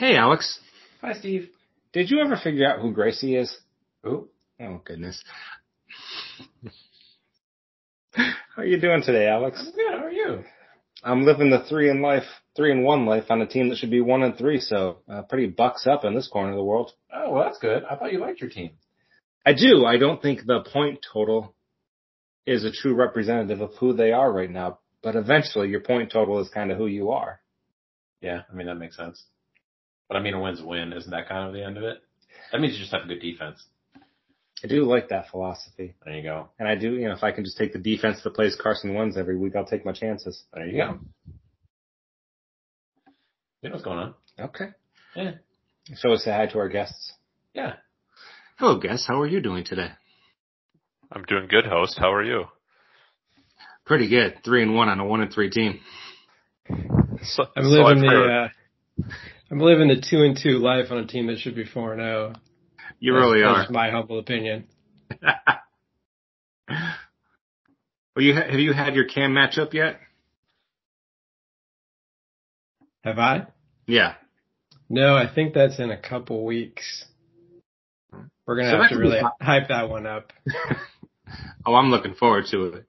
Hey, 0.00 0.16
Alex. 0.16 0.58
Hi, 1.02 1.12
Steve. 1.12 1.50
Did 1.92 2.10
you 2.10 2.22
ever 2.24 2.34
figure 2.42 2.66
out 2.66 2.80
who 2.80 2.90
Gracie 2.90 3.36
is? 3.36 3.54
Who? 4.02 4.30
Oh, 4.58 4.80
goodness. 4.82 5.22
How 8.14 8.62
are 8.62 8.64
you 8.64 8.80
doing 8.80 9.02
today, 9.02 9.28
Alex? 9.28 9.58
I'm 9.62 9.72
good. 9.72 10.00
How 10.00 10.06
are 10.06 10.10
you? 10.10 10.44
I'm 11.04 11.24
living 11.26 11.50
the 11.50 11.66
three 11.68 11.90
in 11.90 12.00
life, 12.00 12.24
three 12.56 12.72
in 12.72 12.82
one 12.82 13.04
life 13.04 13.24
on 13.28 13.42
a 13.42 13.46
team 13.46 13.68
that 13.68 13.76
should 13.76 13.90
be 13.90 14.00
one 14.00 14.22
and 14.22 14.38
three, 14.38 14.58
so 14.58 15.00
uh, 15.06 15.20
pretty 15.20 15.48
bucks 15.48 15.86
up 15.86 16.06
in 16.06 16.14
this 16.14 16.28
corner 16.28 16.52
of 16.52 16.56
the 16.56 16.64
world. 16.64 16.92
Oh, 17.14 17.32
well, 17.32 17.44
that's 17.44 17.58
good. 17.58 17.84
I 17.84 17.96
thought 17.96 18.10
you 18.10 18.20
liked 18.20 18.40
your 18.40 18.48
team. 18.48 18.70
I 19.44 19.52
do. 19.52 19.84
I 19.84 19.98
don't 19.98 20.22
think 20.22 20.46
the 20.46 20.64
point 20.72 21.04
total 21.12 21.54
is 22.46 22.64
a 22.64 22.72
true 22.72 22.94
representative 22.94 23.60
of 23.60 23.74
who 23.74 23.92
they 23.92 24.12
are 24.12 24.32
right 24.32 24.50
now, 24.50 24.78
but 25.02 25.14
eventually 25.14 25.68
your 25.68 25.80
point 25.80 26.10
total 26.10 26.40
is 26.40 26.48
kind 26.48 26.72
of 26.72 26.78
who 26.78 26.86
you 26.86 27.10
are. 27.10 27.42
Yeah, 28.22 28.44
I 28.50 28.54
mean, 28.54 28.66
that 28.66 28.76
makes 28.76 28.96
sense. 28.96 29.22
But 30.10 30.16
I 30.16 30.22
mean, 30.22 30.34
a 30.34 30.40
win's 30.40 30.60
a 30.60 30.66
win. 30.66 30.92
Isn't 30.92 31.12
that 31.12 31.28
kind 31.28 31.46
of 31.46 31.54
the 31.54 31.64
end 31.64 31.76
of 31.76 31.84
it? 31.84 31.98
That 32.50 32.60
means 32.60 32.72
you 32.74 32.80
just 32.80 32.90
have 32.90 33.02
a 33.04 33.06
good 33.06 33.20
defense. 33.20 33.64
I 34.64 34.66
do 34.66 34.84
like 34.84 35.08
that 35.10 35.30
philosophy. 35.30 35.94
There 36.04 36.14
you 36.14 36.24
go. 36.24 36.48
And 36.58 36.66
I 36.68 36.74
do, 36.74 36.94
you 36.96 37.06
know, 37.06 37.14
if 37.14 37.22
I 37.22 37.30
can 37.30 37.44
just 37.44 37.56
take 37.56 37.72
the 37.72 37.78
defense 37.78 38.20
that 38.24 38.34
plays 38.34 38.56
Carson 38.60 38.92
Wentz 38.92 39.16
every 39.16 39.36
week, 39.38 39.54
I'll 39.54 39.64
take 39.64 39.86
my 39.86 39.92
chances. 39.92 40.42
There 40.52 40.66
you 40.66 40.78
go. 40.78 40.98
You 43.62 43.68
know 43.68 43.74
what's 43.74 43.84
going 43.84 43.98
on. 43.98 44.14
Okay. 44.38 44.70
Yeah. 45.14 45.32
So 45.94 46.16
say 46.16 46.32
hi 46.32 46.46
to 46.46 46.58
our 46.58 46.68
guests. 46.68 47.12
Yeah. 47.54 47.74
Hello, 48.58 48.78
guests. 48.80 49.06
How 49.06 49.20
are 49.20 49.26
you 49.28 49.40
doing 49.40 49.62
today? 49.64 49.90
I'm 51.12 51.22
doing 51.22 51.46
good, 51.48 51.66
host. 51.66 51.96
How 51.98 52.12
are 52.12 52.24
you? 52.24 52.46
Pretty 53.86 54.08
good. 54.08 54.38
Three 54.44 54.62
and 54.64 54.74
one 54.74 54.88
on 54.88 54.98
a 54.98 55.04
one 55.04 55.20
and 55.20 55.32
three 55.32 55.50
team. 55.50 55.78
So, 57.22 57.44
I'm 57.56 57.62
so 57.64 57.68
living 57.68 57.86
I've 57.86 58.00
the 58.00 58.08
heard. 58.08 58.30
uh, 58.30 58.48
I'm 59.50 59.58
living 59.60 59.88
the 59.88 59.96
two 60.00 60.22
and 60.22 60.38
two 60.40 60.58
life 60.58 60.90
on 60.90 60.98
a 60.98 61.06
team 61.06 61.26
that 61.26 61.38
should 61.38 61.54
be 61.56 61.64
four 61.64 61.92
and 61.92 62.00
zero. 62.00 62.34
You 63.00 63.14
That's- 63.14 63.30
really 63.30 63.42
are. 63.42 63.58
That's 63.58 63.70
my 63.70 63.90
humble 63.90 64.18
opinion. 64.18 64.66
well, 66.68 66.74
you 68.16 68.34
ha- 68.34 68.50
have 68.50 68.60
you 68.60 68.72
had 68.72 68.94
your 68.94 69.06
cam 69.06 69.32
matchup 69.32 69.72
yet? 69.74 69.98
Have 73.02 73.18
I? 73.18 73.46
Yeah. 73.86 74.14
No, 74.88 75.16
I 75.16 75.32
think 75.32 75.54
that's 75.54 75.78
in 75.78 75.90
a 75.90 75.96
couple 76.00 76.44
weeks. 76.44 77.04
We're 78.46 78.56
gonna 78.56 78.70
So 78.72 78.82
have 78.82 78.90
to 78.90 78.98
really 78.98 79.20
hype 79.40 79.68
that 79.68 79.88
one 79.88 80.06
up. 80.06 80.32
Oh, 81.64 81.74
I'm 81.76 81.90
looking 81.90 82.14
forward 82.14 82.46
to 82.50 82.64
it. 82.64 82.86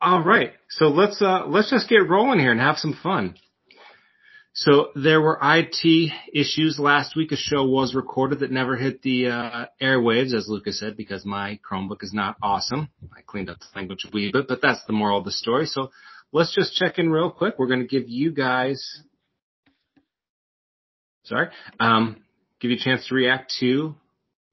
All 0.00 0.20
right. 0.20 0.52
So 0.68 0.86
let's 0.86 1.22
uh 1.22 1.44
let's 1.46 1.70
just 1.70 1.88
get 1.88 2.08
rolling 2.08 2.40
here 2.40 2.50
and 2.50 2.60
have 2.60 2.76
some 2.78 2.98
fun. 3.00 3.36
So 4.54 4.88
there 4.94 5.20
were 5.20 5.38
IT 5.42 6.12
issues 6.32 6.78
last 6.78 7.16
week. 7.16 7.32
A 7.32 7.36
show 7.36 7.64
was 7.64 7.94
recorded 7.94 8.40
that 8.40 8.50
never 8.50 8.76
hit 8.76 9.00
the 9.00 9.28
uh, 9.28 9.66
airwaves, 9.80 10.34
as 10.34 10.46
Lucas 10.46 10.78
said, 10.78 10.94
because 10.96 11.24
my 11.24 11.58
Chromebook 11.68 12.02
is 12.02 12.12
not 12.12 12.36
awesome. 12.42 12.90
I 13.16 13.22
cleaned 13.22 13.48
up 13.48 13.58
the 13.60 13.66
language 13.74 14.04
a 14.04 14.10
wee 14.12 14.30
bit, 14.30 14.48
but 14.48 14.60
that's 14.60 14.84
the 14.86 14.92
moral 14.92 15.18
of 15.18 15.24
the 15.24 15.32
story. 15.32 15.64
So 15.64 15.90
let's 16.32 16.54
just 16.54 16.74
check 16.74 16.98
in 16.98 17.10
real 17.10 17.30
quick. 17.30 17.54
We're 17.58 17.66
going 17.66 17.80
to 17.80 17.86
give 17.86 18.10
you 18.10 18.30
guys, 18.30 19.00
sorry, 21.24 21.48
um, 21.80 22.22
give 22.60 22.70
you 22.70 22.76
a 22.76 22.80
chance 22.80 23.06
to 23.08 23.14
react 23.14 23.54
to 23.60 23.94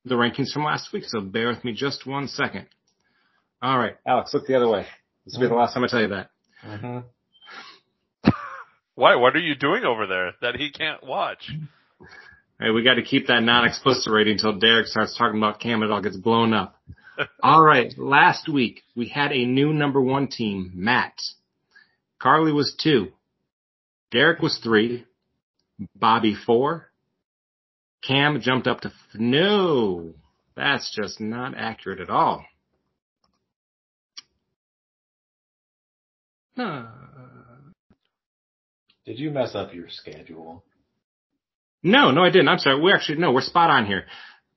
the 0.05 0.15
rankings 0.15 0.53
from 0.53 0.63
last 0.63 0.93
week. 0.93 1.03
So 1.07 1.19
bear 1.19 1.49
with 1.49 1.65
me 1.65 1.73
just 1.73 2.07
one 2.07 2.29
second. 2.29 2.67
All 3.61 3.77
right, 3.77 3.97
Alex, 4.07 4.33
look 4.33 4.47
the 4.47 4.55
other 4.55 4.69
way. 4.69 4.85
This 5.25 5.33
will 5.33 5.41
be 5.41 5.47
the 5.47 5.55
last 5.55 5.73
time 5.73 5.83
I 5.83 5.87
tell 5.87 6.01
you 6.01 6.07
that. 6.07 6.29
Mm-hmm. 6.65 6.99
Why? 8.99 9.15
What 9.15 9.33
are 9.37 9.39
you 9.39 9.55
doing 9.55 9.85
over 9.85 10.07
there 10.07 10.33
that 10.41 10.57
he 10.57 10.71
can't 10.71 11.01
watch? 11.01 11.49
Hey, 12.59 12.69
we 12.69 12.83
got 12.83 12.95
to 12.95 13.01
keep 13.01 13.27
that 13.27 13.41
non-explicit 13.41 14.11
rating 14.11 14.33
until 14.33 14.59
Derek 14.59 14.87
starts 14.87 15.17
talking 15.17 15.37
about 15.37 15.61
Cam. 15.61 15.83
It 15.83 15.89
all 15.89 16.01
gets 16.01 16.17
blown 16.17 16.53
up. 16.53 16.75
all 17.41 17.63
right. 17.63 17.97
Last 17.97 18.49
week 18.49 18.81
we 18.97 19.07
had 19.07 19.31
a 19.31 19.45
new 19.45 19.71
number 19.71 20.01
one 20.01 20.27
team, 20.27 20.73
Matt. 20.75 21.13
Carly 22.21 22.51
was 22.51 22.75
two. 22.77 23.13
Derek 24.11 24.41
was 24.41 24.59
three. 24.61 25.05
Bobby 25.95 26.35
four. 26.35 26.91
Cam 28.05 28.41
jumped 28.41 28.67
up 28.67 28.81
to, 28.81 28.89
f- 28.89 28.93
no, 29.13 30.13
that's 30.57 30.93
just 30.93 31.21
not 31.21 31.53
accurate 31.55 32.01
at 32.01 32.09
all. 32.09 32.43
No. 36.57 36.89
Did 39.09 39.17
you 39.17 39.31
mess 39.31 39.55
up 39.55 39.73
your 39.73 39.89
schedule? 39.89 40.63
No, 41.81 42.11
no, 42.11 42.23
I 42.23 42.29
didn't. 42.29 42.47
I'm 42.47 42.59
sorry. 42.59 42.79
We're 42.79 42.95
actually, 42.95 43.17
no, 43.17 43.31
we're 43.31 43.41
spot 43.41 43.71
on 43.71 43.87
here. 43.87 44.05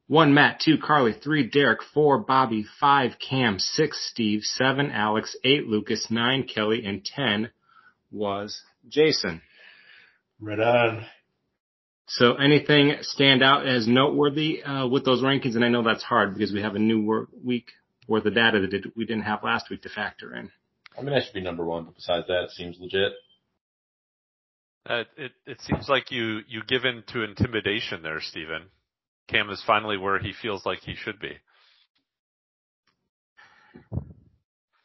One, 0.09 0.35
Matt. 0.35 0.61
Two, 0.61 0.77
Carly. 0.77 1.15
Three, 1.15 1.49
Derek. 1.49 1.79
Four, 1.95 2.19
Bobby. 2.19 2.67
Five, 2.79 3.13
Cam. 3.19 3.59
Six, 3.59 4.07
Steve. 4.13 4.43
Seven, 4.43 4.91
Alex. 4.91 5.35
Eight, 5.43 5.69
Lucas. 5.69 6.09
Nine, 6.11 6.43
Kelly. 6.43 6.85
And 6.85 7.03
ten 7.03 7.49
was 8.11 8.61
Jason. 8.91 9.41
Right 10.39 10.61
on. 10.61 11.07
So 12.07 12.35
anything 12.35 12.97
stand 13.01 13.43
out 13.43 13.67
as 13.67 13.89
noteworthy 13.89 14.63
uh, 14.63 14.87
with 14.87 15.07
those 15.07 15.23
rankings? 15.23 15.57
And 15.57 15.65
I 15.65 15.71
know 15.71 15.83
that's 15.83 16.03
hard 16.03 16.35
because 16.35 16.53
we 16.53 16.61
have 16.61 16.75
a 16.75 16.79
new 16.79 17.01
wor- 17.01 17.29
week 17.43 17.71
worth 18.07 18.27
of 18.27 18.35
data 18.35 18.61
that 18.61 18.93
we 18.95 19.07
didn't 19.07 19.23
have 19.23 19.43
last 19.43 19.71
week 19.71 19.81
to 19.85 19.89
factor 19.89 20.37
in. 20.37 20.51
I 20.95 21.01
mean, 21.01 21.15
that 21.15 21.25
should 21.25 21.33
be 21.33 21.41
number 21.41 21.65
one, 21.65 21.85
but 21.85 21.95
besides 21.95 22.27
that, 22.27 22.43
it 22.45 22.51
seems 22.51 22.77
legit. 22.79 23.13
Uh, 24.85 25.05
it 25.17 25.33
it 25.47 25.61
seems 25.61 25.89
like 25.89 26.11
you 26.11 26.41
you 26.49 26.63
give 26.67 26.85
in 26.85 27.05
to 27.09 27.23
intimidation 27.23 28.03
there, 28.03 28.21
Stephen. 28.21 28.65
Cam 29.29 29.49
is 29.51 29.63
finally 29.67 29.97
where 29.97 30.19
he 30.19 30.33
feels 30.33 30.67
like 30.67 30.81
he 30.81 30.95
should 30.97 31.21
be. 31.21 31.37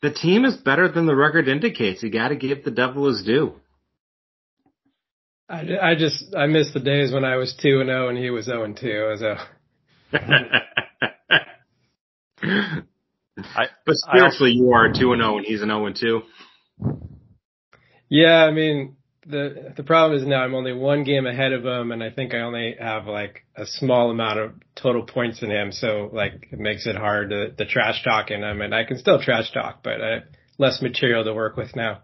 The 0.03 0.11
team 0.11 0.45
is 0.45 0.57
better 0.57 0.87
than 0.87 1.07
the 1.07 1.15
record 1.15 1.47
indicates. 1.47 2.03
You 2.03 2.11
got 2.11 2.27
to 2.27 2.35
give 2.35 2.63
the 2.63 2.69
devil 2.71 3.07
his 3.07 3.23
due. 3.23 3.55
I, 5.49 5.63
I 5.81 5.95
just 5.95 6.35
I 6.35 6.45
miss 6.45 6.71
the 6.73 6.79
days 6.79 7.11
when 7.11 7.23
I 7.25 7.37
was 7.37 7.55
two 7.59 7.79
and 7.79 7.87
zero 7.87 8.09
and 8.09 8.17
he 8.17 8.29
was 8.29 8.45
zero 8.45 8.63
and 8.65 8.77
two. 8.77 9.15
So 9.17 9.35
I 13.37 13.67
But 13.85 13.95
spiritually, 13.95 14.51
you 14.51 14.71
are 14.73 14.85
a 14.85 14.93
two 14.93 15.13
and 15.13 15.21
zero, 15.21 15.37
and 15.37 15.45
he's 15.45 15.61
an 15.61 15.69
zero 15.69 15.85
and 15.87 15.95
two. 15.95 16.21
yeah, 18.09 18.43
I 18.45 18.51
mean 18.51 18.96
the 19.29 19.73
the 19.75 19.83
problem 19.83 20.19
is 20.19 20.25
now 20.25 20.41
I'm 20.41 20.55
only 20.55 20.73
one 20.73 21.03
game 21.03 21.25
ahead 21.25 21.51
of 21.51 21.65
him, 21.65 21.91
and 21.91 22.01
I 22.01 22.09
think 22.09 22.33
I 22.33 22.39
only 22.39 22.75
have 22.79 23.07
like 23.07 23.43
a 23.55 23.65
small 23.65 24.09
amount 24.09 24.39
of 24.39 24.51
total 24.75 25.03
points 25.03 25.41
in 25.41 25.51
him. 25.51 25.71
So 25.71 26.09
like 26.13 26.47
it 26.51 26.59
makes 26.59 26.88
it 26.88 26.95
hard 26.95 27.31
to, 27.31 27.51
to 27.51 27.65
trash 27.65 28.03
talk 28.03 28.31
in 28.31 28.43
him, 28.43 28.61
and 28.61 28.73
I 28.73 28.85
can 28.85 28.97
still 28.97 29.21
trash 29.21 29.51
talk, 29.51 29.83
but 29.83 30.01
I, 30.01 30.19
less 30.57 30.81
material 30.81 31.23
to 31.25 31.33
work 31.33 31.57
with 31.57 31.75
now. 31.75 32.03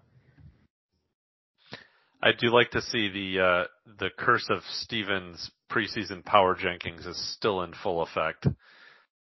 I 2.21 2.31
do 2.37 2.49
like 2.49 2.71
to 2.71 2.81
see 2.81 3.09
the 3.09 3.43
uh, 3.43 3.63
the 3.99 4.09
curse 4.17 4.47
of 4.49 4.61
Stevens 4.81 5.49
preseason 5.71 6.23
power 6.25 6.55
Jenkins 6.55 7.05
is 7.05 7.17
still 7.33 7.63
in 7.63 7.73
full 7.73 8.01
effect. 8.01 8.47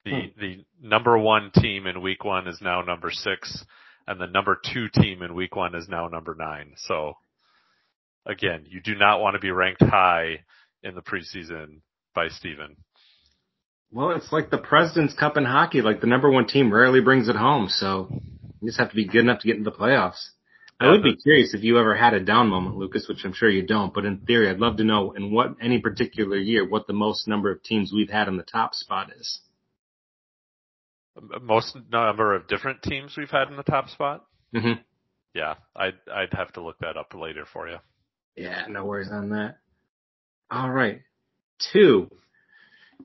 The 0.05 0.11
Hmm. 0.11 0.41
the 0.41 0.65
number 0.83 1.17
one 1.17 1.51
team 1.55 1.87
in 1.87 2.03
week 2.03 2.25
one 2.25 2.49
is 2.49 2.61
now 2.61 2.83
number 2.83 3.11
six, 3.11 3.65
and 4.07 4.21
the 4.21 4.27
number 4.27 4.61
two 4.73 4.89
team 4.89 5.23
in 5.23 5.35
week 5.35 5.55
one 5.57 5.75
is 5.75 5.89
now 5.89 6.09
number 6.09 6.35
nine. 6.35 6.73
So 6.77 7.15
again, 8.27 8.65
you 8.69 8.81
do 8.81 8.95
not 8.95 9.21
want 9.21 9.35
to 9.35 9.41
be 9.41 9.51
ranked 9.51 9.83
high 9.83 10.45
in 10.83 10.95
the 10.95 11.03
preseason 11.03 11.81
by 12.15 12.29
Steven. 12.29 12.77
Well, 13.91 14.11
it's 14.11 14.33
like 14.33 14.51
the 14.51 14.59
President's 14.59 15.15
Cup 15.15 15.37
in 15.37 15.45
hockey. 15.45 15.81
Like 15.81 16.01
the 16.01 16.07
number 16.07 16.31
one 16.31 16.47
team 16.47 16.73
rarely 16.73 17.01
brings 17.01 17.29
it 17.29 17.37
home, 17.37 17.69
so 17.69 18.09
you 18.61 18.69
just 18.69 18.79
have 18.79 18.91
to 18.91 18.97
be 18.97 19.07
good 19.07 19.21
enough 19.21 19.41
to 19.41 19.47
get 19.47 19.57
into 19.57 19.71
the 19.71 19.77
playoffs. 19.77 20.31
I 20.81 20.91
would 20.91 21.03
be 21.05 21.17
curious 21.17 21.55
if 21.55 21.63
you 21.63 21.79
ever 21.79 21.95
had 21.95 22.15
a 22.15 22.21
down 22.21 22.49
moment, 22.49 22.77
Lucas, 22.77 23.07
which 23.09 23.25
I'm 23.25 23.33
sure 23.33 23.49
you 23.49 23.63
don't. 23.63 23.95
But 23.95 24.05
in 24.05 24.19
theory, 24.19 24.51
I'd 24.51 24.59
love 24.59 24.77
to 24.79 24.85
know 24.85 25.13
in 25.13 25.33
what 25.33 25.55
any 25.63 25.79
particular 25.79 26.37
year 26.37 26.69
what 26.69 26.87
the 26.87 26.93
most 26.93 27.29
number 27.29 27.51
of 27.51 27.63
teams 27.63 27.93
we've 27.95 28.11
had 28.11 28.27
in 28.29 28.37
the 28.37 28.43
top 28.43 28.75
spot 28.75 29.11
is. 29.17 29.41
Most 31.41 31.77
number 31.91 32.35
of 32.35 32.49
different 32.49 32.83
teams 32.83 33.15
we've 33.17 33.31
had 33.31 33.49
in 33.49 33.57
the 33.57 33.63
top 33.63 33.89
spot. 33.89 34.25
hmm 34.53 34.73
Yeah, 35.33 35.55
I'd 35.77 35.95
I'd 36.13 36.33
have 36.33 36.53
to 36.55 36.61
look 36.61 36.79
that 36.81 36.97
up 36.97 37.15
later 37.15 37.47
for 37.51 37.69
you. 37.69 37.77
Yeah, 38.37 38.67
no 38.69 38.85
worries 38.85 39.11
on 39.11 39.31
that. 39.31 39.57
All 40.51 40.71
right, 40.71 41.03
two. 41.73 42.11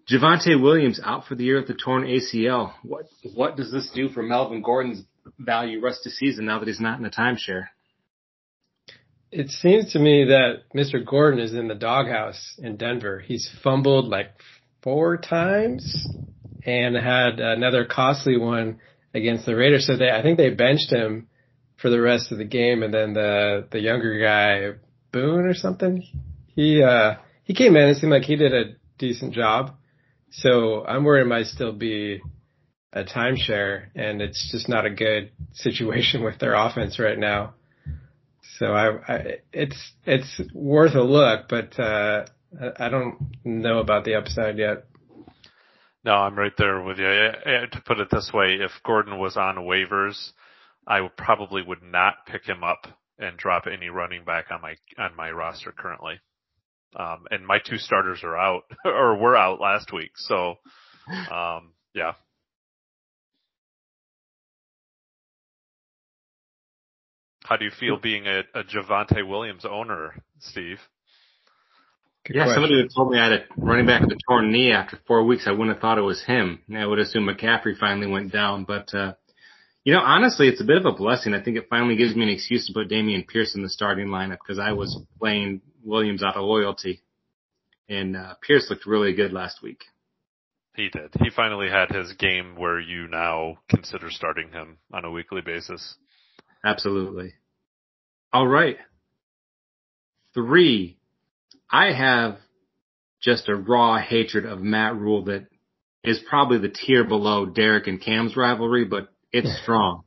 Javonte 0.09 0.61
Williams 0.61 0.99
out 1.03 1.25
for 1.25 1.35
the 1.35 1.43
year 1.43 1.57
with 1.57 1.67
the 1.67 1.73
torn 1.75 2.03
ACL. 2.03 2.73
What 2.83 3.05
what 3.35 3.55
does 3.55 3.71
this 3.71 3.91
do 3.93 4.09
for 4.09 4.23
Melvin 4.23 4.61
Gordon's 4.61 5.03
value 5.37 5.81
rest 5.81 6.05
of 6.05 6.13
season 6.13 6.45
now 6.45 6.59
that 6.59 6.67
he's 6.67 6.79
not 6.79 6.99
in 6.99 7.05
a 7.05 7.11
timeshare? 7.11 7.65
It 9.31 9.49
seems 9.49 9.93
to 9.93 9.99
me 9.99 10.25
that 10.25 10.63
Mr. 10.75 11.05
Gordon 11.05 11.39
is 11.39 11.53
in 11.53 11.67
the 11.67 11.75
doghouse 11.75 12.55
in 12.57 12.77
Denver. 12.77 13.19
He's 13.19 13.47
fumbled 13.63 14.07
like 14.07 14.31
four 14.81 15.17
times 15.17 16.07
and 16.65 16.95
had 16.95 17.39
another 17.39 17.85
costly 17.85 18.37
one 18.37 18.79
against 19.13 19.45
the 19.45 19.55
Raiders. 19.55 19.85
So 19.85 19.97
they, 19.97 20.09
I 20.09 20.23
think 20.23 20.37
they 20.37 20.49
benched 20.49 20.91
him 20.91 21.27
for 21.77 21.91
the 21.91 22.01
rest 22.01 22.31
of 22.31 22.39
the 22.39 22.45
game. 22.45 22.81
And 22.81 22.91
then 22.91 23.13
the, 23.13 23.67
the 23.71 23.79
younger 23.79 24.19
guy, 24.19 24.79
Boone 25.11 25.45
or 25.45 25.53
something, 25.53 26.03
he 26.47 26.83
uh 26.83 27.15
he 27.43 27.53
came 27.53 27.75
in. 27.75 27.89
It 27.89 27.95
seemed 27.95 28.11
like 28.11 28.23
he 28.23 28.35
did 28.35 28.53
a 28.53 28.75
decent 28.97 29.33
job. 29.33 29.75
So 30.31 30.85
I'm 30.85 31.03
worried 31.03 31.23
it 31.23 31.27
might 31.27 31.47
still 31.47 31.73
be 31.73 32.21
a 32.93 33.03
timeshare, 33.03 33.87
and 33.95 34.21
it's 34.21 34.51
just 34.51 34.69
not 34.69 34.85
a 34.85 34.89
good 34.89 35.31
situation 35.53 36.23
with 36.23 36.39
their 36.39 36.53
offense 36.53 36.99
right 36.99 37.17
now. 37.17 37.55
So 38.57 38.67
I, 38.67 38.87
I 39.07 39.37
it's 39.53 39.93
it's 40.05 40.41
worth 40.53 40.95
a 40.95 41.01
look, 41.01 41.47
but 41.49 41.79
uh, 41.79 42.25
I 42.77 42.89
don't 42.89 43.31
know 43.43 43.79
about 43.79 44.05
the 44.05 44.15
upside 44.15 44.57
yet. 44.57 44.85
No, 46.03 46.13
I'm 46.13 46.37
right 46.37 46.53
there 46.57 46.81
with 46.81 46.97
you. 46.97 47.07
I, 47.07 47.27
I, 47.45 47.65
To 47.65 47.81
put 47.85 47.99
it 47.99 48.09
this 48.09 48.31
way, 48.33 48.55
if 48.61 48.71
Gordon 48.85 49.19
was 49.19 49.37
on 49.37 49.55
waivers, 49.57 50.31
I 50.87 51.07
probably 51.17 51.61
would 51.61 51.83
not 51.83 52.25
pick 52.25 52.45
him 52.45 52.63
up 52.63 52.87
and 53.19 53.37
drop 53.37 53.65
any 53.67 53.89
running 53.89 54.23
back 54.23 54.45
on 54.51 54.61
my 54.61 54.75
on 54.97 55.15
my 55.15 55.29
roster 55.31 55.71
currently. 55.71 56.19
Um, 56.95 57.25
and 57.29 57.45
my 57.45 57.59
two 57.59 57.77
starters 57.77 58.23
are 58.23 58.37
out 58.37 58.63
or 58.85 59.15
were 59.15 59.37
out 59.37 59.61
last 59.61 59.93
week, 59.93 60.11
so 60.15 60.55
um, 61.31 61.73
yeah. 61.93 62.13
How 67.43 67.57
do 67.57 67.65
you 67.65 67.71
feel 67.71 67.97
being 67.97 68.27
a, 68.27 68.41
a 68.53 68.63
Javonte 68.63 69.27
Williams 69.27 69.65
owner, 69.65 70.23
Steve? 70.39 70.77
Good 72.25 72.35
yeah, 72.35 72.43
question. 72.43 72.61
somebody 72.61 72.81
had 72.81 72.91
told 72.95 73.11
me 73.11 73.17
I 73.17 73.23
had 73.23 73.33
a 73.33 73.45
running 73.57 73.87
back 73.87 74.01
with 74.01 74.11
a 74.11 74.19
torn 74.27 74.51
knee 74.51 74.71
after 74.71 74.99
four 75.07 75.23
weeks. 75.23 75.45
I 75.47 75.51
wouldn't 75.51 75.69
have 75.69 75.81
thought 75.81 75.97
it 75.97 76.01
was 76.01 76.23
him. 76.23 76.59
I 76.75 76.85
would 76.85 76.99
assume 76.99 77.27
McCaffrey 77.27 77.75
finally 77.75 78.05
went 78.05 78.31
down, 78.31 78.65
but 78.65 78.93
uh, 78.93 79.13
you 79.83 79.93
know, 79.93 79.99
honestly, 79.99 80.47
it's 80.47 80.61
a 80.61 80.65
bit 80.65 80.77
of 80.77 80.85
a 80.85 80.95
blessing. 80.95 81.33
I 81.33 81.41
think 81.41 81.57
it 81.57 81.67
finally 81.69 81.95
gives 81.95 82.15
me 82.15 82.23
an 82.23 82.29
excuse 82.29 82.67
to 82.67 82.73
put 82.73 82.89
Dameon 82.89 83.27
Pierce 83.27 83.55
in 83.55 83.63
the 83.63 83.69
starting 83.69 84.07
lineup 84.07 84.37
because 84.45 84.59
I 84.59 84.73
was 84.73 85.01
playing 85.17 85.61
Williams 85.83 86.23
out 86.23 86.35
of 86.35 86.43
loyalty, 86.43 87.01
and 87.87 88.15
uh, 88.15 88.35
Pierce 88.45 88.67
looked 88.69 88.85
really 88.85 89.13
good 89.13 89.31
last 89.31 89.61
week. 89.63 89.83
He 90.75 90.89
did. 90.89 91.13
He 91.21 91.29
finally 91.29 91.69
had 91.69 91.89
his 91.89 92.13
game 92.13 92.55
where 92.55 92.79
you 92.79 93.07
now 93.07 93.57
consider 93.69 94.09
starting 94.09 94.51
him 94.51 94.77
on 94.93 95.05
a 95.05 95.11
weekly 95.11 95.41
basis. 95.41 95.95
Absolutely. 96.63 97.33
All 98.31 98.47
right. 98.47 98.77
Three. 100.33 100.97
I 101.69 101.91
have 101.91 102.37
just 103.21 103.49
a 103.49 103.55
raw 103.55 103.97
hatred 103.97 104.45
of 104.45 104.61
Matt 104.61 104.95
Rhule 104.95 105.25
that 105.25 105.47
is 106.03 106.23
probably 106.29 106.59
the 106.59 106.69
tier 106.69 107.03
below 107.03 107.45
Derek 107.45 107.87
and 107.87 108.01
Cam's 108.01 108.37
rivalry, 108.37 108.85
but 108.85 109.09
it's 109.31 109.61
strong. 109.61 110.03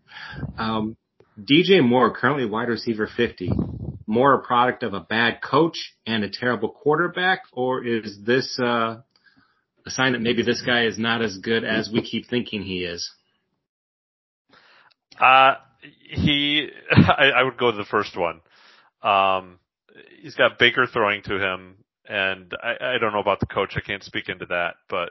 Um, 0.59 0.97
DJ 1.41 1.87
Moore, 1.87 2.15
currently 2.15 2.45
wide 2.45 2.69
receiver 2.69 3.09
50, 3.17 3.51
more 4.07 4.35
a 4.35 4.43
product 4.43 4.83
of 4.83 4.95
a 4.95 5.01
bad 5.01 5.41
coach 5.43 5.95
and 6.07 6.25
a 6.25 6.31
terrible 6.31 6.71
quarterback, 6.71 7.43
or 7.53 7.85
is 7.85 8.19
this 8.25 8.59
uh, 8.61 9.01
a 9.87 9.91
sign 9.91 10.13
that 10.13 10.21
maybe 10.21 10.43
this 10.43 10.63
guy 10.65 10.85
is 10.85 10.99
not 10.99 11.23
as 11.23 11.39
good 11.39 11.65
as 11.65 11.91
we 11.93 12.03
keep 12.03 12.29
thinking 12.29 12.63
he 12.63 12.85
is? 12.85 13.11
Uh, 15.19 15.55
he, 15.81 16.69
I, 16.91 17.31
I 17.37 17.43
would 17.43 17.59
go 17.59 17.71
to 17.71 17.77
the 17.77 17.85
first 17.85 18.17
one. 18.17 18.41
Um, 19.03 19.59
he's 20.21 20.35
got 20.35 20.59
Baker 20.59 20.87
throwing 20.87 21.23
to 21.25 21.39
him, 21.39 21.77
and 22.09 22.53
I, 22.63 22.95
I 22.95 22.99
don't 22.99 23.13
know 23.13 23.21
about 23.21 23.41
the 23.41 23.47
coach. 23.47 23.75
I 23.77 23.81
can't 23.81 24.03
speak 24.03 24.29
into 24.29 24.47
that, 24.47 24.75
but 24.89 25.11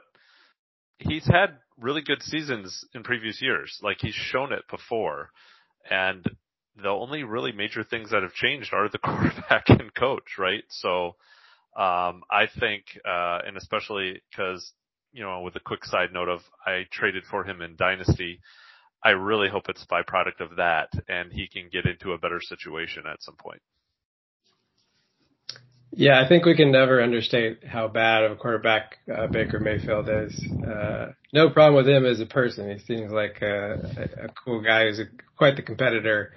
he's 0.98 1.26
had 1.26 1.58
really 1.82 2.02
good 2.02 2.22
seasons 2.22 2.84
in 2.94 3.02
previous 3.02 3.42
years. 3.42 3.78
Like 3.82 3.98
he's 4.00 4.14
shown 4.14 4.52
it 4.52 4.62
before. 4.70 5.30
And 5.90 6.24
the 6.80 6.88
only 6.88 7.24
really 7.24 7.52
major 7.52 7.84
things 7.84 8.10
that 8.10 8.22
have 8.22 8.32
changed 8.32 8.72
are 8.72 8.88
the 8.88 8.98
quarterback 9.04 9.64
and 9.68 9.94
coach, 9.94 10.38
right? 10.38 10.64
So, 10.68 11.16
um, 11.76 12.22
I 12.30 12.46
think, 12.58 12.84
uh, 13.04 13.40
and 13.46 13.56
especially 13.56 14.22
cause, 14.36 14.72
you 15.12 15.22
know, 15.22 15.40
with 15.40 15.56
a 15.56 15.60
quick 15.60 15.84
side 15.84 16.12
note 16.12 16.28
of 16.28 16.40
I 16.66 16.86
traded 16.90 17.24
for 17.30 17.44
him 17.44 17.60
in 17.60 17.76
Dynasty. 17.76 18.40
I 19.04 19.10
really 19.10 19.48
hope 19.48 19.68
it's 19.68 19.84
byproduct 19.90 20.40
of 20.40 20.56
that 20.56 20.90
and 21.08 21.32
he 21.32 21.48
can 21.48 21.68
get 21.72 21.86
into 21.86 22.12
a 22.12 22.18
better 22.18 22.40
situation 22.40 23.04
at 23.10 23.22
some 23.22 23.36
point. 23.36 23.60
Yeah, 25.94 26.22
I 26.22 26.26
think 26.26 26.46
we 26.46 26.56
can 26.56 26.72
never 26.72 27.02
understate 27.02 27.64
how 27.66 27.86
bad 27.86 28.24
of 28.24 28.32
a 28.32 28.36
quarterback 28.36 28.98
uh, 29.14 29.26
Baker 29.26 29.60
Mayfield 29.60 30.08
is. 30.08 30.42
Uh, 30.66 31.12
no 31.34 31.50
problem 31.50 31.74
with 31.74 31.86
him 31.86 32.06
as 32.06 32.18
a 32.18 32.26
person. 32.26 32.70
He 32.70 32.78
seems 32.84 33.12
like 33.12 33.42
a, 33.42 34.24
a, 34.24 34.28
cool 34.28 34.62
guy 34.62 34.86
who's 34.86 35.00
a, 35.00 35.04
quite 35.36 35.56
the 35.56 35.62
competitor. 35.62 36.32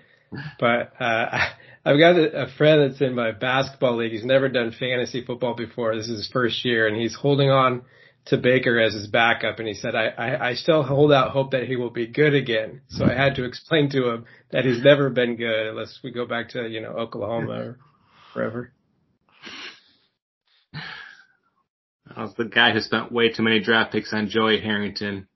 But 0.60 0.92
uh, 1.00 1.40
I've 1.86 2.00
got 2.00 2.18
a, 2.18 2.48
friend 2.58 2.92
that's 2.92 3.02
in 3.02 3.16
my 3.16 3.32
basketball 3.32 3.96
league. 3.96 4.12
He's 4.12 4.26
never 4.26 4.50
done 4.50 4.76
fantasy 4.78 5.24
football 5.26 5.54
before. 5.54 5.96
This 5.96 6.10
is 6.10 6.18
his 6.18 6.30
first 6.34 6.66
year, 6.66 6.88
and 6.88 6.98
he's 6.98 7.16
holding 7.16 7.50
on 7.50 7.84
to 8.26 8.38
Baker 8.38 8.78
as 8.78 8.94
his 8.94 9.08
backup. 9.08 9.60
And 9.60 9.70
he 9.70 9.74
said, 9.74 9.96
I, 9.96 10.08
I, 10.08 10.50
I 10.50 10.54
still 10.56 10.84
hold 10.84 11.14
out 11.14 11.32
hope 11.32 11.52
that 11.52 11.64
he 11.64 11.78
will 11.78 11.92
be 11.92 12.08
good 12.08 12.34
again. 12.34 12.82
So 12.90 13.06
I 13.06 13.14
had 13.14 13.36
to 13.36 13.46
explain 13.46 13.90
to 13.92 14.10
him 14.10 14.26
that 14.52 14.66
he's 14.66 14.84
never 14.84 15.10
been 15.10 15.38
good 15.38 15.68
unless 15.68 16.00
we 16.04 16.12
go 16.12 16.26
back 16.26 16.50
to, 16.50 16.68
you 16.68 16.82
know, 16.82 16.90
Oklahoma 16.90 17.54
or 17.54 17.80
forever. 18.34 18.72
I 22.14 22.22
was 22.22 22.34
the 22.36 22.46
guy 22.46 22.72
who 22.72 22.82
spent 22.82 23.12
way 23.12 23.32
too 23.32 23.44
many 23.44 23.60
draft 23.60 23.92
picks 23.92 24.14
on 24.14 24.30
Joey 24.30 24.60
Harrington. 24.60 25.28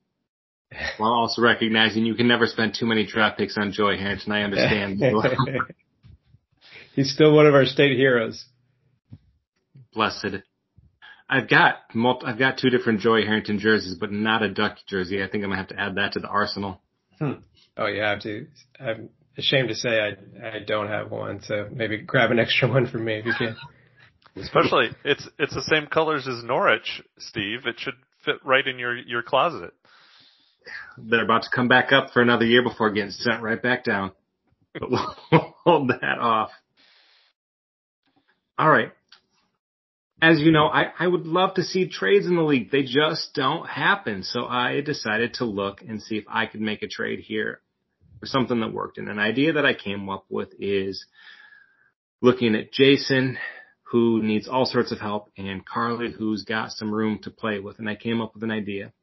While 0.98 1.14
also 1.14 1.42
recognizing 1.42 2.06
you 2.06 2.14
can 2.14 2.28
never 2.28 2.46
spend 2.46 2.76
too 2.76 2.86
many 2.86 3.06
draft 3.06 3.40
picks 3.40 3.58
on 3.58 3.72
Joey 3.72 3.98
Harrington. 3.98 4.32
I 4.32 4.44
understand. 4.44 5.02
He's 6.94 7.12
still 7.12 7.34
one 7.34 7.48
of 7.48 7.56
our 7.56 7.66
state 7.66 7.98
heroes. 7.98 8.46
Blessed. 9.94 10.44
I've 11.28 11.50
got 11.50 11.76
multi, 11.94 12.26
I've 12.26 12.38
got 12.38 12.58
two 12.58 12.70
different 12.70 13.00
Joey 13.00 13.26
Harrington 13.26 13.60
jerseys, 13.60 13.96
but 13.96 14.12
not 14.12 14.44
a 14.44 14.50
Duck 14.50 14.78
jersey. 14.88 15.24
I 15.24 15.28
think 15.28 15.44
I'm 15.44 15.50
gonna 15.50 15.58
have 15.58 15.70
to 15.70 15.80
add 15.80 15.96
that 15.96 16.14
to 16.14 16.20
the 16.20 16.28
arsenal. 16.28 16.82
Hmm. 17.20 17.34
Oh, 17.78 17.86
you 17.88 18.02
have 18.02 18.22
to. 18.22 18.48
I'm 18.80 19.10
ashamed 19.38 19.70
to 19.70 19.76
say 19.76 20.00
I 20.00 20.48
I 20.56 20.60
don't 20.66 20.88
have 20.88 21.12
one, 21.12 21.42
so 21.42 21.68
maybe 21.72 21.98
grab 21.98 22.32
an 22.32 22.40
extra 22.40 22.68
one 22.72 22.88
for 22.88 22.98
me 22.98 23.20
if 23.20 23.26
you 23.26 23.34
can. 23.38 23.56
Especially, 24.42 24.90
it's 25.04 25.28
it's 25.38 25.54
the 25.54 25.62
same 25.64 25.88
colors 25.88 26.28
as 26.28 26.44
Norwich, 26.44 27.02
Steve. 27.18 27.66
It 27.66 27.76
should 27.80 27.96
fit 28.26 28.36
right 28.44 28.66
in 28.66 28.80
your 28.80 28.96
your 28.96 29.24
closet. 29.24 29.74
They're 30.98 31.24
about 31.24 31.44
to 31.44 31.50
come 31.54 31.68
back 31.68 31.92
up 31.92 32.12
for 32.12 32.22
another 32.22 32.46
year 32.46 32.64
before 32.64 32.92
getting 32.92 33.12
sent 33.12 33.42
right 33.42 33.62
back 33.62 33.84
down. 33.84 34.12
But 34.74 34.90
we'll 35.32 35.56
hold 35.64 35.90
that 35.90 36.20
off. 36.20 36.52
All 38.58 38.70
right. 38.70 38.92
As 40.22 40.40
you 40.42 40.52
know, 40.52 40.68
I, 40.68 40.92
I 41.00 41.08
would 41.08 41.26
love 41.26 41.54
to 41.54 41.64
see 41.64 41.88
trades 41.88 42.26
in 42.26 42.36
the 42.36 42.42
league. 42.42 42.72
They 42.72 42.84
just 42.84 43.34
don't 43.34 43.66
happen. 43.66 44.24
So 44.24 44.46
I 44.46 44.82
decided 44.82 45.36
to 45.36 45.46
look 45.46 45.82
and 45.82 46.02
see 46.02 46.18
if 46.18 46.26
I 46.28 46.46
could 46.46 46.60
make 46.60 46.84
a 46.84 46.90
trade 46.90 47.20
here 47.20 47.62
for 48.20 48.26
something 48.26 48.60
that 48.60 48.74
worked. 48.74 48.98
And 48.98 49.08
an 49.08 49.18
idea 49.18 49.54
that 49.54 49.66
I 49.66 49.74
came 49.74 50.10
up 50.10 50.26
with 50.30 50.50
is 50.60 51.06
looking 52.22 52.54
at 52.54 52.74
Jason 52.74 53.38
who 53.92 54.22
needs 54.22 54.48
all 54.48 54.66
sorts 54.66 54.92
of 54.92 55.00
help, 55.00 55.32
and 55.36 55.66
Carly, 55.66 56.12
who's 56.12 56.44
got 56.44 56.72
some 56.72 56.94
room 56.94 57.20
to 57.24 57.32
play 57.32 57.60
with. 57.60 57.80
And 57.80 57.90
I 57.90 57.96
came 57.96 58.22
up 58.22 58.36
with 58.36 58.44
an 58.44 58.52
idea. 58.52 58.94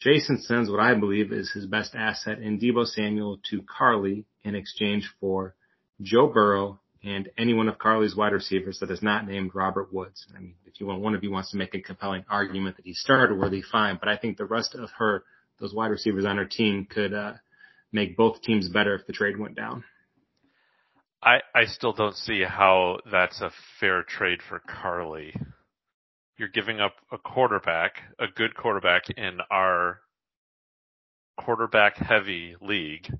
Jason 0.00 0.40
sends 0.42 0.70
what 0.70 0.80
I 0.80 0.94
believe 0.94 1.32
is 1.32 1.50
his 1.52 1.66
best 1.66 1.94
asset 1.94 2.38
in 2.38 2.58
Deebo 2.58 2.86
Samuel 2.86 3.40
to 3.50 3.62
Carly 3.62 4.26
in 4.42 4.54
exchange 4.54 5.10
for 5.20 5.54
Joe 6.02 6.26
Burrow 6.26 6.80
and 7.02 7.30
any 7.38 7.54
one 7.54 7.68
of 7.68 7.78
Carly's 7.78 8.14
wide 8.14 8.32
receivers 8.32 8.78
that 8.80 8.90
is 8.90 9.02
not 9.02 9.26
named 9.26 9.52
Robert 9.54 9.92
Woods. 9.92 10.26
I 10.36 10.40
mean, 10.40 10.54
if 10.66 10.80
you 10.80 10.86
want, 10.86 11.00
one 11.00 11.14
of 11.14 11.24
you 11.24 11.30
wants 11.30 11.50
to 11.52 11.56
make 11.56 11.74
a 11.74 11.80
compelling 11.80 12.24
argument 12.28 12.76
that 12.76 12.84
he's 12.84 13.00
starter 13.00 13.34
worthy, 13.34 13.62
fine. 13.62 13.96
But 13.98 14.10
I 14.10 14.18
think 14.18 14.36
the 14.36 14.44
rest 14.44 14.74
of 14.74 14.90
her, 14.98 15.24
those 15.58 15.72
wide 15.72 15.90
receivers 15.90 16.26
on 16.26 16.36
her 16.36 16.44
team 16.44 16.86
could, 16.88 17.14
uh, 17.14 17.34
make 17.90 18.18
both 18.18 18.42
teams 18.42 18.68
better 18.68 18.94
if 18.94 19.06
the 19.06 19.14
trade 19.14 19.38
went 19.38 19.56
down. 19.56 19.84
I, 21.22 21.40
I 21.54 21.66
still 21.66 21.92
don't 21.92 22.16
see 22.16 22.42
how 22.42 22.98
that's 23.10 23.40
a 23.40 23.50
fair 23.78 24.02
trade 24.02 24.40
for 24.48 24.60
Carly. 24.60 25.34
You're 26.38 26.48
giving 26.48 26.80
up 26.80 26.94
a 27.12 27.18
quarterback, 27.18 27.96
a 28.18 28.26
good 28.34 28.56
quarterback 28.56 29.10
in 29.16 29.38
our 29.50 30.00
quarterback 31.38 31.96
heavy 31.96 32.56
league 32.62 33.12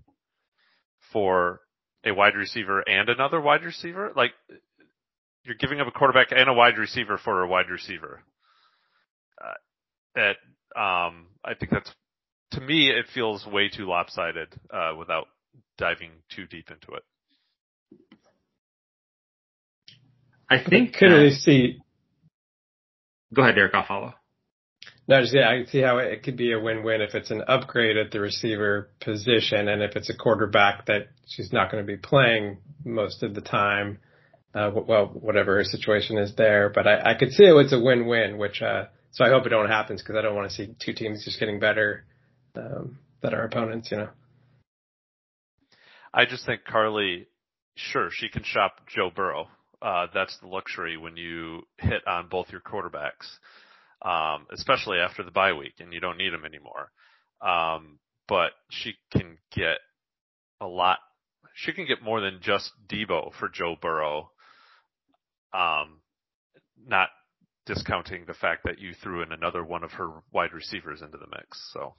for 1.12 1.60
a 2.04 2.12
wide 2.12 2.34
receiver 2.36 2.80
and 2.88 3.10
another 3.10 3.40
wide 3.40 3.64
receiver? 3.64 4.12
Like, 4.16 4.32
you're 5.44 5.56
giving 5.56 5.80
up 5.80 5.86
a 5.86 5.90
quarterback 5.90 6.28
and 6.32 6.48
a 6.48 6.54
wide 6.54 6.78
receiver 6.78 7.18
for 7.18 7.42
a 7.42 7.48
wide 7.48 7.68
receiver. 7.68 8.22
Uh, 9.42 9.54
that, 10.14 10.80
um, 10.80 11.26
I 11.44 11.54
think 11.58 11.72
that's, 11.72 11.92
to 12.52 12.60
me, 12.62 12.88
it 12.88 13.06
feels 13.14 13.46
way 13.46 13.68
too 13.68 13.86
lopsided, 13.86 14.48
uh, 14.72 14.92
without 14.98 15.26
diving 15.76 16.10
too 16.34 16.46
deep 16.46 16.70
into 16.70 16.92
it. 16.92 17.02
I 20.50 20.58
think 20.62 20.94
could 20.94 21.06
really 21.06 21.30
see. 21.30 21.78
Go 23.32 23.42
ahead, 23.42 23.54
Derek. 23.54 23.74
I'll 23.74 23.86
follow. 23.86 24.14
No, 25.06 25.20
just, 25.20 25.34
yeah, 25.34 25.48
I 25.48 25.58
can 25.58 25.66
see 25.68 25.80
how 25.80 25.98
it 25.98 26.22
could 26.22 26.36
be 26.36 26.52
a 26.52 26.60
win-win 26.60 27.00
if 27.00 27.14
it's 27.14 27.30
an 27.30 27.42
upgrade 27.48 27.96
at 27.96 28.12
the 28.12 28.20
receiver 28.20 28.90
position, 29.00 29.68
and 29.68 29.82
if 29.82 29.96
it's 29.96 30.10
a 30.10 30.16
quarterback 30.16 30.86
that 30.86 31.08
she's 31.26 31.52
not 31.52 31.70
going 31.70 31.84
to 31.84 31.86
be 31.86 31.96
playing 31.96 32.58
most 32.84 33.22
of 33.22 33.34
the 33.34 33.40
time, 33.40 33.98
uh, 34.54 34.70
well, 34.72 35.06
whatever 35.06 35.56
her 35.56 35.64
situation 35.64 36.18
is 36.18 36.34
there. 36.36 36.70
But 36.72 36.86
I, 36.86 37.12
I 37.12 37.14
could 37.18 37.32
see 37.32 37.44
it 37.44 37.52
was 37.52 37.72
a 37.72 37.80
win-win, 37.80 38.38
which, 38.38 38.62
uh, 38.62 38.84
so 39.12 39.24
I 39.24 39.30
hope 39.30 39.46
it 39.46 39.50
don't 39.50 39.68
happen 39.68 39.96
because 39.96 40.16
I 40.16 40.22
don't 40.22 40.36
want 40.36 40.48
to 40.48 40.54
see 40.54 40.74
two 40.78 40.92
teams 40.92 41.24
just 41.24 41.40
getting 41.40 41.58
better, 41.58 42.04
um, 42.56 42.98
that 43.22 43.34
are 43.34 43.44
opponents, 43.44 43.90
you 43.90 43.96
know. 43.98 44.10
I 46.12 46.24
just 46.24 46.46
think 46.46 46.64
Carly, 46.64 47.26
sure, 47.74 48.10
she 48.12 48.28
can 48.28 48.42
shop 48.44 48.80
Joe 48.92 49.10
Burrow. 49.14 49.48
Uh, 49.82 50.06
that's 50.12 50.36
the 50.38 50.46
luxury 50.46 50.96
when 50.96 51.16
you 51.16 51.62
hit 51.78 52.06
on 52.06 52.28
both 52.28 52.50
your 52.52 52.60
quarterbacks, 52.60 53.38
um, 54.02 54.46
especially 54.52 54.98
after 54.98 55.22
the 55.22 55.30
bye 55.30 55.52
week 55.52 55.74
and 55.80 55.92
you 55.92 56.00
don't 56.00 56.18
need 56.18 56.32
them 56.32 56.44
anymore. 56.44 56.90
Um, 57.40 57.98
but 58.28 58.52
she 58.70 58.94
can 59.10 59.38
get 59.54 59.78
a 60.60 60.66
lot. 60.66 60.98
She 61.54 61.72
can 61.72 61.86
get 61.86 62.02
more 62.02 62.20
than 62.20 62.40
just 62.42 62.70
Deebo 62.88 63.32
for 63.38 63.48
Joe 63.48 63.76
Burrow. 63.80 64.30
Um, 65.52 66.00
not 66.86 67.08
discounting 67.66 68.24
the 68.26 68.34
fact 68.34 68.64
that 68.64 68.78
you 68.78 68.92
threw 69.02 69.22
in 69.22 69.32
another 69.32 69.64
one 69.64 69.82
of 69.82 69.92
her 69.92 70.10
wide 70.32 70.52
receivers 70.52 71.02
into 71.02 71.18
the 71.18 71.26
mix. 71.30 71.70
So. 71.72 71.94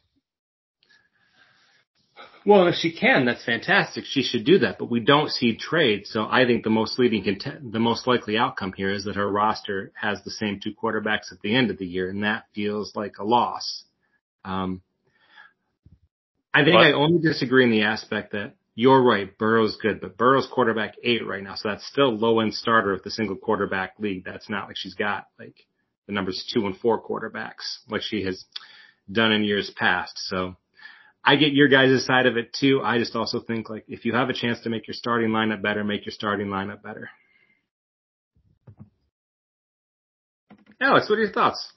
Well, 2.43 2.67
if 2.67 2.75
she 2.75 2.91
can, 2.91 3.25
that's 3.25 3.45
fantastic. 3.45 4.05
She 4.05 4.23
should 4.23 4.45
do 4.45 4.59
that, 4.59 4.79
but 4.79 4.89
we 4.89 4.99
don't 4.99 5.29
see 5.29 5.55
trade. 5.55 6.07
So 6.07 6.27
I 6.27 6.45
think 6.45 6.63
the 6.63 6.71
most 6.71 6.97
leading 6.97 7.23
content, 7.23 7.71
the 7.71 7.79
most 7.79 8.07
likely 8.07 8.35
outcome 8.35 8.73
here 8.75 8.91
is 8.91 9.03
that 9.03 9.15
her 9.15 9.29
roster 9.29 9.91
has 9.93 10.23
the 10.23 10.31
same 10.31 10.59
two 10.59 10.73
quarterbacks 10.73 11.31
at 11.31 11.39
the 11.43 11.55
end 11.55 11.69
of 11.69 11.77
the 11.77 11.85
year, 11.85 12.09
and 12.09 12.23
that 12.23 12.45
feels 12.55 12.95
like 12.95 13.19
a 13.19 13.23
loss. 13.23 13.83
Um, 14.43 14.81
I 16.51 16.63
think 16.63 16.75
but, 16.75 16.87
I 16.87 16.93
only 16.93 17.21
disagree 17.21 17.63
in 17.63 17.71
the 17.71 17.83
aspect 17.83 18.31
that 18.31 18.55
you're 18.73 19.03
right. 19.03 19.37
Burrow's 19.37 19.77
good, 19.77 20.01
but 20.01 20.17
Burrow's 20.17 20.47
quarterback 20.51 20.95
eight 21.03 21.25
right 21.25 21.43
now. 21.43 21.55
So 21.55 21.69
that's 21.69 21.85
still 21.85 22.17
low 22.17 22.39
end 22.39 22.55
starter 22.55 22.93
of 22.93 23.03
the 23.03 23.11
single 23.11 23.35
quarterback 23.35 23.93
league. 23.99 24.25
That's 24.25 24.49
not 24.49 24.67
like 24.67 24.77
she's 24.77 24.95
got 24.95 25.27
like 25.37 25.55
the 26.07 26.13
numbers 26.13 26.49
two 26.51 26.65
and 26.65 26.77
four 26.77 27.01
quarterbacks 27.01 27.77
like 27.89 28.01
she 28.01 28.23
has 28.23 28.45
done 29.11 29.31
in 29.31 29.43
years 29.43 29.69
past. 29.75 30.13
So 30.15 30.55
I 31.23 31.35
get 31.35 31.53
your 31.53 31.67
guys' 31.67 32.05
side 32.05 32.25
of 32.25 32.37
it 32.37 32.53
too. 32.53 32.81
I 32.83 32.97
just 32.97 33.15
also 33.15 33.39
think 33.39 33.69
like 33.69 33.85
if 33.87 34.05
you 34.05 34.13
have 34.13 34.29
a 34.29 34.33
chance 34.33 34.59
to 34.61 34.69
make 34.69 34.87
your 34.87 34.95
starting 34.95 35.29
lineup 35.29 35.61
better, 35.61 35.83
make 35.83 36.05
your 36.05 36.13
starting 36.13 36.47
lineup 36.47 36.81
better. 36.81 37.09
Alex, 40.81 41.07
what 41.09 41.19
are 41.19 41.21
your 41.21 41.31
thoughts? 41.31 41.71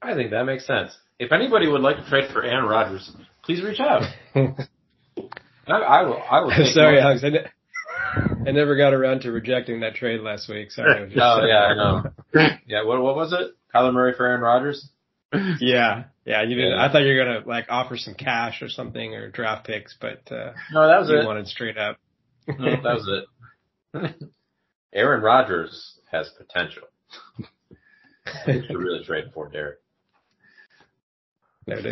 I 0.00 0.14
think 0.14 0.30
that 0.30 0.44
makes 0.44 0.66
sense. 0.66 0.96
If 1.18 1.32
anybody 1.32 1.66
would 1.66 1.80
like 1.80 1.96
to 1.96 2.08
trade 2.08 2.30
for 2.32 2.42
Aaron 2.42 2.66
Rodgers, 2.68 3.10
please 3.44 3.62
reach 3.62 3.80
out. 3.80 4.02
I, 4.34 5.72
I, 5.72 6.02
will. 6.02 6.22
I 6.30 6.40
will. 6.40 6.52
Sorry, 6.72 7.00
Alex. 7.00 7.22
I, 7.24 7.28
ne- 7.30 7.46
I 8.46 8.52
never 8.52 8.76
got 8.76 8.94
around 8.94 9.22
to 9.22 9.32
rejecting 9.32 9.80
that 9.80 9.94
trade 9.94 10.20
last 10.20 10.48
week. 10.48 10.70
Sorry. 10.70 11.12
oh 11.20 11.46
yeah, 11.46 11.58
I 11.58 11.74
know. 11.74 12.02
Yeah. 12.66 12.84
What 12.84 13.02
What 13.02 13.16
was 13.16 13.32
it? 13.32 13.54
Kyler 13.74 13.92
Murray 13.92 14.14
for 14.16 14.26
Aaron 14.26 14.40
Rodgers? 14.40 14.88
Yeah. 15.60 16.04
Yeah. 16.24 16.42
You 16.42 16.54
didn't. 16.56 16.72
Yeah. 16.72 16.84
I 16.84 16.92
thought 16.92 17.02
you 17.02 17.14
were 17.16 17.24
gonna 17.24 17.46
like 17.46 17.66
offer 17.68 17.96
some 17.96 18.14
cash 18.14 18.62
or 18.62 18.68
something 18.68 19.14
or 19.14 19.30
draft 19.30 19.66
picks, 19.66 19.96
but 20.00 20.30
uh, 20.30 20.52
no, 20.72 20.86
that 20.86 21.00
was 21.00 21.08
you 21.08 21.18
it. 21.18 21.26
wanted 21.26 21.48
straight 21.48 21.78
up. 21.78 21.98
no, 22.46 22.70
that 22.70 22.82
was 22.82 23.24
it. 23.94 24.14
Aaron 24.94 25.22
Rodgers 25.22 25.98
has 26.10 26.30
potential. 26.36 26.82
you 28.46 28.62
should 28.66 28.76
really 28.76 29.04
trade 29.04 29.24
for 29.34 29.48
Derek. 29.48 29.78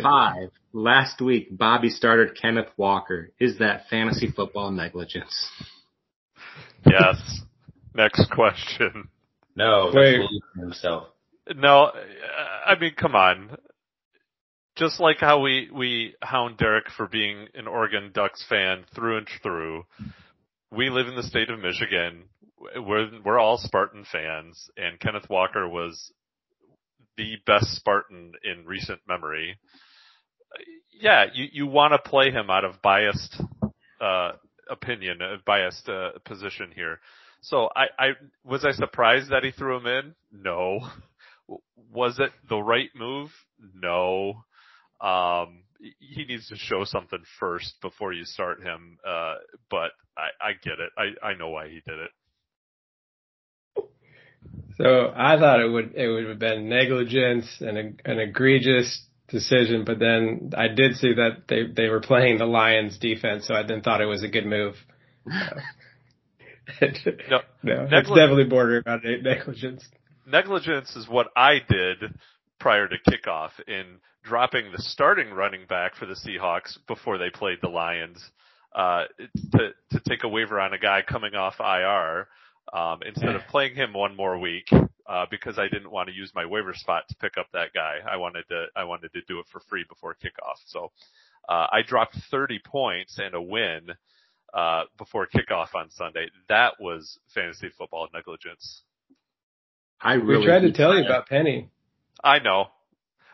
Five. 0.03 0.49
Last 0.73 1.21
week, 1.21 1.47
Bobby 1.57 1.89
started 1.89 2.37
Kenneth 2.39 2.69
Walker. 2.77 3.31
Is 3.39 3.59
that 3.59 3.87
fantasy 3.89 4.29
football 4.29 4.71
negligence? 4.71 5.49
Yes. 6.85 7.41
Next 7.93 8.29
question. 8.31 9.09
No, 9.55 9.91
Wait. 9.93 10.21
himself. 10.55 11.07
No, 11.55 11.91
I 12.65 12.79
mean, 12.79 12.93
come 12.97 13.15
on. 13.15 13.57
Just 14.75 14.99
like 14.99 15.17
how 15.19 15.41
we, 15.41 15.69
we 15.73 16.15
hound 16.21 16.57
Derek 16.57 16.89
for 16.95 17.07
being 17.07 17.47
an 17.55 17.67
Oregon 17.67 18.11
Ducks 18.13 18.43
fan 18.47 18.85
through 18.95 19.17
and 19.17 19.27
through, 19.43 19.83
we 20.71 20.89
live 20.89 21.07
in 21.07 21.15
the 21.15 21.23
state 21.23 21.49
of 21.49 21.59
Michigan. 21.59 22.23
We're, 22.75 23.09
we're 23.23 23.39
all 23.39 23.57
Spartan 23.57 24.05
fans 24.09 24.69
and 24.77 24.99
Kenneth 24.99 25.29
Walker 25.29 25.67
was 25.67 26.11
the 27.17 27.35
best 27.45 27.75
Spartan 27.75 28.33
in 28.43 28.65
recent 28.65 29.01
memory. 29.07 29.57
Yeah, 30.99 31.25
you, 31.33 31.47
you 31.51 31.67
want 31.67 31.93
to 31.93 32.09
play 32.09 32.31
him 32.31 32.49
out 32.49 32.63
of 32.63 32.81
biased, 32.81 33.41
uh, 33.99 34.33
opinion, 34.69 35.21
a 35.21 35.37
biased, 35.45 35.89
uh, 35.89 36.11
position 36.23 36.71
here. 36.73 36.99
So 37.41 37.69
I, 37.75 37.85
I, 37.99 38.07
was 38.45 38.63
I 38.63 38.71
surprised 38.71 39.31
that 39.31 39.43
he 39.43 39.51
threw 39.51 39.77
him 39.77 39.87
in? 39.87 40.15
No. 40.31 40.79
Was 41.91 42.19
it 42.19 42.31
the 42.49 42.61
right 42.61 42.89
move? 42.95 43.29
No. 43.73 44.43
Um, 45.01 45.63
he 45.99 46.25
needs 46.25 46.47
to 46.47 46.55
show 46.55 46.83
something 46.83 47.23
first 47.39 47.73
before 47.81 48.13
you 48.13 48.23
start 48.25 48.61
him. 48.61 48.97
Uh, 49.07 49.35
but 49.69 49.91
I, 50.17 50.29
I 50.39 50.51
get 50.63 50.79
it. 50.79 50.91
I, 50.97 51.27
I 51.27 51.33
know 51.33 51.49
why 51.49 51.67
he 51.67 51.81
did 51.85 51.99
it. 51.99 52.11
So 54.77 55.13
I 55.15 55.37
thought 55.37 55.59
it 55.59 55.67
would 55.69 55.93
it 55.95 56.07
would 56.07 56.27
have 56.27 56.39
been 56.39 56.69
negligence 56.69 57.45
and 57.59 57.77
a, 57.77 58.09
an 58.09 58.19
egregious 58.19 59.05
decision, 59.27 59.83
but 59.85 59.99
then 59.99 60.51
I 60.57 60.67
did 60.69 60.95
see 60.95 61.13
that 61.13 61.43
they 61.47 61.63
they 61.75 61.89
were 61.89 61.99
playing 61.99 62.37
the 62.37 62.45
Lions 62.45 62.97
defense, 62.97 63.47
so 63.47 63.53
I 63.53 63.63
then 63.63 63.81
thought 63.81 64.01
it 64.01 64.05
was 64.05 64.23
a 64.23 64.27
good 64.27 64.45
move. 64.45 64.75
no, 65.25 65.35
no, 67.63 67.87
it's 67.91 68.09
definitely 68.09 68.45
bordering 68.45 68.83
on 68.87 69.01
negligence. 69.21 69.87
Negligence 70.25 70.95
is 70.95 71.07
what 71.07 71.27
I 71.35 71.59
did 71.67 72.13
prior 72.59 72.87
to 72.87 72.95
kickoff 73.09 73.51
in 73.67 73.99
dropping 74.23 74.71
the 74.71 74.81
starting 74.81 75.31
running 75.31 75.65
back 75.67 75.95
for 75.95 76.05
the 76.05 76.13
Seahawks 76.13 76.77
before 76.87 77.17
they 77.17 77.29
played 77.29 77.57
the 77.61 77.69
Lions 77.69 78.23
uh, 78.75 79.05
to 79.53 79.73
to 79.91 79.99
take 80.07 80.23
a 80.23 80.29
waiver 80.29 80.59
on 80.59 80.73
a 80.73 80.77
guy 80.77 81.01
coming 81.01 81.33
off 81.35 81.55
IR 81.59 82.27
um, 82.73 82.99
instead 83.05 83.35
of 83.35 83.41
playing 83.49 83.75
him 83.75 83.93
one 83.93 84.15
more 84.15 84.37
week 84.37 84.69
uh, 85.07 85.25
because 85.29 85.57
I 85.57 85.67
didn't 85.67 85.91
want 85.91 86.09
to 86.09 86.15
use 86.15 86.31
my 86.35 86.45
waiver 86.45 86.73
spot 86.73 87.03
to 87.09 87.15
pick 87.15 87.37
up 87.37 87.47
that 87.53 87.73
guy. 87.73 87.97
I 88.09 88.17
wanted 88.17 88.45
to 88.49 88.67
I 88.75 88.83
wanted 88.83 89.11
to 89.13 89.21
do 89.27 89.39
it 89.39 89.45
for 89.51 89.59
free 89.69 89.85
before 89.89 90.15
kickoff. 90.23 90.57
So 90.67 90.91
uh, 91.49 91.67
I 91.71 91.81
dropped 91.85 92.15
30 92.29 92.59
points 92.63 93.17
and 93.17 93.33
a 93.33 93.41
win 93.41 93.89
uh, 94.53 94.83
before 94.97 95.27
kickoff 95.27 95.73
on 95.75 95.89
Sunday. 95.89 96.27
That 96.47 96.79
was 96.79 97.17
fantasy 97.33 97.69
football 97.77 98.07
negligence. 98.13 98.83
I 100.01 100.13
really 100.13 100.39
we 100.39 100.45
tried 100.45 100.61
to 100.61 100.71
tell 100.71 100.97
you 100.97 101.05
about 101.05 101.27
Penny. 101.27 101.69
I 102.23 102.39
know. 102.39 102.67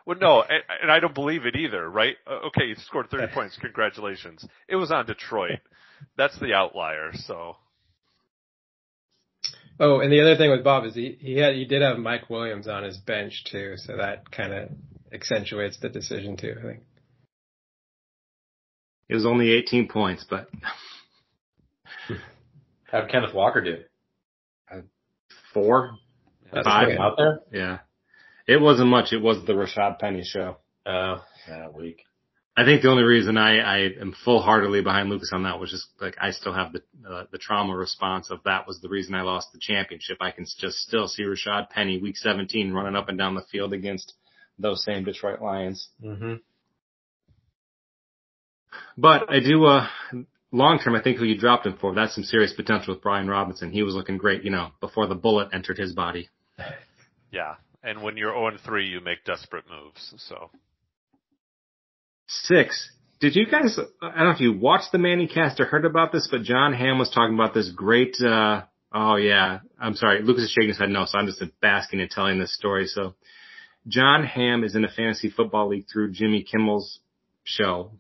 Well, 0.06 0.18
no, 0.20 0.42
and, 0.42 0.64
and 0.84 0.92
I 0.92 1.00
don't 1.00 1.14
believe 1.14 1.46
it 1.46 1.56
either, 1.56 1.90
right? 1.90 2.16
Uh, 2.26 2.48
okay, 2.48 2.66
you 2.66 2.76
scored 2.76 3.10
30 3.10 3.28
points. 3.34 3.58
Congratulations. 3.60 4.46
It 4.68 4.78
was 4.78 4.92
on 4.92 5.06
Detroit. 5.06 5.60
That's 6.18 6.40
the 6.40 6.54
outlier, 6.54 7.12
so. 7.14 7.58
Oh, 9.80 10.00
and 10.00 10.12
the 10.12 10.22
other 10.22 10.36
thing 10.36 10.50
with 10.50 10.64
Bob 10.64 10.86
is 10.86 10.96
he 10.96 11.18
he 11.20 11.38
had 11.38 11.54
he 11.54 11.66
did 11.66 11.82
have 11.82 11.98
Mike 11.98 12.30
Williams 12.30 12.68
on 12.68 12.84
his 12.84 12.98
bench 12.98 13.44
too, 13.46 13.74
so 13.78 13.98
that 13.98 14.32
kind 14.32 14.54
of 14.54 14.70
accentuates 15.14 15.78
the 15.80 15.90
decision 15.90 16.36
too. 16.36 16.56
I 16.58 16.62
think 16.64 16.80
it 19.08 19.14
was 19.14 19.26
only 19.26 19.52
18 19.52 19.88
points, 19.88 20.26
but 20.28 20.50
how 22.92 23.02
did 23.02 23.12
Kenneth 23.12 23.34
Walker 23.36 23.62
do? 23.62 23.78
Uh, 24.72 24.82
four, 25.54 25.98
That's 26.52 26.68
five 26.68 26.98
out 27.00 27.18
there. 27.18 27.40
Yeah, 27.52 27.80
it 28.48 28.62
wasn't 28.62 28.90
much. 28.90 29.14
It 29.14 29.22
was 29.22 29.46
the 29.46 29.54
Rashaad 29.54 30.00
Penny 30.00 30.24
show. 30.24 30.58
Oh, 30.86 30.92
uh, 30.92 31.22
yeah, 31.48 31.70
week. 31.70 32.04
I 32.58 32.66
think 32.66 32.82
the 32.82 32.90
only 32.90 33.04
reason 33.04 33.38
I, 33.38 33.60
I 33.60 33.78
am 34.02 34.16
full 34.26 34.42
heartedly 34.42 34.82
behind 34.82 35.10
Lucas 35.10 35.30
on 35.32 35.44
that 35.44 35.60
was 35.60 35.70
just 35.70 35.90
like 36.02 36.16
I 36.20 36.32
still 36.32 36.54
have 36.54 36.74
the 36.74 36.82
uh, 37.08 37.26
the 37.32 37.38
trauma 37.38 37.76
response 37.76 38.32
of 38.32 38.40
that 38.46 38.66
was 38.66 38.82
the 38.82 38.90
reason 38.90 39.14
I 39.14 39.22
lost 39.22 39.50
the 39.54 39.60
championship. 39.62 40.18
I 40.22 40.32
can 40.32 40.46
just 40.58 40.78
still 40.80 41.08
see 41.08 41.22
Rashaad 41.22 41.70
Penny 41.70 42.00
week 42.00 42.18
17 42.18 42.74
running 42.74 42.96
up 42.96 43.10
and 43.10 43.18
down 43.18 43.36
the 43.36 43.46
field 43.52 43.74
against 43.74 44.14
those 44.58 44.84
same 44.84 45.04
Detroit 45.04 45.40
Lions. 45.40 45.90
Mm-hmm. 46.04 46.34
But 48.98 49.30
I 49.30 49.40
do 49.40 49.66
uh 49.66 49.88
long 50.52 50.80
term 50.80 50.96
I 50.96 51.04
think 51.04 51.20
who 51.20 51.26
you 51.26 51.38
dropped 51.38 51.68
him 51.68 51.78
for 51.80 51.94
that's 51.94 52.16
some 52.16 52.24
serious 52.24 52.54
potential 52.54 52.96
with 52.96 53.04
Brian 53.04 53.28
Robinson. 53.28 53.72
He 53.72 53.84
was 53.84 53.94
looking 53.94 54.18
great, 54.18 54.44
you 54.44 54.50
know, 54.50 54.72
before 54.82 55.06
the 55.06 55.14
bullet 55.14 55.50
entered 55.54 55.78
his 55.78 55.94
body. 55.94 56.30
Yeah, 57.32 57.56
and 57.84 58.02
when 58.02 58.18
you're 58.18 58.32
0 58.32 58.58
3, 58.64 58.88
you 58.88 59.02
make 59.02 59.24
desperate 59.26 59.66
moves. 59.70 60.14
So 60.18 60.50
Six. 62.28 62.92
Did 63.20 63.36
you 63.36 63.48
guys, 63.48 63.80
I 64.02 64.18
don't 64.18 64.26
know 64.26 64.32
if 64.32 64.42
you 64.42 64.54
watched 64.54 64.92
the 64.92 65.00
Manny 65.00 65.28
cast 65.28 65.60
or 65.60 65.66
heard 65.66 65.86
about 65.86 66.12
this, 66.12 66.28
but 66.30 66.44
Jon 66.44 66.74
Hamm 66.74 67.00
was 67.00 67.10
talking 67.10 67.34
about 67.34 67.54
this 67.54 67.72
great, 67.72 68.16
uh, 68.22 68.64
oh 68.94 69.16
yeah, 69.16 69.60
I'm 69.80 69.96
sorry, 69.96 70.22
Lucas 70.22 70.44
is 70.44 70.52
shaking 70.52 70.70
his 70.70 70.78
head 70.78 70.90
no, 70.90 71.06
so 71.06 71.18
I'm 71.18 71.26
just 71.26 71.44
basking 71.60 72.00
in 72.00 72.10
telling 72.10 72.38
this 72.38 72.54
story. 72.54 72.86
So 72.86 73.16
Jon 73.88 74.24
Hamm 74.24 74.64
is 74.64 74.76
in 74.76 74.86
a 74.86 74.90
fantasy 74.90 75.32
football 75.32 75.70
league 75.70 75.88
through 75.92 76.12
Jimmy 76.12 76.44
Kimmel's 76.44 77.00
show. 77.44 77.92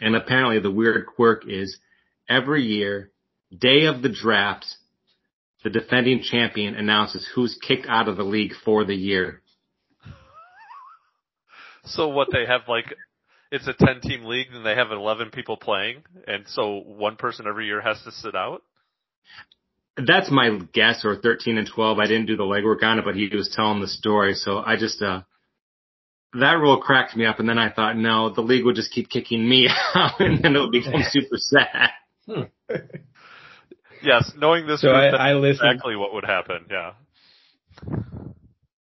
And 0.00 0.16
apparently 0.16 0.58
the 0.58 0.72
weird 0.72 1.06
quirk 1.06 1.44
is 1.46 1.78
every 2.28 2.64
year, 2.64 3.12
day 3.56 3.84
of 3.84 4.02
the 4.02 4.08
draft, 4.08 4.66
the 5.64 5.70
defending 5.70 6.22
champion 6.22 6.74
announces 6.74 7.26
who's 7.34 7.58
kicked 7.66 7.86
out 7.88 8.06
of 8.06 8.18
the 8.18 8.22
league 8.22 8.52
for 8.64 8.84
the 8.84 8.94
year. 8.94 9.40
So 11.86 12.08
what 12.08 12.28
they 12.30 12.46
have 12.46 12.62
like, 12.68 12.94
it's 13.50 13.66
a 13.66 13.72
10 13.72 14.00
team 14.02 14.24
league 14.24 14.48
and 14.52 14.64
they 14.64 14.74
have 14.74 14.92
11 14.92 15.30
people 15.30 15.56
playing 15.56 16.02
and 16.28 16.44
so 16.46 16.82
one 16.84 17.16
person 17.16 17.46
every 17.48 17.66
year 17.66 17.80
has 17.80 18.00
to 18.02 18.12
sit 18.12 18.34
out? 18.34 18.62
That's 19.96 20.30
my 20.30 20.58
guess 20.72 21.04
or 21.04 21.16
13 21.16 21.56
and 21.56 21.68
12. 21.72 21.98
I 21.98 22.06
didn't 22.06 22.26
do 22.26 22.36
the 22.36 22.42
legwork 22.42 22.82
on 22.82 22.98
it, 22.98 23.04
but 23.04 23.14
he 23.14 23.28
was 23.32 23.52
telling 23.54 23.80
the 23.80 23.88
story. 23.88 24.34
So 24.34 24.58
I 24.58 24.76
just, 24.76 25.00
uh, 25.00 25.22
that 26.34 26.54
rule 26.54 26.80
cracked 26.80 27.16
me 27.16 27.24
up 27.24 27.38
and 27.38 27.48
then 27.48 27.58
I 27.58 27.70
thought, 27.70 27.96
no, 27.96 28.34
the 28.34 28.40
league 28.42 28.64
would 28.64 28.76
just 28.76 28.92
keep 28.92 29.08
kicking 29.08 29.48
me 29.48 29.68
out 29.94 30.20
and 30.20 30.42
then 30.42 30.56
it 30.56 30.60
would 30.60 30.72
become 30.72 31.02
super 31.10 31.36
sad. 31.38 31.90
Yes, 34.04 34.32
knowing 34.36 34.66
this 34.66 34.80
So 34.80 34.90
I- 34.90 35.30
I 35.30 35.34
listened- 35.34 35.70
exactly 35.72 35.96
what 35.96 36.12
would 36.14 36.24
happen. 36.24 36.66
Yeah. 36.70 36.92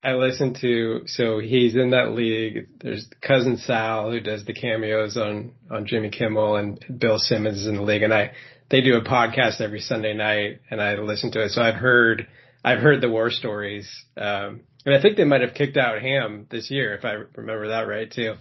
I 0.04 0.14
listened 0.14 0.58
to 0.62 1.02
so 1.08 1.40
he's 1.40 1.76
in 1.76 1.90
that 1.90 2.14
league. 2.14 2.68
There's 2.80 3.10
cousin 3.22 3.58
Sal 3.58 4.12
who 4.12 4.20
does 4.20 4.46
the 4.46 4.54
cameos 4.54 5.18
on 5.18 5.54
on 5.70 5.86
Jimmy 5.86 6.10
Kimmel 6.10 6.56
and 6.56 6.80
Bill 7.00 7.18
Simmons 7.20 7.62
is 7.62 7.68
in 7.68 7.76
the 7.76 7.82
league, 7.82 8.04
and 8.04 8.14
I 8.14 8.32
they 8.70 8.82
do 8.82 8.96
a 8.96 9.02
podcast 9.04 9.60
every 9.60 9.80
Sunday 9.80 10.14
night, 10.14 10.60
and 10.70 10.82
I 10.82 10.96
listen 10.96 11.32
to 11.32 11.44
it. 11.44 11.50
So 11.50 11.62
I've 11.62 11.76
heard 11.76 12.28
I've 12.64 12.80
heard 12.80 13.02
the 13.02 13.10
war 13.10 13.30
stories, 13.32 13.90
um, 14.16 14.62
and 14.86 14.94
I 14.96 15.02
think 15.02 15.18
they 15.18 15.24
might 15.24 15.42
have 15.42 15.54
kicked 15.54 15.78
out 15.78 16.02
Hamm 16.02 16.46
this 16.50 16.70
year 16.70 16.94
if 16.94 17.04
I 17.04 17.14
remember 17.36 17.70
that 17.70 17.88
right 17.88 18.10
too. 18.10 18.36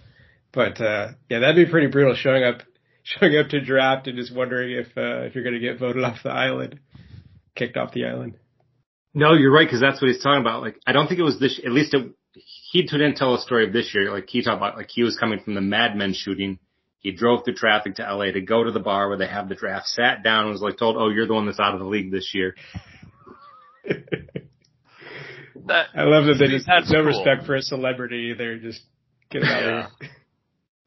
But 0.53 0.79
uh, 0.79 1.09
yeah, 1.29 1.39
that'd 1.39 1.55
be 1.55 1.69
pretty 1.69 1.87
brutal 1.87 2.15
showing 2.15 2.43
up 2.43 2.61
showing 3.19 3.37
up 3.37 3.49
to 3.49 3.61
draft 3.61 4.07
and 4.07 4.17
just 4.17 4.35
wondering 4.35 4.71
if 4.71 4.87
uh, 4.97 5.25
if 5.25 5.35
you're 5.35 5.43
going 5.43 5.53
to 5.53 5.59
get 5.59 5.79
voted 5.79 6.03
off 6.03 6.17
the 6.23 6.31
island, 6.31 6.79
kicked 7.55 7.77
off 7.77 7.93
the 7.93 8.05
island. 8.05 8.35
No, 9.13 9.33
you're 9.33 9.51
right 9.51 9.65
because 9.65 9.81
that's 9.81 10.01
what 10.01 10.09
he's 10.09 10.21
talking 10.21 10.41
about. 10.41 10.61
Like, 10.61 10.79
I 10.85 10.91
don't 10.91 11.07
think 11.07 11.19
it 11.19 11.23
was 11.23 11.39
this. 11.39 11.59
At 11.65 11.71
least 11.71 11.93
it, 11.93 12.13
he 12.71 12.83
didn't 12.83 13.15
tell 13.15 13.33
a 13.33 13.41
story 13.41 13.65
of 13.65 13.73
this 13.73 13.93
year. 13.93 14.11
Like 14.11 14.29
he 14.29 14.43
talked 14.43 14.57
about, 14.57 14.77
like 14.77 14.89
he 14.89 15.03
was 15.03 15.17
coming 15.17 15.39
from 15.39 15.55
the 15.55 15.61
Mad 15.61 15.95
Men 15.95 16.13
shooting. 16.13 16.59
He 16.99 17.11
drove 17.11 17.45
through 17.45 17.55
traffic 17.55 17.95
to 17.95 18.03
LA 18.03 18.31
to 18.31 18.41
go 18.41 18.63
to 18.63 18.71
the 18.71 18.79
bar 18.79 19.07
where 19.07 19.17
they 19.17 19.27
have 19.27 19.49
the 19.49 19.55
draft. 19.55 19.87
Sat 19.87 20.23
down 20.23 20.43
and 20.43 20.51
was 20.51 20.61
like 20.61 20.77
told, 20.77 20.97
"Oh, 20.97 21.09
you're 21.09 21.27
the 21.27 21.33
one 21.33 21.45
that's 21.45 21.59
out 21.59 21.73
of 21.73 21.79
the 21.79 21.85
league 21.85 22.11
this 22.11 22.31
year." 22.33 22.55
That, 25.67 25.87
I 25.95 26.03
love 26.03 26.25
that 26.25 26.35
they 26.39 26.47
just 26.47 26.65
That's 26.65 26.89
no 26.91 26.99
cool. 26.99 27.07
respect 27.07 27.45
for 27.45 27.55
a 27.55 27.61
celebrity. 27.61 28.33
They're 28.37 28.57
just 28.57 28.81
get 29.29 29.43
out 29.43 29.63
of 29.63 29.91
here. 29.99 30.09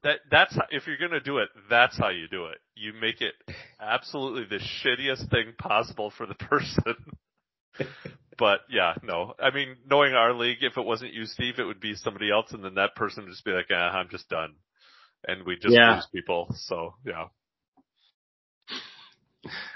That, 0.02 0.20
that's, 0.30 0.54
how, 0.54 0.64
if 0.70 0.86
you're 0.86 0.96
gonna 0.96 1.20
do 1.20 1.38
it, 1.38 1.48
that's 1.68 1.96
how 1.98 2.08
you 2.08 2.26
do 2.28 2.46
it. 2.46 2.58
You 2.74 2.92
make 3.00 3.20
it 3.20 3.34
absolutely 3.80 4.44
the 4.44 4.62
shittiest 4.84 5.30
thing 5.30 5.52
possible 5.58 6.12
for 6.16 6.26
the 6.26 6.34
person. 6.48 6.94
but 8.38 8.60
yeah, 8.70 8.94
no. 9.02 9.34
I 9.38 9.54
mean, 9.54 9.76
knowing 9.88 10.14
our 10.14 10.32
league, 10.32 10.58
if 10.62 10.76
it 10.76 10.84
wasn't 10.84 11.12
you, 11.12 11.26
Steve, 11.26 11.58
it 11.58 11.64
would 11.64 11.80
be 11.80 11.94
somebody 11.94 12.30
else 12.30 12.52
and 12.52 12.64
then 12.64 12.74
that 12.74 12.94
person 12.96 13.24
would 13.24 13.30
just 13.30 13.44
be 13.44 13.52
like, 13.52 13.66
ah, 13.70 13.90
I'm 13.98 14.08
just 14.10 14.28
done. 14.28 14.54
And 15.26 15.44
we 15.44 15.56
just 15.56 15.74
Yeah. 15.74 15.96
lose 15.96 16.06
people. 16.12 16.48
So 16.54 16.94
yeah. 17.04 17.26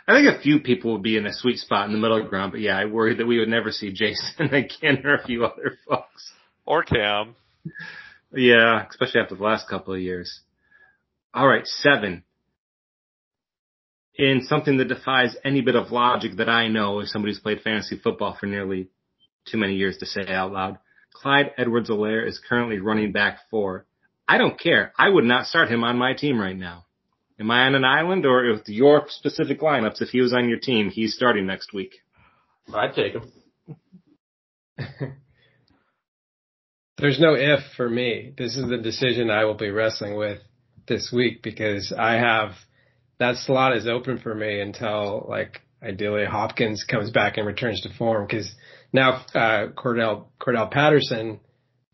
I 0.06 0.12
think 0.14 0.28
a 0.28 0.40
few 0.42 0.60
people 0.60 0.92
would 0.92 1.02
be 1.02 1.16
in 1.16 1.26
a 1.26 1.32
sweet 1.32 1.58
spot 1.58 1.86
in 1.86 1.92
the 1.92 1.98
middle 1.98 2.22
ground, 2.28 2.52
but 2.52 2.60
yeah, 2.60 2.76
I 2.76 2.84
worry 2.84 3.14
that 3.16 3.26
we 3.26 3.38
would 3.38 3.48
never 3.48 3.70
see 3.72 3.92
Jason 3.92 4.52
again 4.54 5.00
or 5.04 5.14
a 5.14 5.24
few 5.26 5.44
other 5.44 5.78
folks. 5.88 6.32
Or 6.66 6.82
Cam. 6.82 7.34
Yeah, 8.36 8.86
especially 8.88 9.20
after 9.20 9.36
the 9.36 9.42
last 9.42 9.68
couple 9.68 9.94
of 9.94 10.00
years. 10.00 10.40
All 11.32 11.46
right, 11.46 11.66
seven. 11.66 12.24
In 14.16 14.42
something 14.46 14.76
that 14.78 14.88
defies 14.88 15.36
any 15.44 15.60
bit 15.60 15.74
of 15.74 15.90
logic 15.90 16.36
that 16.36 16.48
I 16.48 16.68
know 16.68 17.00
as 17.00 17.10
somebody 17.10 17.32
who's 17.32 17.40
played 17.40 17.62
fantasy 17.62 17.96
football 17.96 18.36
for 18.38 18.46
nearly 18.46 18.88
too 19.46 19.58
many 19.58 19.74
years 19.74 19.98
to 19.98 20.06
say 20.06 20.26
out 20.28 20.52
loud, 20.52 20.78
Clyde 21.12 21.52
Edwards-Helaire 21.58 22.26
is 22.26 22.40
currently 22.48 22.78
running 22.78 23.12
back 23.12 23.38
four. 23.50 23.86
I 24.26 24.38
don't 24.38 24.58
care. 24.58 24.92
I 24.96 25.08
would 25.08 25.24
not 25.24 25.46
start 25.46 25.70
him 25.70 25.84
on 25.84 25.98
my 25.98 26.14
team 26.14 26.40
right 26.40 26.56
now. 26.56 26.86
Am 27.38 27.50
I 27.50 27.66
on 27.66 27.74
an 27.74 27.84
island 27.84 28.24
or 28.24 28.52
with 28.52 28.68
your 28.68 29.06
specific 29.08 29.60
lineups? 29.60 30.00
If 30.00 30.10
he 30.10 30.20
was 30.20 30.32
on 30.32 30.48
your 30.48 30.58
team, 30.58 30.90
he's 30.90 31.14
starting 31.14 31.46
next 31.46 31.72
week. 31.72 31.96
I'd 32.72 32.94
take 32.94 33.14
him. 33.14 33.32
There's 36.98 37.18
no 37.18 37.34
if 37.34 37.60
for 37.76 37.88
me. 37.88 38.32
This 38.36 38.56
is 38.56 38.68
the 38.68 38.78
decision 38.78 39.30
I 39.30 39.44
will 39.44 39.54
be 39.54 39.70
wrestling 39.70 40.16
with 40.16 40.38
this 40.86 41.10
week 41.12 41.42
because 41.42 41.92
I 41.96 42.14
have 42.14 42.52
that 43.18 43.36
slot 43.36 43.76
is 43.76 43.86
open 43.86 44.18
for 44.18 44.34
me 44.34 44.60
until 44.60 45.26
like 45.28 45.60
ideally 45.82 46.24
Hopkins 46.24 46.84
comes 46.84 47.10
back 47.10 47.36
and 47.36 47.46
returns 47.46 47.80
to 47.82 47.92
form 47.94 48.26
because 48.26 48.52
now 48.92 49.24
uh, 49.34 49.68
Cordarrelle 49.76 50.26
Cordarrelle 50.40 50.70
Patterson 50.70 51.40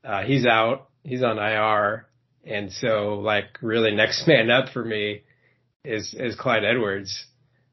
uh, 0.04 0.22
he's 0.22 0.46
out 0.46 0.88
he's 1.02 1.22
on 1.22 1.38
IR 1.38 2.06
and 2.44 2.72
so 2.72 3.20
like 3.22 3.58
really 3.62 3.94
next 3.94 4.26
man 4.26 4.50
up 4.50 4.72
for 4.72 4.84
me 4.84 5.22
is 5.84 6.14
is 6.18 6.36
Clyde 6.36 6.64
Edwards. 6.64 7.26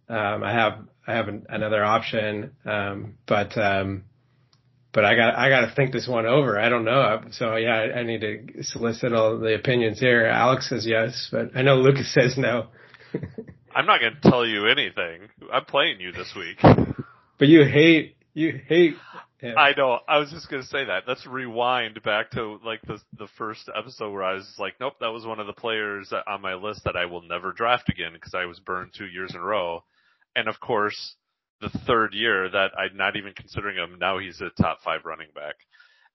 Um, 0.10 0.44
I 0.44 0.54
have 0.54 0.88
I 1.06 1.14
have 1.14 1.28
an, 1.28 1.46
another 1.50 1.84
option, 1.84 2.52
um, 2.66 3.16
but 3.28 3.58
um, 3.58 4.04
but 4.98 5.06
I 5.06 5.16
got 5.16 5.36
I 5.36 5.50
got 5.50 5.62
to 5.62 5.76
think 5.76 5.92
this 5.92 6.08
one 6.08 6.26
over. 6.26 6.60
I 6.60 6.70
don't 6.70 6.84
know. 6.84 7.22
So 7.30 7.56
yeah, 7.56 7.76
I, 7.76 8.00
I 8.00 8.04
need 8.04 8.22
to 8.22 8.64
solicit 8.64 9.14
all 9.14 9.38
the 9.38 9.54
opinions 9.54 10.00
here. 10.00 10.26
Alex 10.26 10.70
says 10.70 10.88
yes, 10.88 11.30
but 11.32 11.56
I 11.56 11.62
know 11.62 11.76
Lucas 11.76 12.12
says 12.16 12.36
no. 12.36 12.70
I'm 13.76 13.86
not 13.86 14.02
gonna 14.02 14.20
tell 14.24 14.44
you 14.44 14.66
anything. 14.66 15.30
I'm 15.54 15.66
playing 15.66 16.00
you 16.00 16.12
this 16.14 16.34
week. 16.36 16.58
but 17.38 17.48
you 17.48 17.64
hate 17.64 18.18
you 18.34 18.60
hate 18.68 18.96
him. 19.38 19.56
I 19.56 19.74
know. 19.78 20.00
I 20.10 20.18
was 20.18 20.32
just 20.32 20.50
gonna 20.50 20.64
say 20.64 20.86
that. 20.86 21.04
Let's 21.08 21.28
rewind 21.28 22.02
back 22.02 22.32
to 22.32 22.58
like 22.66 22.82
the 22.82 22.98
the 23.20 23.28
first 23.38 23.70
episode 23.78 24.12
where 24.12 24.24
I 24.24 24.34
was 24.34 24.52
like, 24.58 24.80
nope, 24.80 24.94
that 25.02 25.10
was 25.10 25.28
one 25.28 25.40
of 25.40 25.46
the 25.46 25.54
players 25.54 26.12
on 26.26 26.42
my 26.42 26.56
list 26.56 26.86
that 26.86 26.96
I 26.96 27.06
will 27.06 27.22
never 27.22 27.52
draft 27.52 27.88
again 27.90 28.14
because 28.14 28.34
I 28.34 28.46
was 28.46 28.60
burned 28.60 28.96
two 28.98 29.06
years 29.06 29.36
in 29.36 29.40
a 29.42 29.44
row. 29.44 29.84
And 30.36 30.48
of 30.48 30.60
course, 30.60 31.14
the 31.62 31.70
third 31.70 32.14
year 32.14 32.50
that 32.50 32.72
I'm 32.78 32.96
not 32.96 33.16
even 33.16 33.34
considering 33.34 33.78
him, 33.78 33.98
now 34.00 34.20
he's 34.20 34.42
a 34.42 34.50
top 34.62 34.80
five 34.84 35.02
running 35.06 35.30
back. 35.34 35.56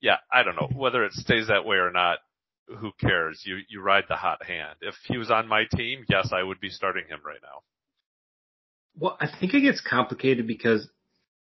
Yeah, 0.00 0.16
I 0.32 0.42
don't 0.42 0.56
know 0.56 0.70
whether 0.74 1.04
it 1.04 1.12
stays 1.12 1.48
that 1.48 1.64
way 1.64 1.76
or 1.76 1.90
not. 1.90 2.18
Who 2.66 2.92
cares? 3.00 3.42
You 3.44 3.58
you 3.68 3.82
ride 3.82 4.04
the 4.08 4.16
hot 4.16 4.44
hand. 4.44 4.76
If 4.80 4.94
he 5.04 5.18
was 5.18 5.30
on 5.30 5.48
my 5.48 5.64
team, 5.76 6.04
yes, 6.08 6.30
I 6.32 6.42
would 6.42 6.60
be 6.60 6.70
starting 6.70 7.04
him 7.08 7.20
right 7.24 7.40
now. 7.42 7.62
Well, 8.98 9.16
I 9.20 9.26
think 9.26 9.54
it 9.54 9.60
gets 9.60 9.80
complicated 9.80 10.46
because 10.46 10.88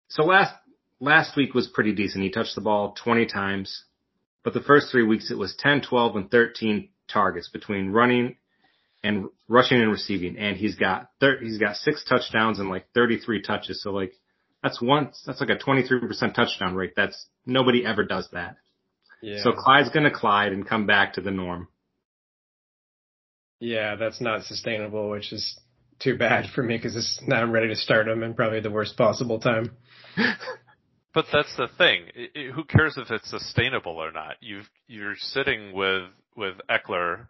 so 0.09 0.23
last 0.23 0.53
last 0.99 1.37
week 1.37 1.53
was 1.53 1.67
pretty 1.67 1.93
decent. 1.93 2.23
He 2.23 2.31
touched 2.31 2.55
the 2.55 2.61
ball 2.61 2.95
20 3.03 3.27
times, 3.27 3.85
but 4.43 4.53
the 4.53 4.61
first 4.61 4.91
three 4.91 5.03
weeks 5.03 5.31
it 5.31 5.37
was 5.37 5.55
10, 5.57 5.81
12, 5.81 6.15
and 6.15 6.31
13 6.31 6.89
targets 7.07 7.49
between 7.49 7.91
running 7.91 8.35
and 9.03 9.29
rushing 9.47 9.81
and 9.81 9.91
receiving. 9.91 10.37
And 10.37 10.57
he's 10.57 10.75
got 10.75 11.09
thir- 11.19 11.39
he's 11.41 11.57
got 11.57 11.75
six 11.75 12.03
touchdowns 12.03 12.59
and 12.59 12.69
like 12.69 12.87
33 12.93 13.41
touches. 13.41 13.81
So 13.81 13.91
like 13.91 14.13
that's 14.63 14.81
one 14.81 15.11
that's 15.25 15.41
like 15.41 15.49
a 15.49 15.57
23% 15.57 16.33
touchdown 16.33 16.75
rate. 16.75 16.93
That's 16.95 17.27
nobody 17.45 17.85
ever 17.85 18.03
does 18.03 18.29
that. 18.33 18.57
yeah. 19.21 19.41
So 19.43 19.51
Clyde's 19.53 19.89
gonna 19.89 20.11
Clyde 20.11 20.53
and 20.53 20.67
come 20.67 20.85
back 20.85 21.13
to 21.13 21.21
the 21.21 21.31
norm. 21.31 21.67
yeah, 23.59 23.95
that's 23.95 24.21
not 24.21 24.43
sustainable, 24.43 25.09
which 25.09 25.31
is 25.33 25.59
too 25.99 26.17
bad 26.17 26.47
for 26.53 26.63
me 26.63 26.77
because 26.77 27.21
now 27.27 27.41
I'm 27.41 27.51
ready 27.51 27.67
to 27.67 27.75
start 27.75 28.07
him 28.07 28.23
in 28.23 28.33
probably 28.33 28.59
the 28.59 28.71
worst 28.71 28.97
possible 28.97 29.39
time. 29.39 29.71
But 31.13 31.25
that's 31.31 31.55
the 31.57 31.67
thing. 31.77 32.05
I 32.15 32.39
i 32.39 32.51
who 32.51 32.63
cares 32.63 32.97
if 32.97 33.11
it's 33.11 33.29
sustainable 33.29 33.97
or 33.97 34.11
not? 34.11 34.35
You've, 34.39 34.69
you're 34.87 35.15
sitting 35.17 35.73
with, 35.73 36.03
with 36.37 36.55
Ekeler 36.69 37.27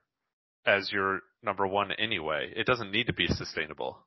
as 0.66 0.92
your 0.92 1.22
number 1.44 1.68
one 1.68 1.92
anyway. 1.92 2.52
It 2.56 2.66
doesn't 2.66 2.92
need 2.92 3.08
to 3.08 3.14
be 3.14 3.28
sustainable. 3.28 3.98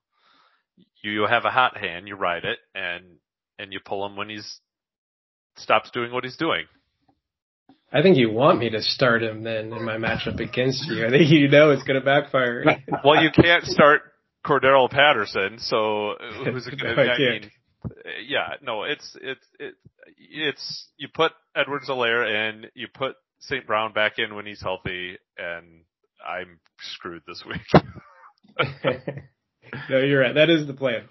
You, 1.03 1.27
have 1.29 1.44
a 1.44 1.51
hot 1.51 1.77
hand, 1.77 2.09
you 2.09 2.16
ride 2.16 2.44
it, 2.44 2.59
and, 2.75 3.05
and 3.59 3.73
you 3.73 3.81
pull 3.85 4.05
him 4.07 4.16
when 4.16 4.29
he's 4.29 4.61
stops 5.57 5.90
doing 5.92 6.12
what 6.12 6.25
he's 6.25 6.37
doing. 6.37 6.64
I 7.92 8.03
think 8.03 8.16
you 8.16 8.31
want 8.33 8.59
me 8.59 8.70
to 8.70 8.83
start 8.83 9.23
him 9.23 9.44
then 9.44 9.73
in 9.73 9.85
my 9.85 9.97
matchup 9.97 10.40
against 10.40 10.85
you. 10.88 11.07
I 11.07 11.11
think 11.11 11.31
you 11.31 11.49
know 11.49 11.70
it's 11.70 11.85
going 11.85 12.01
to 12.01 12.05
backfire. 12.05 12.64
Well, 13.05 13.23
you 13.23 13.31
can't 13.31 13.64
start 13.64 14.03
Cordarrelle 14.44 14.90
Patterson, 14.90 15.59
so 15.59 16.14
who's 16.44 16.66
it 16.66 16.81
going 16.81 16.97
No, 16.97 17.05
to? 17.05 17.11
I 17.11 17.14
I 17.14 17.18
mean, 17.18 17.51
yeah, 18.27 18.49
no, 18.62 18.83
it's 18.83 19.16
it's 19.20 19.47
it, 19.61 19.75
it's 20.18 20.88
you 20.97 21.09
put 21.09 21.33
Edwards-Helaire 21.55 22.49
in, 22.49 22.66
you 22.75 22.88
put 22.92 23.14
St. 23.40 23.66
Brown 23.66 23.92
back 23.92 24.18
in 24.18 24.35
when 24.35 24.47
he's 24.47 24.61
healthy, 24.61 25.18
and 25.38 25.85
I'm 26.24 26.58
screwed 26.80 27.22
this 27.26 27.44
week. 27.46 27.84
no, 29.90 29.98
you're 29.98 30.20
right. 30.20 30.34
That 30.34 30.50
is 30.50 30.66
the 30.66 30.74
plan. 30.74 31.08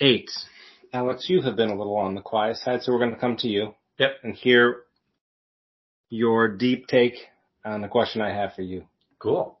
Eight. 0.00 0.30
Alex, 0.92 1.26
you 1.28 1.42
have 1.42 1.56
been 1.56 1.70
a 1.70 1.76
little 1.76 1.96
on 1.96 2.14
the 2.14 2.20
quiet 2.20 2.56
side, 2.56 2.82
so 2.82 2.92
we're 2.92 2.98
going 2.98 3.14
to 3.14 3.20
come 3.20 3.36
to 3.38 3.48
you. 3.48 3.74
Yep. 3.98 4.10
And 4.22 4.34
hear 4.34 4.82
your 6.08 6.48
deep 6.48 6.86
take 6.86 7.14
on 7.64 7.80
the 7.80 7.88
question 7.88 8.20
I 8.20 8.32
have 8.32 8.54
for 8.54 8.62
you. 8.62 8.84
Cool. 9.18 9.58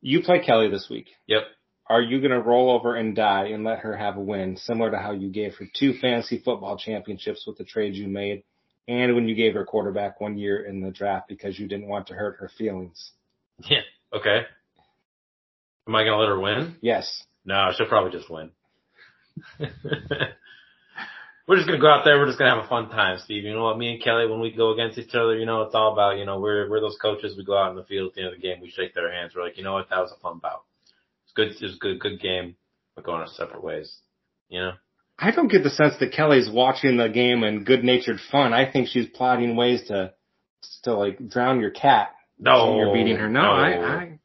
You 0.00 0.22
play 0.22 0.44
Kelly 0.44 0.68
this 0.70 0.88
week. 0.90 1.08
Yep. 1.26 1.42
are 1.88 2.02
you 2.02 2.20
going 2.20 2.32
to 2.32 2.40
roll 2.40 2.70
over 2.70 2.94
and 2.96 3.14
die 3.14 3.46
and 3.46 3.64
let 3.64 3.80
her 3.80 3.96
have 3.96 4.16
a 4.16 4.20
win, 4.20 4.56
similar 4.56 4.90
to 4.90 4.98
how 4.98 5.12
you 5.12 5.30
gave 5.30 5.54
her 5.54 5.66
two 5.74 5.94
fantasy 6.00 6.38
football 6.44 6.76
championships 6.76 7.44
with 7.46 7.58
the 7.58 7.64
trades 7.64 7.96
you 7.96 8.08
made, 8.08 8.42
and 8.88 9.14
when 9.14 9.28
you 9.28 9.34
gave 9.34 9.54
her 9.54 9.64
quarterback 9.64 10.20
one 10.20 10.38
year 10.38 10.64
in 10.64 10.80
the 10.80 10.90
draft 10.90 11.28
because 11.28 11.58
you 11.58 11.66
didn't 11.66 11.88
want 11.88 12.06
to 12.08 12.14
hurt 12.14 12.38
her 12.40 12.50
feelings? 12.56 13.12
Yeah. 13.68 13.80
Okay. 14.12 14.42
Am 15.88 15.94
I 15.94 16.04
gonna 16.04 16.18
let 16.18 16.28
her 16.28 16.38
win? 16.38 16.76
Yes. 16.80 17.24
No, 17.44 17.70
she'll 17.76 17.86
probably 17.86 18.10
just 18.10 18.30
win. 18.30 18.50
we're 21.46 21.56
just 21.56 21.66
gonna 21.66 21.80
go 21.80 21.88
out 21.88 22.04
there. 22.04 22.18
We're 22.18 22.26
just 22.26 22.38
gonna 22.38 22.54
have 22.54 22.64
a 22.64 22.68
fun 22.68 22.90
time, 22.90 23.18
Steve. 23.18 23.44
You 23.44 23.54
know 23.54 23.64
what? 23.64 23.78
Me 23.78 23.94
and 23.94 24.02
Kelly, 24.02 24.28
when 24.28 24.40
we 24.40 24.50
go 24.50 24.72
against 24.72 24.98
each 24.98 25.14
other, 25.14 25.38
you 25.38 25.46
know, 25.46 25.62
it's 25.62 25.74
all 25.74 25.92
about, 25.92 26.18
you 26.18 26.24
know, 26.24 26.40
we're 26.40 26.68
we're 26.68 26.80
those 26.80 26.98
coaches. 27.00 27.36
We 27.36 27.44
go 27.44 27.56
out 27.56 27.70
in 27.70 27.76
the 27.76 27.84
field 27.84 28.08
at 28.08 28.14
the 28.14 28.20
end 28.22 28.34
of 28.34 28.34
the 28.34 28.42
game. 28.46 28.60
We 28.60 28.70
shake 28.70 28.94
their 28.94 29.12
hands. 29.12 29.32
We're 29.34 29.44
like, 29.44 29.56
you 29.56 29.64
know 29.64 29.74
what? 29.74 29.88
That 29.90 30.00
was 30.00 30.12
a 30.12 30.20
fun 30.20 30.38
bout. 30.38 30.64
It's 31.24 31.32
good. 31.34 31.48
It 31.48 31.62
was 31.62 31.78
good. 31.78 32.00
Good 32.00 32.20
game. 32.20 32.56
We're 32.96 33.02
going 33.02 33.20
our 33.20 33.28
separate 33.28 33.62
ways. 33.62 33.96
You 34.48 34.60
know. 34.60 34.72
I 35.18 35.30
don't 35.30 35.48
get 35.50 35.62
the 35.62 35.70
sense 35.70 35.94
that 36.00 36.12
Kelly's 36.12 36.50
watching 36.50 36.96
the 36.98 37.08
game 37.08 37.42
in 37.42 37.64
good 37.64 37.82
natured 37.84 38.20
fun. 38.30 38.52
I 38.52 38.70
think 38.70 38.88
she's 38.88 39.08
plotting 39.08 39.56
ways 39.56 39.84
to 39.88 40.12
to 40.82 40.94
like 40.94 41.28
drown 41.28 41.60
your 41.60 41.70
cat. 41.70 42.14
No, 42.38 42.76
you're 42.76 42.92
beating 42.92 43.16
her. 43.16 43.28
No, 43.28 43.40
no. 43.42 43.48
I, 43.48 43.70
I 43.70 44.18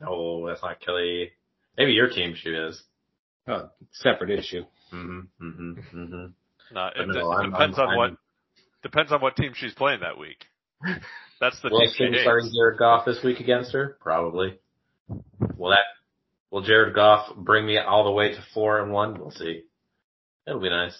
No, 0.00 0.46
that's 0.46 0.62
not 0.62 0.80
Kelly. 0.80 1.32
Maybe 1.76 1.92
your 1.92 2.08
team 2.08 2.34
she 2.36 2.50
is. 2.50 2.82
oh, 3.46 3.68
separate 3.92 4.30
issue. 4.30 4.64
Mm-hmm. 4.92 5.46
Mm-hmm. 5.46 5.72
Mm-hmm. 5.98 6.26
No, 6.74 6.86
it, 6.86 7.08
no, 7.08 7.32
it 7.40 7.50
depends 7.50 7.78
I'm- 7.78 7.88
on 7.88 7.96
what 7.96 8.04
I'm- 8.04 8.18
depends 8.82 9.12
on 9.12 9.20
what 9.20 9.36
team 9.36 9.52
she's 9.54 9.74
playing 9.74 10.00
that 10.00 10.18
week. 10.18 10.44
That's 11.40 11.60
the 11.60 11.68
Will 11.70 11.80
team 11.80 11.90
she 11.96 12.04
hates. 12.04 12.22
starting 12.22 12.50
Jared 12.54 12.78
Goff 12.78 13.04
this 13.04 13.22
week 13.22 13.40
against 13.40 13.72
her? 13.72 13.96
Probably. 14.00 14.58
Will 15.56 15.70
that 15.70 15.84
will 16.50 16.62
Jared 16.62 16.94
Goff 16.94 17.34
bring 17.36 17.66
me 17.66 17.76
all 17.78 18.04
the 18.04 18.10
way 18.12 18.30
to 18.30 18.42
four 18.54 18.80
and 18.80 18.92
one? 18.92 19.18
We'll 19.18 19.30
see. 19.32 19.64
It'll 20.48 20.60
be 20.60 20.70
nice. 20.70 20.96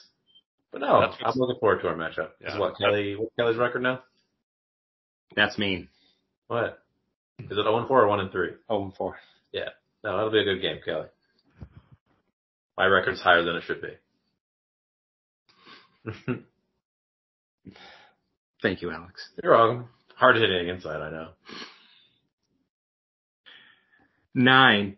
But 0.71 0.83
no, 0.83 1.01
That's 1.01 1.17
I'm 1.25 1.41
looking 1.41 1.59
forward 1.59 1.81
to 1.81 1.89
our 1.89 1.95
matchup. 1.95 2.31
This 2.41 2.49
is 2.49 2.55
Yeah. 2.55 2.59
what 2.59 2.77
Kelly 2.77 3.17
what's 3.17 3.35
Kelly's 3.37 3.57
record 3.57 3.83
now? 3.83 4.03
That's 5.35 5.57
mean. 5.59 5.89
What? 6.49 6.83
Is 7.39 7.47
it 7.53 7.55
0 7.63 7.87
4 7.89 8.03
or 8.03 8.09
1 8.09 8.21
and 8.21 8.31
3? 8.33 8.51
Oh 8.69 8.83
and 8.85 8.95
four. 8.95 9.17
No, 10.05 10.17
that'll 10.17 10.31
be 10.31 10.39
a 10.41 10.45
good 10.45 10.61
game, 10.63 10.79
Kelly. 10.85 11.09
My 12.77 12.87
record's 12.87 13.21
higher 13.21 13.43
than 13.43 13.57
it 13.57 13.65
should 13.65 13.83
be. 13.83 13.97
Thank 18.63 18.81
you, 18.81 18.93
Alex. 18.93 19.29
You're 19.43 19.53
wrong. 19.53 19.89
Hard 20.15 20.37
hitting 20.37 20.69
inside, 20.69 21.01
I 21.01 21.11
know. 21.11 21.29
Nine. 24.35 24.97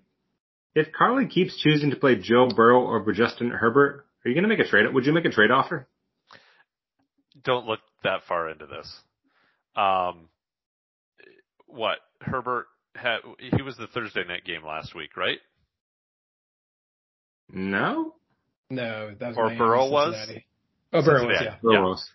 If 0.74 0.92
Carly 0.92 1.26
keeps 1.26 1.58
choosing 1.58 1.90
to 1.90 1.96
play 1.96 2.16
Joe 2.16 2.48
Burrow 2.54 2.94
over 2.94 3.12
Justin 3.12 3.50
Herbert, 3.50 4.06
are 4.24 4.28
you 4.28 4.34
going 4.34 4.42
to 4.42 4.48
make 4.48 4.58
a 4.58 4.68
trade? 4.68 4.92
Would 4.92 5.06
you 5.06 5.12
make 5.12 5.24
a 5.24 5.30
trade 5.30 5.50
offer? 5.50 5.86
Don't 7.44 7.66
look 7.66 7.80
that 8.04 8.20
far 8.28 8.50
into 8.50 8.66
this. 8.66 9.00
Um, 9.76 10.28
what 11.66 11.98
Herbert 12.20 12.66
had? 12.94 13.18
He 13.38 13.62
was 13.62 13.76
the 13.76 13.86
Thursday 13.86 14.24
night 14.26 14.44
game 14.44 14.64
last 14.64 14.94
week, 14.94 15.16
right? 15.16 15.38
No. 17.52 18.14
No, 18.68 19.14
that 19.18 19.28
was 19.28 19.36
Or 19.38 19.44
Miami, 19.46 19.58
Burrow 19.58 19.90
was? 19.90 20.14
Oh, 20.92 21.02
Burrow 21.02 21.26
was, 21.26 21.36
Cincinnati. 21.38 21.44
yeah. 21.44 21.70
Yeah. 21.72 21.78
Burrows. 21.80 22.10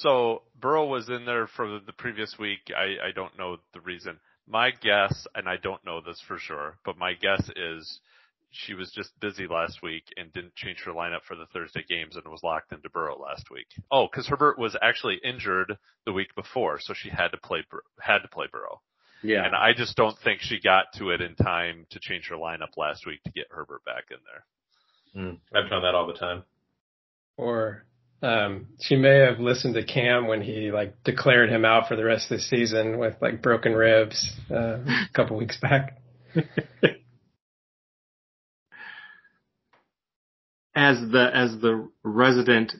So 0.00 0.42
Burrow 0.60 0.86
was 0.86 1.08
in 1.08 1.24
there 1.26 1.46
for 1.46 1.80
the 1.84 1.92
previous 1.92 2.36
week. 2.38 2.70
I, 2.76 3.08
I 3.08 3.12
don't 3.14 3.36
know 3.38 3.58
the 3.74 3.80
reason. 3.80 4.18
My 4.48 4.70
guess, 4.70 5.26
and 5.34 5.48
I 5.48 5.56
don't 5.62 5.84
know 5.84 6.00
this 6.00 6.20
for 6.26 6.38
sure, 6.38 6.76
but 6.84 6.96
my 6.96 7.14
guess 7.14 7.48
is 7.56 8.00
she 8.56 8.74
was 8.74 8.90
just 8.90 9.18
busy 9.20 9.46
last 9.46 9.82
week 9.82 10.04
and 10.16 10.32
didn't 10.32 10.54
change 10.54 10.82
her 10.84 10.92
lineup 10.92 11.22
for 11.26 11.36
the 11.36 11.46
Thursday 11.46 11.84
games 11.88 12.16
and 12.16 12.24
was 12.26 12.42
locked 12.42 12.72
into 12.72 12.88
Burrow 12.90 13.18
last 13.18 13.50
week. 13.50 13.66
Oh, 13.90 14.08
because 14.10 14.26
Herbert 14.26 14.58
was 14.58 14.76
actually 14.80 15.20
injured 15.22 15.76
the 16.04 16.12
week 16.12 16.34
before, 16.34 16.78
so 16.80 16.94
she 16.94 17.10
had 17.10 17.28
to 17.28 17.36
play 17.36 17.64
Bur- 17.70 17.84
had 18.00 18.18
to 18.18 18.28
play 18.28 18.46
Burrow. 18.50 18.80
Yeah. 19.22 19.44
And 19.44 19.54
I 19.54 19.72
just 19.76 19.96
don't 19.96 20.16
think 20.18 20.40
she 20.40 20.60
got 20.60 20.86
to 20.96 21.10
it 21.10 21.20
in 21.20 21.34
time 21.34 21.86
to 21.90 22.00
change 22.00 22.28
her 22.28 22.36
lineup 22.36 22.76
last 22.76 23.06
week 23.06 23.22
to 23.24 23.30
get 23.30 23.46
Herbert 23.50 23.84
back 23.84 24.04
in 24.10 24.18
there. 24.24 25.24
Mm, 25.24 25.38
I've 25.54 25.70
done 25.70 25.82
that 25.82 25.94
all 25.94 26.06
the 26.06 26.12
time. 26.12 26.44
Or 27.36 27.84
um, 28.22 28.68
she 28.80 28.96
may 28.96 29.18
have 29.18 29.40
listened 29.40 29.74
to 29.74 29.84
Cam 29.84 30.26
when 30.26 30.42
he 30.42 30.70
like 30.70 31.02
declared 31.04 31.50
him 31.50 31.64
out 31.64 31.88
for 31.88 31.96
the 31.96 32.04
rest 32.04 32.30
of 32.30 32.38
the 32.38 32.42
season 32.42 32.98
with 32.98 33.14
like 33.20 33.42
broken 33.42 33.72
ribs 33.72 34.30
uh, 34.50 34.78
a 34.78 35.08
couple 35.14 35.36
weeks 35.36 35.58
back. 35.60 35.98
as 40.76 41.00
the 41.10 41.30
as 41.34 41.58
the 41.60 41.88
resident 42.04 42.72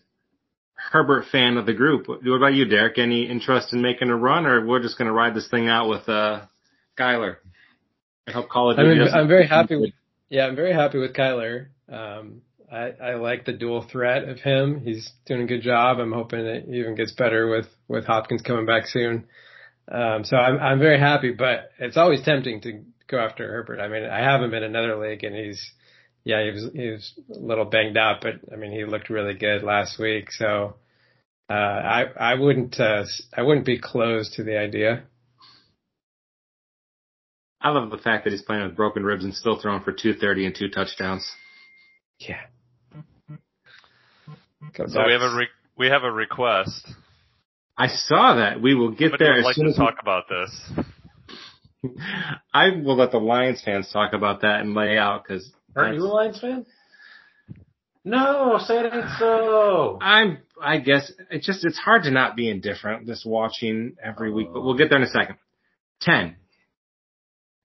Herbert 0.74 1.24
fan 1.32 1.56
of 1.56 1.66
the 1.66 1.72
group, 1.72 2.06
what 2.06 2.20
about 2.22 2.54
you, 2.54 2.66
Derek? 2.66 2.98
Any 2.98 3.28
interest 3.28 3.72
in 3.72 3.80
making 3.80 4.10
a 4.10 4.16
run, 4.16 4.46
or 4.46 4.64
we're 4.64 4.82
just 4.82 4.98
going 4.98 5.06
to 5.06 5.14
ride 5.14 5.34
this 5.34 5.48
thing 5.48 5.68
out 5.68 5.88
with 5.88 6.06
uh, 6.08 6.42
Skyler? 6.96 7.36
I 8.28 8.32
hope 8.32 8.48
of 8.54 8.78
I 8.78 8.82
mean, 8.82 9.00
I'm 9.00 9.28
very 9.28 9.46
happy 9.46 9.76
with. 9.76 9.90
Yeah, 10.28 10.46
I'm 10.46 10.56
very 10.56 10.72
happy 10.72 10.98
with 10.98 11.14
Kyler. 11.14 11.68
Um, 11.88 12.42
I, 12.70 12.92
I 13.02 13.14
like 13.14 13.44
the 13.44 13.52
dual 13.52 13.86
threat 13.90 14.28
of 14.28 14.40
him. 14.40 14.80
He's 14.80 15.10
doing 15.24 15.42
a 15.42 15.46
good 15.46 15.62
job. 15.62 15.98
I'm 15.98 16.12
hoping 16.12 16.40
it 16.40 16.66
even 16.68 16.96
gets 16.96 17.12
better 17.12 17.48
with 17.48 17.66
with 17.88 18.04
Hopkins 18.04 18.42
coming 18.42 18.66
back 18.66 18.86
soon. 18.86 19.26
Um, 19.90 20.24
so 20.24 20.36
I'm 20.36 20.58
I'm 20.58 20.78
very 20.78 20.98
happy, 20.98 21.32
but 21.32 21.70
it's 21.78 21.96
always 21.96 22.22
tempting 22.22 22.60
to 22.62 22.82
go 23.08 23.18
after 23.18 23.46
Herbert. 23.46 23.80
I 23.80 23.88
mean, 23.88 24.04
I 24.04 24.18
have 24.18 24.42
him 24.42 24.52
in 24.52 24.64
another 24.64 24.98
league, 24.98 25.24
and 25.24 25.34
he's 25.34 25.72
yeah, 26.26 26.42
he 26.44 26.50
was 26.50 26.70
he 26.74 26.90
was 26.90 27.12
a 27.32 27.38
little 27.38 27.64
banged 27.66 27.96
up, 27.96 28.20
but 28.20 28.40
I 28.52 28.56
mean, 28.56 28.72
he 28.72 28.84
looked 28.84 29.10
really 29.10 29.34
good 29.34 29.62
last 29.62 29.96
week. 29.96 30.32
So 30.32 30.74
uh, 31.48 31.52
I 31.52 32.04
I 32.18 32.34
wouldn't 32.34 32.80
uh, 32.80 33.04
I 33.32 33.42
wouldn't 33.42 33.64
be 33.64 33.78
closed 33.78 34.32
to 34.34 34.42
the 34.42 34.58
idea. 34.58 35.04
I 37.60 37.70
love 37.70 37.90
the 37.90 37.98
fact 37.98 38.24
that 38.24 38.32
he's 38.32 38.42
playing 38.42 38.64
with 38.64 38.74
broken 38.76 39.04
ribs 39.04 39.24
and 39.24 39.32
still 39.34 39.60
throwing 39.60 39.82
for 39.84 39.92
230 39.92 40.46
and 40.46 40.54
two 40.54 40.68
touchdowns. 40.68 41.24
Yeah. 42.18 42.40
Go 44.76 44.86
So 44.88 45.06
we 45.06 45.12
have 45.12 45.22
a 45.22 45.36
re- 45.36 45.48
we 45.78 45.86
have 45.86 46.02
a 46.02 46.10
request. 46.10 46.88
I 47.78 47.86
saw 47.86 48.34
that. 48.36 48.60
We 48.60 48.74
will 48.74 48.90
get 48.90 49.12
Somebody 49.12 49.24
there 49.24 49.32
would 49.34 49.38
as 49.40 49.44
like 49.44 49.54
soon 49.54 49.64
to 49.66 49.70
as 49.70 49.78
we- 49.78 49.84
talk 49.84 49.96
about 50.02 50.24
this. 50.28 50.70
I 52.52 52.70
will 52.70 52.96
let 52.96 53.12
the 53.12 53.18
Lions 53.18 53.62
fans 53.64 53.88
talk 53.92 54.12
about 54.12 54.40
that 54.40 54.60
and 54.60 54.74
lay 54.74 54.98
out 54.98 55.22
because 55.22 55.52
Aren't 55.76 55.96
you 55.96 56.04
a 56.04 56.08
Lions 56.08 56.40
fan? 56.40 56.66
No, 58.04 58.58
say 58.60 58.78
it 58.78 58.92
ain't 58.94 59.04
so. 59.18 59.98
I'm. 60.00 60.38
I 60.62 60.78
guess 60.78 61.12
it 61.30 61.42
just 61.42 61.64
it's 61.64 61.76
hard 61.78 62.04
to 62.04 62.10
not 62.10 62.36
be 62.36 62.48
indifferent 62.48 63.06
just 63.06 63.26
watching 63.26 63.96
every 64.02 64.32
week. 64.32 64.48
But 64.52 64.62
we'll 64.62 64.76
get 64.76 64.90
there 64.90 64.98
in 64.98 65.04
a 65.04 65.10
second. 65.10 65.36
Ten. 66.00 66.36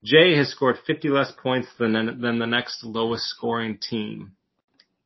Jay 0.04 0.36
has 0.36 0.48
scored 0.48 0.78
50 0.84 1.10
less 1.10 1.32
points 1.40 1.68
than 1.78 1.92
than 2.20 2.38
the 2.40 2.46
next 2.46 2.82
lowest 2.82 3.24
scoring 3.26 3.78
team. 3.78 4.32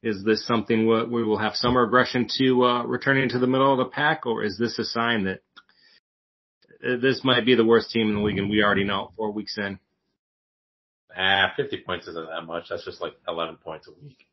Is 0.03 0.25
this 0.25 0.47
something 0.47 0.87
we 0.87 1.05
we 1.05 1.23
will 1.23 1.39
have 1.39 1.55
some 1.55 1.77
regression 1.77 2.29
to 2.39 2.65
uh, 2.65 2.83
returning 2.85 3.29
to 3.29 3.39
the 3.39 3.47
middle 3.47 3.73
of 3.73 3.79
the 3.79 3.93
pack, 3.93 4.25
or 4.25 4.43
is 4.43 4.57
this 4.59 4.79
a 4.79 4.85
sign 4.85 5.25
that 5.25 5.41
uh, 6.83 6.97
this 6.97 7.23
might 7.25 7.45
be 7.45 7.55
the 7.55 7.65
worst 7.65 7.91
team 7.91 8.09
in 8.09 8.15
the 8.15 8.23
league, 8.23 8.39
and 8.39 8.49
we 8.49 8.63
already 8.63 8.85
know 8.85 9.13
four 9.17 9.33
weeks 9.33 9.59
in? 9.59 9.79
Ah, 11.17 11.53
50 11.57 11.83
points 11.87 12.07
isn't 12.09 12.29
that 12.29 12.43
much. 12.43 12.65
That's 12.69 12.85
just 12.85 13.01
like 13.01 13.15
11 13.27 13.57
points 13.57 13.89
a 13.89 14.05
week. 14.05 14.27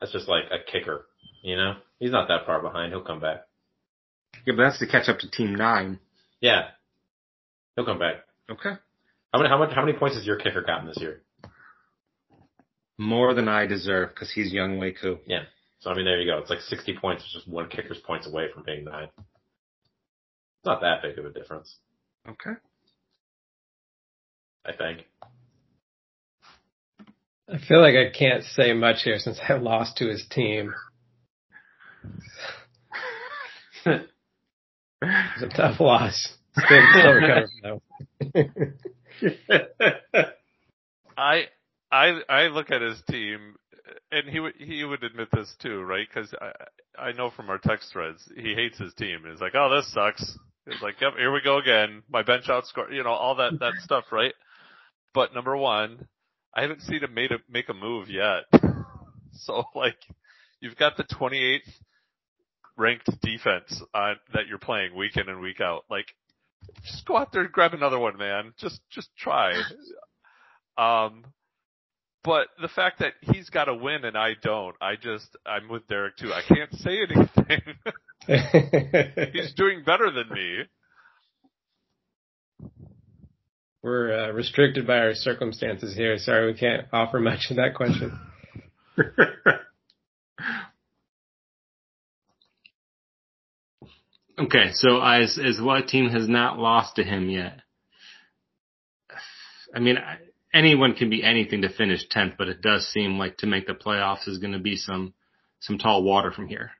That's 0.00 0.12
just 0.12 0.28
like 0.28 0.44
a 0.50 0.70
kicker, 0.70 1.06
you 1.42 1.56
know? 1.56 1.74
He's 1.98 2.10
not 2.10 2.28
that 2.28 2.44
far 2.44 2.60
behind. 2.60 2.92
He'll 2.92 3.00
come 3.00 3.20
back. 3.20 3.46
Yeah, 4.46 4.54
but 4.56 4.64
that's 4.64 4.78
to 4.80 4.86
catch 4.86 5.08
up 5.08 5.18
to 5.20 5.30
Team 5.30 5.54
Nine. 5.54 5.98
Yeah. 6.40 6.68
He'll 7.76 7.86
come 7.86 7.98
back. 7.98 8.16
Okay. 8.50 8.74
How 9.32 9.38
many, 9.38 9.48
how 9.48 9.58
much, 9.58 9.74
how 9.74 9.84
many 9.84 9.96
points 9.96 10.16
has 10.16 10.26
your 10.26 10.36
kicker 10.36 10.62
gotten 10.62 10.86
this 10.86 10.98
year? 11.00 11.22
More 12.98 13.34
than 13.34 13.48
I 13.48 13.66
deserve 13.66 14.10
because 14.10 14.30
he's 14.32 14.52
Younghoe 14.52 14.94
Koo. 15.00 15.18
Yeah. 15.26 15.44
So 15.80 15.90
I 15.90 15.94
mean, 15.94 16.04
there 16.04 16.20
you 16.20 16.30
go. 16.30 16.38
It's 16.38 16.50
like 16.50 16.60
60 16.60 16.98
points. 16.98 17.24
It's 17.24 17.32
just 17.32 17.48
one 17.48 17.68
kicker's 17.68 17.98
points 17.98 18.26
away 18.26 18.46
from 18.52 18.62
being 18.64 18.84
nine. 18.84 19.08
It's 19.16 20.66
not 20.66 20.80
that 20.82 21.02
big 21.02 21.18
of 21.18 21.26
a 21.26 21.30
difference, 21.30 21.76
Okay. 22.28 22.52
I 24.66 24.72
think. 24.72 25.06
I 27.48 27.58
feel 27.58 27.80
like 27.80 27.94
I 27.94 28.10
can't 28.16 28.42
say 28.42 28.72
much 28.72 29.02
here 29.02 29.18
since 29.18 29.38
I 29.48 29.54
lost 29.54 29.98
to 29.98 30.08
his 30.08 30.26
team. 30.30 30.74
It's 33.86 35.42
a 35.42 35.48
tough 35.56 35.80
loss. 35.80 36.36
Still, 36.56 36.82
still 36.92 37.12
recovering 37.12 37.48
though. 37.62 37.82
I 41.16 41.44
I 41.92 42.20
I 42.28 42.46
look 42.46 42.70
at 42.70 42.80
his 42.80 43.02
team, 43.10 43.56
and 44.10 44.28
he 44.28 44.40
would 44.40 44.54
he 44.58 44.84
would 44.84 45.04
admit 45.04 45.28
this 45.32 45.54
too, 45.60 45.82
right? 45.82 46.06
Because 46.08 46.32
I 46.40 46.52
I 47.08 47.12
know 47.12 47.30
from 47.30 47.50
our 47.50 47.58
text 47.58 47.92
threads 47.92 48.26
he 48.36 48.54
hates 48.54 48.78
his 48.78 48.94
team. 48.94 49.24
He's 49.30 49.40
like, 49.40 49.54
oh, 49.54 49.74
this 49.74 49.92
sucks. 49.92 50.38
He's 50.70 50.80
like, 50.80 51.00
yep, 51.00 51.12
here 51.18 51.32
we 51.32 51.42
go 51.42 51.58
again. 51.58 52.02
My 52.08 52.22
bench 52.22 52.46
outscore, 52.48 52.90
you 52.90 53.02
know, 53.04 53.10
all 53.10 53.34
that 53.36 53.58
that 53.60 53.74
stuff, 53.82 54.04
right? 54.10 54.32
But 55.14 55.32
number 55.32 55.56
one, 55.56 56.08
I 56.54 56.62
haven't 56.62 56.82
seen 56.82 57.02
him 57.02 57.14
made 57.14 57.32
a, 57.32 57.38
make 57.48 57.68
a 57.68 57.74
move 57.74 58.08
yet. 58.10 58.44
So 59.36 59.64
like, 59.74 59.98
you've 60.60 60.76
got 60.76 60.96
the 60.96 61.02
28th 61.02 61.68
ranked 62.76 63.10
defense 63.20 63.82
uh, 63.92 64.14
that 64.32 64.46
you're 64.48 64.58
playing 64.58 64.94
week 64.94 65.16
in 65.16 65.28
and 65.28 65.40
week 65.40 65.60
out. 65.60 65.82
Like, 65.90 66.06
just 66.84 67.04
go 67.04 67.16
out 67.16 67.32
there 67.32 67.42
and 67.42 67.50
grab 67.50 67.74
another 67.74 67.98
one, 67.98 68.16
man. 68.16 68.54
Just, 68.58 68.80
just 68.90 69.08
try. 69.18 69.60
Um, 70.76 71.24
but 72.24 72.48
the 72.60 72.66
fact 72.66 72.98
that 72.98 73.12
he's 73.20 73.48
got 73.50 73.68
a 73.68 73.74
win 73.74 74.04
and 74.04 74.16
I 74.16 74.32
don't, 74.42 74.74
I 74.80 74.96
just, 74.96 75.36
I'm 75.46 75.68
with 75.68 75.86
Derek 75.86 76.16
too. 76.16 76.32
I 76.32 76.42
can't 76.42 76.72
say 76.74 76.98
anything. 77.02 77.62
he's 79.32 79.54
doing 79.54 79.84
better 79.84 80.10
than 80.10 80.30
me. 80.30 80.62
We're 83.84 84.12
uh, 84.18 84.32
restricted 84.32 84.86
by 84.86 84.96
our 84.96 85.14
circumstances 85.14 85.94
here. 85.94 86.16
Sorry, 86.16 86.50
we 86.50 86.58
can't 86.58 86.86
offer 86.90 87.20
much 87.20 87.48
in 87.50 87.56
that 87.56 87.74
question. 87.74 88.18
okay, 94.38 94.70
so 94.72 95.02
as 95.02 95.38
as 95.38 95.60
what 95.60 95.86
team 95.88 96.08
has 96.08 96.26
not 96.26 96.58
lost 96.58 96.96
to 96.96 97.04
him 97.04 97.28
yet? 97.28 97.60
I 99.74 99.80
mean, 99.80 99.98
anyone 100.54 100.94
can 100.94 101.10
be 101.10 101.22
anything 101.22 101.60
to 101.60 101.68
finish 101.68 102.08
tenth, 102.08 102.36
but 102.38 102.48
it 102.48 102.62
does 102.62 102.88
seem 102.88 103.18
like 103.18 103.36
to 103.38 103.46
make 103.46 103.66
the 103.66 103.74
playoffs 103.74 104.26
is 104.26 104.38
going 104.38 104.54
to 104.54 104.58
be 104.58 104.76
some 104.76 105.12
some 105.60 105.76
tall 105.76 106.02
water 106.02 106.32
from 106.32 106.48
here. 106.48 106.70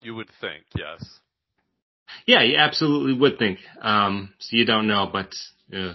You 0.00 0.14
would 0.14 0.30
think, 0.40 0.62
yes. 0.76 1.04
Yeah, 2.26 2.42
you 2.42 2.56
absolutely 2.56 3.14
would 3.18 3.38
think. 3.38 3.58
Um, 3.80 4.32
so 4.38 4.56
you 4.56 4.64
don't 4.64 4.86
know, 4.86 5.08
but 5.12 5.34
yeah. 5.68 5.94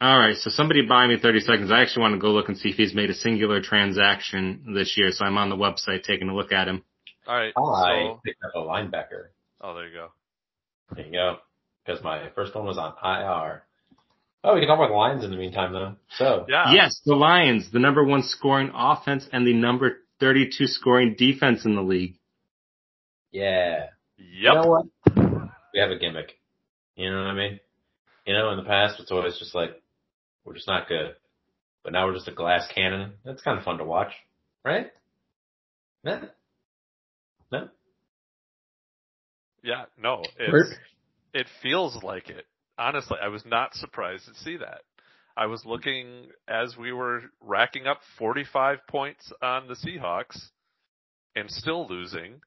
All 0.00 0.16
right, 0.16 0.36
so 0.36 0.50
somebody 0.50 0.86
buy 0.86 1.08
me 1.08 1.18
30 1.20 1.40
seconds. 1.40 1.72
I 1.72 1.80
actually 1.82 2.02
want 2.02 2.14
to 2.14 2.20
go 2.20 2.28
look 2.30 2.48
and 2.48 2.56
see 2.56 2.68
if 2.68 2.76
he's 2.76 2.94
made 2.94 3.10
a 3.10 3.14
singular 3.14 3.60
transaction 3.60 4.72
this 4.74 4.96
year. 4.96 5.10
So 5.10 5.24
I'm 5.24 5.36
on 5.38 5.48
the 5.50 5.56
website 5.56 6.04
taking 6.04 6.28
a 6.28 6.34
look 6.36 6.52
at 6.52 6.68
him. 6.68 6.84
All 7.26 7.34
right. 7.34 7.52
I 7.56 8.04
So, 8.14 8.20
picked 8.24 8.42
up 8.44 8.52
a 8.54 8.58
linebacker. 8.60 9.30
oh, 9.60 9.74
there 9.74 9.88
you 9.88 9.94
go. 9.94 10.08
There 10.94 11.04
you 11.04 11.12
go. 11.12 11.38
Because 11.84 12.02
my 12.04 12.28
first 12.36 12.54
one 12.54 12.64
was 12.64 12.78
on 12.78 12.92
IR. 13.02 13.64
Oh, 14.44 14.54
we 14.54 14.60
can 14.60 14.68
talk 14.68 14.78
about 14.78 14.88
the 14.90 14.94
Lions 14.94 15.24
in 15.24 15.32
the 15.32 15.36
meantime 15.36 15.72
though. 15.72 15.96
So, 16.16 16.46
Yeah. 16.48 16.72
Yes, 16.72 17.00
the 17.04 17.16
Lions, 17.16 17.72
the 17.72 17.80
number 17.80 18.04
one 18.04 18.22
scoring 18.22 18.70
offense 18.72 19.26
and 19.32 19.44
the 19.44 19.52
number 19.52 19.98
32 20.20 20.68
scoring 20.68 21.16
defense 21.18 21.64
in 21.64 21.74
the 21.74 21.82
league. 21.82 22.14
yeah. 23.32 23.86
Yep. 24.18 24.28
You 24.40 24.54
know 24.54 24.66
what? 24.66 24.86
We 25.72 25.80
have 25.80 25.90
a 25.90 25.98
gimmick. 25.98 26.38
You 26.96 27.10
know 27.10 27.18
what 27.18 27.28
I 27.28 27.34
mean? 27.34 27.60
You 28.26 28.34
know, 28.34 28.50
in 28.50 28.56
the 28.56 28.64
past 28.64 29.00
it's 29.00 29.10
always 29.10 29.38
just 29.38 29.54
like, 29.54 29.70
we're 30.44 30.54
just 30.54 30.66
not 30.68 30.88
good. 30.88 31.14
But 31.84 31.92
now 31.92 32.06
we're 32.06 32.14
just 32.14 32.28
a 32.28 32.32
glass 32.32 32.68
cannon. 32.74 33.12
That's 33.24 33.42
kind 33.42 33.58
of 33.58 33.64
fun 33.64 33.78
to 33.78 33.84
watch. 33.84 34.12
Right? 34.64 34.90
No? 36.04 36.20
No? 37.52 37.68
Yeah. 39.62 39.84
No. 40.02 40.22
It's, 40.38 40.74
it 41.32 41.46
feels 41.62 42.02
like 42.02 42.28
it. 42.28 42.44
Honestly, 42.78 43.16
I 43.22 43.28
was 43.28 43.44
not 43.46 43.74
surprised 43.74 44.26
to 44.26 44.34
see 44.34 44.56
that. 44.58 44.82
I 45.36 45.46
was 45.46 45.64
looking 45.64 46.26
as 46.48 46.76
we 46.76 46.92
were 46.92 47.22
racking 47.40 47.86
up 47.86 48.00
45 48.18 48.78
points 48.88 49.32
on 49.40 49.68
the 49.68 49.74
Seahawks 49.74 50.48
and 51.36 51.48
still 51.48 51.86
losing. 51.88 52.40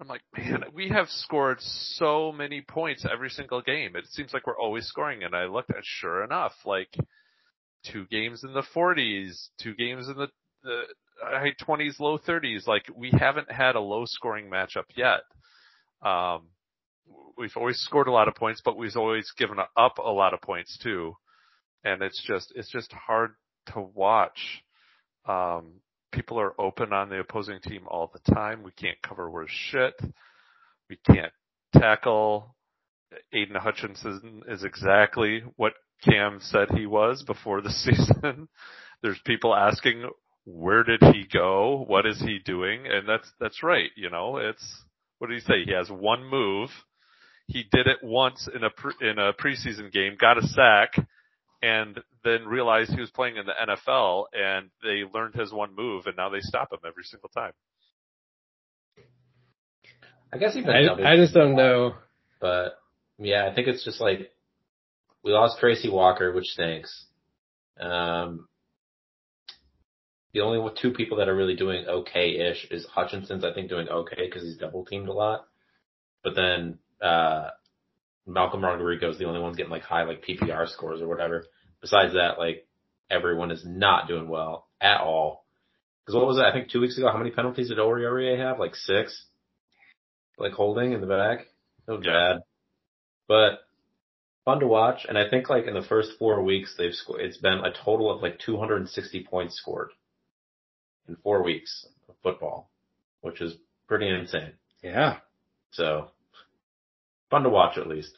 I'm 0.00 0.08
like, 0.08 0.22
man, 0.36 0.64
we 0.74 0.88
have 0.88 1.08
scored 1.08 1.58
so 1.60 2.32
many 2.32 2.60
points 2.62 3.06
every 3.10 3.30
single 3.30 3.62
game. 3.62 3.94
It 3.94 4.06
seems 4.10 4.32
like 4.32 4.46
we're 4.46 4.58
always 4.58 4.86
scoring. 4.86 5.22
And 5.22 5.34
I 5.34 5.44
looked 5.44 5.70
at, 5.70 5.84
sure 5.84 6.24
enough, 6.24 6.52
like 6.64 6.96
two 7.84 8.06
games 8.10 8.42
in 8.42 8.52
the 8.54 8.64
40s, 8.74 9.48
two 9.60 9.74
games 9.74 10.08
in 10.08 10.16
the, 10.16 10.28
the 10.64 10.82
high 11.22 11.54
20s, 11.62 12.00
low 12.00 12.18
30s. 12.18 12.66
Like 12.66 12.86
we 12.94 13.12
haven't 13.16 13.50
had 13.50 13.76
a 13.76 13.80
low 13.80 14.04
scoring 14.04 14.50
matchup 14.50 14.84
yet. 14.96 15.20
Um, 16.02 16.48
we've 17.38 17.56
always 17.56 17.78
scored 17.78 18.08
a 18.08 18.12
lot 18.12 18.28
of 18.28 18.34
points, 18.34 18.60
but 18.64 18.76
we've 18.76 18.96
always 18.96 19.30
given 19.38 19.58
up 19.76 19.98
a 19.98 20.10
lot 20.10 20.34
of 20.34 20.40
points 20.40 20.76
too. 20.82 21.14
And 21.84 22.02
it's 22.02 22.22
just, 22.26 22.52
it's 22.56 22.70
just 22.70 22.92
hard 22.92 23.32
to 23.72 23.80
watch. 23.80 24.62
Um, 25.28 25.80
people 26.14 26.40
are 26.40 26.58
open 26.60 26.92
on 26.92 27.08
the 27.08 27.18
opposing 27.18 27.60
team 27.60 27.82
all 27.88 28.10
the 28.12 28.34
time. 28.34 28.62
We 28.62 28.70
can't 28.70 29.00
cover 29.02 29.28
worse 29.28 29.50
shit. 29.50 29.94
We 30.88 30.98
can't 31.04 31.32
tackle. 31.74 32.54
Aidan 33.32 33.56
Hutchinson 33.56 34.42
is 34.48 34.64
exactly 34.64 35.42
what 35.56 35.74
Cam 36.04 36.38
said 36.40 36.68
he 36.70 36.86
was 36.86 37.22
before 37.24 37.60
the 37.60 37.70
season. 37.70 38.48
There's 39.02 39.20
people 39.26 39.54
asking, 39.54 40.08
where 40.44 40.84
did 40.84 41.02
he 41.02 41.26
go? 41.32 41.84
What 41.86 42.06
is 42.06 42.20
he 42.20 42.38
doing? 42.44 42.86
And 42.86 43.08
that's, 43.08 43.30
that's 43.40 43.62
right. 43.62 43.90
You 43.96 44.10
know, 44.10 44.38
it's, 44.38 44.82
what 45.18 45.30
did 45.30 45.40
he 45.40 45.46
say? 45.46 45.64
He 45.64 45.72
has 45.72 45.90
one 45.90 46.24
move. 46.24 46.70
He 47.46 47.64
did 47.70 47.86
it 47.86 47.98
once 48.02 48.48
in 48.54 48.64
a, 48.64 48.70
pre, 48.70 48.92
in 49.00 49.18
a 49.18 49.32
preseason 49.32 49.92
game, 49.92 50.16
got 50.18 50.38
a 50.38 50.46
sack, 50.46 50.94
and 51.64 51.98
then 52.22 52.44
realized 52.44 52.92
he 52.92 53.00
was 53.00 53.10
playing 53.10 53.36
in 53.36 53.46
the 53.46 53.52
NFL 53.52 54.26
and 54.34 54.68
they 54.82 55.02
learned 55.12 55.34
his 55.34 55.50
one 55.50 55.74
move 55.74 56.06
and 56.06 56.14
now 56.14 56.28
they 56.28 56.40
stop 56.40 56.70
him 56.70 56.80
every 56.86 57.04
single 57.04 57.30
time. 57.30 57.52
I 60.30 60.36
guess 60.36 60.54
he's 60.54 60.64
been 60.64 60.74
I, 60.74 61.12
I 61.12 61.16
just 61.16 61.32
don't 61.32 61.56
know. 61.56 61.94
But 62.38 62.78
yeah, 63.18 63.48
I 63.50 63.54
think 63.54 63.68
it's 63.68 63.84
just 63.84 64.00
like 64.00 64.30
we 65.22 65.32
lost 65.32 65.58
Tracy 65.58 65.88
Walker, 65.88 66.32
which 66.32 66.44
stinks. 66.44 67.06
Um, 67.80 68.46
the 70.34 70.40
only 70.40 70.70
two 70.82 70.90
people 70.90 71.16
that 71.18 71.28
are 71.28 71.36
really 71.36 71.56
doing 71.56 71.86
okay-ish 71.86 72.66
is 72.70 72.86
Hutchinson's, 72.86 73.44
I 73.44 73.54
think, 73.54 73.70
doing 73.70 73.88
okay 73.88 74.26
because 74.26 74.42
he's 74.42 74.58
double 74.58 74.84
teamed 74.84 75.08
a 75.08 75.12
lot. 75.12 75.46
But 76.22 76.34
then 76.34 76.78
uh, 77.00 77.50
Malcolm 78.26 78.62
Rodriguez 78.62 79.14
is 79.14 79.18
the 79.18 79.26
only 79.26 79.40
one 79.40 79.54
getting 79.54 79.70
like 79.70 79.82
high 79.82 80.02
like 80.02 80.26
PPR 80.26 80.68
scores 80.68 81.00
or 81.00 81.08
whatever. 81.08 81.46
Besides 81.84 82.14
that, 82.14 82.38
like 82.38 82.66
everyone 83.10 83.50
is 83.50 83.62
not 83.66 84.08
doing 84.08 84.26
well 84.26 84.68
at 84.80 85.02
all. 85.02 85.44
Because 86.00 86.16
what 86.16 86.26
was 86.26 86.38
it? 86.38 86.44
I 86.46 86.50
think 86.50 86.70
two 86.70 86.80
weeks 86.80 86.96
ago, 86.96 87.10
how 87.12 87.18
many 87.18 87.30
penalties 87.30 87.68
did 87.68 87.76
Oruwariye 87.76 88.38
have? 88.38 88.58
Like 88.58 88.74
six, 88.74 89.26
like 90.38 90.52
holding 90.52 90.94
in 90.94 91.02
the 91.02 91.06
back. 91.06 91.46
So 91.84 92.00
Yeah. 92.02 92.36
bad, 92.36 92.42
but 93.28 93.68
fun 94.46 94.60
to 94.60 94.66
watch. 94.66 95.04
And 95.06 95.18
I 95.18 95.28
think 95.28 95.50
like 95.50 95.66
in 95.66 95.74
the 95.74 95.82
first 95.82 96.12
four 96.18 96.42
weeks, 96.42 96.74
they've 96.78 96.94
scored. 96.94 97.20
It's 97.20 97.36
been 97.36 97.52
a 97.62 97.70
total 97.84 98.10
of 98.10 98.22
like 98.22 98.38
260 98.38 99.24
points 99.24 99.54
scored 99.56 99.90
in 101.06 101.16
four 101.16 101.42
weeks 101.42 101.86
of 102.08 102.14
football, 102.22 102.70
which 103.20 103.42
is 103.42 103.56
pretty 103.88 104.08
insane. 104.08 104.54
Yeah. 104.82 105.18
So 105.72 106.12
fun 107.28 107.42
to 107.42 107.50
watch 107.50 107.76
at 107.76 107.88
least. 107.88 108.16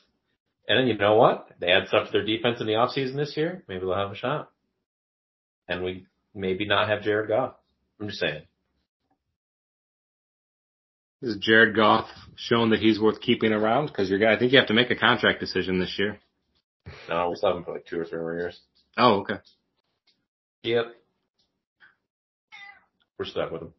And 0.68 0.78
then 0.78 0.86
you 0.88 0.96
know 0.96 1.14
what? 1.14 1.48
They 1.60 1.68
add 1.68 1.88
stuff 1.88 2.06
to 2.06 2.12
their 2.12 2.24
defense 2.24 2.60
in 2.60 2.66
the 2.66 2.72
offseason 2.72 3.16
this 3.16 3.36
year. 3.36 3.62
Maybe 3.68 3.80
they'll 3.80 3.94
have 3.94 4.10
a 4.10 4.16
shot. 4.16 4.50
And 5.68 5.84
we 5.84 6.06
maybe 6.34 6.66
not 6.66 6.88
have 6.88 7.02
Jared 7.02 7.28
Goff. 7.28 7.54
I'm 8.00 8.08
just 8.08 8.20
saying. 8.20 8.42
Is 11.22 11.36
Jared 11.40 11.74
Goff 11.74 12.08
shown 12.36 12.70
that 12.70 12.80
he's 12.80 13.00
worth 13.00 13.20
keeping 13.20 13.52
around? 13.52 13.86
Because 13.86 14.10
you're, 14.10 14.28
I 14.28 14.38
think 14.38 14.52
you 14.52 14.58
have 14.58 14.68
to 14.68 14.74
make 14.74 14.90
a 14.90 14.96
contract 14.96 15.40
decision 15.40 15.78
this 15.78 15.96
year. 15.98 16.18
No, 17.08 17.30
we'll 17.30 17.50
have 17.50 17.56
him 17.56 17.64
for 17.64 17.72
like 17.72 17.86
two 17.86 17.98
or 17.98 18.04
three 18.04 18.18
more 18.18 18.36
years. 18.36 18.60
Oh, 18.96 19.20
okay. 19.20 19.38
Yep. 20.62 20.86
We're 23.18 23.24
stuck 23.24 23.50
with 23.50 23.62
him. 23.62 23.72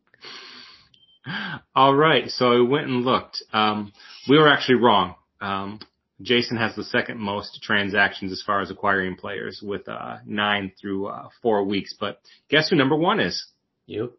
All 1.75 1.93
right, 1.93 2.29
so 2.29 2.53
I 2.53 2.67
went 2.67 2.87
and 2.87 3.03
looked. 3.03 3.43
Um, 3.53 3.91
we 4.27 4.37
were 4.37 4.47
actually 4.47 4.75
wrong. 4.75 5.15
Um, 5.39 5.79
Jason 6.21 6.57
has 6.57 6.75
the 6.75 6.83
second 6.83 7.19
most 7.19 7.61
transactions 7.61 8.31
as 8.31 8.41
far 8.41 8.61
as 8.61 8.71
acquiring 8.71 9.15
players 9.15 9.61
with 9.63 9.87
uh, 9.87 10.17
nine 10.25 10.71
through 10.79 11.07
uh, 11.07 11.29
four 11.41 11.63
weeks. 11.63 11.93
But 11.99 12.19
guess 12.49 12.69
who 12.69 12.75
number 12.75 12.95
one 12.95 13.19
is? 13.19 13.45
You? 13.85 14.13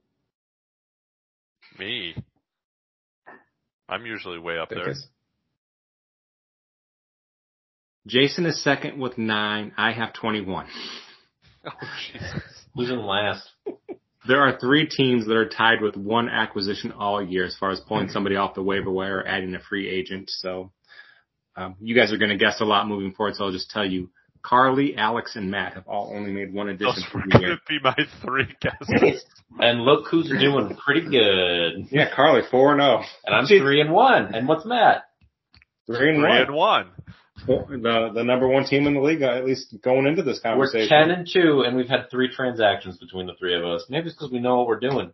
Me. 1.78 2.14
I'm 3.88 4.06
usually 4.06 4.38
way 4.38 4.58
up 4.58 4.68
there. 4.70 4.94
Jason 8.06 8.46
is 8.46 8.62
second 8.62 8.98
with 8.98 9.18
nine. 9.18 9.72
I 9.76 9.92
have 9.92 10.12
21. 10.14 10.66
Oh, 11.66 11.70
Jesus. 12.12 12.42
Who's 12.74 12.90
in 12.90 13.04
last? 13.04 13.48
There 14.26 14.40
are 14.40 14.58
three 14.58 14.87
teams 14.87 15.26
that 15.26 15.37
are 15.37 15.48
tied 15.48 15.80
with 15.82 15.96
one 15.96 16.28
acquisition 16.28 16.92
all 16.92 17.22
year 17.22 17.44
as 17.44 17.56
far 17.56 17.70
as 17.70 17.80
pulling 17.80 18.08
somebody 18.11 18.37
off 18.37 18.54
the 18.54 18.62
waiver 18.62 18.90
wire 18.90 19.18
or 19.18 19.28
adding 19.28 19.54
a 19.54 19.61
free 19.61 19.88
agent. 19.88 20.30
So 20.30 20.72
um, 21.59 21.77
you 21.81 21.94
guys 21.94 22.12
are 22.12 22.18
going 22.18 22.31
to 22.31 22.37
guess 22.37 22.61
a 22.61 22.64
lot 22.64 22.87
moving 22.87 23.12
forward. 23.12 23.35
So 23.35 23.44
I'll 23.44 23.53
just 23.53 23.71
tell 23.71 23.85
you, 23.85 24.11
Carly, 24.42 24.97
Alex, 24.97 25.35
and 25.37 25.51
Matt 25.51 25.75
have 25.75 25.87
all 25.88 26.12
only 26.14 26.31
made 26.33 26.53
one 26.55 26.68
addition 26.68 26.87
Those 26.94 27.05
for 27.11 27.18
were 27.18 27.25
the 27.29 27.38
going 27.38 27.51
to 27.51 27.61
be 27.68 27.79
my 27.83 27.97
three 28.23 28.47
guesses. 28.61 29.25
And 29.61 29.81
look 29.81 30.07
who's 30.09 30.29
doing 30.29 30.77
pretty 30.77 31.09
good. 31.09 31.87
Yeah, 31.90 32.14
Carly, 32.14 32.42
four 32.51 32.73
and 32.73 32.81
zero. 32.83 33.03
And 33.25 33.35
I'm 33.35 33.47
Jeez. 33.47 33.61
three 33.62 33.81
and 33.81 33.90
one. 33.90 34.35
And 34.35 34.47
what's 34.47 34.64
Matt? 34.66 35.05
Three 35.87 36.11
and 36.14 36.18
Three 36.23 36.29
one. 36.29 36.37
and 36.42 36.55
one. 36.55 36.87
the 37.83 38.11
the 38.14 38.23
number 38.23 38.47
one 38.47 38.66
team 38.66 38.87
in 38.87 38.92
the 38.94 39.01
league, 39.01 39.23
at 39.23 39.47
least 39.47 39.75
going 39.83 40.07
into 40.07 40.23
this 40.23 40.38
conversation. 40.38 40.87
We're 40.90 40.99
conversation. 40.99 41.09
ten 41.09 41.11
and 41.11 41.29
two, 41.33 41.62
and 41.66 41.77
we've 41.77 41.88
had 41.88 42.11
three 42.11 42.29
transactions 42.33 42.99
between 42.99 43.27
the 43.27 43.35
three 43.38 43.57
of 43.59 43.64
us. 43.64 43.87
Maybe 43.88 44.09
it's 44.09 44.16
because 44.16 44.31
we 44.31 44.38
know 44.38 44.59
what 44.59 44.66
we're 44.68 44.81
doing. 44.81 45.12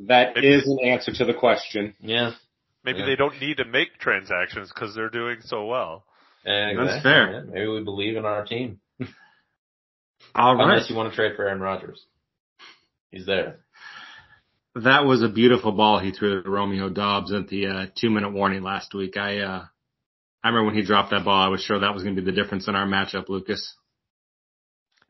That 0.00 0.36
is 0.44 0.66
an 0.68 0.78
answer 0.84 1.12
to 1.14 1.24
the 1.24 1.34
question. 1.34 1.94
Yeah, 2.00 2.32
Maybe 2.84 2.98
Yeah. 3.00 3.06
they 3.06 3.16
don't 3.16 3.40
need 3.40 3.56
to 3.58 3.64
make 3.64 3.98
transactions 3.98 4.70
because 4.72 4.94
they're 4.94 5.08
doing 5.10 5.38
so 5.42 5.66
well. 5.66 6.04
exactly. 6.44 6.86
That's 6.86 7.02
fair. 7.02 7.32
Yeah, 7.32 7.40
Maybe 7.52 7.66
we 7.68 7.82
believe 7.82 8.16
in 8.16 8.24
our 8.26 8.44
team. 8.44 8.80
All 10.34 10.54
right. 10.56 10.64
Unless 10.68 10.90
you 10.90 10.96
want 10.96 11.10
to 11.10 11.16
trade 11.16 11.36
for 11.36 11.46
Aaron 11.46 11.60
Rodgers, 11.60 12.04
he's 13.10 13.26
there. 13.26 13.60
That 14.74 15.04
was 15.04 15.22
a 15.22 15.28
beautiful 15.28 15.70
ball 15.72 16.00
he 16.00 16.10
threw 16.10 16.42
to 16.42 16.50
Romeo 16.50 16.88
Doubs 16.88 17.32
at 17.32 17.46
the 17.48 17.66
uh, 17.66 17.86
two 17.96 18.10
minute 18.10 18.32
warning 18.32 18.62
last 18.62 18.92
week. 18.92 19.16
I 19.16 19.38
uh, 19.38 19.64
I 20.42 20.48
remember 20.48 20.66
when 20.66 20.74
he 20.74 20.82
dropped 20.82 21.10
that 21.12 21.24
ball, 21.24 21.40
I 21.42 21.48
was 21.48 21.62
sure 21.62 21.78
that 21.78 21.94
was 21.94 22.02
going 22.02 22.16
to 22.16 22.20
be 22.22 22.30
the 22.30 22.36
difference 22.36 22.66
in 22.68 22.74
our 22.74 22.86
matchup, 22.86 23.28
Lucas. 23.28 23.74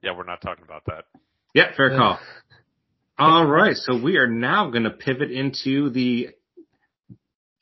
Yeah, 0.02 0.14
we're 0.16 0.24
not 0.24 0.42
talking 0.42 0.64
about 0.64 0.84
that. 0.86 1.06
Yeah, 1.54 1.74
fair 1.74 1.90
Yeah. 1.92 1.96
call. 1.98 2.18
All 3.16 3.46
right, 3.46 3.76
so 3.76 3.96
we 4.00 4.16
are 4.18 4.26
now 4.26 4.70
going 4.70 4.82
to 4.84 4.90
pivot 4.90 5.30
into 5.30 5.88
the 5.88 6.30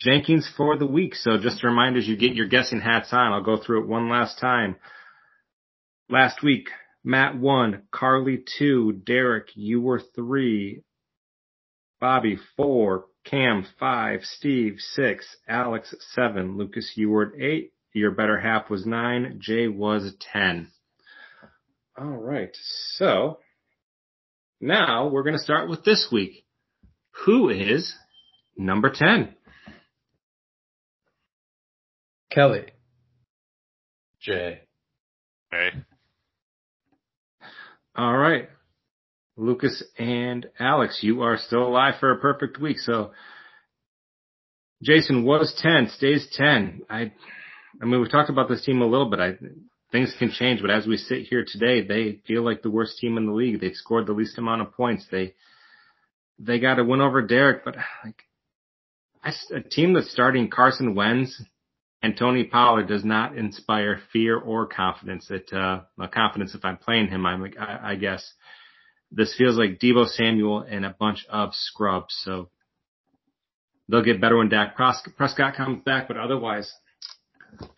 Jenkins 0.02 0.50
for 0.56 0.76
the 0.76 0.86
week. 0.86 1.14
So 1.14 1.38
just 1.38 1.62
a 1.62 1.68
reminder, 1.68 1.98
as 1.98 2.06
you 2.06 2.16
get 2.16 2.34
your 2.34 2.48
guessing 2.48 2.80
hats 2.80 3.12
on, 3.12 3.32
I'll 3.32 3.42
go 3.42 3.56
through 3.56 3.82
it 3.82 3.88
one 3.88 4.10
last 4.10 4.38
time. 4.40 4.76
Last 6.08 6.42
week, 6.42 6.68
Matt 7.04 7.38
one, 7.38 7.82
Carly 7.90 8.44
two, 8.58 8.92
Derek, 8.92 9.48
you 9.54 9.80
were 9.80 10.00
three, 10.14 10.82
Bobby 12.00 12.38
four, 12.56 13.06
Cam 13.24 13.66
five, 13.78 14.20
Steve 14.22 14.76
six, 14.78 15.24
Alex 15.48 15.94
seven, 16.14 16.56
Lucas 16.56 16.92
you 16.96 17.10
were 17.10 17.34
eight, 17.40 17.72
your 17.92 18.10
better 18.10 18.38
half 18.38 18.68
was 18.68 18.84
nine, 18.84 19.38
Jay 19.40 19.68
was 19.68 20.14
ten. 20.32 20.68
All 21.96 22.06
right, 22.06 22.56
so 22.96 23.38
now 24.60 25.08
we're 25.08 25.24
going 25.24 25.36
to 25.36 25.42
start 25.42 25.68
with 25.68 25.84
this 25.84 26.08
week. 26.10 26.44
Who 27.26 27.48
is 27.50 27.94
number 28.56 28.90
10? 28.90 29.34
Kelly. 32.34 32.64
Jay, 34.20 34.60
Okay. 35.52 35.76
All 37.96 38.16
right. 38.16 38.48
Lucas 39.36 39.82
and 39.98 40.46
Alex, 40.58 41.00
you 41.02 41.22
are 41.22 41.36
still 41.36 41.66
alive 41.66 41.94
for 42.00 42.12
a 42.12 42.20
perfect 42.20 42.58
week. 42.58 42.78
So 42.78 43.12
Jason 44.82 45.24
was 45.24 45.54
10, 45.58 45.90
stays 45.90 46.26
10. 46.32 46.82
I, 46.88 47.12
I 47.80 47.84
mean, 47.84 48.00
we 48.00 48.08
talked 48.08 48.30
about 48.30 48.48
this 48.48 48.64
team 48.64 48.80
a 48.80 48.86
little 48.86 49.10
bit. 49.10 49.20
I, 49.20 49.32
things 49.90 50.14
can 50.18 50.30
change, 50.30 50.60
but 50.60 50.70
as 50.70 50.86
we 50.86 50.96
sit 50.96 51.26
here 51.26 51.44
today, 51.46 51.86
they 51.86 52.20
feel 52.26 52.42
like 52.42 52.62
the 52.62 52.70
worst 52.70 52.98
team 52.98 53.16
in 53.16 53.26
the 53.26 53.32
league. 53.32 53.60
They've 53.60 53.74
scored 53.74 54.06
the 54.06 54.12
least 54.12 54.38
amount 54.38 54.62
of 54.62 54.72
points. 54.72 55.06
They, 55.10 55.34
they 56.38 56.58
got 56.60 56.76
to 56.76 56.84
win 56.84 57.00
over 57.00 57.22
Derek, 57.22 57.64
but 57.64 57.76
like 58.04 58.22
I, 59.22 59.32
a 59.54 59.60
team 59.60 59.94
that's 59.94 60.10
starting 60.10 60.48
Carson 60.48 60.94
Wentz 60.94 61.42
and 62.02 62.16
Tony 62.16 62.44
Pollard 62.44 62.88
does 62.88 63.04
not 63.04 63.38
inspire 63.38 64.00
fear 64.12 64.36
or 64.36 64.66
confidence. 64.66 65.28
That 65.28 65.52
uh, 65.52 66.06
confidence 66.08 66.54
if 66.54 66.64
I'm 66.64 66.76
playing 66.76 67.08
him, 67.08 67.24
I'm 67.24 67.40
like, 67.40 67.56
I, 67.58 67.92
I 67.92 67.94
guess 67.94 68.32
this 69.12 69.34
feels 69.36 69.56
like 69.56 69.78
Deebo 69.78 70.08
Samuel 70.08 70.60
and 70.68 70.84
a 70.84 70.96
bunch 70.98 71.24
of 71.30 71.54
scrubs. 71.54 72.14
So 72.24 72.48
they'll 73.88 74.02
get 74.02 74.20
better 74.20 74.38
when 74.38 74.48
Dak 74.48 74.76
Prescott 74.76 75.54
comes 75.54 75.84
back, 75.84 76.08
but 76.08 76.16
otherwise, 76.16 76.72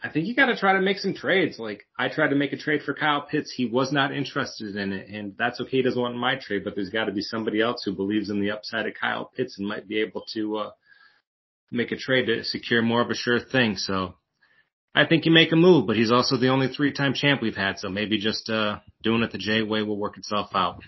I 0.02 0.08
think 0.08 0.26
you 0.26 0.34
got 0.34 0.46
to 0.46 0.56
try 0.56 0.72
to 0.72 0.80
make 0.80 0.98
some 0.98 1.14
trades. 1.14 1.58
Like 1.58 1.84
I 1.98 2.08
tried 2.08 2.28
to 2.28 2.36
make 2.36 2.52
a 2.52 2.56
trade 2.56 2.82
for 2.82 2.94
Kyle 2.94 3.22
Pitts, 3.22 3.52
he 3.54 3.66
was 3.66 3.92
not 3.92 4.14
interested 4.14 4.76
in 4.76 4.92
it, 4.92 5.08
and 5.08 5.34
that's 5.36 5.60
okay. 5.60 5.78
He 5.78 5.82
doesn't 5.82 6.00
want 6.00 6.16
my 6.16 6.36
trade, 6.36 6.64
but 6.64 6.76
there's 6.76 6.90
got 6.90 7.06
to 7.06 7.12
be 7.12 7.20
somebody 7.20 7.60
else 7.60 7.82
who 7.84 7.92
believes 7.92 8.30
in 8.30 8.40
the 8.40 8.52
upside 8.52 8.86
of 8.86 8.94
Kyle 8.98 9.30
Pitts 9.36 9.58
and 9.58 9.68
might 9.68 9.86
be 9.86 10.00
able 10.00 10.24
to. 10.32 10.56
uh 10.56 10.70
make 11.70 11.92
a 11.92 11.96
trade 11.96 12.26
to 12.26 12.44
secure 12.44 12.82
more 12.82 13.00
of 13.00 13.10
a 13.10 13.14
sure 13.14 13.40
thing. 13.40 13.76
So 13.76 14.14
I 14.94 15.06
think 15.06 15.24
you 15.24 15.32
make 15.32 15.52
a 15.52 15.56
move, 15.56 15.86
but 15.86 15.96
he's 15.96 16.12
also 16.12 16.36
the 16.36 16.48
only 16.48 16.68
three 16.68 16.92
time 16.92 17.14
champ 17.14 17.42
we've 17.42 17.56
had. 17.56 17.78
So 17.78 17.88
maybe 17.88 18.18
just, 18.18 18.48
uh, 18.48 18.78
doing 19.02 19.22
it 19.22 19.32
the 19.32 19.38
J 19.38 19.62
way 19.62 19.82
will 19.82 19.98
work 19.98 20.16
itself 20.18 20.50
out. 20.54 20.80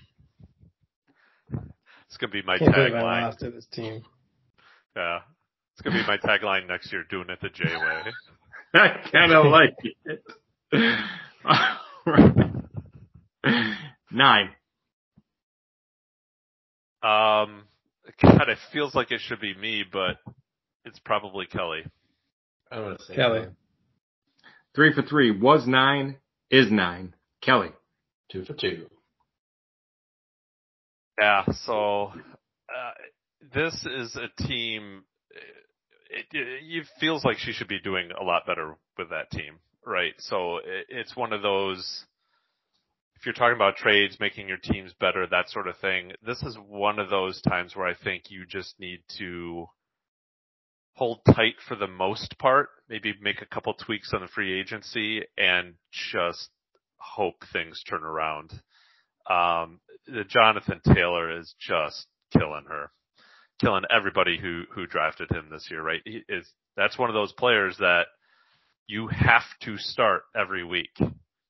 It's 2.07 2.17
gonna 2.19 2.33
be 2.33 2.43
my 2.43 2.59
Can't 2.59 2.73
believe 2.73 2.95
I 2.95 3.03
tagline. 3.03 3.39
to 3.39 3.51
this 3.51 3.67
team. 3.73 4.03
Yeah. 4.95 5.19
It's 5.73 5.83
gonna 5.83 6.01
be 6.01 6.07
my 6.07 6.19
tagline 6.19 6.69
next 6.69 6.93
year, 6.93 7.05
doing 7.11 7.29
it 7.31 7.41
the 7.41 7.49
J 7.49 7.65
way. 7.65 8.03
I 8.75 8.89
kind 9.11 9.33
of 9.33 9.47
like 9.47 9.75
it. 10.05 10.23
Nine. 14.11 14.49
Um, 17.03 17.65
God, 18.23 18.49
it 18.49 18.59
feels 18.73 18.95
like 18.95 19.13
it 19.13 19.21
should 19.21 19.41
be 19.41 19.55
me, 19.55 19.85
but 19.91 20.17
it's 20.87 20.99
probably 21.01 21.47
Kelly. 21.47 21.83
I'm 22.71 22.83
gonna 22.83 22.99
say 23.07 23.15
Kelly. 23.15 23.47
Three 24.75 24.93
for 24.95 25.03
three 25.03 25.31
was 25.31 25.67
nine, 25.67 26.17
is 26.51 26.71
nine. 26.71 27.15
Kelly. 27.43 27.71
two 28.31 28.45
for 28.45 28.55
two. 28.55 28.87
Yeah, 31.19 31.45
so 31.65 32.13
uh, 32.13 32.93
this 33.55 33.75
is 33.87 34.17
a 34.17 34.43
team. 34.43 35.05
It, 36.11 36.27
it, 36.33 36.47
it 36.63 36.87
feels 37.01 37.25
like 37.25 37.39
she 37.39 37.53
should 37.53 37.69
be 37.69 37.81
doing 37.81 38.11
a 38.19 38.23
lot 38.23 38.47
better 38.47 38.77
with 38.97 39.11
that 39.11 39.31
team, 39.31 39.59
right? 39.85 40.15
So 40.19 40.59
it, 40.59 40.87
it's 40.89 41.17
one 41.17 41.33
of 41.33 41.43
those. 41.43 42.05
If 43.17 43.25
you're 43.25 43.35
talking 43.35 43.57
about 43.57 43.77
trades, 43.77 44.19
making 44.21 44.47
your 44.47 44.59
teams 44.59 44.93
better, 45.01 45.27
that 45.27 45.49
sort 45.49 45.69
of 45.69 45.79
thing, 45.79 46.13
this 46.25 46.43
is 46.43 46.57
one 46.69 46.99
of 46.99 47.09
those 47.09 47.41
times 47.41 47.75
where 47.75 47.87
I 47.87 47.95
think 47.95 48.25
you 48.29 48.45
just 48.45 48.79
need 48.79 49.01
to 49.19 49.69
hold 50.97 51.21
tight 51.27 51.55
for 51.69 51.77
the 51.77 51.87
most 51.87 52.37
part, 52.39 52.71
maybe 52.89 53.15
make 53.21 53.43
a 53.43 53.47
couple 53.47 53.75
tweaks 53.75 54.13
on 54.15 54.23
the 54.23 54.29
free 54.29 54.59
agency 54.59 55.23
and 55.37 55.75
just 56.13 56.49
hope 56.97 57.45
things 57.53 57.83
turn 57.89 58.03
around. 58.03 58.51
Um, 59.29 59.81
the 60.07 60.25
Jonathan 60.25 60.81
Taylor 60.95 61.39
is 61.39 61.55
just 61.61 62.07
killing 62.33 62.65
her, 62.69 62.91
killing 63.61 63.85
everybody 63.95 64.39
who 64.39 64.63
who 64.73 64.87
drafted 64.87 65.31
him 65.31 65.49
this 65.51 65.69
year. 65.71 65.83
Right? 65.83 66.01
He 66.05 66.23
is 66.29 66.51
that's 66.77 66.99
one 66.99 67.11
of 67.11 67.15
those 67.15 67.33
players 67.33 67.77
that 67.79 68.07
you 68.87 69.09
have 69.09 69.43
to 69.63 69.77
start 69.77 70.23
every 70.35 70.65
week. 70.65 70.97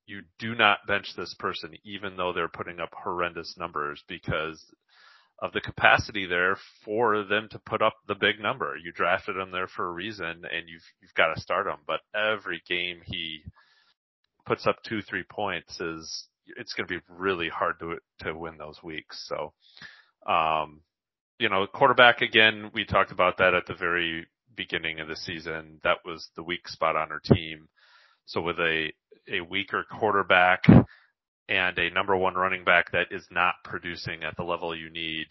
You 0.06 0.22
do 0.38 0.54
not 0.54 0.86
bench 0.86 1.06
this 1.16 1.34
person, 1.38 1.74
even 1.84 2.16
though 2.16 2.32
they're 2.32 2.48
putting 2.48 2.80
up 2.80 2.90
horrendous 2.92 3.54
numbers, 3.58 4.02
because 4.08 4.64
of 5.40 5.52
the 5.52 5.60
capacity 5.60 6.26
there 6.26 6.56
for 6.84 7.22
them 7.24 7.48
to 7.50 7.58
put 7.58 7.82
up 7.82 7.94
the 8.08 8.14
big 8.14 8.40
number. 8.40 8.76
You 8.76 8.92
drafted 8.92 9.36
him 9.36 9.50
there 9.50 9.68
for 9.68 9.86
a 9.86 9.92
reason, 9.92 10.26
and 10.26 10.68
you've 10.68 10.84
you've 11.00 11.14
got 11.14 11.34
to 11.34 11.40
start 11.40 11.66
him. 11.66 11.78
But 11.86 12.00
every 12.14 12.62
game 12.68 13.00
he 13.04 13.42
puts 14.46 14.66
up 14.66 14.82
two, 14.82 15.02
three 15.02 15.24
points 15.24 15.80
is 15.80 16.28
it's 16.56 16.72
going 16.72 16.88
to 16.88 16.94
be 16.94 17.04
really 17.08 17.48
hard 17.48 17.78
to 17.80 17.98
to 18.20 18.36
win 18.36 18.56
those 18.56 18.82
weeks. 18.82 19.28
So, 19.28 19.52
um, 20.30 20.80
you 21.38 21.48
know, 21.48 21.66
quarterback 21.66 22.22
again. 22.22 22.70
We 22.72 22.84
talked 22.84 23.12
about 23.12 23.38
that 23.38 23.54
at 23.54 23.66
the 23.66 23.74
very 23.74 24.26
beginning 24.56 25.00
of 25.00 25.08
the 25.08 25.16
season. 25.16 25.80
That 25.84 25.98
was 26.04 26.30
the 26.34 26.42
weak 26.42 26.66
spot 26.68 26.96
on 26.96 27.10
her 27.10 27.20
team. 27.22 27.68
So 28.24 28.40
with 28.40 28.58
a 28.58 28.92
a 29.30 29.40
weaker 29.42 29.84
quarterback 29.90 30.64
and 31.48 31.78
a 31.78 31.90
number 31.90 32.16
one 32.16 32.34
running 32.34 32.64
back 32.64 32.92
that 32.92 33.08
is 33.10 33.24
not 33.30 33.54
producing 33.64 34.24
at 34.24 34.36
the 34.36 34.42
level 34.42 34.74
you 34.74 34.90
need, 34.90 35.28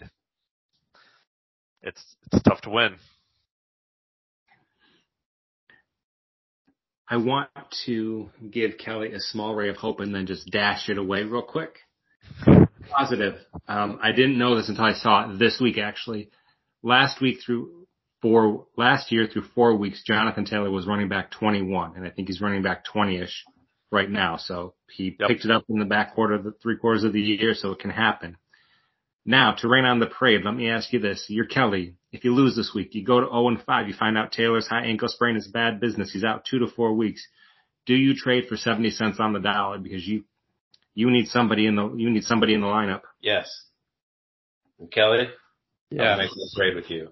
it's 1.81 2.03
it's 2.31 2.43
tough 2.43 2.61
to 2.61 2.69
win. 2.69 2.95
I 7.07 7.17
want 7.17 7.49
to 7.85 8.29
give 8.49 8.77
Kelly 8.79 9.13
a 9.13 9.19
small 9.19 9.53
ray 9.53 9.69
of 9.69 9.77
hope 9.77 9.99
and 9.99 10.13
then 10.13 10.25
just 10.25 10.47
dash 10.47 10.89
it 10.89 10.97
away 10.97 11.23
real 11.23 11.43
quick. 11.43 11.77
Positive. 12.89 13.35
Um, 13.67 13.99
I 14.01 14.11
didn't 14.11 14.39
know 14.39 14.55
this 14.55 14.69
until 14.69 14.85
I 14.85 14.93
saw 14.93 15.29
it 15.29 15.37
this 15.37 15.59
week 15.61 15.77
actually. 15.77 16.29
Last 16.81 17.21
week 17.21 17.39
through 17.45 17.85
four, 18.21 18.65
last 18.75 19.11
year 19.11 19.27
through 19.31 19.45
four 19.53 19.75
weeks, 19.75 20.03
Jonathan 20.03 20.45
Taylor 20.45 20.71
was 20.71 20.87
running 20.87 21.07
back 21.07 21.29
21 21.31 21.95
and 21.95 22.05
I 22.07 22.09
think 22.09 22.27
he's 22.27 22.41
running 22.41 22.63
back 22.63 22.83
20ish 22.85 23.33
right 23.91 24.09
now. 24.09 24.37
So 24.37 24.73
he 24.91 25.15
Yep. 25.19 25.27
picked 25.29 25.45
it 25.45 25.51
up 25.51 25.65
in 25.69 25.79
the 25.79 25.85
back 25.85 26.13
quarter 26.13 26.33
of 26.33 26.43
the 26.43 26.51
three 26.51 26.77
quarters 26.77 27.03
of 27.03 27.13
the 27.13 27.21
year 27.21 27.53
so 27.53 27.71
it 27.71 27.79
can 27.79 27.91
happen. 27.91 28.37
Now 29.25 29.53
to 29.53 29.67
rain 29.67 29.85
on 29.85 29.99
the 29.99 30.05
parade, 30.07 30.43
let 30.43 30.53
me 30.53 30.69
ask 30.69 30.93
you 30.93 30.99
this. 30.99 31.25
You're 31.29 31.45
Kelly. 31.45 31.95
If 32.11 32.23
you 32.23 32.33
lose 32.33 32.55
this 32.55 32.73
week, 32.73 32.93
you 32.93 33.03
go 33.03 33.19
to 33.19 33.25
0 33.27 33.47
and 33.49 33.61
5, 33.61 33.87
you 33.87 33.93
find 33.93 34.17
out 34.17 34.31
Taylor's 34.31 34.67
high 34.67 34.85
ankle 34.85 35.07
sprain 35.09 35.35
is 35.35 35.47
bad 35.47 35.79
business. 35.79 36.11
He's 36.13 36.23
out 36.23 36.45
two 36.45 36.59
to 36.59 36.67
four 36.67 36.93
weeks. 36.93 37.27
Do 37.85 37.95
you 37.95 38.15
trade 38.15 38.47
for 38.47 38.55
70 38.57 38.91
cents 38.91 39.19
on 39.19 39.33
the 39.33 39.39
dollar 39.39 39.77
because 39.79 40.07
you, 40.07 40.25
you 40.93 41.09
need 41.11 41.27
somebody 41.27 41.65
in 41.67 41.75
the, 41.75 41.93
you 41.95 42.09
need 42.09 42.23
somebody 42.23 42.53
in 42.53 42.61
the 42.61 42.67
lineup? 42.67 43.01
Yes. 43.21 43.49
And 44.79 44.91
Kelly, 44.91 45.29
Yeah. 45.91 46.13
I'm 46.13 46.17
making 46.19 46.37
a 46.41 46.57
trade 46.57 46.75
with 46.75 46.89
you. 46.89 47.09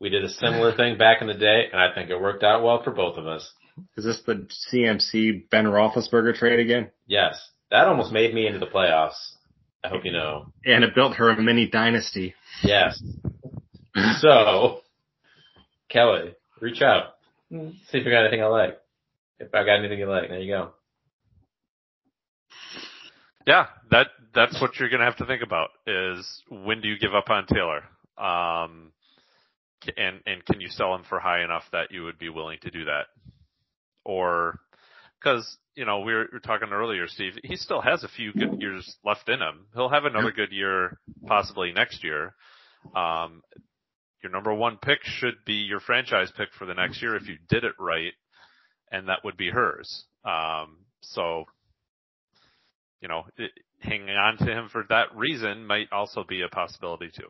We 0.00 0.10
did 0.10 0.24
a 0.24 0.28
similar 0.28 0.76
thing 0.76 0.96
back 0.96 1.20
in 1.22 1.26
the 1.26 1.34
day, 1.34 1.68
and 1.72 1.80
I 1.80 1.92
think 1.94 2.08
it 2.10 2.20
worked 2.20 2.44
out 2.44 2.62
well 2.62 2.82
for 2.82 2.92
both 2.92 3.16
of 3.18 3.26
us. 3.26 3.52
Is 3.96 4.04
this 4.04 4.22
the 4.26 4.46
CMC 4.72 5.48
Ben 5.50 5.64
Roethlisberger 5.64 6.36
trade 6.36 6.60
again? 6.60 6.90
Yes. 7.06 7.50
That 7.70 7.86
almost 7.86 8.12
made 8.12 8.34
me 8.34 8.46
into 8.46 8.58
the 8.58 8.66
playoffs. 8.66 9.34
I 9.84 9.88
hope 9.88 10.04
you 10.04 10.12
know. 10.12 10.52
And 10.64 10.84
it 10.84 10.94
built 10.94 11.16
her 11.16 11.30
a 11.30 11.40
mini 11.40 11.68
dynasty. 11.68 12.34
Yes. 12.62 13.02
so, 14.20 14.80
Kelly, 15.88 16.34
reach 16.60 16.82
out. 16.82 17.14
See 17.50 17.98
if 17.98 18.04
you 18.04 18.10
got 18.10 18.22
anything 18.22 18.42
I 18.42 18.46
like. 18.46 18.78
If 19.38 19.54
I 19.54 19.64
got 19.64 19.78
anything 19.78 19.98
you 19.98 20.08
like, 20.08 20.28
there 20.28 20.40
you 20.40 20.52
go. 20.52 20.70
Yeah, 23.46 23.66
that 23.90 24.08
that's 24.34 24.60
what 24.60 24.78
you're 24.78 24.90
gonna 24.90 25.04
have 25.04 25.16
to 25.16 25.26
think 25.26 25.42
about 25.42 25.70
is 25.86 26.42
when 26.50 26.80
do 26.82 26.88
you 26.88 26.98
give 26.98 27.14
up 27.14 27.30
on 27.30 27.46
Taylor? 27.46 27.84
Um, 28.18 28.92
and 29.96 30.20
and 30.26 30.44
can 30.44 30.60
you 30.60 30.68
sell 30.68 30.94
him 30.94 31.02
for 31.08 31.18
high 31.18 31.42
enough 31.42 31.64
that 31.72 31.90
you 31.90 32.04
would 32.04 32.18
be 32.18 32.28
willing 32.28 32.58
to 32.62 32.70
do 32.70 32.84
that? 32.84 33.06
Or 34.08 34.58
because 35.22 35.58
you 35.74 35.84
know 35.84 36.00
we 36.00 36.14
were, 36.14 36.26
we 36.32 36.36
were 36.36 36.40
talking 36.40 36.70
earlier, 36.72 37.06
Steve, 37.06 37.34
he 37.44 37.56
still 37.56 37.82
has 37.82 38.02
a 38.02 38.08
few 38.08 38.32
good 38.32 38.58
years 38.60 38.96
left 39.04 39.28
in 39.28 39.40
him. 39.40 39.66
He'll 39.74 39.90
have 39.90 40.06
another 40.06 40.32
good 40.32 40.50
year 40.50 40.98
possibly 41.26 41.72
next 41.72 42.02
year. 42.02 42.34
Um, 42.96 43.42
your 44.22 44.32
number 44.32 44.54
one 44.54 44.78
pick 44.78 45.00
should 45.02 45.34
be 45.44 45.52
your 45.52 45.80
franchise 45.80 46.32
pick 46.36 46.48
for 46.58 46.64
the 46.64 46.72
next 46.72 47.02
year 47.02 47.16
if 47.16 47.28
you 47.28 47.36
did 47.50 47.64
it 47.64 47.74
right, 47.78 48.14
and 48.90 49.08
that 49.08 49.18
would 49.24 49.36
be 49.36 49.50
hers. 49.50 50.06
Um, 50.24 50.78
so, 51.02 51.44
you 53.02 53.08
know, 53.08 53.24
it, 53.36 53.50
hanging 53.80 54.08
on 54.08 54.38
to 54.38 54.46
him 54.46 54.70
for 54.72 54.84
that 54.88 55.14
reason 55.14 55.66
might 55.66 55.92
also 55.92 56.24
be 56.26 56.40
a 56.40 56.48
possibility 56.48 57.10
too. 57.14 57.28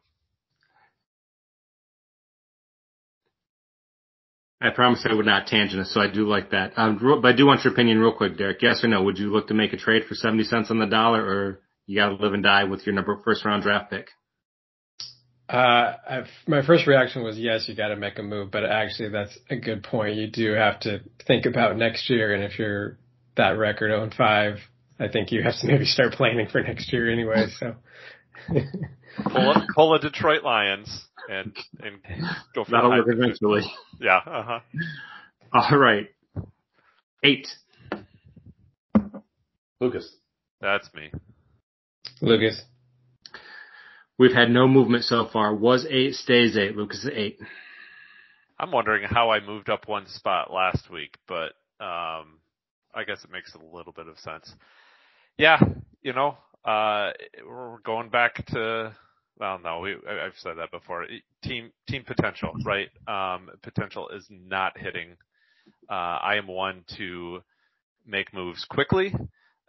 I 4.60 4.70
promise 4.70 5.06
I 5.08 5.14
would 5.14 5.26
not 5.26 5.46
tangent 5.46 5.80
us, 5.80 5.92
so 5.94 6.00
I 6.00 6.08
do 6.08 6.26
like 6.26 6.50
that. 6.50 6.72
Um, 6.76 6.98
but 7.22 7.28
I 7.28 7.32
do 7.36 7.46
want 7.46 7.62
your 7.62 7.72
opinion 7.72 8.00
real 8.00 8.12
quick, 8.12 8.36
Derek. 8.36 8.60
Yes 8.60 8.82
or 8.82 8.88
no? 8.88 9.02
Would 9.04 9.18
you 9.18 9.32
look 9.32 9.48
to 9.48 9.54
make 9.54 9.72
a 9.72 9.76
trade 9.76 10.04
for 10.08 10.14
70 10.14 10.44
cents 10.44 10.70
on 10.70 10.80
the 10.80 10.86
dollar 10.86 11.24
or 11.24 11.60
you 11.86 11.96
gotta 11.96 12.14
live 12.14 12.34
and 12.34 12.42
die 12.42 12.64
with 12.64 12.84
your 12.84 12.94
number 12.94 13.20
first 13.24 13.44
round 13.44 13.62
draft 13.62 13.90
pick? 13.90 14.08
Uh, 15.48 15.94
I've, 16.06 16.26
my 16.46 16.66
first 16.66 16.86
reaction 16.86 17.22
was 17.22 17.38
yes, 17.38 17.68
you 17.68 17.74
got 17.74 17.88
to 17.88 17.96
make 17.96 18.18
a 18.18 18.22
move, 18.22 18.50
but 18.50 18.64
actually 18.64 19.08
that's 19.08 19.38
a 19.48 19.56
good 19.56 19.82
point. 19.82 20.16
You 20.16 20.26
do 20.26 20.52
have 20.52 20.80
to 20.80 21.00
think 21.26 21.46
about 21.46 21.76
next 21.78 22.10
year, 22.10 22.34
and 22.34 22.44
if 22.44 22.58
you're 22.58 22.98
that 23.36 23.56
record 23.56 23.90
0 23.90 24.10
5, 24.14 24.58
I 25.00 25.08
think 25.08 25.32
you 25.32 25.42
have 25.42 25.58
to 25.60 25.66
maybe 25.66 25.86
start 25.86 26.12
planning 26.12 26.48
for 26.48 26.60
next 26.60 26.92
year 26.92 27.10
anyway. 27.10 27.46
So 27.58 27.76
pull, 29.24 29.50
a, 29.52 29.66
pull 29.74 29.94
a 29.94 30.00
Detroit 30.00 30.42
Lions 30.42 31.07
and 31.28 31.56
and 31.80 31.98
go 32.54 32.64
for 32.64 32.70
that'll 32.70 32.90
work 32.90 33.06
eventually. 33.08 33.62
Yeah. 34.00 34.20
Uh 34.26 34.42
huh. 34.42 34.60
All 35.52 35.78
right. 35.78 36.08
Eight. 37.22 37.48
Lucas. 39.80 40.12
That's 40.60 40.88
me. 40.94 41.10
Lucas. 42.20 42.62
We've 44.18 44.32
had 44.32 44.50
no 44.50 44.66
movement 44.66 45.04
so 45.04 45.28
far. 45.32 45.54
Was 45.54 45.86
eight, 45.88 46.14
stays 46.14 46.56
eight. 46.56 46.76
Lucas 46.76 47.04
is 47.04 47.10
eight. 47.14 47.38
I'm 48.58 48.72
wondering 48.72 49.04
how 49.08 49.30
I 49.30 49.38
moved 49.38 49.70
up 49.70 49.86
one 49.86 50.08
spot 50.08 50.52
last 50.52 50.90
week, 50.90 51.16
but 51.28 51.52
um, 51.80 52.40
I 52.92 53.04
guess 53.06 53.22
it 53.22 53.30
makes 53.30 53.54
a 53.54 53.76
little 53.76 53.92
bit 53.92 54.08
of 54.08 54.18
sense. 54.18 54.52
Yeah, 55.36 55.60
you 56.02 56.12
know, 56.12 56.36
uh, 56.64 57.12
we're 57.48 57.78
going 57.84 58.08
back 58.08 58.44
to 58.46 58.96
well, 59.38 59.58
no, 59.62 59.80
we, 59.80 59.94
I've 59.94 60.36
said 60.36 60.58
that 60.58 60.70
before. 60.70 61.06
Team 61.42 61.70
team 61.88 62.04
potential, 62.04 62.52
right? 62.64 62.88
Um, 63.06 63.50
potential 63.62 64.08
is 64.08 64.26
not 64.30 64.76
hitting. 64.76 65.16
Uh, 65.88 66.18
I 66.22 66.36
am 66.36 66.46
one 66.46 66.84
to 66.96 67.40
make 68.06 68.32
moves 68.34 68.64
quickly, 68.64 69.14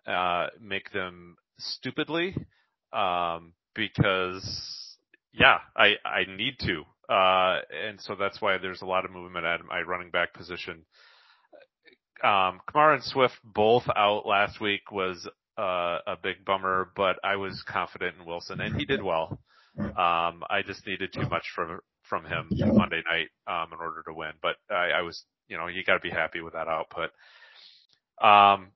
uh, 0.08 0.48
make 0.60 0.92
them 0.92 1.36
stupidly, 1.58 2.36
um, 2.94 3.54
because 3.76 4.98
yeah, 5.34 5.60
I 5.76 5.96
I 6.04 6.26
need 6.36 6.58
to, 6.60 6.84
uh, 7.14 7.62
and 7.86 8.00
so 8.02 8.16
that's 8.16 8.42
why 8.42 8.58
there's 8.58 8.82
a 8.82 8.86
lot 8.88 9.06
of 9.06 9.12
movement 9.12 9.46
at 9.46 9.64
my 9.66 9.82
running 9.82 10.10
back 10.10 10.34
position. 10.34 10.86
Um, 12.24 12.60
Kamara 12.70 12.96
and 12.96 13.04
Swift 13.04 13.36
both 13.44 13.84
out 13.96 14.26
last 14.26 14.60
week 14.60 14.92
was 14.92 15.28
uh, 15.58 16.00
a 16.08 16.18
big 16.22 16.44
bummer, 16.44 16.92
but 16.96 17.18
I 17.24 17.36
was 17.36 17.64
confident 17.68 18.16
in 18.20 18.26
Wilson, 18.26 18.60
and 18.62 18.76
he 18.76 18.86
did 18.86 19.02
well. 19.04 19.40
Um, 19.80 20.44
I 20.50 20.62
just 20.66 20.86
needed 20.86 21.14
too 21.14 21.28
much 21.30 21.46
from 21.56 21.80
from 22.04 22.26
him 22.26 22.50
Monday 22.74 23.04
night 23.10 23.30
um, 23.48 23.72
in 23.72 23.80
order 23.80 24.04
to 24.08 24.14
win, 24.14 24.32
but 24.42 24.56
I, 24.70 24.92
I 24.98 25.02
was, 25.02 25.24
you 25.48 25.58
know, 25.58 25.68
you 25.68 25.84
got 25.84 25.94
to 25.94 26.00
be 26.00 26.10
happy 26.10 26.42
with 26.42 26.54
that 26.54 26.68
output. 26.68 27.12
Um, 28.20 28.72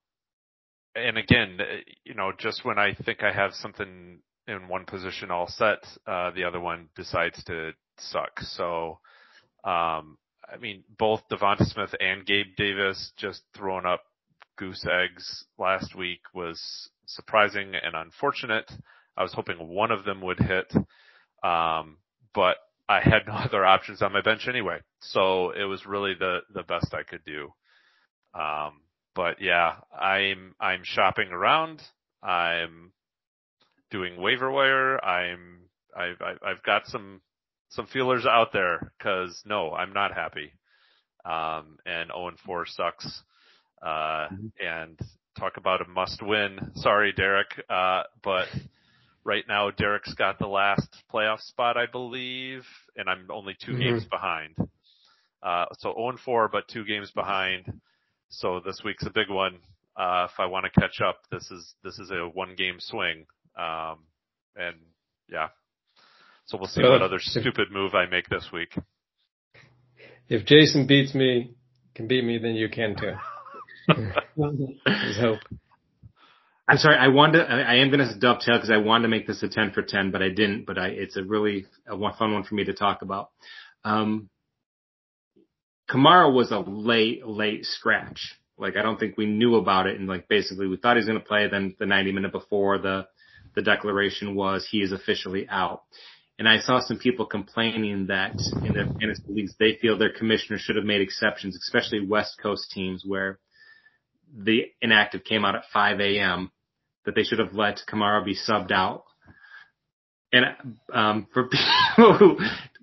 and 0.96 1.18
again, 1.18 1.58
you 2.04 2.14
know, 2.14 2.32
just 2.38 2.64
when 2.64 2.78
I 2.78 2.94
think 2.94 3.24
I 3.24 3.34
have 3.34 3.54
something 3.56 4.20
in 4.48 4.68
one 4.68 4.86
position 4.86 5.32
all 5.32 5.48
set, 5.48 5.80
uh, 6.06 6.32
the 6.32 6.44
other 6.44 6.60
one 6.60 6.90
decides 6.96 7.44
to 7.46 7.72
suck. 7.98 8.40
So, 8.42 9.00
um, 9.64 10.18
I 10.48 10.58
mean, 10.60 10.84
both 11.00 11.22
Devonta 11.32 11.66
Smith 11.66 11.96
and 12.00 12.26
Gabe 12.26 12.56
Davis 12.56 13.12
just 13.18 13.42
throwing 13.56 13.86
up 13.86 14.04
goose 14.58 14.86
eggs 14.86 15.46
last 15.58 15.96
week 15.96 16.22
was 16.34 16.90
surprising 17.08 17.74
and 17.76 17.96
unfortunate. 17.96 18.72
I 19.18 19.24
was 19.24 19.34
hoping 19.34 19.58
one 19.68 19.92
of 19.92 20.06
them 20.06 20.22
would 20.22 20.40
hit, 20.40 20.74
um, 21.44 21.98
but 22.34 22.58
I 22.90 23.00
had 23.00 23.28
no 23.28 23.34
other 23.46 23.66
options 23.66 24.02
on 24.02 24.14
my 24.14 24.22
bench 24.22 24.48
anyway, 24.48 24.80
so 25.02 25.52
it 25.52 25.64
was 25.64 25.86
really 25.86 26.14
the 26.14 26.40
the 26.54 26.64
best 26.64 26.94
I 26.94 27.04
could 27.04 27.24
do. 27.26 27.54
Um, 28.34 28.82
but 29.16 29.42
yeah, 29.42 29.76
I'm 29.98 30.56
I'm 30.60 30.82
shopping 30.84 31.30
around. 31.30 31.82
I'm 32.22 32.92
doing 33.92 34.20
waiver 34.20 34.50
wire. 34.50 35.04
I'm 35.04 35.70
I've 35.96 36.22
I've 36.22 36.64
got 36.64 36.88
some 36.88 37.22
some 37.70 37.88
feelers 37.88 38.26
out 38.26 38.54
there 38.54 38.92
because 38.98 39.42
no, 39.46 39.74
I'm 39.74 39.94
not 39.94 40.14
happy. 40.14 40.54
Um, 41.26 41.78
and 41.86 42.12
0 42.14 42.28
and 42.28 42.40
4 42.40 42.66
sucks. 42.68 43.24
Uh, 43.82 44.28
mm-hmm. 44.30 44.48
and 44.66 45.00
talk 45.38 45.58
about 45.58 45.82
a 45.82 45.90
must 45.90 46.22
win. 46.22 46.72
Sorry, 46.76 47.12
Derek. 47.14 47.48
Uh, 47.70 48.04
but 48.24 48.48
Right 49.26 49.46
now, 49.48 49.72
Derek's 49.72 50.14
got 50.16 50.38
the 50.38 50.48
last 50.48 50.88
playoff 51.14 51.40
spot, 51.42 51.78
I 51.78 51.86
believe, 51.86 52.66
and 52.98 53.10
I'm 53.10 53.28
only 53.30 53.56
2 53.66 53.72
mm-hmm. 53.72 53.82
games 53.82 54.06
behind. 54.06 54.56
Uh, 55.42 55.66
so 55.78 55.94
0 55.94 56.18
4, 56.24 56.50
but 56.50 56.68
two 56.68 56.86
games 56.86 57.12
behind. 57.12 57.82
So 58.30 58.62
this 58.66 58.82
week's 58.84 59.06
a 59.06 59.10
big 59.10 59.30
one. 59.30 59.60
Uh, 59.96 60.28
if 60.32 60.40
I 60.40 60.46
want 60.48 60.66
to 60.66 60.80
catch 60.80 61.02
up, 61.02 61.20
this 61.32 61.52
is, 61.52 61.74
this 61.84 62.00
is 62.00 62.12
a 62.12 62.28
one 62.28 62.56
game 62.58 62.78
swing. 62.80 63.26
Um, 63.58 64.00
and 64.56 64.76
yeah. 65.30 65.50
So 66.46 66.58
we'll 66.58 66.68
see 66.68 66.82
what 66.82 67.02
other 67.02 67.20
stupid 67.20 67.72
move 67.72 67.94
I 67.94 68.06
make 68.08 68.28
this 68.28 68.50
week. 68.52 68.76
If 70.28 70.46
Jason 70.46 70.88
beats 70.88 71.14
me, 71.14 71.54
can 71.96 72.08
beat 72.08 72.24
me, 72.24 72.38
then 72.38 72.56
you 72.56 72.70
can 72.70 72.96
too. 72.96 73.14
There's 74.86 75.18
hope. 75.20 75.40
I'm 76.68 76.78
sorry. 76.78 76.98
I 76.98 77.10
wanted. 77.10 77.40
To, 77.46 77.54
I 77.54 77.76
am 77.78 77.90
going 77.92 78.08
to 78.08 78.20
dovetail 78.20 78.56
because 78.58 78.72
I 78.72 78.78
wanted 78.78 79.04
to 79.04 79.10
make 79.10 79.28
this 79.28 79.44
a 79.44 79.50
10 79.50 79.72
for 79.72 79.82
10, 79.82 80.12
but 80.12 80.22
I 80.24 80.30
didn't. 80.30 80.66
But 80.66 80.78
I, 80.78 80.88
it's 80.90 81.18
a 81.18 81.24
really 81.24 81.66
a 81.88 81.98
fun 82.14 82.34
one 82.34 82.44
for 82.44 82.56
me 82.56 82.64
to 82.66 82.74
talk 82.74 83.02
about. 83.02 83.30
Um, 83.84 84.30
Kamara 85.90 86.34
was 86.34 86.52
a 86.52 86.60
late, 86.60 87.28
late 87.28 87.66
scratch. 87.66 88.38
Like 88.58 88.78
I 88.78 88.82
don't 88.82 89.00
think 89.00 89.18
we 89.18 89.26
knew 89.26 89.56
about 89.56 89.88
it, 89.88 90.00
and 90.00 90.08
like 90.08 90.28
basically 90.30 90.68
we 90.68 90.78
thought 90.78 90.96
he 90.96 91.00
was 91.00 91.08
going 91.08 91.20
to 91.20 91.26
play. 91.26 91.48
Then 91.50 91.76
the 91.80 91.86
90 91.86 92.14
minute 92.14 92.32
before 92.32 92.78
the 92.78 93.08
the 93.56 93.62
declaration 93.62 94.36
was 94.36 94.68
he 94.70 94.82
is 94.82 94.92
officially 94.92 95.48
out. 95.50 95.84
And 96.40 96.50
I 96.50 96.60
saw 96.60 96.80
some 96.80 96.98
people 96.98 97.26
complaining 97.28 98.08
that 98.08 98.38
in 98.64 98.74
their 98.74 98.88
fantasy 99.00 99.22
leagues 99.28 99.54
they 99.60 99.78
feel 99.82 99.98
their 99.98 100.14
commissioner 100.14 100.58
should 100.58 100.78
have 100.78 100.86
made 100.86 101.02
exceptions, 101.02 101.56
especially 101.58 102.06
West 102.08 102.40
Coast 102.42 102.72
teams 102.72 103.04
where 103.06 103.40
the 104.36 104.64
inactive 104.82 105.24
came 105.24 105.46
out 105.46 105.56
at 105.56 105.66
5 105.74 106.00
a.m. 106.00 106.52
that 107.06 107.16
they 107.16 107.24
should 107.24 107.40
have 107.40 107.54
let 107.54 107.82
Kamara 107.92 108.24
be 108.24 108.36
subbed 108.36 108.72
out. 108.72 109.04
And 110.32 110.46
um, 110.92 111.28
for 111.34 111.44
people 111.98 112.18
who 112.18 112.38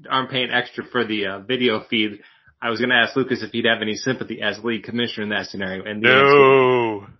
aren't 0.08 0.30
paying 0.30 0.50
extra 0.50 0.84
for 0.84 1.04
the 1.04 1.26
uh, 1.26 1.38
video 1.40 1.82
feed, 1.88 2.20
I 2.62 2.70
was 2.70 2.78
going 2.78 2.90
to 2.90 2.96
ask 2.96 3.16
Lucas 3.16 3.42
if 3.42 3.50
he'd 3.50 3.64
have 3.64 3.82
any 3.82 3.94
sympathy 3.94 4.40
as 4.42 4.62
league 4.62 4.84
commissioner 4.84 5.24
in 5.24 5.30
that 5.30 5.46
scenario. 5.46 5.84
And 5.84 6.00
no, 6.00 7.00
answer, 7.00 7.12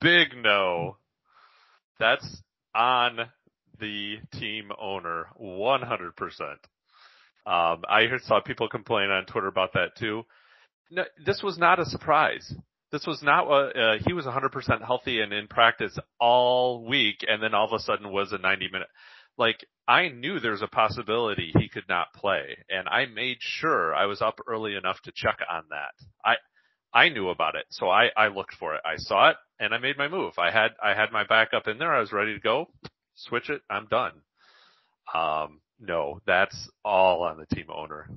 big 0.00 0.28
no. 0.42 0.96
That's 2.00 2.42
on 2.74 3.18
the 3.78 4.16
team 4.32 4.70
owner, 4.78 5.26
100%. 5.40 6.10
Um, 7.46 7.82
I 7.88 8.06
saw 8.24 8.40
people 8.40 8.68
complain 8.68 9.10
on 9.10 9.26
Twitter 9.26 9.46
about 9.46 9.74
that 9.74 9.96
too. 9.98 10.24
No, 10.90 11.04
this 11.24 11.42
was 11.42 11.58
not 11.58 11.78
a 11.78 11.84
surprise. 11.84 12.54
This 12.92 13.06
was 13.06 13.22
not 13.22 13.48
what 13.48 13.76
uh, 13.76 13.98
he 14.06 14.12
was 14.12 14.26
100% 14.26 14.84
healthy 14.84 15.20
and 15.20 15.32
in 15.32 15.48
practice 15.48 15.98
all 16.20 16.84
week, 16.86 17.24
and 17.28 17.42
then 17.42 17.54
all 17.54 17.66
of 17.66 17.72
a 17.72 17.80
sudden 17.80 18.12
was 18.12 18.32
a 18.32 18.38
90 18.38 18.68
minute. 18.72 18.88
Like 19.36 19.66
I 19.88 20.08
knew 20.08 20.38
there's 20.38 20.62
a 20.62 20.68
possibility 20.68 21.52
he 21.58 21.68
could 21.68 21.88
not 21.88 22.12
play, 22.14 22.56
and 22.70 22.88
I 22.88 23.06
made 23.06 23.38
sure 23.40 23.94
I 23.94 24.06
was 24.06 24.22
up 24.22 24.38
early 24.46 24.74
enough 24.74 25.00
to 25.02 25.12
check 25.14 25.38
on 25.50 25.64
that. 25.70 25.92
I 26.24 26.36
I 26.94 27.08
knew 27.10 27.28
about 27.28 27.56
it, 27.56 27.66
so 27.70 27.90
I 27.90 28.10
I 28.16 28.28
looked 28.28 28.54
for 28.54 28.74
it. 28.74 28.80
I 28.84 28.96
saw 28.96 29.30
it 29.30 29.36
and 29.58 29.74
I 29.74 29.78
made 29.78 29.98
my 29.98 30.08
move. 30.08 30.34
I 30.38 30.50
had 30.50 30.72
I 30.82 30.94
had 30.94 31.12
my 31.12 31.24
backup 31.24 31.68
in 31.68 31.78
there. 31.78 31.94
I 31.94 32.00
was 32.00 32.12
ready 32.12 32.34
to 32.34 32.40
go. 32.40 32.70
Switch 33.14 33.50
it. 33.50 33.62
I'm 33.70 33.86
done. 33.86 34.12
Um, 35.14 35.60
no, 35.80 36.20
that's 36.26 36.68
all 36.84 37.22
on 37.22 37.38
the 37.38 37.54
team 37.54 37.66
owner. 37.74 38.08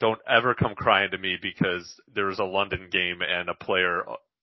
Don't 0.00 0.20
ever 0.28 0.54
come 0.54 0.74
crying 0.74 1.10
to 1.12 1.18
me 1.18 1.36
because 1.40 1.94
there 2.14 2.26
was 2.26 2.38
a 2.38 2.44
London 2.44 2.88
game 2.90 3.20
and 3.22 3.48
a 3.48 3.54
player 3.54 4.02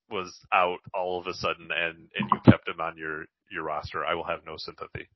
was 0.10 0.34
out 0.54 0.80
all 0.94 1.20
of 1.20 1.28
a 1.28 1.34
sudden 1.34 1.70
and, 1.72 2.10
and 2.16 2.30
you 2.32 2.40
kept 2.46 2.68
him 2.68 2.80
on 2.80 2.98
your, 2.98 3.26
your 3.52 3.64
roster. 3.64 4.06
I 4.06 4.16
will 4.16 4.26
have 4.26 4.46
no 4.46 4.56
sympathy. 4.58 5.08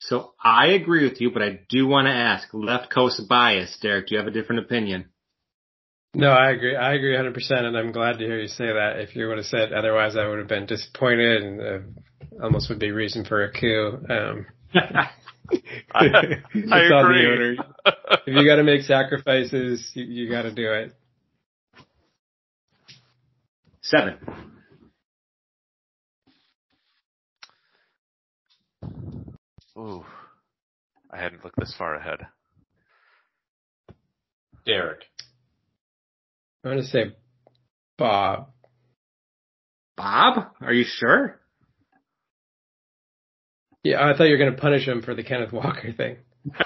So 0.00 0.32
I 0.42 0.68
agree 0.68 1.08
with 1.08 1.20
you, 1.20 1.30
but 1.30 1.42
I 1.42 1.60
do 1.68 1.86
want 1.86 2.06
to 2.06 2.12
ask 2.12 2.48
left 2.52 2.92
coast 2.92 3.22
bias. 3.28 3.78
Derek, 3.80 4.08
do 4.08 4.14
you 4.14 4.18
have 4.18 4.26
a 4.26 4.32
different 4.32 4.64
opinion? 4.64 5.10
No, 6.14 6.28
I 6.28 6.50
agree. 6.50 6.76
I 6.76 6.92
agree 6.94 7.14
100%, 7.14 7.50
and 7.50 7.76
I'm 7.76 7.92
glad 7.92 8.18
to 8.18 8.24
hear 8.24 8.38
you 8.38 8.48
say 8.48 8.66
that. 8.66 8.98
If 8.98 9.16
you 9.16 9.28
would 9.28 9.38
have 9.38 9.46
said 9.46 9.72
otherwise, 9.72 10.16
I 10.16 10.26
would 10.26 10.40
have 10.40 10.48
been 10.48 10.66
disappointed 10.66 11.42
and 11.42 11.60
uh, 11.60 12.42
almost 12.42 12.68
would 12.68 12.80
be 12.80 12.90
reason 12.90 13.24
for 13.24 13.44
a 13.44 13.52
coup. 13.52 14.04
Um, 14.10 14.46
I, 14.74 15.10
I 15.94 16.04
agree. 16.84 17.58
if 18.26 18.26
you 18.26 18.46
got 18.46 18.56
to 18.56 18.62
make 18.64 18.82
sacrifices, 18.82 19.90
you, 19.94 20.04
you 20.04 20.30
got 20.30 20.42
to 20.42 20.52
do 20.52 20.72
it. 20.72 20.94
Seven. 23.82 24.16
Ooh, 29.76 30.04
I 31.10 31.18
hadn't 31.18 31.44
looked 31.44 31.58
this 31.58 31.74
far 31.76 31.94
ahead. 31.96 32.26
Derek. 34.64 35.00
I'm 36.64 36.72
going 36.72 36.82
to 36.82 36.88
say 36.88 37.16
Bob. 37.98 38.50
Bob? 39.96 40.52
Are 40.60 40.72
you 40.72 40.84
sure? 40.86 41.41
Yeah, 43.82 44.02
I 44.02 44.16
thought 44.16 44.24
you 44.24 44.32
were 44.32 44.38
going 44.38 44.54
to 44.54 44.60
punish 44.60 44.86
him 44.86 45.02
for 45.02 45.14
the 45.14 45.24
Kenneth 45.24 45.52
Walker 45.52 45.92
thing. 45.92 46.18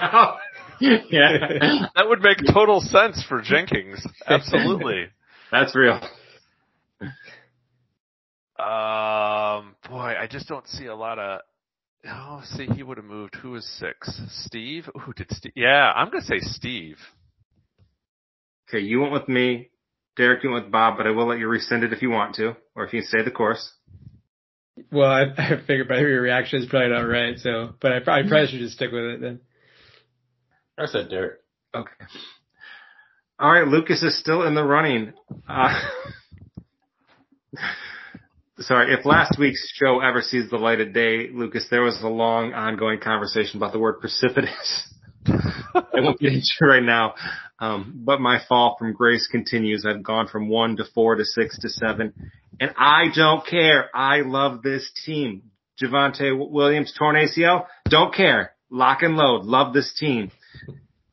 yeah. 0.79 1.87
That 1.95 2.07
would 2.07 2.21
make 2.21 2.37
total 2.53 2.81
sense 2.81 3.23
for 3.27 3.41
Jenkins. 3.41 4.05
Absolutely. 4.27 5.07
That's 5.51 5.75
real. 5.75 5.99
Um, 8.59 9.75
boy, 9.87 10.15
I 10.19 10.27
just 10.29 10.47
don't 10.47 10.67
see 10.67 10.85
a 10.85 10.95
lot 10.95 11.19
of. 11.19 11.41
Oh, 12.07 12.41
see, 12.45 12.65
he 12.65 12.83
would 12.83 12.97
have 12.97 13.05
moved. 13.05 13.35
Who 13.35 13.51
was 13.51 13.65
six? 13.65 14.19
Steve. 14.45 14.89
Who 15.03 15.13
did 15.13 15.31
Steve? 15.31 15.53
Yeah, 15.55 15.91
I'm 15.95 16.09
gonna 16.09 16.21
say 16.23 16.39
Steve. 16.39 16.97
Okay, 18.67 18.83
you 18.83 18.99
went 19.01 19.13
with 19.13 19.27
me. 19.27 19.69
Derek, 20.15 20.43
you 20.43 20.51
went 20.51 20.65
with 20.65 20.71
Bob, 20.71 20.97
but 20.97 21.05
I 21.05 21.11
will 21.11 21.27
let 21.27 21.37
you 21.37 21.47
rescind 21.47 21.83
it 21.83 21.93
if 21.93 22.01
you 22.01 22.09
want 22.09 22.35
to, 22.35 22.55
or 22.75 22.85
if 22.85 22.93
you 22.93 23.01
stay 23.01 23.23
the 23.23 23.31
course. 23.31 23.73
Well, 24.91 25.09
I, 25.09 25.23
I 25.37 25.57
figured 25.65 25.87
by 25.87 25.99
your 25.99 26.21
reaction 26.21 26.61
is 26.61 26.69
probably 26.69 26.89
not 26.89 27.01
right, 27.01 27.37
so, 27.39 27.73
but 27.81 27.91
I, 27.91 27.97
I 27.97 28.21
probably 28.27 28.47
should 28.47 28.59
just 28.59 28.75
stick 28.75 28.91
with 28.91 29.03
it 29.03 29.21
then. 29.21 29.39
I 30.77 30.85
said 30.85 31.09
Derek. 31.09 31.39
Okay. 31.73 31.91
All 33.39 33.51
right, 33.51 33.67
Lucas 33.67 34.03
is 34.03 34.17
still 34.19 34.43
in 34.43 34.55
the 34.55 34.63
running. 34.63 35.13
Uh, 35.47 35.79
sorry, 38.59 38.93
if 38.93 39.05
last 39.05 39.37
week's 39.39 39.71
show 39.75 39.99
ever 39.99 40.21
sees 40.21 40.49
the 40.49 40.57
light 40.57 40.81
of 40.81 40.93
day, 40.93 41.29
Lucas, 41.31 41.67
there 41.69 41.81
was 41.81 42.01
a 42.01 42.07
long 42.07 42.53
ongoing 42.53 42.99
conversation 42.99 43.57
about 43.57 43.73
the 43.73 43.79
word 43.79 43.99
precipitous. 43.99 44.93
I 45.75 45.99
won't 46.01 46.19
get 46.19 46.33
into 46.33 46.47
right 46.61 46.83
now. 46.83 47.15
Um, 47.59 48.01
but 48.05 48.21
my 48.21 48.39
fall 48.47 48.75
from 48.77 48.93
grace 48.93 49.27
continues. 49.27 49.85
I've 49.85 50.03
gone 50.03 50.27
from 50.27 50.49
one 50.49 50.77
to 50.77 50.85
four 50.93 51.15
to 51.15 51.25
six 51.25 51.57
to 51.59 51.69
seven. 51.69 52.13
And 52.59 52.71
I 52.77 53.05
don't 53.13 53.45
care. 53.45 53.89
I 53.95 54.21
love 54.21 54.61
this 54.61 54.91
team. 55.05 55.51
Javonte 55.81 56.35
Williams 56.51 56.93
torn 56.97 57.15
ACL. 57.15 57.65
Don't 57.89 58.13
care. 58.13 58.53
Lock 58.69 59.01
and 59.01 59.15
load. 59.15 59.45
Love 59.45 59.73
this 59.73 59.93
team. 59.97 60.31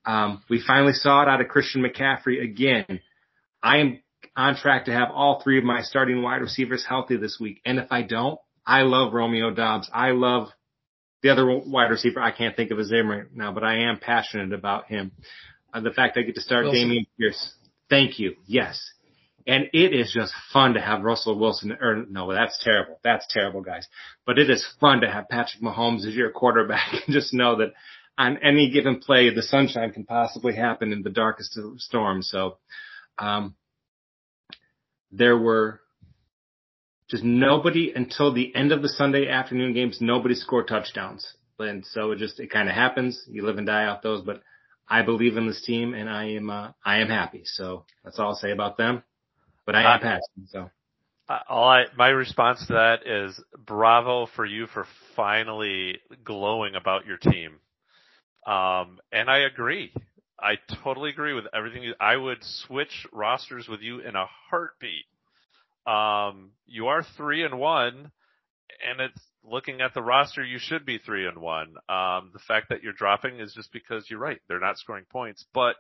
Um, 0.07 0.43
we 0.51 0.63
finally 0.67 0.93
saw 0.93 1.23
it 1.23 1.29
out 1.29 1.41
of 1.41 1.49
Christian 1.49 1.83
McCaffrey 1.83 2.43
again. 2.43 3.01
I 3.63 3.79
am 3.79 4.03
on 4.37 4.57
track 4.57 4.87
to 4.87 4.93
have 4.93 5.11
all 5.13 5.41
three 5.43 5.59
of 5.59 5.65
my 5.65 5.83
starting 5.83 6.23
wide 6.23 6.41
receivers 6.41 6.85
healthy 6.87 7.17
this 7.17 7.39
week. 7.41 7.61
And 7.65 7.79
if 7.79 7.91
I 7.91 8.03
don't, 8.03 8.39
I 8.67 8.83
love 8.83 9.13
Romeo 9.13 9.51
Doubs. 9.51 9.91
I 9.93 10.11
love 10.11 10.49
the 11.25 11.33
other 11.33 11.47
wide 11.47 11.91
receiver. 11.91 12.21
I 12.21 12.31
can't 12.31 12.55
think 12.55 12.71
of 12.71 12.77
his 12.77 12.91
name 12.91 13.09
right 13.09 13.25
now, 13.35 13.51
but 13.51 13.65
I 13.65 13.89
am 13.89 13.99
passionate 13.99 14.53
about 14.53 14.89
him. 14.89 15.11
Uh, 15.73 15.81
the 15.81 15.91
fact 15.91 16.19
I 16.19 16.23
get 16.23 16.35
to 16.35 16.43
start 16.43 16.67
Wilson. 16.67 16.91
Dameon 16.91 17.07
Pierce. 17.19 17.55
Thank 17.89 18.19
you. 18.19 18.35
Yes. 18.47 18.79
And 19.47 19.65
it 19.73 19.95
is 19.95 20.13
just 20.13 20.35
fun 20.53 20.75
to 20.75 20.83
have 20.83 21.03
Russell 21.03 21.39
Wilson, 21.39 21.73
or 21.81 22.05
no, 22.09 22.31
that's 22.33 22.63
terrible. 22.63 23.01
That's 23.03 23.27
terrible, 23.33 23.63
guys. 23.63 23.89
But 24.27 24.39
it 24.39 24.51
is 24.51 24.67
fun 24.81 25.01
to 25.01 25.11
have 25.11 25.31
Patrick 25.31 25.63
Mahomes 25.63 26.07
as 26.07 26.15
your 26.15 26.31
quarterback 26.31 26.93
and 26.93 27.15
just 27.15 27.33
know 27.33 27.57
that 27.57 27.73
on 28.19 28.39
any 28.43 28.71
given 28.71 29.01
play, 29.01 29.35
the 29.35 29.43
sunshine 29.43 29.93
can 29.93 30.05
possibly 30.05 30.55
happen 30.55 30.93
in 30.93 31.03
the 31.03 31.11
darkest 31.11 31.57
of 31.57 31.81
storms. 31.81 32.29
So, 32.31 32.59
um, 33.19 33.55
there 35.11 35.39
were 35.39 35.81
just 37.11 37.23
nobody 37.23 37.93
until 37.95 38.33
the 38.33 38.55
end 38.55 38.73
of 38.73 38.83
the 38.83 38.89
Sunday 38.89 39.29
afternoon 39.29 39.75
games, 39.75 39.99
nobody 40.01 40.35
scored 40.35 40.69
touchdowns. 40.69 41.27
And 41.59 41.85
so 41.87 42.11
it 42.11 42.19
just, 42.19 42.41
it 42.41 42.51
kind 42.51 42.69
of 42.69 42.75
happens. 42.75 43.23
You 43.29 43.45
live 43.45 43.59
and 43.59 43.67
die 43.67 43.85
off 43.85 44.03
those, 44.03 44.23
but 44.23 44.43
I 44.89 45.03
believe 45.03 45.37
in 45.37 45.47
this 45.47 45.63
team 45.63 45.95
and 45.95 46.09
I 46.09 46.31
am, 46.31 46.51
uh, 46.51 46.73
I 46.85 46.99
am 46.99 47.09
happy. 47.09 47.43
So 47.45 47.85
that's 48.03 48.19
all 48.19 48.29
I'll 48.29 48.35
say 48.35 48.51
about 48.51 48.77
them, 48.77 49.03
but 49.67 49.75
I 49.75 49.83
am 49.83 49.99
uh, 49.99 50.03
passionate. 50.03 50.49
So. 50.49 50.71
All 51.49 51.69
I, 51.69 51.85
my 51.97 52.09
response 52.09 52.67
to 52.67 52.75
that 52.75 53.07
is 53.07 53.41
bravo 53.57 54.27
for 54.37 54.45
you 54.45 54.67
for 54.67 54.87
finally 55.17 55.99
glowing 56.23 56.75
about 56.75 57.07
your 57.07 57.17
team. 57.17 57.53
Um, 58.47 58.99
and 59.11 59.31
I 59.31 59.39
agree. 59.39 59.93
I 60.39 60.57
totally 60.83 61.11
agree 61.11 61.33
with 61.33 61.47
everything. 61.55 61.83
You 61.83 61.95
I 61.99 62.17
would 62.17 62.39
switch 62.43 63.07
rosters 63.11 63.69
with 63.69 63.81
you 63.81 64.01
in 64.01 64.17
a 64.17 64.27
heartbeat. 64.51 65.07
Um, 65.87 66.51
you 66.67 66.89
are 66.89 67.05
three 67.17 67.45
and 67.45 67.59
one, 67.59 68.11
and 68.89 69.01
it's 69.01 69.21
looking 69.45 69.81
at 69.81 69.95
the 69.95 70.03
roster, 70.03 70.43
you 70.43 70.59
should 70.59 70.87
be 70.87 70.99
three 70.99 71.27
and 71.27 71.39
one. 71.39 71.75
Um, 71.89 72.31
the 72.33 72.41
fact 72.47 72.71
that 72.71 72.83
you're 72.83 72.93
dropping 72.93 73.41
is 73.41 73.53
just 73.55 73.73
because 73.73 74.07
you're 74.09 74.19
right; 74.19 74.41
they're 74.49 74.61
not 74.61 74.79
scoring 74.79 75.05
points, 75.11 75.45
but 75.53 75.77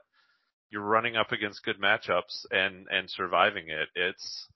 you're 0.70 0.82
running 0.82 1.16
up 1.16 1.32
against 1.32 1.64
good 1.64 1.80
matchups 1.80 2.46
and 2.50 2.86
and 2.90 3.08
surviving 3.08 3.68
it. 3.68 3.88
It's 3.94 4.46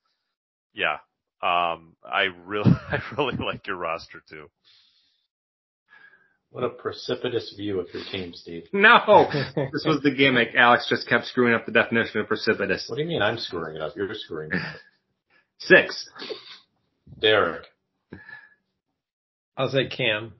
yeah. 0.74 0.98
Um, 1.40 1.96
I 2.04 2.28
really 2.44 2.72
I 2.90 3.00
really 3.16 3.36
like 3.36 3.66
your 3.66 3.76
roster 3.76 4.22
too. 4.28 4.50
What 6.50 6.64
a 6.64 6.70
precipitous 6.70 7.54
view 7.56 7.78
of 7.78 7.88
your 7.92 8.02
team, 8.10 8.32
Steve. 8.32 8.64
No, 8.72 9.28
this 9.72 9.84
was 9.84 10.00
the 10.02 10.14
gimmick. 10.16 10.54
Alex 10.56 10.86
just 10.88 11.06
kept 11.06 11.26
screwing 11.26 11.54
up 11.54 11.66
the 11.66 11.72
definition 11.72 12.20
of 12.20 12.26
precipitous. 12.26 12.86
What 12.88 12.96
do 12.96 13.02
you 13.02 13.08
mean 13.08 13.22
I'm 13.22 13.38
screwing 13.38 13.76
it 13.76 13.82
up? 13.82 13.94
You're 13.96 14.12
screwing 14.14 14.50
it 14.52 14.56
up. 14.56 14.76
Six. 15.58 16.08
Derek. 17.20 17.64
I'll 19.56 19.68
say 19.70 19.88
Cam. 19.88 20.34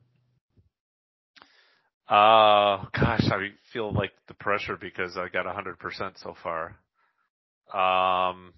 Uh, 2.08 2.86
gosh, 2.98 3.24
I 3.30 3.50
feel 3.72 3.92
like 3.92 4.12
the 4.28 4.34
pressure 4.34 4.76
because 4.80 5.16
I 5.16 5.28
got 5.28 5.44
100% 5.44 6.12
so 6.22 6.34
far. 6.42 6.76
Um, 7.74 8.54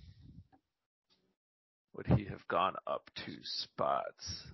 would 1.97 2.07
he 2.19 2.25
have 2.27 2.47
gone 2.49 2.75
up 2.87 3.11
two 3.27 3.39
spots? 3.43 4.45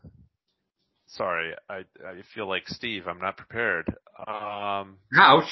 Sorry, 1.08 1.54
I 1.68 1.84
I 2.04 2.22
feel 2.34 2.48
like 2.48 2.64
Steve. 2.66 3.06
I'm 3.06 3.20
not 3.20 3.36
prepared. 3.36 3.86
Um, 4.26 4.96
Ouch. 5.16 5.48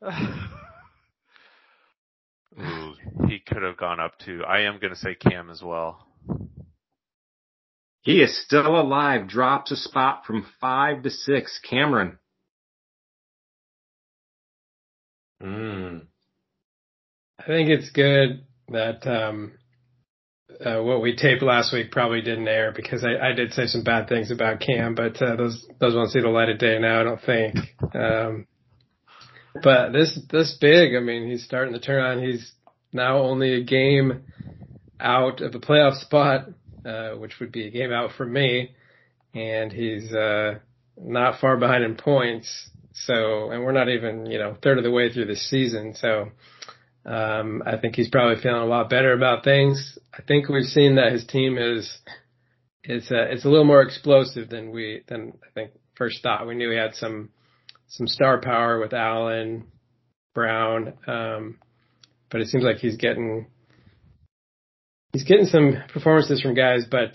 ooh, 2.60 2.94
he 3.28 3.38
could 3.38 3.62
have 3.62 3.76
gone 3.76 4.00
up 4.00 4.18
to. 4.20 4.42
I 4.44 4.62
am 4.62 4.78
going 4.78 4.92
to 4.92 4.98
say 4.98 5.14
Cam 5.14 5.50
as 5.50 5.62
well. 5.62 6.06
He 8.02 8.20
is 8.20 8.42
still 8.44 8.78
alive. 8.80 9.28
Drops 9.28 9.70
a 9.70 9.76
spot 9.76 10.24
from 10.26 10.46
five 10.60 11.02
to 11.04 11.10
six. 11.10 11.60
Cameron. 11.68 12.18
Hmm. 15.40 15.98
I 17.38 17.46
think 17.46 17.70
it's 17.70 17.90
good 17.90 18.44
that 18.68 19.06
um, 19.06 19.52
uh, 20.64 20.82
what 20.82 21.02
we 21.02 21.16
taped 21.16 21.42
last 21.42 21.72
week 21.72 21.90
probably 21.90 22.20
didn't 22.20 22.46
air 22.46 22.72
because 22.74 23.04
I, 23.04 23.30
I 23.30 23.32
did 23.32 23.52
say 23.52 23.66
some 23.66 23.82
bad 23.82 24.08
things 24.08 24.30
about 24.30 24.60
Cam, 24.60 24.94
but 24.94 25.20
uh, 25.20 25.36
those 25.36 25.66
those 25.80 25.94
won't 25.94 26.10
see 26.10 26.20
the 26.20 26.28
light 26.28 26.48
of 26.48 26.58
day 26.58 26.78
now. 26.78 27.00
I 27.00 27.04
don't 27.04 27.22
think. 27.22 27.56
Um, 27.94 28.46
but 29.62 29.92
this 29.92 30.18
this 30.30 30.56
big, 30.60 30.94
I 30.94 31.00
mean, 31.00 31.28
he's 31.28 31.44
starting 31.44 31.74
to 31.74 31.80
turn 31.80 32.02
on. 32.04 32.24
He's 32.24 32.52
now 32.92 33.18
only 33.18 33.54
a 33.54 33.64
game 33.64 34.22
out 35.00 35.40
of 35.40 35.54
a 35.54 35.60
playoff 35.60 36.00
spot, 36.00 36.48
uh, 36.86 37.10
which 37.12 37.40
would 37.40 37.52
be 37.52 37.66
a 37.66 37.70
game 37.70 37.92
out 37.92 38.12
for 38.16 38.24
me, 38.26 38.74
and 39.34 39.72
he's 39.72 40.12
uh, 40.12 40.58
not 40.96 41.40
far 41.40 41.56
behind 41.56 41.84
in 41.84 41.96
points. 41.96 42.70
So, 42.94 43.50
and 43.50 43.62
we're 43.64 43.72
not 43.72 43.88
even 43.88 44.26
you 44.26 44.38
know 44.38 44.56
third 44.62 44.78
of 44.78 44.84
the 44.84 44.90
way 44.90 45.12
through 45.12 45.26
the 45.26 45.36
season. 45.36 45.94
So, 45.94 46.30
Um, 47.04 47.62
I 47.66 47.78
think 47.78 47.96
he's 47.96 48.10
probably 48.10 48.40
feeling 48.40 48.62
a 48.62 48.66
lot 48.66 48.88
better 48.88 49.12
about 49.12 49.42
things. 49.42 49.98
I 50.14 50.22
think 50.22 50.48
we've 50.48 50.64
seen 50.64 50.94
that 50.96 51.10
his 51.12 51.26
team 51.26 51.58
is 51.58 51.98
it's 52.84 53.10
uh, 53.10 53.26
it's 53.30 53.44
a 53.44 53.48
little 53.48 53.64
more 53.64 53.82
explosive 53.82 54.48
than 54.48 54.70
we 54.70 55.02
than 55.08 55.32
I 55.42 55.50
think 55.54 55.72
first 55.96 56.22
thought. 56.22 56.46
We 56.46 56.54
knew 56.54 56.70
he 56.70 56.76
had 56.76 56.94
some 56.94 57.30
some 57.92 58.06
star 58.06 58.40
power 58.40 58.80
with 58.80 58.94
Allen, 58.94 59.66
Brown, 60.34 60.94
um, 61.06 61.58
but 62.30 62.40
it 62.40 62.48
seems 62.48 62.64
like 62.64 62.78
he's 62.78 62.96
getting 62.96 63.46
he's 65.12 65.24
getting 65.24 65.44
some 65.44 65.76
performances 65.92 66.40
from 66.40 66.54
guys, 66.54 66.86
but 66.90 67.14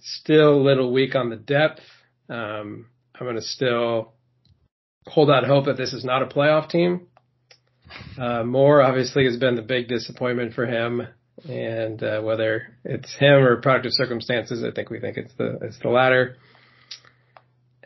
still 0.00 0.54
a 0.54 0.62
little 0.62 0.92
weak 0.92 1.14
on 1.14 1.30
the 1.30 1.36
depth. 1.36 1.80
Um, 2.28 2.86
I'm 3.14 3.26
going 3.26 3.36
to 3.36 3.42
still 3.42 4.12
hold 5.06 5.30
out 5.30 5.44
hope 5.44 5.64
that 5.64 5.78
this 5.78 5.94
is 5.94 6.04
not 6.04 6.22
a 6.22 6.26
playoff 6.26 6.68
team. 6.68 7.06
Uh, 8.18 8.44
Moore 8.44 8.82
obviously 8.82 9.24
has 9.24 9.38
been 9.38 9.54
the 9.54 9.62
big 9.62 9.88
disappointment 9.88 10.52
for 10.52 10.66
him, 10.66 11.08
and 11.48 12.02
uh, 12.02 12.20
whether 12.20 12.76
it's 12.84 13.16
him 13.16 13.42
or 13.42 13.62
product 13.62 13.86
of 13.86 13.94
circumstances, 13.94 14.62
I 14.62 14.72
think 14.72 14.90
we 14.90 15.00
think 15.00 15.16
it's 15.16 15.32
the 15.38 15.58
it's 15.62 15.78
the 15.78 15.88
latter. 15.88 16.36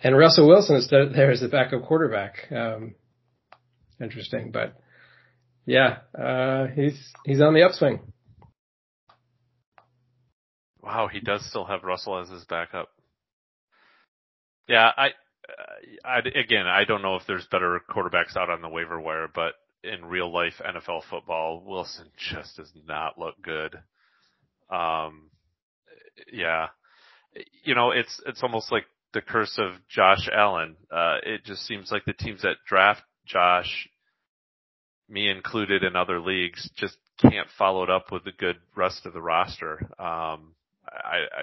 And 0.02 0.16
Russell 0.16 0.48
Wilson 0.48 0.76
is 0.76 0.88
there 0.90 1.30
as 1.30 1.40
the 1.40 1.48
backup 1.48 1.84
quarterback. 1.84 2.50
Um, 2.50 2.96
interesting, 4.00 4.50
but 4.50 4.76
yeah, 5.64 5.98
uh, 6.18 6.66
he's 6.74 7.12
he's 7.24 7.40
on 7.40 7.54
the 7.54 7.62
upswing. 7.62 8.00
Wow, 10.82 11.08
he 11.12 11.20
does 11.20 11.48
still 11.48 11.64
have 11.64 11.84
Russell 11.84 12.18
as 12.18 12.28
his 12.28 12.44
backup. 12.44 12.88
Yeah, 14.68 14.90
I, 14.96 15.10
I 16.04 16.18
again, 16.18 16.66
I 16.66 16.84
don't 16.84 17.02
know 17.02 17.14
if 17.14 17.22
there's 17.28 17.46
better 17.46 17.80
quarterbacks 17.88 18.36
out 18.36 18.50
on 18.50 18.60
the 18.60 18.68
waiver 18.68 19.00
wire, 19.00 19.28
but 19.32 19.54
in 19.84 20.04
real 20.04 20.32
life 20.32 20.54
NFL 20.60 21.02
football, 21.08 21.62
Wilson 21.64 22.06
just 22.16 22.56
does 22.56 22.72
not 22.88 23.18
look 23.18 23.40
good. 23.40 23.76
Um, 24.68 25.30
yeah, 26.32 26.68
you 27.62 27.76
know, 27.76 27.92
it's 27.92 28.20
it's 28.26 28.42
almost 28.42 28.72
like 28.72 28.84
the 29.12 29.20
curse 29.20 29.58
of 29.58 29.72
Josh 29.88 30.28
Allen. 30.32 30.76
Uh, 30.90 31.18
it 31.24 31.44
just 31.44 31.66
seems 31.66 31.90
like 31.90 32.04
the 32.04 32.12
teams 32.12 32.42
that 32.42 32.56
draft 32.66 33.02
Josh, 33.26 33.88
me 35.08 35.28
included 35.28 35.82
in 35.82 35.96
other 35.96 36.20
leagues, 36.20 36.68
just 36.76 36.96
can't 37.20 37.48
follow 37.58 37.82
it 37.82 37.90
up 37.90 38.10
with 38.10 38.24
the 38.24 38.32
good 38.32 38.56
rest 38.74 39.06
of 39.06 39.12
the 39.12 39.22
roster. 39.22 39.80
Um, 39.98 40.54
I, 40.86 41.18
I 41.32 41.42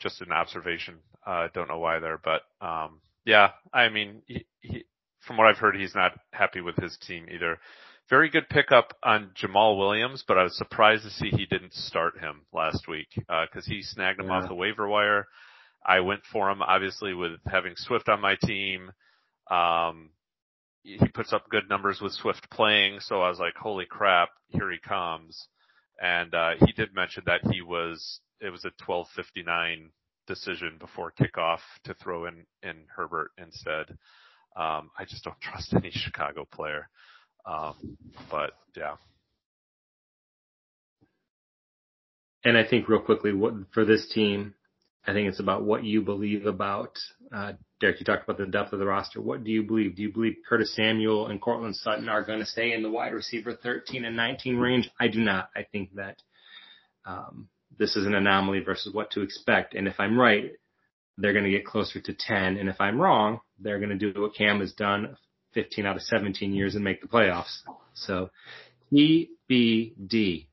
just 0.00 0.20
an 0.22 0.32
observation. 0.32 0.96
I 1.24 1.44
uh, 1.44 1.48
don't 1.52 1.68
know 1.68 1.78
why 1.78 1.98
there, 1.98 2.18
but 2.22 2.42
um, 2.64 3.00
yeah, 3.24 3.50
I 3.72 3.90
mean, 3.90 4.22
he, 4.26 4.46
he, 4.60 4.84
from 5.26 5.36
what 5.36 5.46
I've 5.46 5.58
heard, 5.58 5.76
he's 5.76 5.94
not 5.94 6.12
happy 6.32 6.60
with 6.60 6.76
his 6.76 6.96
team 7.06 7.26
either. 7.32 7.58
Very 8.08 8.30
good 8.30 8.48
pickup 8.48 8.96
on 9.04 9.30
Jamaal 9.40 9.78
Williams, 9.78 10.24
but 10.26 10.38
I 10.38 10.42
was 10.42 10.56
surprised 10.56 11.04
to 11.04 11.10
see 11.10 11.28
he 11.28 11.46
didn't 11.46 11.74
start 11.74 12.18
him 12.18 12.40
last 12.52 12.88
week 12.88 13.08
because 13.14 13.66
uh, 13.68 13.70
he 13.70 13.82
snagged 13.82 14.18
him 14.18 14.26
yeah. 14.26 14.40
off 14.40 14.48
the 14.48 14.54
waiver 14.54 14.88
wire. 14.88 15.28
I 15.84 16.00
went 16.00 16.22
for 16.32 16.50
him, 16.50 16.62
obviously, 16.62 17.14
with 17.14 17.40
having 17.46 17.74
Swift 17.76 18.08
on 18.08 18.20
my 18.20 18.36
team. 18.42 18.92
Um, 19.50 20.10
he 20.82 21.08
puts 21.12 21.32
up 21.32 21.48
good 21.50 21.68
numbers 21.68 22.00
with 22.00 22.12
Swift 22.12 22.50
playing, 22.50 23.00
so 23.00 23.20
I 23.22 23.28
was 23.28 23.38
like, 23.38 23.54
holy 23.56 23.86
crap, 23.86 24.30
here 24.48 24.70
he 24.70 24.78
comes. 24.78 25.48
And, 26.00 26.34
uh, 26.34 26.52
he 26.64 26.72
did 26.72 26.94
mention 26.94 27.24
that 27.26 27.40
he 27.52 27.60
was, 27.60 28.20
it 28.40 28.50
was 28.50 28.64
a 28.64 28.72
1259 28.84 29.90
decision 30.26 30.76
before 30.78 31.12
kickoff 31.12 31.58
to 31.84 31.94
throw 31.94 32.26
in, 32.26 32.46
in 32.62 32.84
Herbert 32.94 33.32
instead. 33.36 33.98
Um, 34.56 34.90
I 34.98 35.04
just 35.06 35.24
don't 35.24 35.40
trust 35.42 35.74
any 35.74 35.90
Chicago 35.90 36.46
player. 36.50 36.88
Um, 37.46 37.96
but 38.30 38.52
yeah. 38.76 38.96
And 42.44 42.56
I 42.56 42.64
think 42.64 42.88
real 42.88 43.00
quickly, 43.00 43.32
for 43.72 43.84
this 43.84 44.08
team, 44.08 44.54
I 45.06 45.12
think 45.12 45.28
it's 45.28 45.40
about 45.40 45.64
what 45.64 45.82
you 45.82 46.02
believe 46.02 46.46
about, 46.46 46.98
uh, 47.34 47.52
Derek, 47.80 48.00
you 48.00 48.04
talked 48.04 48.24
about 48.24 48.36
the 48.36 48.46
depth 48.46 48.72
of 48.72 48.78
the 48.78 48.86
roster. 48.86 49.20
What 49.20 49.44
do 49.44 49.50
you 49.50 49.62
believe? 49.62 49.96
Do 49.96 50.02
you 50.02 50.12
believe 50.12 50.36
Curtis 50.46 50.76
Samuel 50.76 51.28
and 51.28 51.40
Courtland 51.40 51.76
Sutton 51.76 52.08
are 52.08 52.22
going 52.22 52.40
to 52.40 52.46
stay 52.46 52.72
in 52.72 52.82
the 52.82 52.90
wide 52.90 53.14
receiver 53.14 53.54
13 53.54 54.04
and 54.04 54.14
19 54.14 54.58
range? 54.58 54.90
I 55.00 55.08
do 55.08 55.20
not. 55.20 55.48
I 55.56 55.64
think 55.72 55.94
that, 55.94 56.16
um, 57.06 57.48
this 57.78 57.96
is 57.96 58.04
an 58.06 58.14
anomaly 58.14 58.60
versus 58.60 58.92
what 58.92 59.10
to 59.12 59.22
expect. 59.22 59.74
And 59.74 59.88
if 59.88 59.98
I'm 59.98 60.18
right, 60.18 60.50
they're 61.16 61.32
going 61.32 61.44
to 61.44 61.50
get 61.50 61.64
closer 61.64 62.00
to 62.00 62.14
10. 62.14 62.56
And 62.56 62.68
if 62.68 62.78
I'm 62.78 63.00
wrong, 63.00 63.40
they're 63.58 63.78
going 63.78 63.98
to 63.98 64.12
do 64.12 64.20
what 64.20 64.34
Cam 64.34 64.60
has 64.60 64.72
done 64.72 65.16
15 65.54 65.86
out 65.86 65.96
of 65.96 66.02
17 66.02 66.52
years 66.52 66.74
and 66.74 66.84
make 66.84 67.00
the 67.00 67.08
playoffs. 67.08 67.60
So 67.94 68.30
EBD. 68.92 70.46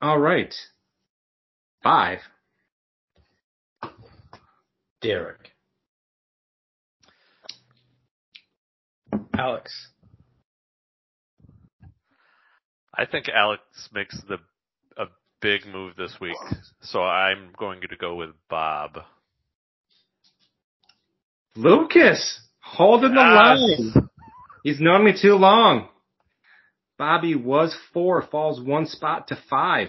All 0.00 0.18
right. 0.18 0.54
Five. 1.82 2.20
Derek. 5.02 5.50
Alex. 9.36 9.88
I 12.96 13.06
think 13.06 13.28
Alex 13.28 13.62
makes 13.92 14.16
the 14.28 14.38
a 14.96 15.06
big 15.40 15.66
move 15.66 15.96
this 15.96 16.16
week, 16.20 16.36
so 16.82 17.02
I'm 17.02 17.50
going 17.58 17.80
to 17.80 17.96
go 17.96 18.14
with 18.14 18.30
Bob. 18.48 18.98
Lucas, 21.56 22.40
holding 22.60 23.14
the 23.14 23.20
yes. 23.20 23.94
line. 23.94 24.08
He's 24.62 24.80
known 24.80 25.04
me 25.04 25.14
too 25.20 25.34
long. 25.34 25.88
Bobby 26.98 27.34
was 27.34 27.76
four, 27.92 28.22
falls 28.22 28.60
one 28.60 28.86
spot 28.86 29.28
to 29.28 29.38
five. 29.50 29.88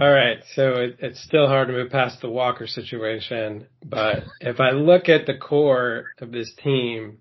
All 0.00 0.10
right, 0.10 0.38
so 0.54 0.74
it, 0.74 0.96
it's 1.00 1.22
still 1.22 1.46
hard 1.46 1.68
to 1.68 1.74
move 1.74 1.90
past 1.90 2.20
the 2.20 2.30
Walker 2.30 2.66
situation, 2.66 3.66
but 3.84 4.24
if 4.40 4.60
I 4.60 4.70
look 4.70 5.08
at 5.08 5.26
the 5.26 5.36
core 5.36 6.06
of 6.20 6.30
this 6.30 6.52
team, 6.62 7.18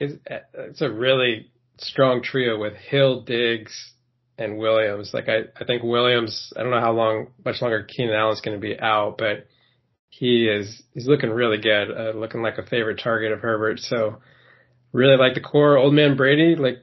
it's, 0.00 0.14
it's 0.54 0.80
a 0.80 0.90
really 0.90 1.50
strong 1.78 2.22
trio 2.22 2.58
with 2.58 2.74
Hill, 2.74 3.22
Diggs, 3.22 3.92
and 4.38 4.58
Williams. 4.58 5.12
Like 5.14 5.28
I, 5.28 5.42
I 5.60 5.64
think 5.64 5.82
Williams, 5.82 6.52
I 6.56 6.62
don't 6.62 6.70
know 6.70 6.80
how 6.80 6.92
long, 6.92 7.28
much 7.44 7.60
longer 7.62 7.84
Keenan 7.84 8.14
Allen's 8.14 8.40
going 8.40 8.56
to 8.56 8.60
be 8.60 8.78
out, 8.78 9.16
but 9.18 9.46
he 10.08 10.48
is, 10.48 10.82
he's 10.92 11.06
looking 11.06 11.30
really 11.30 11.58
good, 11.58 11.90
uh, 11.90 12.18
looking 12.18 12.42
like 12.42 12.58
a 12.58 12.66
favorite 12.66 13.00
target 13.02 13.32
of 13.32 13.40
Herbert. 13.40 13.80
So 13.80 14.20
really 14.92 15.16
like 15.16 15.34
the 15.34 15.40
core. 15.40 15.76
Old 15.76 15.94
man 15.94 16.16
Brady, 16.16 16.56
like 16.56 16.78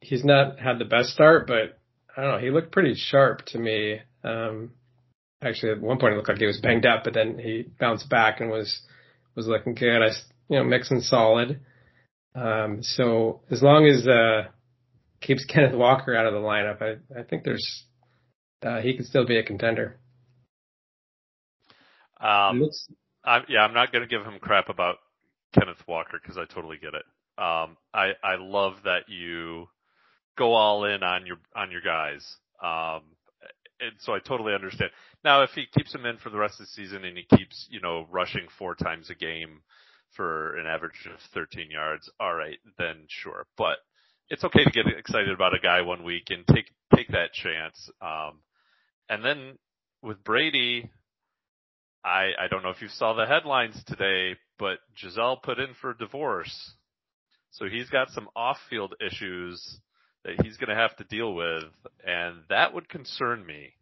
he's 0.00 0.24
not 0.24 0.58
had 0.58 0.78
the 0.78 0.84
best 0.84 1.10
start, 1.10 1.46
but 1.46 1.77
I 2.18 2.22
don't 2.22 2.32
know. 2.32 2.38
He 2.38 2.50
looked 2.50 2.72
pretty 2.72 2.96
sharp 2.96 3.46
to 3.46 3.58
me. 3.58 4.00
Um, 4.24 4.72
actually, 5.40 5.70
at 5.70 5.80
one 5.80 5.98
point 5.98 6.14
it 6.14 6.16
looked 6.16 6.28
like 6.28 6.38
he 6.38 6.46
was 6.46 6.60
banged 6.60 6.84
up, 6.84 7.04
but 7.04 7.14
then 7.14 7.38
he 7.38 7.64
bounced 7.78 8.10
back 8.10 8.40
and 8.40 8.50
was 8.50 8.80
was 9.36 9.46
looking 9.46 9.76
good. 9.76 10.02
I, 10.02 10.08
you 10.48 10.58
know, 10.58 10.64
mixing 10.64 11.00
solid. 11.00 11.60
Um, 12.34 12.78
so 12.82 13.42
as 13.52 13.62
long 13.62 13.86
as 13.86 14.04
uh, 14.08 14.48
keeps 15.20 15.44
Kenneth 15.48 15.76
Walker 15.76 16.16
out 16.16 16.26
of 16.26 16.32
the 16.32 16.40
lineup, 16.40 16.82
I 16.82 17.20
I 17.20 17.22
think 17.22 17.44
there's 17.44 17.84
uh, 18.66 18.80
he 18.80 18.96
can 18.96 19.04
still 19.04 19.24
be 19.24 19.38
a 19.38 19.44
contender. 19.44 20.00
Um, 22.20 22.62
looks, 22.62 22.88
I'm, 23.24 23.44
yeah, 23.48 23.60
I'm 23.60 23.74
not 23.74 23.92
going 23.92 24.02
to 24.02 24.08
give 24.08 24.26
him 24.26 24.40
crap 24.40 24.68
about 24.68 24.96
Kenneth 25.54 25.86
Walker 25.86 26.18
because 26.20 26.36
I 26.36 26.52
totally 26.52 26.78
get 26.78 26.94
it. 26.94 27.04
Um, 27.40 27.76
I 27.94 28.14
I 28.24 28.34
love 28.40 28.74
that 28.82 29.02
you 29.06 29.68
go 30.38 30.54
all 30.54 30.84
in 30.84 31.02
on 31.02 31.26
your 31.26 31.36
on 31.54 31.70
your 31.70 31.80
guys. 31.80 32.24
Um, 32.62 33.02
and 33.80 33.92
so 34.00 34.14
I 34.14 34.18
totally 34.18 34.54
understand. 34.54 34.90
Now, 35.24 35.42
if 35.42 35.50
he 35.50 35.66
keeps 35.72 35.94
him 35.94 36.06
in 36.06 36.16
for 36.18 36.30
the 36.30 36.38
rest 36.38 36.54
of 36.60 36.66
the 36.66 36.72
season 36.72 37.04
and 37.04 37.16
he 37.16 37.36
keeps, 37.36 37.66
you 37.70 37.80
know, 37.80 38.06
rushing 38.10 38.46
four 38.58 38.74
times 38.74 39.10
a 39.10 39.14
game 39.14 39.62
for 40.16 40.56
an 40.56 40.66
average 40.66 41.06
of 41.06 41.20
13 41.34 41.70
yards, 41.70 42.10
all 42.18 42.34
right, 42.34 42.58
then 42.78 43.04
sure. 43.08 43.46
But 43.56 43.78
it's 44.28 44.44
okay 44.44 44.64
to 44.64 44.70
get 44.70 44.86
excited 44.86 45.30
about 45.30 45.54
a 45.54 45.60
guy 45.60 45.82
one 45.82 46.04
week 46.04 46.28
and 46.30 46.46
take 46.46 46.66
take 46.94 47.08
that 47.08 47.32
chance. 47.32 47.90
Um, 48.00 48.40
and 49.08 49.24
then 49.24 49.58
with 50.02 50.22
Brady, 50.24 50.90
I 52.04 52.30
I 52.40 52.48
don't 52.50 52.62
know 52.62 52.70
if 52.70 52.82
you 52.82 52.88
saw 52.88 53.14
the 53.14 53.26
headlines 53.26 53.80
today, 53.86 54.36
but 54.58 54.78
Gisele 55.00 55.40
put 55.42 55.58
in 55.58 55.74
for 55.80 55.94
divorce, 55.94 56.72
so 57.50 57.66
he's 57.68 57.90
got 57.90 58.10
some 58.10 58.28
off-field 58.36 58.94
issues 59.00 59.80
that 60.28 60.44
he's 60.44 60.56
going 60.56 60.68
to 60.68 60.74
have 60.74 60.94
to 60.96 61.04
deal 61.04 61.34
with, 61.34 61.64
and 62.06 62.36
that 62.50 62.74
would 62.74 62.88
concern 62.88 63.44
me. 63.44 63.72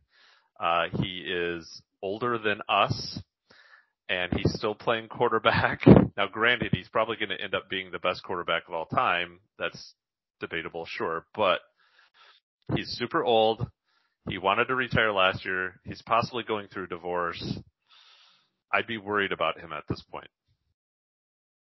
Uh, 0.60 0.84
he 1.02 1.24
is 1.26 1.82
older 2.02 2.38
than 2.38 2.60
us, 2.68 3.20
and 4.08 4.32
he's 4.32 4.52
still 4.54 4.74
playing 4.74 5.08
quarterback. 5.08 5.80
Now, 6.16 6.28
granted, 6.28 6.70
he's 6.72 6.88
probably 6.88 7.16
going 7.16 7.28
to 7.28 7.38
end 7.38 7.54
up 7.54 7.68
being 7.68 7.90
the 7.90 7.98
best 7.98 8.22
quarterback 8.22 8.62
of 8.66 8.72
all 8.72 8.86
time. 8.86 9.40
That's 9.58 9.92
debatable, 10.40 10.86
sure, 10.88 11.26
but 11.34 11.58
he's 12.74 12.88
super 12.92 13.22
old. 13.22 13.68
He 14.26 14.38
wanted 14.38 14.64
to 14.68 14.74
retire 14.74 15.12
last 15.12 15.44
year. 15.44 15.78
He's 15.84 16.00
possibly 16.00 16.42
going 16.42 16.68
through 16.68 16.86
divorce. 16.86 17.58
I'd 18.72 18.86
be 18.86 18.96
worried 18.96 19.30
about 19.30 19.60
him 19.60 19.74
at 19.74 19.84
this 19.90 20.02
point. 20.10 20.30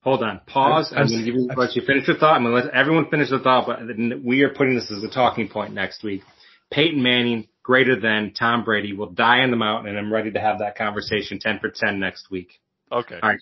Hold 0.05 0.23
on. 0.23 0.41
Pause. 0.47 0.93
I'm, 0.93 0.99
I'm- 0.99 1.07
going 1.09 1.19
to 1.21 1.25
give 1.25 1.35
you, 1.35 1.49
let 1.57 1.75
you 1.75 1.83
finish 1.87 2.07
your 2.07 2.17
thought. 2.19 2.37
I'm 2.37 2.45
going 2.45 2.55
to 2.55 2.67
let 2.67 2.75
everyone 2.75 3.09
finish 3.11 3.31
their 3.31 3.41
thought, 3.41 3.67
but 3.67 3.79
we 4.23 4.43
are 4.43 4.51
putting 4.51 4.75
this 4.77 4.91
as 4.91 5.03
a 5.03 5.09
talking 5.09 5.49
point 5.49 5.73
next 5.75 6.03
week. 6.05 6.23
Peyton 6.71 7.03
Manning 7.03 7.49
greater 7.63 7.99
than 7.99 8.33
Tom 8.39 8.65
Brady 8.65 8.93
will 8.93 9.11
die 9.11 9.43
in 9.43 9.51
the 9.51 9.57
mountain 9.57 9.89
and 9.97 9.99
I'm 9.99 10.13
ready 10.13 10.31
to 10.33 10.41
have 10.41 10.59
that 10.59 10.77
conversation 10.77 11.39
10 11.41 11.59
for 11.61 11.71
10 11.75 11.99
next 11.99 12.31
week. 12.31 12.61
Okay. 12.93 13.19
All 13.23 13.31
right. 13.31 13.41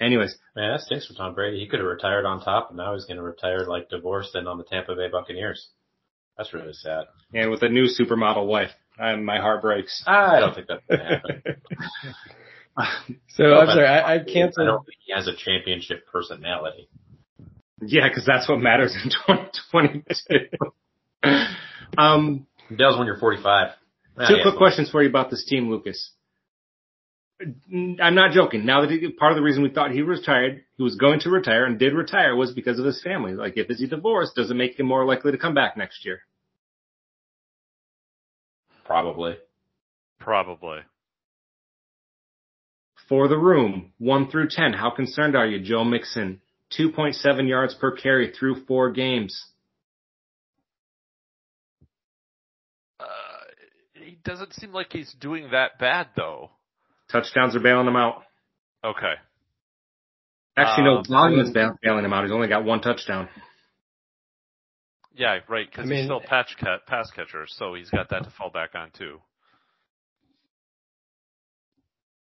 Anyways, 0.00 0.36
Man, 0.56 0.72
that 0.72 0.80
stinks 0.80 1.06
for 1.06 1.14
Tom 1.14 1.34
Brady. 1.34 1.60
He 1.60 1.68
could 1.68 1.78
have 1.78 1.86
retired 1.88 2.24
on 2.26 2.42
top, 2.42 2.70
and 2.70 2.76
now 2.76 2.92
he's 2.94 3.04
going 3.04 3.18
to 3.18 3.22
retire 3.22 3.66
like 3.68 3.88
divorced 3.88 4.34
and 4.34 4.48
on 4.48 4.58
the 4.58 4.64
Tampa 4.64 4.96
Bay 4.96 5.08
Buccaneers. 5.10 5.68
That's 6.36 6.52
really 6.52 6.72
sad. 6.72 7.04
and 7.32 7.52
with 7.52 7.62
a 7.62 7.68
new 7.68 7.86
supermodel 7.86 8.46
wife, 8.46 8.70
I, 8.98 9.14
my 9.14 9.38
heart 9.38 9.62
breaks. 9.62 10.02
I 10.04 10.40
don't 10.40 10.54
think 10.56 10.66
that's 10.66 10.82
going 10.88 10.98
to 11.00 11.06
happen. 11.06 11.42
So 13.28 13.44
Well, 13.44 13.60
I'm 13.62 13.66
sorry, 13.68 13.86
I, 13.86 13.98
I 14.00 14.14
I 14.14 14.18
canceled. 14.18 14.66
don't 14.66 14.84
think 14.84 14.98
he 15.04 15.12
has 15.12 15.26
a 15.28 15.34
championship 15.36 16.06
personality. 16.10 16.88
Yeah, 17.80 18.08
because 18.08 18.24
that's 18.26 18.48
what 18.48 18.58
matters 18.60 18.94
in 19.02 19.10
2022. 19.26 20.48
um, 21.98 22.46
He 22.68 22.76
does 22.76 22.96
when 22.96 23.06
you're 23.06 23.18
45. 23.18 23.70
Ah, 24.18 24.28
two 24.28 24.36
yeah. 24.36 24.42
quick 24.42 24.56
questions 24.56 24.90
for 24.90 25.02
you 25.02 25.08
about 25.08 25.30
this 25.30 25.44
team, 25.46 25.70
Lucas. 25.70 26.12
I'm 27.40 28.14
not 28.14 28.30
joking. 28.32 28.64
Now 28.64 28.82
that 28.82 28.90
he, 28.90 29.10
part 29.10 29.32
of 29.32 29.36
the 29.36 29.42
reason 29.42 29.62
we 29.64 29.70
thought 29.70 29.90
he 29.90 30.02
retired, 30.02 30.62
he 30.76 30.82
was 30.84 30.94
going 30.94 31.18
to 31.20 31.30
retire 31.30 31.64
and 31.64 31.76
did 31.78 31.92
retire 31.92 32.36
was 32.36 32.52
because 32.52 32.78
of 32.78 32.84
his 32.84 33.02
family. 33.02 33.32
Like, 33.34 33.54
if 33.56 33.68
is 33.68 33.80
he 33.80 33.86
divorced, 33.88 34.36
does 34.36 34.50
it 34.50 34.54
make 34.54 34.78
him 34.78 34.86
more 34.86 35.04
likely 35.04 35.32
to 35.32 35.38
come 35.38 35.54
back 35.54 35.76
next 35.76 36.04
year? 36.04 36.20
Probably. 38.84 39.36
Probably. 40.20 40.80
For 43.12 43.28
the 43.28 43.36
room, 43.36 43.92
one 43.98 44.30
through 44.30 44.48
ten, 44.48 44.72
how 44.72 44.88
concerned 44.88 45.36
are 45.36 45.46
you, 45.46 45.60
Joe 45.60 45.84
Mixon? 45.84 46.40
2.7 46.80 47.46
yards 47.46 47.74
per 47.74 47.94
carry 47.94 48.32
through 48.32 48.64
four 48.64 48.90
games. 48.90 49.38
Uh, 52.98 53.04
he 54.02 54.16
doesn't 54.24 54.54
seem 54.54 54.72
like 54.72 54.94
he's 54.94 55.12
doing 55.20 55.50
that 55.50 55.78
bad 55.78 56.08
though. 56.16 56.52
Touchdowns 57.10 57.54
are 57.54 57.60
bailing 57.60 57.86
him 57.86 57.96
out. 57.96 58.22
Okay. 58.82 59.12
Actually, 60.56 60.84
no, 60.84 60.96
Um, 61.00 61.04
volume 61.06 61.40
is 61.40 61.50
bailing 61.82 62.06
him 62.06 62.14
out. 62.14 62.24
He's 62.24 62.32
only 62.32 62.48
got 62.48 62.64
one 62.64 62.80
touchdown. 62.80 63.28
Yeah, 65.12 65.40
right. 65.48 65.68
Because 65.68 65.80
I 65.80 65.82
he's 65.82 65.90
mean- 65.90 66.04
still 66.06 66.22
patch 66.22 66.56
cat, 66.56 66.86
pass 66.86 67.10
catcher, 67.10 67.44
so 67.46 67.74
he's 67.74 67.90
got 67.90 68.08
that 68.08 68.24
to 68.24 68.30
fall 68.30 68.48
back 68.48 68.74
on 68.74 68.90
too. 68.92 69.20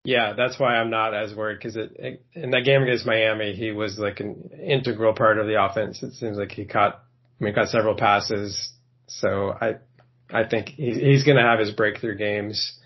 Yeah, 0.08 0.36
that's 0.38 0.58
why 0.58 0.78
I'm 0.78 0.90
not 0.90 1.14
as 1.14 1.36
worried 1.36 1.60
because 1.60 1.76
in 1.76 2.52
that 2.52 2.64
game 2.64 2.82
against 2.82 3.06
Miami, 3.06 3.54
he 3.56 3.74
was 3.74 4.00
like 4.00 4.22
an 4.22 4.52
integral 4.58 5.14
part 5.14 5.38
of 5.38 5.48
the 5.48 5.62
offense. 5.62 6.02
It 6.02 6.14
seems 6.14 6.38
like 6.38 6.54
he 6.54 6.64
caught, 6.64 6.94
I 6.94 7.44
mean, 7.44 7.54
caught 7.54 7.68
several 7.68 7.94
passes. 7.94 8.72
So 9.08 9.50
I, 9.50 9.80
I 10.32 10.48
think 10.48 10.70
he, 10.70 10.92
he's 10.94 11.26
going 11.26 11.36
to 11.36 11.44
have 11.44 11.60
his 11.60 11.72
breakthrough 11.72 12.16
games. 12.16 12.80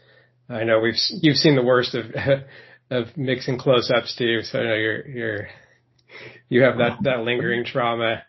I 0.50 0.64
know 0.64 0.80
we've 0.80 0.96
you've 1.10 1.38
seen 1.38 1.56
the 1.56 1.62
worst 1.62 1.94
of 1.94 2.06
of 2.90 3.16
mixing 3.16 3.60
close-ups 3.60 4.16
too. 4.16 4.42
So 4.42 4.60
I 4.60 4.64
know 4.64 4.74
you're 4.74 5.08
you're 5.08 5.48
you 6.50 6.64
have 6.64 6.80
that 6.80 7.04
that 7.04 7.20
lingering 7.20 7.66
trauma 7.66 8.24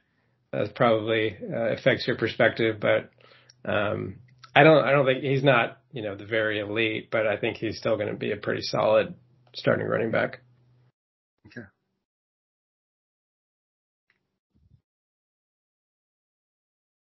that 0.52 0.74
probably 0.74 1.34
uh, 1.42 1.72
affects 1.72 2.06
your 2.06 2.18
perspective. 2.18 2.76
But 2.78 3.10
um, 3.64 4.16
I 4.54 4.64
don't 4.64 4.84
I 4.84 4.92
don't 4.92 5.06
think 5.06 5.24
he's 5.24 5.42
not 5.42 5.78
you 5.92 6.02
know 6.02 6.16
the 6.16 6.26
very 6.26 6.58
elite, 6.58 7.08
but 7.10 7.26
I 7.26 7.36
think 7.36 7.58
he's 7.58 7.78
still 7.78 7.96
going 7.96 8.08
to 8.08 8.16
be 8.16 8.32
a 8.32 8.36
pretty 8.36 8.62
solid 8.62 9.14
starting 9.54 9.86
running 9.86 10.10
back. 10.10 10.40
Okay. 11.46 11.66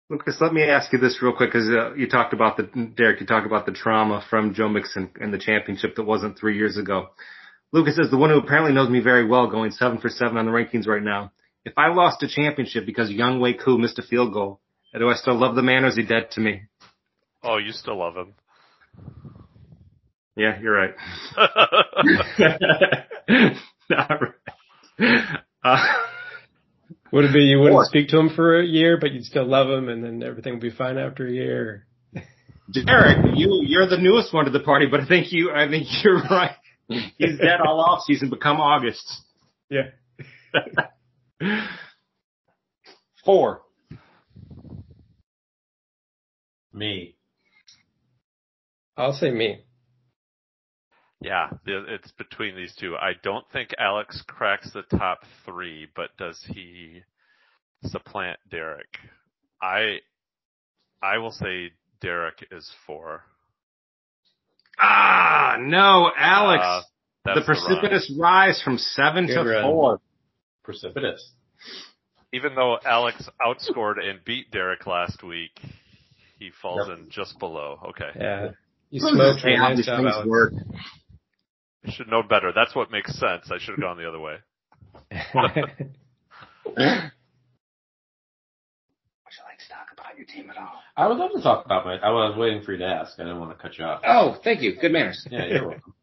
Lucas, 0.09 0.37
let 0.39 0.53
me 0.53 0.63
ask 0.63 0.93
you 0.93 0.99
this 0.99 1.21
real 1.21 1.33
quick, 1.33 1.51
because 1.51 1.69
uh, 1.69 1.93
you 1.95 2.07
talked 2.07 2.33
about 2.33 2.55
the 2.55 2.63
Derek, 2.95 3.19
you 3.19 3.27
talked 3.27 3.45
about 3.45 3.65
the 3.65 3.73
trauma 3.73 4.23
from 4.29 4.53
Joe 4.53 4.69
Mixon 4.69 5.09
and 5.19 5.33
the 5.33 5.37
championship 5.37 5.95
that 5.95 6.03
wasn't 6.03 6.39
three 6.39 6.57
years 6.57 6.77
ago. 6.77 7.09
Lucas 7.73 7.97
is 7.97 8.09
the 8.09 8.17
one 8.17 8.29
who 8.29 8.39
apparently 8.39 8.71
knows 8.71 8.89
me 8.89 9.01
very 9.01 9.27
well, 9.27 9.47
going 9.47 9.71
seven 9.71 9.99
for 9.99 10.07
seven 10.07 10.37
on 10.37 10.45
the 10.45 10.51
rankings 10.51 10.87
right 10.87 11.03
now. 11.03 11.33
If 11.65 11.73
I 11.75 11.89
lost 11.89 12.23
a 12.23 12.29
championship 12.29 12.85
because 12.85 13.09
Younghoe 13.09 13.61
Koo 13.61 13.77
missed 13.77 13.99
a 13.99 14.01
field 14.01 14.31
goal, 14.31 14.61
do 14.97 15.09
I 15.09 15.15
still 15.15 15.37
love 15.37 15.55
the 15.55 15.61
man, 15.61 15.83
or 15.83 15.87
is 15.87 15.97
he 15.97 16.03
dead 16.03 16.31
to 16.31 16.39
me? 16.39 16.61
Oh, 17.43 17.57
you 17.57 17.73
still 17.73 17.99
love 17.99 18.15
him. 18.15 18.35
Yeah, 20.35 20.59
you're 20.61 20.75
right. 20.75 20.93
All 23.91 24.17
right. 24.19 24.33
Uh, 25.63 25.83
Would 27.11 27.25
it 27.25 27.33
be 27.33 27.41
you 27.45 27.59
wouldn't 27.59 27.75
Or- 27.75 27.85
speak 27.85 28.09
to 28.09 28.19
him 28.19 28.29
for 28.35 28.59
a 28.59 28.65
year, 28.65 28.97
but 28.99 29.11
you'd 29.13 29.23
still 29.25 29.45
love 29.47 29.69
him, 29.69 29.87
and 29.89 30.03
then 30.03 30.21
everything 30.23 30.53
would 30.53 30.61
be 30.61 30.69
fine 30.71 30.97
after 30.97 31.25
a 31.27 31.31
year? 31.31 31.85
Derek, 32.71 33.17
you 33.35 33.61
you're 33.65 33.87
the 33.87 33.97
newest 33.97 34.33
one 34.33 34.43
to 34.45 34.51
the 34.51 34.59
party, 34.59 34.87
but 34.91 34.99
I 34.99 35.05
think 35.07 35.31
you 35.31 35.51
I 35.51 35.69
think 35.69 35.87
you're 36.03 36.19
right. 36.21 36.51
He's 36.89 37.37
dead 37.39 37.61
all 37.65 37.79
off 37.79 38.03
season, 38.05 38.29
but 38.29 38.41
come 38.41 38.59
August. 38.59 39.09
Yeah. 39.69 39.91
Four. 43.25 43.61
Me. 46.73 47.15
I'll 48.97 49.13
say 49.13 49.31
me. 49.31 49.59
Yeah, 51.21 51.49
it's 51.65 52.11
between 52.11 52.55
these 52.55 52.75
two. 52.79 52.95
I 52.95 53.13
don't 53.23 53.45
think 53.51 53.71
Alex 53.79 54.23
cracks 54.27 54.69
the 54.73 54.83
top 54.97 55.19
three, 55.45 55.87
but 55.95 56.09
does 56.17 56.39
he 56.53 57.01
supplant 57.85 58.37
Derek? 58.51 58.97
I, 59.61 59.97
I 61.01 61.17
will 61.17 61.31
say 61.31 61.71
Derek 62.01 62.47
is 62.51 62.69
four. 62.85 63.23
Ah, 64.79 65.57
no, 65.59 66.11
Alex. 66.15 66.63
Uh, 66.63 66.81
the 67.25 67.31
that's 67.35 67.47
run. 67.47 67.57
precipitous 67.57 68.13
rise 68.19 68.61
from 68.63 68.77
seven 68.77 69.25
Good 69.25 69.43
to 69.43 69.49
run. 69.49 69.63
four. 69.63 70.01
Precipitous. 70.63 71.31
Even 72.31 72.53
though 72.55 72.77
Alex 72.85 73.27
outscored 73.41 74.03
and 74.03 74.23
beat 74.23 74.51
Derek 74.51 74.85
last 74.85 75.23
week, 75.23 75.59
he 76.37 76.51
falls 76.61 76.87
Yep. 76.87 76.97
in 76.99 77.09
just 77.09 77.39
below. 77.39 77.79
Okay. 77.89 78.11
Yeah. 78.19 78.49
You 78.89 79.01
Who's 79.01 79.11
to 79.11 79.15
smoked 79.15 79.43
me. 79.45 79.55
how 79.57 79.69
Nice 79.69 79.77
these 79.77 79.85
job, 79.85 79.97
things 79.99 80.11
Alex. 80.13 80.27
work? 80.29 80.53
I 81.85 81.91
should 81.91 82.07
know 82.07 82.23
better. 82.23 82.51
That's 82.53 82.75
what 82.75 82.91
makes 82.91 83.13
sense. 83.19 83.49
I 83.51 83.57
should 83.59 83.75
have 83.75 83.81
gone 83.81 83.97
the 83.97 84.07
other 84.07 84.19
way. 84.19 84.35
Would 86.65 86.75
you 89.33 89.43
like 89.45 89.59
to 89.59 89.69
talk 89.69 89.87
about 89.93 90.17
your 90.17 90.25
team 90.25 90.49
at 90.49 90.57
all? 90.57 90.71
I 90.95 91.07
would 91.07 91.17
love 91.17 91.31
to 91.35 91.41
talk 91.41 91.65
about 91.65 91.85
my. 91.85 91.95
I 91.97 92.09
was 92.11 92.37
waiting 92.37 92.61
for 92.63 92.71
you 92.73 92.77
to 92.79 92.85
ask. 92.85 93.13
I 93.19 93.23
didn't 93.23 93.39
want 93.39 93.51
to 93.51 93.61
cut 93.61 93.77
you 93.77 93.85
off. 93.85 94.01
Oh, 94.05 94.37
thank 94.43 94.61
you. 94.61 94.75
Good 94.79 94.91
manners. 94.91 95.25
Yeah, 95.29 95.45
you're 95.45 95.67
welcome. 95.67 95.93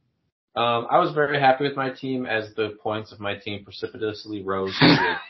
Um, 0.56 0.86
I 0.90 0.98
was 1.00 1.12
very 1.14 1.40
happy 1.40 1.64
with 1.64 1.76
my 1.76 1.90
team 1.90 2.26
as 2.26 2.54
the 2.54 2.76
points 2.82 3.12
of 3.12 3.18
my 3.18 3.34
team 3.36 3.64
precipitously 3.64 4.42
rose 4.44 4.72
to 4.78 4.86
a, 4.86 5.20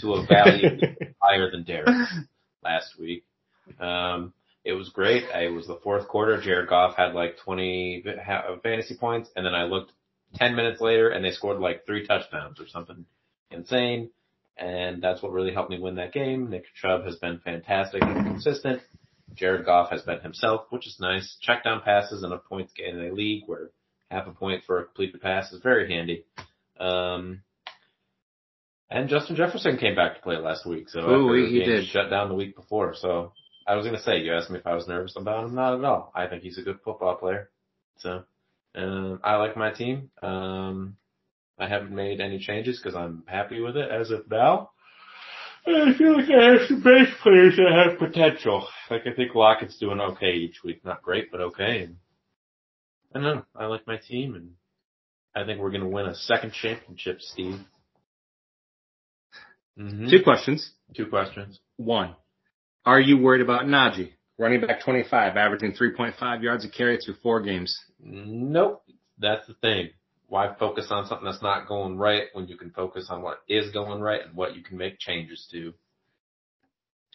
to 0.00 0.14
a 0.14 0.26
value 0.26 0.78
higher 1.22 1.50
than 1.50 1.64
Derek's 1.64 2.14
last 2.64 2.98
week. 2.98 3.24
Um, 3.78 4.32
it 4.64 4.72
was 4.72 4.90
great. 4.90 5.24
I, 5.34 5.44
it 5.44 5.52
was 5.52 5.66
the 5.66 5.80
fourth 5.82 6.08
quarter. 6.08 6.40
Jared 6.40 6.68
Goff 6.68 6.96
had 6.96 7.14
like 7.14 7.38
20 7.38 8.04
fantasy 8.62 8.96
points, 8.96 9.30
and 9.34 9.44
then 9.44 9.54
I 9.54 9.64
looked 9.64 9.92
10 10.36 10.54
minutes 10.54 10.80
later, 10.80 11.08
and 11.08 11.24
they 11.24 11.30
scored 11.30 11.60
like 11.60 11.86
three 11.86 12.06
touchdowns 12.06 12.60
or 12.60 12.66
something 12.68 13.06
insane. 13.50 14.10
And 14.56 15.02
that's 15.02 15.22
what 15.22 15.32
really 15.32 15.54
helped 15.54 15.70
me 15.70 15.78
win 15.78 15.94
that 15.94 16.12
game. 16.12 16.50
Nick 16.50 16.64
Chubb 16.80 17.04
has 17.04 17.16
been 17.16 17.40
fantastic 17.42 18.02
and 18.02 18.26
consistent. 18.26 18.82
Jared 19.34 19.64
Goff 19.64 19.90
has 19.90 20.02
been 20.02 20.20
himself, 20.20 20.66
which 20.70 20.86
is 20.86 20.98
nice. 21.00 21.36
Check 21.40 21.64
down 21.64 21.80
passes 21.82 22.22
and 22.22 22.32
a 22.32 22.38
points 22.38 22.72
game 22.74 22.98
in 22.98 23.06
a 23.06 23.12
league 23.12 23.44
where 23.46 23.70
half 24.10 24.26
a 24.26 24.32
point 24.32 24.64
for 24.66 24.80
a 24.80 24.84
completed 24.84 25.22
pass 25.22 25.50
is 25.52 25.62
very 25.62 25.90
handy. 25.90 26.24
Um, 26.78 27.42
and 28.90 29.08
Justin 29.08 29.36
Jefferson 29.36 29.78
came 29.78 29.94
back 29.94 30.16
to 30.16 30.22
play 30.22 30.36
last 30.36 30.66
week, 30.66 30.88
so 30.88 30.98
Ooh, 31.00 31.28
after 31.28 31.46
he 31.46 31.60
did. 31.60 31.86
shut 31.86 32.10
down 32.10 32.28
the 32.28 32.34
week 32.34 32.56
before. 32.56 32.94
So 32.94 33.32
I 33.70 33.76
was 33.76 33.86
going 33.86 33.96
to 33.96 34.02
say, 34.02 34.18
you 34.18 34.34
asked 34.34 34.50
me 34.50 34.58
if 34.58 34.66
I 34.66 34.74
was 34.74 34.88
nervous 34.88 35.14
about 35.16 35.44
him. 35.44 35.54
Not 35.54 35.78
at 35.78 35.84
all. 35.84 36.10
I 36.12 36.26
think 36.26 36.42
he's 36.42 36.58
a 36.58 36.62
good 36.62 36.80
football 36.84 37.14
player. 37.14 37.50
So 37.98 38.24
um, 38.74 39.20
I 39.22 39.36
like 39.36 39.56
my 39.56 39.70
team. 39.70 40.10
Um, 40.22 40.96
I 41.56 41.68
haven't 41.68 41.94
made 41.94 42.20
any 42.20 42.40
changes 42.40 42.80
because 42.82 42.96
I'm 42.96 43.22
happy 43.26 43.60
with 43.60 43.76
it 43.76 43.88
as 43.88 44.10
of 44.10 44.28
now. 44.28 44.70
I 45.64 45.92
feel 45.96 46.16
like 46.16 46.28
I 46.30 46.52
have 46.52 46.66
some 46.66 46.82
base 46.82 47.14
players 47.22 47.56
that 47.58 47.70
have 47.90 47.98
potential. 48.00 48.66
Like 48.90 49.02
I 49.06 49.14
think 49.14 49.36
Lockett's 49.36 49.78
doing 49.78 50.00
okay 50.00 50.32
each 50.32 50.64
week. 50.64 50.84
Not 50.84 51.02
great, 51.02 51.30
but 51.30 51.40
okay. 51.40 51.82
And 51.82 51.96
I 53.14 53.20
don't 53.20 53.36
know. 53.36 53.44
I 53.54 53.66
like 53.66 53.86
my 53.86 53.98
team, 53.98 54.34
and 54.34 54.54
I 55.36 55.44
think 55.46 55.60
we're 55.60 55.70
going 55.70 55.82
to 55.82 55.88
win 55.88 56.06
a 56.06 56.14
second 56.16 56.54
championship, 56.54 57.20
Steve. 57.20 57.60
hmm 59.76 60.08
Two 60.08 60.24
questions. 60.24 60.72
Two 60.96 61.06
questions. 61.06 61.60
One, 61.76 62.16
are 62.84 63.00
you 63.00 63.18
worried 63.18 63.42
about 63.42 63.62
Najee? 63.62 64.12
Running 64.38 64.60
back 64.62 64.82
25, 64.82 65.36
averaging 65.36 65.72
3.5 65.72 66.42
yards 66.42 66.64
a 66.64 66.70
carry 66.70 66.98
through 66.98 67.16
four 67.22 67.42
games. 67.42 67.78
Nope. 68.02 68.82
That's 69.18 69.46
the 69.46 69.54
thing. 69.54 69.90
why 70.28 70.54
focus 70.58 70.86
on 70.90 71.06
something 71.06 71.26
that's 71.26 71.42
not 71.42 71.68
going 71.68 71.98
right 71.98 72.24
when 72.32 72.48
you 72.48 72.56
can 72.56 72.70
focus 72.70 73.08
on 73.10 73.20
what 73.20 73.40
is 73.48 73.70
going 73.72 74.00
right 74.00 74.24
and 74.24 74.34
what 74.34 74.56
you 74.56 74.62
can 74.62 74.78
make 74.78 74.98
changes 74.98 75.46
to? 75.50 75.74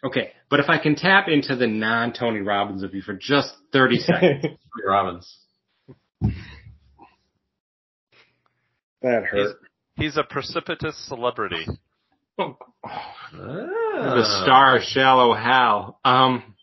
Okay, 0.03 0.33
but 0.49 0.59
if 0.59 0.69
I 0.69 0.77
can 0.77 0.95
tap 0.95 1.27
into 1.27 1.55
the 1.55 1.65
non 1.65 2.13
Tony 2.13 2.41
Robbins 2.41 2.83
of 2.83 2.93
you 2.93 3.01
for 3.01 3.13
just 3.13 3.49
30 3.73 3.97
seconds. 3.99 4.41
Tony 4.43 4.85
Robbins. 4.85 5.37
that 9.01 9.23
He's, 9.33 9.47
he's 9.95 10.17
a 10.17 10.23
precipitous 10.23 10.95
celebrity. 11.07 11.65
The 12.37 12.55
Ah. 12.83 14.41
star 14.43 14.77
of 14.77 14.83
Shallow 14.83 15.33
Hal. 15.33 15.99
Um, 16.03 16.55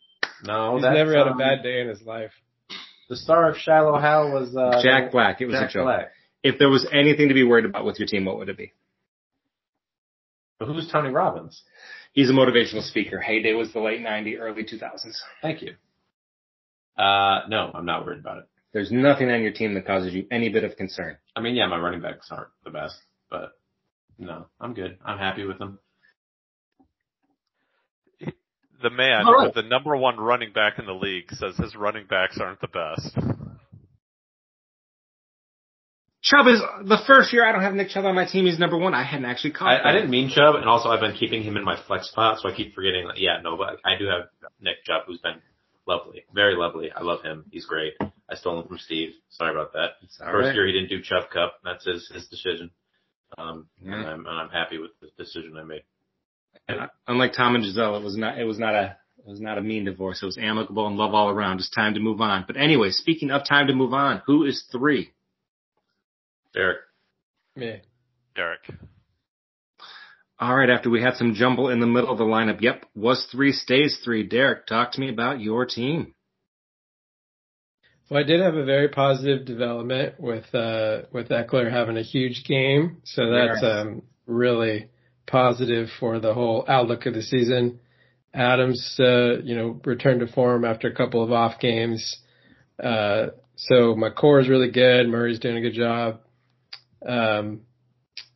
No, 0.44 0.74
He's 0.74 0.82
that's, 0.82 0.94
never 0.94 1.16
had 1.16 1.26
a 1.28 1.30
um, 1.32 1.38
bad 1.38 1.62
day 1.62 1.80
in 1.80 1.88
his 1.88 2.02
life. 2.02 2.32
The 3.08 3.16
star 3.16 3.48
of 3.50 3.56
Shallow 3.56 3.98
Hal 3.98 4.32
was 4.32 4.56
uh, 4.56 4.80
Jack 4.82 5.12
Black. 5.12 5.40
It 5.40 5.46
was 5.46 5.54
Jack 5.54 5.70
a 5.70 5.72
joke. 5.72 5.84
Black. 5.84 6.08
If 6.42 6.58
there 6.58 6.68
was 6.68 6.86
anything 6.92 7.28
to 7.28 7.34
be 7.34 7.44
worried 7.44 7.64
about 7.64 7.84
with 7.84 7.98
your 7.98 8.08
team, 8.08 8.24
what 8.24 8.38
would 8.38 8.48
it 8.48 8.56
be? 8.56 8.72
But 10.58 10.66
who's 10.66 10.88
Tony 10.90 11.10
Robbins? 11.10 11.62
He's 12.12 12.28
a 12.30 12.32
motivational 12.32 12.82
speaker. 12.82 13.20
Heyday 13.20 13.52
was 13.54 13.72
the 13.72 13.80
late 13.80 14.00
90s, 14.00 14.38
early 14.40 14.64
2000s. 14.64 15.16
Thank 15.40 15.62
you. 15.62 15.74
Uh, 16.96 17.40
no, 17.48 17.70
I'm 17.74 17.86
not 17.86 18.04
worried 18.04 18.20
about 18.20 18.38
it. 18.38 18.44
There's 18.72 18.90
nothing 18.90 19.30
on 19.30 19.42
your 19.42 19.52
team 19.52 19.74
that 19.74 19.86
causes 19.86 20.12
you 20.12 20.26
any 20.30 20.48
bit 20.48 20.64
of 20.64 20.76
concern. 20.76 21.16
I 21.36 21.40
mean, 21.40 21.54
yeah, 21.54 21.66
my 21.66 21.78
running 21.78 22.00
backs 22.00 22.28
aren't 22.30 22.48
the 22.64 22.70
best, 22.70 22.96
but 23.30 23.52
no, 24.22 24.46
I'm 24.60 24.74
good. 24.74 24.98
I'm 25.04 25.18
happy 25.18 25.44
with 25.44 25.58
them. 25.58 25.78
The 28.82 28.90
man 28.90 29.26
All 29.26 29.34
right. 29.34 29.44
with 29.46 29.54
the 29.54 29.62
number 29.62 29.96
one 29.96 30.16
running 30.18 30.52
back 30.52 30.78
in 30.80 30.86
the 30.86 30.92
league 30.92 31.30
says 31.30 31.56
his 31.56 31.76
running 31.76 32.06
backs 32.08 32.38
aren't 32.40 32.60
the 32.60 32.66
best. 32.66 33.16
Chubb 36.22 36.46
is 36.48 36.60
the 36.84 36.98
first 37.06 37.32
year 37.32 37.46
I 37.46 37.52
don't 37.52 37.62
have 37.62 37.74
Nick 37.74 37.88
Chubb 37.90 38.04
on 38.04 38.14
my 38.14 38.26
team. 38.26 38.46
He's 38.46 38.58
number 38.58 38.76
one. 38.78 38.94
I 38.94 39.04
hadn't 39.04 39.24
actually 39.24 39.52
caught. 39.52 39.68
I, 39.84 39.90
I 39.90 39.92
didn't 39.92 40.10
mean 40.10 40.30
Chubb, 40.30 40.54
and 40.54 40.66
also 40.68 40.88
I've 40.88 41.00
been 41.00 41.14
keeping 41.14 41.42
him 41.42 41.56
in 41.56 41.64
my 41.64 41.76
flex 41.86 42.08
spot, 42.08 42.38
so 42.40 42.48
I 42.48 42.54
keep 42.54 42.74
forgetting 42.74 43.06
that. 43.08 43.18
Yeah, 43.18 43.38
no, 43.42 43.56
but 43.56 43.78
I 43.84 43.96
do 43.98 44.06
have 44.06 44.28
Nick 44.60 44.84
Chubb, 44.84 45.02
who's 45.06 45.20
been 45.20 45.40
lovely, 45.86 46.24
very 46.34 46.56
lovely. 46.56 46.90
I 46.94 47.02
love 47.02 47.22
him. 47.22 47.44
He's 47.50 47.66
great. 47.66 47.94
I 48.00 48.34
stole 48.36 48.60
him 48.60 48.68
from 48.68 48.78
Steve. 48.78 49.10
Sorry 49.30 49.52
about 49.52 49.72
that. 49.74 49.90
It's 50.02 50.16
First 50.16 50.46
right. 50.46 50.54
year 50.54 50.66
he 50.66 50.72
didn't 50.72 50.88
do 50.90 51.02
Chubb 51.02 51.30
Cup. 51.32 51.54
That's 51.64 51.84
his 51.84 52.08
his 52.12 52.26
decision. 52.28 52.70
Um, 53.38 53.66
Yeah. 53.82 53.94
and, 53.94 54.06
I'm, 54.06 54.26
and 54.26 54.38
I'm 54.38 54.48
happy 54.50 54.78
with 54.78 54.90
the 55.00 55.08
decision 55.22 55.56
I 55.56 55.64
made. 55.64 55.82
And 56.68 56.88
unlike 57.08 57.32
Tom 57.32 57.54
and 57.54 57.64
Gisele, 57.64 57.96
it 57.96 58.02
was 58.04 58.16
not. 58.16 58.38
It 58.38 58.44
was 58.44 58.58
not 58.58 58.74
a. 58.74 58.96
It 59.24 59.28
was 59.30 59.40
not 59.40 59.56
a 59.58 59.62
mean 59.62 59.84
divorce. 59.84 60.20
It 60.22 60.26
was 60.26 60.38
amicable 60.38 60.86
and 60.86 60.96
love 60.96 61.14
all 61.14 61.28
around. 61.30 61.58
It's 61.58 61.70
time 61.70 61.94
to 61.94 62.00
move 62.00 62.20
on. 62.20 62.44
But 62.46 62.56
anyway, 62.56 62.90
speaking 62.90 63.30
of 63.30 63.46
time 63.46 63.68
to 63.68 63.72
move 63.74 63.94
on, 63.94 64.20
who 64.26 64.44
is 64.44 64.64
three? 64.72 65.12
Derek, 66.52 66.78
Me. 67.56 67.80
Derek. 68.34 68.60
All 70.38 70.56
right. 70.56 70.68
After 70.68 70.90
we 70.90 71.00
had 71.00 71.14
some 71.14 71.34
jumble 71.34 71.68
in 71.68 71.78
the 71.80 71.86
middle 71.86 72.10
of 72.10 72.18
the 72.18 72.24
lineup, 72.24 72.60
yep, 72.60 72.84
was 72.94 73.26
three, 73.30 73.52
stays 73.52 74.00
three. 74.04 74.24
Derek, 74.24 74.66
talk 74.66 74.92
to 74.92 75.00
me 75.00 75.08
about 75.08 75.40
your 75.40 75.66
team. 75.66 76.14
Well, 78.08 78.20
I 78.20 78.24
did 78.24 78.40
have 78.40 78.54
a 78.54 78.64
very 78.64 78.88
positive 78.88 79.46
development 79.46 80.20
with 80.20 80.54
uh, 80.54 81.02
with 81.12 81.28
Ekeler 81.28 81.70
having 81.70 81.96
a 81.96 82.02
huge 82.02 82.44
game, 82.44 82.98
so 83.04 83.30
that's 83.30 83.62
um, 83.62 84.02
really 84.26 84.88
positive 85.26 85.88
for 85.98 86.18
the 86.20 86.34
whole 86.34 86.64
outlook 86.68 87.06
of 87.06 87.14
the 87.14 87.22
season. 87.22 87.80
Adams, 88.34 88.96
uh, 88.98 89.40
you 89.42 89.54
know, 89.54 89.80
returned 89.84 90.20
to 90.20 90.26
form 90.26 90.64
after 90.64 90.88
a 90.88 90.94
couple 90.94 91.22
of 91.22 91.32
off 91.32 91.60
games, 91.60 92.18
uh, 92.82 93.28
so 93.56 93.94
my 93.94 94.10
core 94.10 94.40
is 94.40 94.48
really 94.48 94.70
good. 94.70 95.08
Murray's 95.08 95.38
doing 95.38 95.56
a 95.56 95.60
good 95.60 95.74
job, 95.74 96.20
um, 97.06 97.60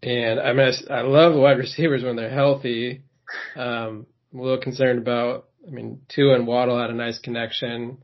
and 0.02 0.40
I 0.40 0.52
mean, 0.52 0.72
I, 0.88 0.94
I 0.94 1.02
love 1.02 1.34
the 1.34 1.40
wide 1.40 1.58
receivers 1.58 2.04
when 2.04 2.16
they're 2.16 2.30
healthy. 2.30 3.02
Um, 3.56 4.06
I'm 4.32 4.38
a 4.38 4.42
little 4.42 4.60
concerned 4.60 4.98
about. 4.98 5.48
I 5.66 5.70
mean, 5.70 6.02
Tua 6.08 6.36
and 6.36 6.46
Waddle 6.46 6.80
had 6.80 6.90
a 6.90 6.94
nice 6.94 7.18
connection. 7.18 7.98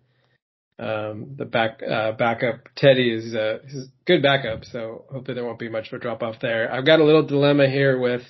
Um, 0.82 1.36
the 1.36 1.44
back 1.44 1.80
uh, 1.80 2.10
backup 2.12 2.68
Teddy 2.74 3.14
is 3.14 3.36
uh, 3.36 3.58
a 3.62 3.84
good 4.04 4.20
backup, 4.20 4.64
so 4.64 5.04
hopefully 5.12 5.36
there 5.36 5.44
won't 5.44 5.60
be 5.60 5.68
much 5.68 5.86
of 5.86 5.92
a 5.92 5.98
drop 6.00 6.24
off 6.24 6.40
there. 6.42 6.72
I've 6.72 6.84
got 6.84 6.98
a 6.98 7.04
little 7.04 7.24
dilemma 7.24 7.68
here 7.68 8.00
with. 8.00 8.22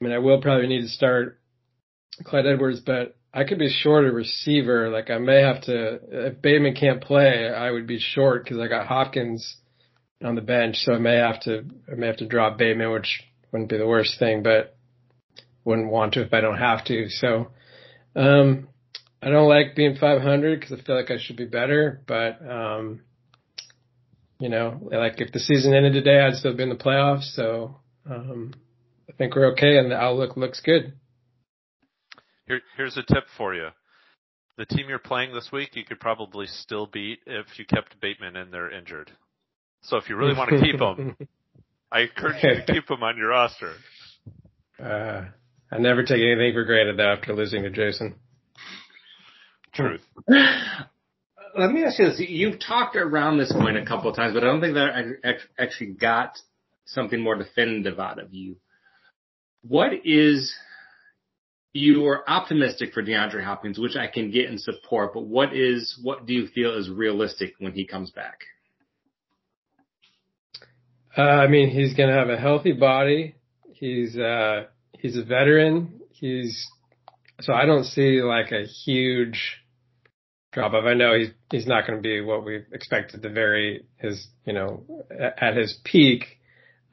I 0.00 0.04
mean, 0.04 0.12
I 0.12 0.18
will 0.18 0.42
probably 0.42 0.66
need 0.66 0.82
to 0.82 0.88
start 0.88 1.38
Clyde 2.24 2.46
Edwards, 2.46 2.80
but 2.80 3.16
I 3.32 3.44
could 3.44 3.60
be 3.60 3.70
short 3.70 4.06
a 4.06 4.10
receiver. 4.10 4.90
Like 4.90 5.08
I 5.08 5.18
may 5.18 5.40
have 5.42 5.62
to 5.62 6.00
if 6.10 6.42
Bateman 6.42 6.74
can't 6.74 7.00
play, 7.00 7.48
I 7.48 7.70
would 7.70 7.86
be 7.86 8.00
short 8.00 8.42
because 8.42 8.58
I 8.58 8.66
got 8.66 8.88
Hopkins 8.88 9.56
on 10.24 10.34
the 10.34 10.40
bench, 10.40 10.78
so 10.78 10.94
I 10.94 10.98
may 10.98 11.14
have 11.14 11.40
to 11.42 11.64
I 11.90 11.94
may 11.94 12.08
have 12.08 12.16
to 12.16 12.26
drop 12.26 12.58
Bateman, 12.58 12.90
which 12.90 13.22
wouldn't 13.52 13.70
be 13.70 13.78
the 13.78 13.86
worst 13.86 14.18
thing, 14.18 14.42
but 14.42 14.76
wouldn't 15.64 15.92
want 15.92 16.14
to 16.14 16.22
if 16.22 16.34
I 16.34 16.40
don't 16.40 16.58
have 16.58 16.84
to. 16.86 17.08
So. 17.08 17.52
Um, 18.16 18.68
I 19.22 19.30
don't 19.30 19.48
like 19.48 19.74
being 19.74 19.96
500 19.96 20.60
because 20.60 20.78
I 20.78 20.82
feel 20.82 20.96
like 20.96 21.10
I 21.10 21.18
should 21.18 21.36
be 21.36 21.46
better, 21.46 22.02
but 22.06 22.38
um, 22.48 23.00
you 24.38 24.48
know, 24.48 24.78
like 24.90 25.20
if 25.20 25.32
the 25.32 25.40
season 25.40 25.74
ended 25.74 25.94
today, 25.94 26.20
I'd 26.20 26.34
still 26.34 26.54
be 26.54 26.62
in 26.62 26.68
the 26.68 26.76
playoffs. 26.76 27.34
So 27.34 27.76
um, 28.08 28.54
I 29.08 29.12
think 29.12 29.34
we're 29.34 29.52
okay, 29.52 29.78
and 29.78 29.90
the 29.90 29.96
outlook 29.96 30.36
looks 30.36 30.60
good. 30.60 30.92
Here, 32.46 32.60
here's 32.76 32.96
a 32.96 33.02
tip 33.02 33.24
for 33.36 33.54
you. 33.54 33.68
The 34.58 34.66
team 34.66 34.88
you're 34.88 34.98
playing 34.98 35.34
this 35.34 35.50
week, 35.52 35.70
you 35.74 35.84
could 35.84 36.00
probably 36.00 36.46
still 36.46 36.86
beat 36.86 37.20
if 37.26 37.58
you 37.58 37.66
kept 37.66 38.00
Bateman 38.00 38.36
in 38.36 38.50
there 38.50 38.70
injured. 38.70 39.10
So 39.82 39.96
if 39.96 40.08
you 40.08 40.16
really 40.16 40.34
want 40.34 40.50
to 40.50 40.60
keep 40.62 40.80
him, 40.80 41.16
I 41.90 42.00
encourage 42.02 42.42
you 42.42 42.54
to 42.54 42.64
keep 42.72 42.90
him 42.90 43.02
on 43.02 43.16
your 43.16 43.28
roster. 43.28 43.72
uh, 44.82 45.24
I 45.72 45.78
never 45.78 46.04
take 46.04 46.20
anything 46.20 46.52
for 46.54 46.64
granted 46.64 46.98
though 46.98 47.12
after 47.12 47.34
losing 47.34 47.62
to 47.64 47.70
Jason. 47.70 48.14
Truth. 49.76 50.00
Let 50.28 51.70
me 51.70 51.84
ask 51.84 51.98
you 51.98 52.06
this. 52.06 52.20
You've 52.20 52.58
talked 52.58 52.96
around 52.96 53.38
this 53.38 53.52
point 53.52 53.76
a 53.76 53.84
couple 53.84 54.10
of 54.10 54.16
times, 54.16 54.34
but 54.34 54.42
I 54.42 54.46
don't 54.46 54.60
think 54.60 54.74
that 54.74 54.90
I 55.24 55.62
actually 55.62 55.92
got 55.92 56.38
something 56.86 57.20
more 57.20 57.36
definitive 57.36 57.98
out 57.98 58.18
of 58.18 58.32
you. 58.32 58.56
What 59.62 59.90
is, 60.04 60.54
you 61.72 62.06
are 62.06 62.28
optimistic 62.28 62.92
for 62.94 63.02
DeAndre 63.02 63.44
Hopkins, 63.44 63.78
which 63.78 63.96
I 63.96 64.06
can 64.06 64.30
get 64.30 64.48
and 64.48 64.60
support, 64.60 65.12
but 65.12 65.24
what 65.24 65.54
is, 65.54 65.98
what 66.02 66.26
do 66.26 66.32
you 66.32 66.46
feel 66.46 66.76
is 66.78 66.88
realistic 66.88 67.54
when 67.58 67.72
he 67.72 67.86
comes 67.86 68.10
back? 68.10 68.40
Uh, 71.16 71.22
I 71.22 71.48
mean, 71.48 71.70
he's 71.70 71.94
going 71.94 72.10
to 72.10 72.14
have 72.14 72.28
a 72.28 72.38
healthy 72.38 72.72
body. 72.72 73.34
He's 73.72 74.16
uh, 74.16 74.64
he's 74.92 75.16
a 75.16 75.24
veteran. 75.24 76.00
He's 76.10 76.66
so 77.40 77.52
I 77.52 77.64
don't 77.64 77.84
see 77.84 78.22
like 78.22 78.52
a 78.52 78.64
huge 78.64 79.62
drop 80.56 80.72
off. 80.72 80.84
I 80.84 80.94
know 80.94 81.16
he's 81.16 81.28
he's 81.50 81.66
not 81.66 81.86
going 81.86 81.98
to 81.98 82.02
be 82.02 82.22
what 82.22 82.44
we 82.44 82.62
expected 82.72 83.20
the 83.20 83.28
very 83.28 83.84
his 83.98 84.26
you 84.44 84.54
know 84.54 84.82
at 85.38 85.54
his 85.54 85.78
peak, 85.84 86.24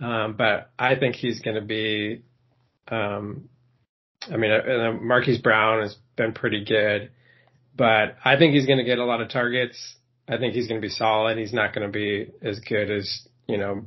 um, 0.02 0.36
but 0.38 0.70
I 0.78 0.96
think 0.96 1.16
he's 1.16 1.40
going 1.40 1.56
to 1.56 1.66
be. 1.66 2.24
Um, 2.90 3.50
I 4.32 4.38
mean, 4.38 4.52
uh, 4.52 4.56
uh, 4.56 4.92
Marquise 5.02 5.40
Brown 5.40 5.82
has 5.82 5.96
been 6.18 6.34
pretty 6.34 6.66
good, 6.66 7.12
but 7.76 8.18
I 8.24 8.38
think 8.38 8.54
he's 8.54 8.66
going 8.66 8.78
to 8.80 8.84
get 8.84 9.00
a 9.00 9.06
lot 9.06 9.22
of 9.22 9.30
targets. 9.30 9.96
I 10.28 10.38
think 10.38 10.54
he's 10.54 10.68
going 10.68 10.80
to 10.80 10.86
be 10.86 10.92
solid. 10.92 11.38
He's 11.38 11.54
not 11.54 11.74
going 11.74 11.88
to 11.88 11.92
be 11.92 12.32
as 12.42 12.60
good 12.60 12.92
as 12.92 13.28
you 13.48 13.58
know 13.58 13.86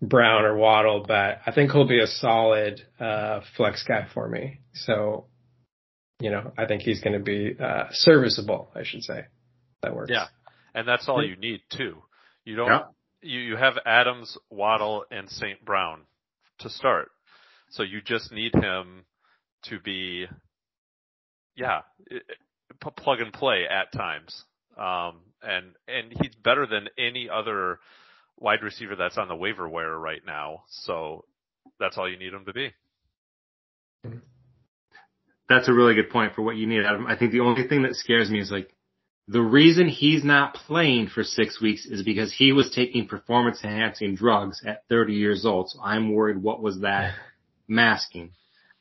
Brown 0.00 0.44
or 0.44 0.56
Waddle, 0.56 1.04
but 1.06 1.40
I 1.44 1.52
think 1.52 1.72
he'll 1.72 1.88
be 1.88 2.00
a 2.00 2.06
solid 2.06 2.80
uh, 3.00 3.40
flex 3.56 3.82
guy 3.82 4.06
for 4.14 4.28
me. 4.28 4.60
So, 4.72 5.26
you 6.20 6.30
know, 6.30 6.52
I 6.56 6.66
think 6.66 6.82
he's 6.82 7.00
going 7.00 7.14
to 7.18 7.22
be 7.24 7.56
uh, 7.60 7.84
serviceable. 7.90 8.70
I 8.74 8.82
should 8.84 9.02
say 9.02 9.24
that 9.82 9.94
works. 9.94 10.10
Yeah. 10.12 10.26
And 10.74 10.86
that's 10.88 11.08
all 11.08 11.24
you 11.24 11.36
need 11.36 11.60
too. 11.76 12.02
You 12.44 12.56
don't, 12.56 12.68
Yeah. 12.68 12.82
you, 13.22 13.40
you 13.40 13.56
have 13.56 13.74
Adams, 13.86 14.36
Waddle, 14.50 15.04
and 15.10 15.28
St. 15.30 15.64
Brown 15.64 16.00
to 16.60 16.68
start. 16.70 17.10
So 17.70 17.82
you 17.82 18.00
just 18.00 18.32
need 18.32 18.54
him 18.54 19.04
to 19.64 19.80
be, 19.80 20.26
yeah, 21.56 21.82
i- 22.10 22.14
i- 22.14 22.90
plug 22.96 23.20
and 23.20 23.32
play 23.32 23.66
at 23.68 23.92
times. 23.92 24.44
Um, 24.76 25.20
and, 25.42 25.72
and 25.88 26.12
he's 26.20 26.34
better 26.42 26.66
than 26.66 26.88
any 26.98 27.28
other 27.30 27.78
wide 28.38 28.62
receiver 28.62 28.96
that's 28.96 29.16
on 29.18 29.28
the 29.28 29.36
waiver 29.36 29.68
wire 29.68 29.98
right 29.98 30.22
now. 30.26 30.64
So 30.68 31.24
that's 31.78 31.96
all 31.96 32.08
you 32.10 32.16
need 32.18 32.32
him 32.32 32.44
to 32.46 32.52
be. 32.52 32.72
That's 35.48 35.68
a 35.68 35.72
really 35.72 35.94
good 35.94 36.10
point 36.10 36.34
for 36.34 36.42
what 36.42 36.56
you 36.56 36.66
need 36.66 36.84
out 36.84 36.94
of 36.94 37.00
him. 37.00 37.06
I 37.06 37.16
think 37.16 37.32
the 37.32 37.40
only 37.40 37.66
thing 37.68 37.82
that 37.82 37.94
scares 37.96 38.30
me 38.30 38.40
is 38.40 38.50
like 38.50 38.70
the 39.28 39.42
reason 39.42 39.88
he's 39.88 40.24
not 40.24 40.54
playing 40.54 41.08
for 41.08 41.22
six 41.24 41.60
weeks 41.60 41.86
is 41.86 42.02
because 42.02 42.32
he 42.32 42.52
was 42.52 42.70
taking 42.70 43.06
performance 43.08 43.60
enhancing 43.64 44.14
drugs 44.14 44.62
at 44.66 44.84
30 44.88 45.14
years 45.14 45.44
old. 45.46 45.70
So 45.70 45.80
I'm 45.82 46.12
worried 46.12 46.42
what 46.42 46.62
was 46.62 46.80
that 46.80 47.14
masking. 47.68 48.30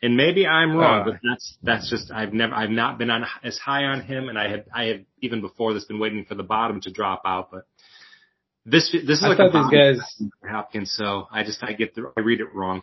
And 0.02 0.18
maybe 0.18 0.46
I'm 0.46 0.76
wrong, 0.76 1.02
Uh. 1.02 1.12
but 1.12 1.20
that's, 1.24 1.58
that's 1.64 1.90
just, 1.90 2.12
I've 2.12 2.34
never, 2.34 2.54
I've 2.54 2.70
not 2.70 2.98
been 2.98 3.10
on 3.10 3.26
as 3.44 3.58
high 3.58 3.86
on 3.86 4.02
him 4.02 4.28
and 4.28 4.38
I 4.38 4.50
have, 4.50 4.66
I 4.74 4.84
have 4.86 5.00
even 5.22 5.40
before 5.42 5.74
this 5.74 5.86
been 5.86 6.00
waiting 6.00 6.26
for 6.26 6.36
the 6.36 6.44
bottom 6.44 6.82
to 6.82 6.92
drop 6.92 7.22
out, 7.26 7.52
but 7.52 7.66
This 8.66 8.92
this 8.92 9.20
is 9.20 9.24
I 9.24 9.30
like 9.30 9.38
thought 9.38 9.56
a 9.56 9.70
these 9.70 10.00
guys. 10.00 10.24
Hopkins, 10.50 10.94
so 10.94 11.28
I 11.32 11.44
just 11.44 11.62
I 11.64 11.74
get 11.74 11.96
the 11.96 12.12
I 12.18 12.22
read 12.22 12.40
it 12.40 12.54
wrong. 12.54 12.82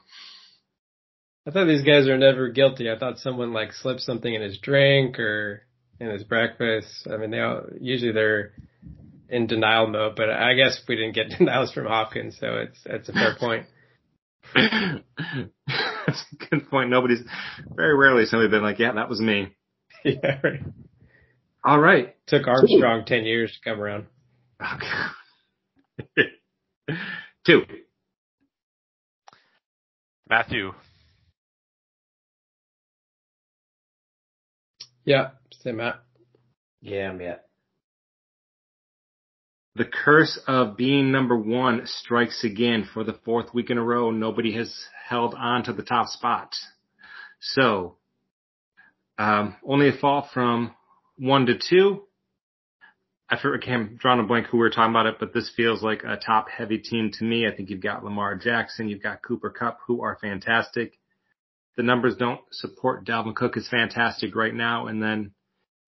I 1.47 1.51
thought 1.51 1.67
these 1.67 1.85
guys 1.85 2.07
are 2.07 2.19
never 2.19 2.49
guilty. 2.49 2.91
I 2.91 2.99
thought 2.99 3.19
someone 3.19 3.53
like 3.53 3.73
slipped 3.73 4.01
something 4.01 4.33
in 4.33 4.43
his 4.43 4.59
drink 4.59 5.19
or 5.19 5.63
in 5.99 6.11
his 6.11 6.25
breakfast. 6.25 7.09
I 7.11 7.17
mean, 7.17 7.31
they 7.31 7.41
all, 7.41 7.63
usually 7.81 8.13
they're 8.13 8.53
in 9.29 9.47
denial 9.47 9.87
mode, 9.87 10.17
but 10.17 10.29
I 10.29 10.55
guess 10.55 10.81
we 10.89 10.97
didn't 10.97 11.15
get 11.15 11.31
denials 11.39 11.73
from 11.73 11.87
Hopkins, 11.87 12.37
so 12.39 12.57
it's 12.57 12.79
it's 12.85 13.09
a 13.09 13.13
fair 13.13 13.37
point. 13.39 13.67
That's 14.55 16.25
a 16.33 16.37
good 16.51 16.69
point. 16.69 16.91
Nobody's 16.91 17.23
very 17.75 17.97
rarely 17.97 18.27
somebody 18.27 18.51
been 18.51 18.63
like, 18.63 18.79
yeah, 18.79 18.93
that 18.93 19.09
was 19.09 19.21
me. 19.21 19.55
yeah, 20.05 20.41
right. 20.43 20.61
All 21.65 21.79
right. 21.79 22.17
Took 22.27 22.47
Armstrong 22.49 23.05
ten 23.07 23.25
years 23.25 23.53
to 23.53 23.71
come 23.71 23.81
around. 23.81 24.07
Okay. 24.61 26.27
Two. 27.47 27.63
Matthew, 30.29 30.73
Yeah, 35.05 35.31
say 35.63 35.73
Matt. 35.73 36.03
Yeah, 36.81 37.11
I'm 37.11 37.21
yet. 37.21 37.47
The 39.77 39.85
curse 39.85 40.39
of 40.47 40.77
being 40.77 41.13
number 41.13 41.37
one 41.37 41.83
strikes 41.87 42.45
again 42.45 42.89
for 42.93 43.05
the 43.05 43.19
fourth 43.25 43.55
week 43.55 43.71
in 43.71 43.79
a 43.79 43.83
row. 43.83 44.11
Nobody 44.11 44.53
has 44.57 44.75
held 45.09 45.35
on 45.35 45.65
to 45.65 45.73
the 45.73 45.83
top 45.83 46.09
spot. 46.09 46.55
So, 47.41 47.97
um, 49.19 49.57
only 49.67 49.89
a 49.89 49.93
fall 49.93 50.29
from 50.35 50.75
one 51.17 51.47
to 51.47 51.59
two. 51.59 52.03
I 53.29 53.39
forget, 53.41 53.73
I'm 53.73 53.97
drawing 53.97 54.19
a 54.21 54.25
blank 54.25 54.49
who 54.49 54.57
we 54.57 54.63
were 54.63 54.71
talking 54.71 54.91
about 54.91 55.07
it, 55.07 55.17
but 55.21 55.33
this 55.33 55.51
feels 55.57 55.83
like 55.83 56.03
a 56.03 56.17
top 56.17 56.49
heavy 56.51 56.79
team 56.79 57.13
to 57.15 57.25
me. 57.25 57.47
I 57.47 57.55
think 57.55 57.71
you've 57.71 57.81
got 57.81 58.05
Lamar 58.05 58.35
Jackson, 58.37 58.89
you've 58.89 59.03
got 59.03 59.23
Cooper 59.23 59.51
Kupp, 59.51 59.79
who 59.87 60.03
are 60.03 60.19
fantastic. 60.21 60.99
The 61.77 61.83
numbers 61.83 62.17
don't 62.17 62.41
support 62.51 63.07
Dalvin 63.07 63.35
Cook 63.35 63.57
is 63.57 63.69
fantastic 63.69 64.35
right 64.35 64.55
now. 64.55 64.87
And 64.87 65.03
then 65.03 65.33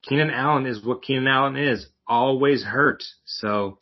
Keenan 0.02 0.30
Allen 0.30 0.66
is 0.66 0.84
what 0.84 1.02
Keenan 1.02 1.28
Allen 1.28 1.56
is, 1.56 1.86
always 2.06 2.62
hurt. 2.64 3.02
So 3.24 3.78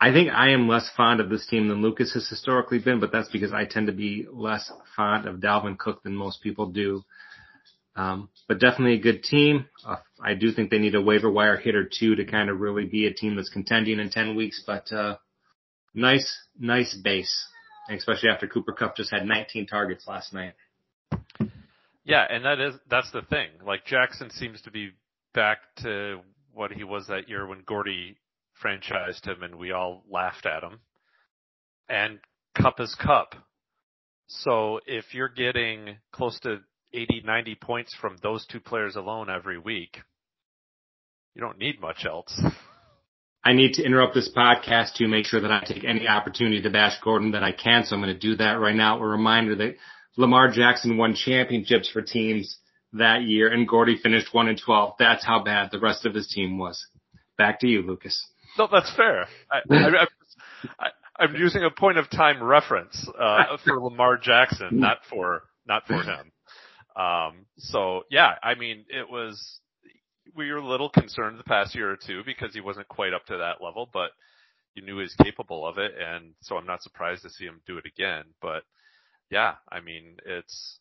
I 0.00 0.12
think 0.12 0.30
I 0.30 0.50
am 0.50 0.68
less 0.68 0.90
fond 0.96 1.20
of 1.20 1.30
this 1.30 1.46
team 1.46 1.68
than 1.68 1.80
Lucas 1.80 2.12
has 2.14 2.28
historically 2.28 2.80
been, 2.80 2.98
but 2.98 3.12
that's 3.12 3.30
because 3.30 3.52
I 3.52 3.66
tend 3.66 3.86
to 3.86 3.92
be 3.92 4.26
less 4.30 4.70
fond 4.96 5.26
of 5.28 5.36
Dalvin 5.36 5.78
Cook 5.78 6.02
than 6.02 6.16
most 6.16 6.42
people 6.42 6.66
do. 6.66 7.04
Um, 7.94 8.30
but 8.48 8.58
definitely 8.58 8.94
a 8.94 9.02
good 9.02 9.22
team. 9.22 9.66
Uh, 9.86 9.96
I 10.20 10.34
do 10.34 10.50
think 10.50 10.70
they 10.70 10.78
need 10.78 10.94
a 10.94 11.00
waiver 11.00 11.30
wire 11.30 11.56
hit 11.56 11.74
or 11.74 11.84
two 11.84 12.16
to 12.16 12.24
kind 12.24 12.50
of 12.50 12.58
really 12.58 12.86
be 12.86 13.06
a 13.06 13.12
team 13.12 13.36
that's 13.36 13.50
contending 13.50 14.00
in 14.00 14.10
10 14.10 14.34
weeks, 14.34 14.62
but, 14.66 14.90
uh, 14.92 15.18
nice, 15.94 16.36
nice 16.58 16.94
base, 16.94 17.46
especially 17.90 18.28
after 18.30 18.46
Cooper 18.46 18.72
Kupp 18.72 18.96
just 18.96 19.10
had 19.10 19.26
19 19.26 19.66
targets 19.66 20.06
last 20.06 20.32
night. 20.32 20.54
yeah, 22.04 22.24
and 22.28 22.44
that 22.44 22.60
is 22.60 22.74
that's 22.88 23.10
the 23.12 23.22
thing. 23.22 23.48
Like 23.64 23.84
Jackson 23.84 24.30
seems 24.30 24.60
to 24.62 24.70
be 24.70 24.90
back 25.34 25.58
to 25.82 26.20
what 26.52 26.72
he 26.72 26.84
was 26.84 27.06
that 27.08 27.28
year 27.28 27.46
when 27.46 27.62
Gordy 27.66 28.16
franchised 28.62 29.26
him 29.26 29.42
and 29.42 29.56
we 29.56 29.72
all 29.72 30.04
laughed 30.10 30.46
at 30.46 30.62
him. 30.62 30.80
And 31.88 32.20
Kupp 32.60 32.80
is 32.80 32.94
Kupp. 32.94 33.34
So 34.26 34.80
if 34.86 35.14
you're 35.14 35.28
getting 35.28 35.96
close 36.12 36.38
to 36.40 36.60
80, 36.92 37.22
90 37.24 37.54
points 37.56 37.94
from 38.00 38.16
those 38.22 38.46
two 38.46 38.60
players 38.60 38.96
alone 38.96 39.28
every 39.30 39.58
week, 39.58 39.98
you 41.34 41.40
don't 41.40 41.58
need 41.58 41.80
much 41.80 42.04
else. 42.06 42.40
I 43.44 43.54
need 43.54 43.74
to 43.74 43.84
interrupt 43.84 44.14
this 44.14 44.30
podcast 44.34 44.94
to 44.94 45.08
make 45.08 45.26
sure 45.26 45.40
that 45.40 45.50
I 45.50 45.64
take 45.64 45.84
any 45.84 46.06
opportunity 46.06 46.62
to 46.62 46.70
bash 46.70 47.00
Gordon 47.02 47.32
that 47.32 47.42
I 47.42 47.52
can. 47.52 47.84
So 47.84 47.96
I'm 47.96 48.02
going 48.02 48.14
to 48.14 48.18
do 48.18 48.36
that 48.36 48.52
right 48.52 48.74
now. 48.74 48.98
A 48.98 49.06
reminder 49.06 49.56
that 49.56 49.76
Lamar 50.16 50.50
Jackson 50.50 50.96
won 50.96 51.14
championships 51.14 51.90
for 51.90 52.02
teams 52.02 52.58
that 52.92 53.22
year 53.22 53.52
and 53.52 53.66
Gordy 53.66 53.96
finished 53.96 54.32
one 54.32 54.48
and 54.48 54.60
12. 54.62 54.94
That's 54.98 55.24
how 55.24 55.42
bad 55.42 55.70
the 55.72 55.80
rest 55.80 56.06
of 56.06 56.14
his 56.14 56.28
team 56.28 56.58
was. 56.58 56.86
Back 57.36 57.60
to 57.60 57.66
you, 57.66 57.82
Lucas. 57.82 58.24
No, 58.58 58.68
that's 58.70 58.94
fair. 58.94 59.26
I, 59.50 59.58
I, 59.70 59.76
I'm, 59.76 60.08
I, 60.78 60.88
I'm 61.18 61.34
using 61.34 61.64
a 61.64 61.70
point 61.70 61.98
of 61.98 62.10
time 62.10 62.42
reference 62.42 63.08
uh, 63.18 63.56
for 63.64 63.80
Lamar 63.80 64.18
Jackson, 64.18 64.68
not 64.78 64.98
for 65.08 65.44
not 65.66 65.86
for 65.86 66.02
him. 66.02 66.32
Um, 66.94 67.46
so 67.56 68.02
yeah, 68.10 68.34
I 68.42 68.54
mean, 68.54 68.84
it 68.88 69.10
was 69.10 69.60
we 70.36 70.50
were 70.50 70.58
a 70.58 70.66
little 70.66 70.88
concerned 70.88 71.38
the 71.38 71.44
past 71.44 71.74
year 71.74 71.90
or 71.90 71.96
two 71.96 72.22
because 72.24 72.54
he 72.54 72.60
wasn't 72.60 72.88
quite 72.88 73.12
up 73.12 73.26
to 73.26 73.38
that 73.38 73.62
level, 73.62 73.88
but 73.92 74.10
you 74.74 74.82
knew 74.82 74.96
he 74.96 75.02
was 75.02 75.14
capable 75.22 75.66
of 75.66 75.78
it, 75.78 75.92
and 75.98 76.32
so 76.40 76.56
I'm 76.56 76.66
not 76.66 76.82
surprised 76.82 77.22
to 77.22 77.30
see 77.30 77.44
him 77.44 77.60
do 77.66 77.78
it 77.78 77.86
again. 77.86 78.24
But 78.40 78.62
yeah, 79.30 79.54
I 79.70 79.80
mean, 79.80 80.16
it's 80.24 80.78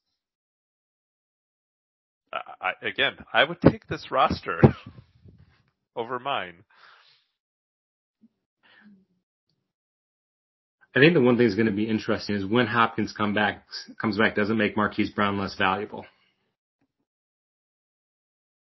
I, 2.33 2.73
again, 2.81 3.13
I 3.33 3.43
would 3.43 3.61
take 3.61 3.87
this 3.87 4.09
roster 4.09 4.61
over 5.95 6.19
mine. 6.19 6.63
I 10.95 10.99
think 10.99 11.13
the 11.13 11.21
one 11.21 11.37
thing 11.37 11.47
that's 11.47 11.55
going 11.55 11.67
to 11.67 11.71
be 11.71 11.89
interesting 11.89 12.35
is 12.35 12.45
when 12.45 12.67
Hopkins 12.67 13.13
come 13.15 13.33
back, 13.33 13.63
comes 13.99 14.17
back, 14.17 14.35
doesn't 14.35 14.57
make 14.57 14.75
Marquise 14.75 15.09
Brown 15.09 15.37
less 15.37 15.55
valuable, 15.55 16.05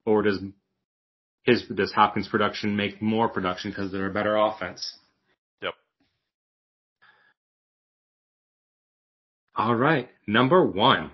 or 0.05 0.23
does 0.23 0.39
his 1.43 1.63
does 1.75 1.93
Hopkins 1.93 2.29
production 2.29 2.77
make 2.77 3.01
more 3.01 3.29
production 3.29 3.71
because 3.71 3.91
they're 3.91 4.11
a 4.11 4.13
better 4.13 4.37
offense? 4.37 4.97
Yep. 5.63 5.75
All 9.57 9.75
right, 9.75 10.09
number 10.27 10.65
one. 10.65 11.11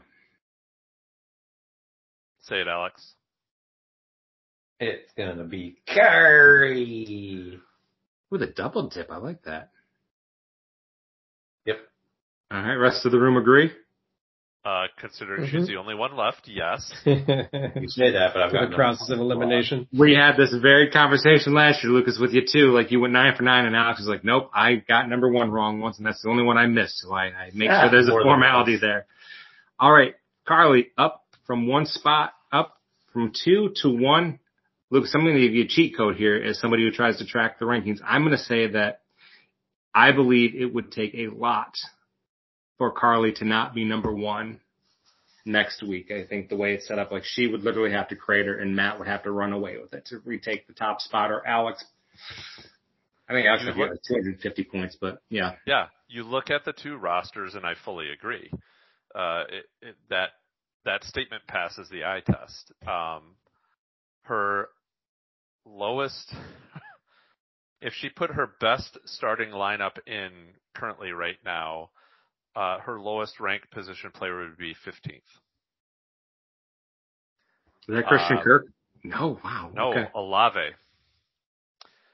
Say 2.42 2.60
it, 2.60 2.68
Alex. 2.68 3.14
It's 4.78 5.10
gonna 5.16 5.44
be 5.44 5.78
Curry. 5.88 7.58
With 8.30 8.42
a 8.42 8.46
double 8.46 8.88
dip, 8.88 9.10
I 9.10 9.16
like 9.18 9.42
that. 9.44 9.70
Yep. 11.64 11.78
All 12.50 12.60
right, 12.60 12.74
rest 12.74 13.06
of 13.06 13.12
the 13.12 13.18
room 13.20 13.36
agree. 13.36 13.70
Uh, 14.66 14.88
considering 14.98 15.42
Mhm. 15.46 15.50
she's 15.52 15.68
the 15.68 15.76
only 15.76 15.94
one 15.94 16.16
left, 16.16 16.48
yes. 16.48 16.92
You 17.06 17.88
say 17.88 18.10
that, 18.10 18.30
but 18.34 18.42
I've 18.42 18.50
the 18.50 18.58
got 18.58 18.70
no- 18.70 18.76
process 18.76 19.10
of 19.10 19.20
elimination. 19.20 19.86
We 19.96 20.12
had 20.16 20.36
this 20.36 20.52
very 20.60 20.90
conversation 20.90 21.54
last 21.54 21.84
year, 21.84 21.92
Lucas, 21.92 22.18
with 22.18 22.32
you 22.32 22.42
too. 22.44 22.72
Like 22.72 22.90
you 22.90 22.98
went 22.98 23.12
nine 23.12 23.36
for 23.36 23.44
nine, 23.44 23.64
and 23.66 23.76
Alex 23.76 24.00
was 24.00 24.08
like, 24.08 24.24
"Nope, 24.24 24.50
I 24.52 24.74
got 24.74 25.08
number 25.08 25.30
one 25.30 25.52
wrong 25.52 25.78
once, 25.78 25.98
and 25.98 26.06
that's 26.06 26.20
the 26.20 26.30
only 26.30 26.42
one 26.42 26.58
I 26.58 26.66
missed." 26.66 26.98
So 26.98 27.14
I, 27.14 27.26
I 27.26 27.50
make 27.54 27.70
Ah, 27.70 27.82
sure 27.82 27.90
there's 27.92 28.08
a 28.08 28.10
formality 28.10 28.76
there. 28.76 29.06
All 29.78 29.92
right, 29.92 30.14
Carly, 30.48 30.88
up 30.98 31.24
from 31.46 31.68
one 31.68 31.86
spot, 31.86 32.32
up 32.50 32.76
from 33.12 33.30
two 33.44 33.70
to 33.82 33.88
one. 33.88 34.40
Lucas, 34.90 35.12
I'm 35.14 35.22
going 35.22 35.36
to 35.36 35.42
give 35.42 35.54
you 35.54 35.62
a 35.62 35.68
cheat 35.68 35.96
code 35.96 36.16
here 36.16 36.34
as 36.42 36.58
somebody 36.58 36.82
who 36.82 36.90
tries 36.90 37.18
to 37.18 37.24
track 37.24 37.60
the 37.60 37.66
rankings. 37.66 38.00
I'm 38.04 38.22
going 38.24 38.36
to 38.36 38.42
say 38.42 38.66
that 38.68 39.02
I 39.94 40.10
believe 40.10 40.56
it 40.56 40.74
would 40.74 40.90
take 40.90 41.14
a 41.14 41.28
lot 41.28 41.72
for 42.78 42.90
Carly 42.90 43.32
to 43.32 43.44
not 43.44 43.74
be 43.74 43.84
number 43.84 44.12
one 44.12 44.60
next 45.44 45.82
week. 45.82 46.10
I 46.10 46.24
think 46.24 46.48
the 46.48 46.56
way 46.56 46.74
it's 46.74 46.86
set 46.88 46.98
up, 46.98 47.12
like 47.12 47.24
she 47.24 47.46
would 47.46 47.62
literally 47.62 47.92
have 47.92 48.08
to 48.08 48.16
crater 48.16 48.58
and 48.58 48.74
Matt 48.74 48.98
would 48.98 49.08
have 49.08 49.22
to 49.22 49.30
run 49.30 49.52
away 49.52 49.78
with 49.78 49.94
it 49.94 50.06
to 50.06 50.18
retake 50.24 50.66
the 50.66 50.74
top 50.74 51.00
spot 51.00 51.30
or 51.30 51.46
Alex. 51.46 51.84
I 53.28 53.32
think 53.32 53.46
Alex 53.46 53.64
would 53.64 53.76
have 53.76 53.98
250 54.06 54.64
points, 54.64 54.96
but 55.00 55.22
yeah. 55.30 55.54
Yeah, 55.66 55.86
you 56.08 56.22
look 56.22 56.50
at 56.50 56.64
the 56.64 56.72
two 56.72 56.96
rosters, 56.96 57.54
and 57.54 57.64
I 57.64 57.74
fully 57.84 58.10
agree. 58.10 58.50
Uh, 59.14 59.44
it, 59.48 59.64
it, 59.88 59.96
that 60.10 60.30
that 60.84 61.02
statement 61.04 61.42
passes 61.48 61.88
the 61.88 62.04
eye 62.04 62.22
test. 62.24 62.72
Um, 62.86 63.36
her 64.22 64.68
lowest, 65.64 66.32
if 67.80 67.92
she 67.94 68.08
put 68.08 68.30
her 68.30 68.50
best 68.60 68.98
starting 69.04 69.50
lineup 69.50 69.98
in 70.06 70.30
currently 70.74 71.10
right 71.10 71.38
now, 71.44 71.90
uh, 72.56 72.78
her 72.80 72.98
lowest 72.98 73.38
ranked 73.38 73.70
position 73.70 74.10
player 74.12 74.38
would 74.38 74.56
be 74.56 74.74
15th. 74.86 75.20
Is 77.88 77.94
that 77.94 78.06
Christian 78.06 78.38
Uh, 78.38 78.42
Kirk? 78.42 78.66
No, 79.04 79.38
wow. 79.44 79.70
No, 79.72 79.90
Okay. 79.90 80.08
Olave. 80.14 80.70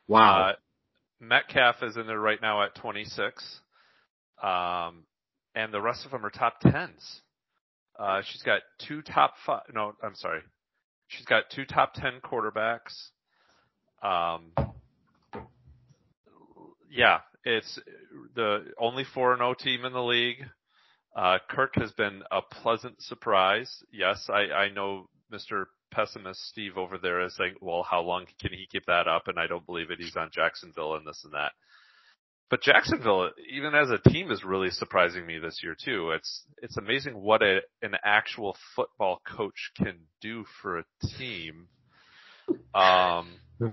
Wow. 0.09 0.49
Uh, 0.51 0.53
Metcalf 1.21 1.77
is 1.83 1.97
in 1.97 2.07
there 2.07 2.19
right 2.21 2.41
now 2.43 2.63
at 2.63 2.75
26. 2.75 3.61
Um, 4.43 5.05
and 5.55 5.73
the 5.73 5.81
rest 5.81 6.05
of 6.05 6.11
them 6.11 6.27
are 6.27 6.31
top 6.31 6.61
tens. 6.61 7.23
Uh, 7.99 8.21
she's 8.25 8.43
got 8.43 8.63
two 8.87 9.01
top 9.03 9.35
five, 9.47 9.63
no, 9.73 9.95
I'm 10.03 10.17
sorry. 10.17 10.41
She's 11.09 11.27
got 11.27 11.45
two 11.55 11.65
top 11.65 11.95
10 11.95 12.21
quarterbacks. 12.25 13.11
Um, 14.03 14.53
yeah, 16.91 17.21
it's 17.45 17.79
the 18.35 18.73
only 18.79 19.05
4 19.05 19.37
0 19.37 19.55
team 19.55 19.85
in 19.85 19.93
the 19.93 20.03
league. 20.03 20.45
Uh, 21.15 21.39
Kirk 21.49 21.75
has 21.77 21.93
been 21.93 22.23
a 22.31 22.41
pleasant 22.41 23.01
surprise. 23.03 23.83
Yes, 23.93 24.29
I, 24.31 24.53
I 24.55 24.71
know 24.71 25.09
Mr. 25.33 25.67
pessimist 25.91 26.41
Steve 26.49 26.79
over 26.79 26.97
there 26.97 27.21
is 27.25 27.37
saying, 27.37 27.55
well, 27.61 27.83
how 27.89 28.01
long 28.01 28.25
can 28.41 28.53
he 28.53 28.67
keep 28.71 28.87
that 28.87 29.07
up? 29.07 29.29
And 29.29 29.39
I 29.39 29.47
don't 29.47 29.67
believe 29.67 29.91
it. 29.91 29.99
He's 30.01 30.17
on 30.17 30.31
Jacksonville 30.33 30.95
and 30.95 31.07
this 31.07 31.23
and 31.25 31.35
that. 31.35 31.53
But 32.49 32.61
Jacksonville, 32.61 33.31
even 33.51 33.75
as 33.75 33.91
a 33.91 34.11
team, 34.11 34.31
is 34.31 34.45
really 34.45 34.69
surprising 34.69 35.27
me 35.27 35.39
this 35.39 35.61
year 35.63 35.75
too. 35.75 36.11
It's 36.11 36.45
it's 36.61 36.77
amazing 36.77 37.15
what 37.15 37.41
a 37.43 37.61
an 37.81 37.95
actual 38.05 38.57
football 38.77 39.23
coach 39.27 39.71
can 39.75 40.01
do 40.21 40.45
for 40.61 40.81
a 40.81 40.85
team. 41.19 41.69
Um, 42.75 43.31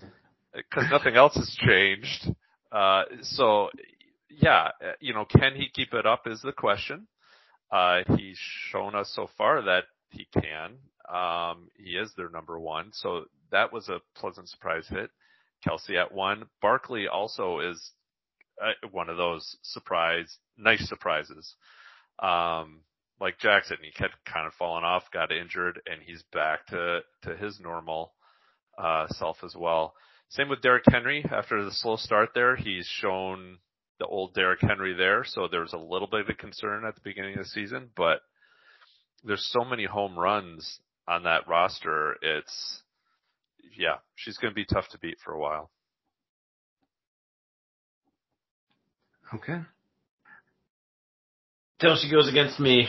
because 0.53 0.89
nothing 0.89 1.17
else 1.17 1.35
has 1.35 1.53
changed. 1.59 2.33
Uh, 2.71 3.03
so 3.21 3.69
yeah, 4.29 4.69
you 4.99 5.13
know, 5.13 5.25
can 5.25 5.55
he 5.55 5.69
keep 5.73 5.93
it 5.93 6.05
up 6.05 6.27
is 6.27 6.41
the 6.41 6.51
question. 6.51 7.07
Uh, 7.71 8.01
he's 8.17 8.37
shown 8.71 8.95
us 8.95 9.11
so 9.15 9.29
far 9.37 9.61
that 9.63 9.85
he 10.09 10.27
can. 10.33 10.77
Um, 11.11 11.69
he 11.75 11.91
is 11.91 12.11
their 12.15 12.29
number 12.29 12.59
one, 12.59 12.91
so 12.93 13.25
that 13.51 13.73
was 13.73 13.89
a 13.89 14.01
pleasant 14.15 14.49
surprise 14.49 14.87
hit. 14.89 15.09
Kelce 15.67 15.95
at 15.95 16.13
one. 16.13 16.45
Barkley 16.61 17.07
also 17.07 17.59
is 17.59 17.91
uh, 18.61 18.87
one 18.91 19.09
of 19.09 19.17
those 19.17 19.57
surprise, 19.63 20.37
nice 20.57 20.87
surprises. 20.87 21.55
Um, 22.21 22.81
like 23.19 23.39
Jackson, 23.39 23.77
he 23.81 23.91
kept 23.91 24.13
kind 24.25 24.47
of 24.47 24.53
falling 24.53 24.83
off, 24.83 25.03
got 25.11 25.31
injured, 25.31 25.81
and 25.85 26.01
he's 26.01 26.23
back 26.31 26.65
to, 26.67 27.01
to 27.23 27.35
his 27.35 27.59
normal, 27.59 28.13
uh, 28.77 29.07
self 29.09 29.37
as 29.43 29.55
well. 29.55 29.93
Same 30.29 30.47
with 30.47 30.61
Derrick 30.61 30.83
Henry. 30.89 31.25
After 31.29 31.63
the 31.63 31.71
slow 31.71 31.97
start 31.97 32.29
there, 32.33 32.55
he's 32.55 32.85
shown 32.87 33.57
the 33.99 34.05
old 34.05 34.33
Derrick 34.33 34.61
Henry 34.61 34.93
there. 34.93 35.23
So 35.25 35.47
there 35.49 35.61
was 35.61 35.73
a 35.73 35.77
little 35.77 36.07
bit 36.07 36.29
of 36.29 36.37
concern 36.37 36.85
at 36.85 36.95
the 36.95 37.01
beginning 37.03 37.37
of 37.37 37.43
the 37.43 37.49
season, 37.49 37.89
but 37.95 38.21
there's 39.23 39.47
so 39.51 39.63
many 39.63 39.85
home 39.85 40.17
runs 40.17 40.79
on 41.07 41.23
that 41.23 41.47
roster. 41.47 42.15
It's, 42.21 42.81
yeah, 43.77 43.97
she's 44.15 44.37
going 44.37 44.51
to 44.51 44.55
be 44.55 44.65
tough 44.65 44.87
to 44.91 44.99
beat 44.99 45.17
for 45.23 45.33
a 45.33 45.39
while. 45.39 45.69
Okay. 49.33 49.59
Till 51.79 51.95
she 51.97 52.09
goes 52.09 52.27
against 52.27 52.59
me, 52.59 52.87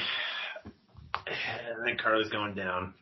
and 1.15 1.87
then 1.87 1.97
Carly's 2.03 2.31
going 2.31 2.55
down. 2.55 2.95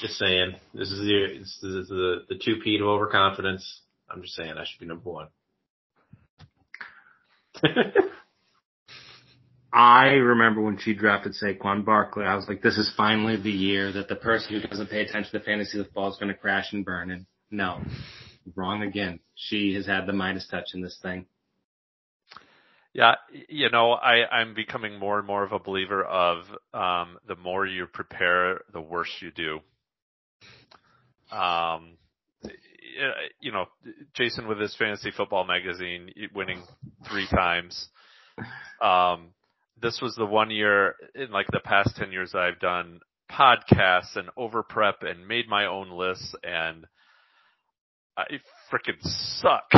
Just 0.00 0.14
saying, 0.18 0.54
this 0.72 0.90
is 0.90 0.98
the 0.98 1.38
this 1.38 1.62
is 1.62 1.88
the 1.88 2.24
the 2.28 2.40
two 2.42 2.56
P 2.62 2.78
of 2.80 2.86
overconfidence. 2.86 3.82
I'm 4.10 4.22
just 4.22 4.34
saying 4.34 4.52
I 4.56 4.64
should 4.64 4.80
be 4.80 4.86
number 4.86 5.10
one. 5.10 5.28
I 9.72 10.06
remember 10.08 10.60
when 10.60 10.78
she 10.78 10.94
drafted 10.94 11.34
Saquon 11.40 11.84
Barkley, 11.84 12.24
I 12.24 12.34
was 12.34 12.48
like, 12.48 12.60
this 12.60 12.76
is 12.76 12.92
finally 12.96 13.36
the 13.36 13.50
year 13.50 13.92
that 13.92 14.08
the 14.08 14.16
person 14.16 14.54
who 14.60 14.66
doesn't 14.66 14.90
pay 14.90 15.02
attention 15.02 15.30
to 15.32 15.40
fantasy 15.44 15.78
football 15.78 16.10
is 16.10 16.16
going 16.16 16.32
to 16.32 16.38
crash 16.38 16.72
and 16.72 16.84
burn. 16.84 17.10
And 17.10 17.26
no, 17.50 17.80
wrong 18.56 18.82
again. 18.82 19.20
She 19.34 19.74
has 19.74 19.86
had 19.86 20.06
the 20.06 20.12
Midas 20.12 20.48
touch 20.50 20.70
in 20.74 20.82
this 20.82 20.98
thing. 21.00 21.26
Yeah, 22.92 23.14
you 23.48 23.70
know, 23.70 23.92
I, 23.92 24.26
I'm 24.26 24.54
becoming 24.54 24.98
more 24.98 25.18
and 25.18 25.26
more 25.26 25.44
of 25.44 25.52
a 25.52 25.60
believer 25.60 26.02
of 26.02 26.38
um, 26.74 27.18
the 27.28 27.36
more 27.36 27.64
you 27.64 27.86
prepare, 27.86 28.62
the 28.72 28.80
worse 28.80 29.10
you 29.20 29.30
do. 29.30 29.60
Um, 31.30 31.92
you 33.40 33.52
know, 33.52 33.66
Jason 34.14 34.48
with 34.48 34.58
his 34.58 34.74
fantasy 34.76 35.10
football 35.10 35.44
magazine 35.44 36.10
winning 36.34 36.62
three 37.08 37.26
times. 37.28 37.88
Um, 38.80 39.28
this 39.80 40.00
was 40.00 40.14
the 40.14 40.26
one 40.26 40.50
year 40.50 40.94
in 41.14 41.30
like 41.30 41.46
the 41.52 41.60
past 41.60 41.96
10 41.96 42.12
years 42.12 42.34
I've 42.34 42.60
done 42.60 43.00
podcasts 43.30 44.16
and 44.16 44.28
over 44.36 44.62
prep 44.62 45.02
and 45.02 45.26
made 45.26 45.48
my 45.48 45.66
own 45.66 45.90
lists 45.90 46.34
and 46.42 46.86
I 48.16 48.24
freaking 48.70 49.00
suck. 49.02 49.70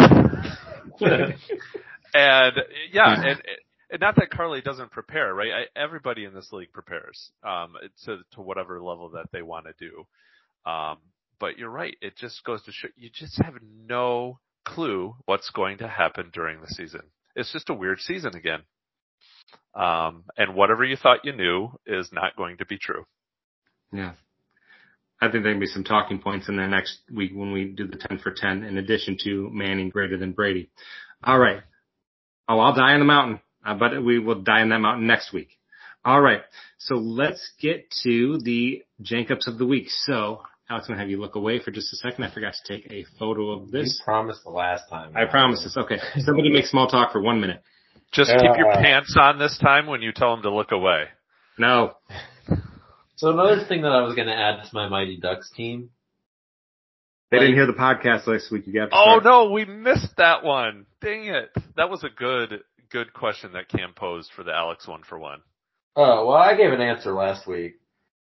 And 2.14 2.56
yeah, 2.92 3.14
and, 3.14 3.42
and 3.90 4.00
not 4.00 4.16
that 4.16 4.30
Carly 4.30 4.60
doesn't 4.60 4.90
prepare, 4.90 5.34
right? 5.34 5.50
I, 5.50 5.80
everybody 5.80 6.24
in 6.24 6.34
this 6.34 6.52
league 6.52 6.72
prepares, 6.72 7.30
um, 7.42 7.74
to, 8.04 8.18
to 8.32 8.40
whatever 8.40 8.80
level 8.80 9.10
that 9.10 9.26
they 9.32 9.42
want 9.42 9.66
to 9.66 9.72
do. 9.78 10.70
Um, 10.70 10.98
but 11.42 11.58
you're 11.58 11.68
right. 11.68 11.96
It 12.00 12.16
just 12.16 12.44
goes 12.44 12.62
to 12.62 12.72
show 12.72 12.86
you 12.96 13.10
just 13.12 13.36
have 13.42 13.54
no 13.84 14.38
clue 14.64 15.16
what's 15.24 15.50
going 15.50 15.78
to 15.78 15.88
happen 15.88 16.30
during 16.32 16.60
the 16.60 16.68
season. 16.68 17.00
It's 17.34 17.52
just 17.52 17.68
a 17.68 17.74
weird 17.74 17.98
season 17.98 18.36
again. 18.36 18.60
Um, 19.74 20.22
and 20.36 20.54
whatever 20.54 20.84
you 20.84 20.96
thought 20.96 21.24
you 21.24 21.32
knew 21.32 21.70
is 21.84 22.10
not 22.12 22.36
going 22.36 22.58
to 22.58 22.66
be 22.66 22.78
true. 22.78 23.06
Yeah. 23.92 24.12
I 25.20 25.32
think 25.32 25.42
there 25.42 25.52
can 25.52 25.58
be 25.58 25.66
some 25.66 25.82
talking 25.82 26.20
points 26.20 26.48
in 26.48 26.54
the 26.54 26.68
next 26.68 27.00
week 27.12 27.32
when 27.34 27.50
we 27.50 27.64
do 27.64 27.88
the 27.88 27.96
10 27.96 28.20
for 28.20 28.30
10 28.30 28.62
in 28.62 28.78
addition 28.78 29.16
to 29.24 29.50
Manning 29.52 29.88
greater 29.88 30.16
than 30.16 30.30
Brady. 30.30 30.70
All 31.24 31.40
right. 31.40 31.62
Oh, 32.48 32.60
I'll 32.60 32.74
die 32.74 32.92
on 32.92 33.00
the 33.00 33.04
mountain, 33.04 33.40
uh, 33.66 33.74
but 33.74 34.00
we 34.04 34.20
will 34.20 34.42
die 34.42 34.60
on 34.60 34.68
that 34.68 34.78
mountain 34.78 35.08
next 35.08 35.32
week. 35.32 35.48
All 36.04 36.20
right. 36.20 36.42
So 36.78 36.94
let's 36.94 37.50
get 37.60 37.90
to 38.04 38.38
the 38.38 38.84
Jankups 39.02 39.48
of 39.48 39.58
the 39.58 39.66
week. 39.66 39.86
So 39.88 40.42
Alex, 40.72 40.86
I'm 40.88 40.94
gonna 40.94 41.02
have 41.02 41.10
you 41.10 41.20
look 41.20 41.34
away 41.34 41.58
for 41.58 41.70
just 41.70 41.92
a 41.92 41.96
second. 41.96 42.24
I 42.24 42.32
forgot 42.32 42.54
to 42.54 42.74
take 42.74 42.90
a 42.90 43.04
photo 43.18 43.50
of 43.50 43.70
this. 43.70 43.98
You 43.98 44.04
promised 44.04 44.42
the 44.42 44.50
last 44.50 44.88
time. 44.88 45.14
I 45.14 45.26
promised 45.26 45.64
this. 45.64 45.76
Okay. 45.76 45.98
Somebody 46.20 46.50
make 46.50 46.64
small 46.64 46.88
talk 46.88 47.12
for 47.12 47.20
one 47.20 47.42
minute. 47.42 47.62
Just 48.10 48.30
uh, 48.30 48.38
keep 48.38 48.56
your 48.56 48.72
pants 48.72 49.14
on 49.20 49.38
this 49.38 49.58
time 49.58 49.86
when 49.86 50.00
you 50.00 50.12
tell 50.12 50.34
them 50.34 50.42
to 50.44 50.50
look 50.50 50.72
away. 50.72 51.04
No. 51.58 51.92
So 53.16 53.30
another 53.30 53.66
thing 53.68 53.82
that 53.82 53.92
I 53.92 54.00
was 54.00 54.14
going 54.14 54.28
to 54.28 54.34
add 54.34 54.64
to 54.64 54.70
my 54.72 54.88
Mighty 54.88 55.18
Ducks 55.18 55.50
team 55.54 55.90
they 57.30 57.38
like, 57.38 57.46
didn't 57.48 57.56
hear 57.56 57.66
the 57.66 57.72
podcast 57.72 58.26
last 58.26 58.50
week. 58.50 58.66
You 58.66 58.72
got. 58.72 58.88
oh 58.92 59.20
no, 59.22 59.50
we 59.50 59.64
missed 59.66 60.16
that 60.16 60.42
one. 60.42 60.86
Dang 61.02 61.26
it! 61.26 61.50
That 61.76 61.90
was 61.90 62.02
a 62.02 62.08
good, 62.08 62.60
good 62.90 63.12
question 63.12 63.52
that 63.52 63.68
Cam 63.68 63.92
posed 63.94 64.30
for 64.34 64.42
the 64.42 64.52
Alex 64.52 64.88
one 64.88 65.02
for 65.06 65.18
one. 65.18 65.40
Oh 65.96 66.26
well, 66.26 66.36
I 66.36 66.56
gave 66.56 66.72
an 66.72 66.80
answer 66.80 67.12
last 67.12 67.46
week. 67.46 67.74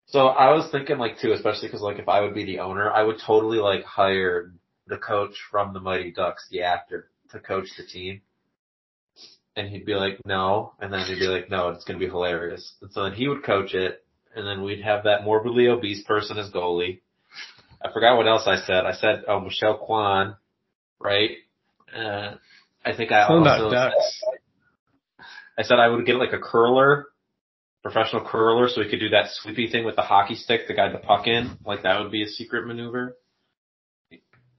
So 0.07 0.27
I 0.27 0.51
was 0.51 0.69
thinking 0.71 0.97
like 0.97 1.19
too, 1.19 1.31
especially 1.31 1.69
because 1.69 1.81
like 1.81 1.99
if 1.99 2.09
I 2.09 2.21
would 2.21 2.35
be 2.35 2.45
the 2.45 2.59
owner, 2.59 2.91
I 2.91 3.03
would 3.03 3.17
totally 3.25 3.57
like 3.57 3.83
hire 3.83 4.53
the 4.87 4.97
coach 4.97 5.35
from 5.49 5.73
the 5.73 5.79
Mighty 5.79 6.11
Ducks, 6.11 6.47
the 6.51 6.63
actor, 6.63 7.09
to 7.31 7.39
coach 7.39 7.67
the 7.77 7.85
team. 7.85 8.21
And 9.55 9.69
he'd 9.69 9.85
be 9.85 9.93
like, 9.93 10.19
no. 10.25 10.73
And 10.79 10.91
then 10.91 11.05
he'd 11.05 11.19
be 11.19 11.27
like, 11.27 11.49
no, 11.49 11.69
it's 11.69 11.85
going 11.85 11.99
to 11.99 12.05
be 12.05 12.09
hilarious. 12.09 12.73
And 12.81 12.91
so 12.91 13.03
then 13.03 13.13
he 13.13 13.27
would 13.27 13.43
coach 13.43 13.73
it. 13.73 14.03
And 14.35 14.47
then 14.47 14.63
we'd 14.63 14.81
have 14.81 15.03
that 15.03 15.23
morbidly 15.23 15.67
obese 15.67 16.03
person 16.03 16.39
as 16.39 16.49
goalie. 16.49 17.01
I 17.81 17.91
forgot 17.91 18.17
what 18.17 18.27
else 18.27 18.47
I 18.47 18.55
said. 18.65 18.85
I 18.85 18.93
said, 18.93 19.23
oh, 19.27 19.39
Michelle 19.39 19.77
Kwan, 19.77 20.37
right? 20.99 21.31
Uh, 21.95 22.35
I 22.83 22.95
think 22.95 23.11
I 23.11 23.27
Something 23.27 23.47
also 23.47 23.69
said, 23.69 23.91
I 25.57 25.61
said 25.63 25.79
I 25.79 25.87
would 25.87 26.05
get 26.05 26.15
like 26.15 26.33
a 26.33 26.39
curler, 26.39 27.07
professional 27.83 28.25
curler, 28.25 28.69
so 28.69 28.81
we 28.81 28.89
could 28.89 28.99
do 28.99 29.09
that 29.09 29.25
sweepy 29.31 29.69
thing 29.69 29.85
with 29.85 29.95
the 29.95 30.01
hockey 30.01 30.35
stick 30.35 30.67
to 30.67 30.73
guide 30.73 30.93
the 30.93 30.99
puck 30.99 31.27
in. 31.27 31.57
Like 31.65 31.83
that 31.83 32.01
would 32.01 32.11
be 32.11 32.23
a 32.23 32.27
secret 32.27 32.65
maneuver. 32.65 33.17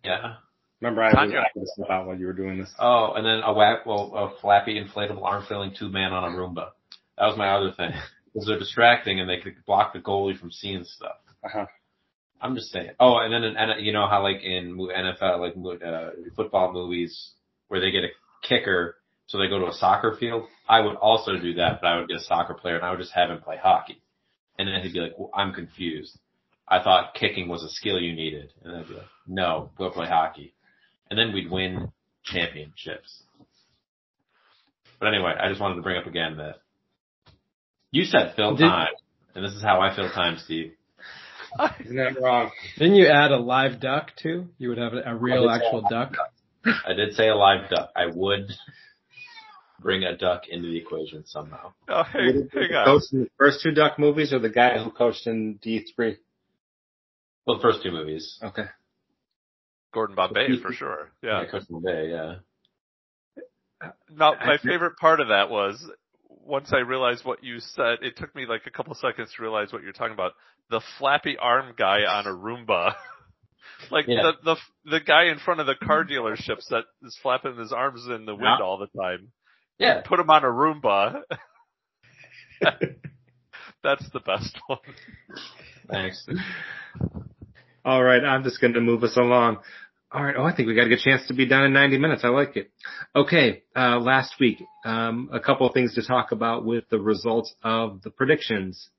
Yeah. 0.05 0.35
Remember, 0.81 1.03
I 1.03 1.25
was 1.25 1.33
asking 1.33 1.63
this 1.63 1.79
about 1.83 2.07
while 2.07 2.19
you 2.19 2.27
were 2.27 2.35
doing 2.35 2.59
this. 2.59 2.73
Oh, 2.79 3.15
and 3.17 3.25
then 3.25 3.41
a 3.43 3.55
whack, 3.55 3.87
well, 3.87 4.13
a 4.15 4.41
flappy 4.41 4.79
inflatable 4.79 5.23
arm 5.25 5.45
filling 5.49 5.75
two 5.77 5.89
man 5.89 6.13
on 6.13 6.25
a 6.25 6.37
Roomba. 6.37 6.71
That 7.17 7.27
was 7.27 7.39
my 7.39 7.51
other 7.51 7.73
thing. 7.73 7.91
Because 8.35 8.49
they're 8.49 8.59
distracting 8.59 9.21
and 9.21 9.31
they 9.31 9.39
could 9.39 9.55
block 9.65 9.93
the 9.93 10.01
goalie 10.01 10.37
from 10.37 10.51
seeing 10.51 10.83
stuff. 10.83 11.19
Uh-huh. 11.45 11.67
I'm 12.41 12.57
just 12.57 12.73
saying. 12.73 12.91
Oh, 12.99 13.17
and 13.19 13.33
then 13.33 13.45
and 13.45 13.87
you 13.87 13.93
know 13.93 14.09
how 14.09 14.25
like 14.25 14.43
in 14.43 14.77
NFL, 14.77 15.39
like 15.39 15.81
uh, 15.81 16.11
football 16.35 16.73
movies, 16.73 17.31
where 17.69 17.81
they 17.81 17.93
get 17.93 18.03
a 18.03 18.09
kicker, 18.43 18.97
so 19.27 19.39
they 19.39 19.49
go 19.49 19.59
to 19.59 19.69
a 19.69 19.73
soccer 19.73 20.17
field. 20.19 20.45
I 20.69 20.81
would 20.81 20.97
also 20.97 21.39
do 21.39 21.55
that, 21.55 21.81
but 21.81 21.87
I 21.87 21.99
would 21.99 22.09
be 22.09 22.15
a 22.15 22.21
soccer 22.21 22.55
player 22.55 22.77
and 22.77 22.85
I 22.85 22.91
would 22.91 23.01
just 23.01 23.15
have 23.15 23.31
him 23.31 23.41
play 23.41 23.57
hockey, 23.57 24.01
and 24.59 24.69
then 24.69 24.81
he'd 24.83 24.93
be 24.93 25.01
like, 25.01 25.19
well, 25.19 25.31
"I'm 25.35 25.53
confused. 25.53 26.19
I 26.67 26.83
thought 26.83 27.15
kicking 27.15 27.49
was 27.49 27.63
a 27.63 27.69
skill 27.69 28.01
you 28.01 28.15
needed," 28.15 28.53
and 28.63 28.77
I'd 28.77 28.89
be 28.89 28.95
like, 28.95 29.07
"No, 29.27 29.71
go 29.77 29.91
play 29.91 30.07
hockey," 30.07 30.55
and 31.11 31.19
then 31.19 31.33
we'd 31.33 31.51
win 31.51 31.93
championships. 32.25 33.23
But 34.99 35.09
anyway, 35.09 35.35
I 35.39 35.49
just 35.49 35.61
wanted 35.61 35.77
to 35.77 35.83
bring 35.83 35.99
up 35.99 36.07
again 36.07 36.39
that 36.39 36.57
you 37.91 38.05
said 38.05 38.35
fill 38.35 38.57
time, 38.57 38.89
and 39.35 39.45
this 39.45 39.53
is 39.53 39.63
how 39.63 39.81
I 39.81 39.95
fill 39.95 40.11
time, 40.11 40.39
Steve. 40.39 40.73
Isn't 41.81 41.97
that 41.97 42.21
wrong? 42.21 42.51
Didn't 42.79 42.97
you 42.97 43.07
add 43.07 43.31
a 43.31 43.39
live 43.39 43.81
duck 43.81 44.13
too? 44.17 44.49
You 44.59 44.71
would 44.71 44.79
have 44.79 44.93
a 44.95 45.15
real 45.15 45.49
actual 45.49 45.83
duck. 45.89 46.15
I 46.65 46.95
did 46.95 47.15
say 47.15 47.29
a 47.29 47.37
live 47.37 47.71
duck. 47.71 47.91
I 47.95 48.07
would 48.07 48.51
bring 49.85 50.03
a 50.03 50.17
duck 50.17 50.49
into 50.49 50.67
the 50.69 50.79
equation 50.79 51.25
somehow. 51.27 51.73
Oh, 51.89 52.03
hey, 52.11 52.33
hey 52.53 52.69
guys. 52.69 52.87
Coached 52.87 53.13
the 53.13 53.29
first 53.39 53.61
two 53.63 53.71
duck 53.73 53.99
movies 53.99 54.33
or 54.33 54.39
the 54.41 54.49
guy 54.49 54.83
who 54.83 54.91
coached 54.91 55.27
in 55.27 55.61
D3? 55.65 56.17
Well, 57.47 57.59
the 57.59 57.63
first 57.63 57.83
two 57.83 57.93
movies. 57.93 58.39
Okay. 58.43 58.65
Gordon 59.93 60.17
Bombay 60.17 60.49
for 60.61 60.73
sure. 60.73 61.11
Yeah. 61.23 61.43
yeah 61.43 61.51
Coach 61.51 61.65
Bombay, 61.69 62.11
yeah. 62.11 62.35
Now, 64.11 64.33
my 64.35 64.57
favorite 64.65 64.97
part 64.97 65.21
of 65.21 65.29
that 65.29 65.51
was 65.51 65.87
once 66.29 66.73
I 66.73 66.79
realized 66.79 67.25
what 67.25 67.45
you 67.45 67.61
said, 67.61 67.99
it 68.01 68.17
took 68.17 68.35
me 68.35 68.47
like 68.49 68.63
a 68.67 68.71
couple 68.71 68.95
seconds 68.95 69.31
to 69.37 69.43
realize 69.43 69.73
what 69.73 69.83
you're 69.83 69.93
talking 69.93 70.15
about. 70.15 70.33
The 70.71 70.81
flappy 70.99 71.37
arm 71.41 71.75
guy 71.77 72.01
on 72.09 72.27
a 72.27 72.31
Roomba. 72.31 72.95
like 73.91 74.07
Yeah. 74.09 74.33
the, 74.43 74.55
the, 74.55 74.91
the 74.93 75.01
guy 75.01 75.25
in 75.25 75.39
front 75.39 75.61
of 75.61 75.67
the 75.67 75.75
car 75.75 76.05
dealerships 76.05 76.69
that 76.71 76.85
is 77.03 77.17
flapping 77.23 77.57
his 77.59 77.73
arms 77.73 78.07
in 78.07 78.25
the 78.25 78.35
wind 78.35 78.57
Yeah. 78.59 78.65
all 78.65 78.79
the 78.79 78.99
time. 78.99 79.29
Yeah. 79.79 80.03
Put 80.05 80.21
him 80.21 80.31
on 80.31 80.45
a 80.45 80.49
Roomba. 80.49 81.23
That's 83.83 84.09
the 84.13 84.21
best 84.21 84.59
one. 84.67 84.79
Thanks. 85.91 86.27
All 87.85 88.03
right, 88.03 88.25
I'm 88.25 88.43
just 88.43 88.61
going 88.61 88.73
to 88.75 88.81
move 88.81 89.05
us 89.05 89.17
along. 89.17 89.59
All 90.15 90.23
right. 90.23 90.37
Oh, 90.39 90.45
I 90.45 90.55
think 90.55 90.69
we 90.69 90.77
got 90.77 90.87
a 90.87 90.89
good 90.89 91.01
chance 91.01 91.27
to 91.27 91.35
be 91.35 91.45
done 91.45 91.65
in 91.65 91.73
90 91.73 91.99
minutes. 91.99 92.23
I 92.25 92.29
like 92.29 92.57
it. 92.57 92.71
Okay. 93.17 93.65
Uh, 93.75 93.99
last 93.99 94.35
week, 94.39 94.63
um, 94.85 95.29
a 95.33 95.41
couple 95.41 95.67
of 95.67 95.75
things 95.75 95.97
to 95.97 96.07
talk 96.07 96.31
about 96.31 96.65
with 96.65 96.85
the 96.89 97.01
results 97.01 97.53
of 97.65 98.01
the 98.03 98.11
predictions. 98.11 98.91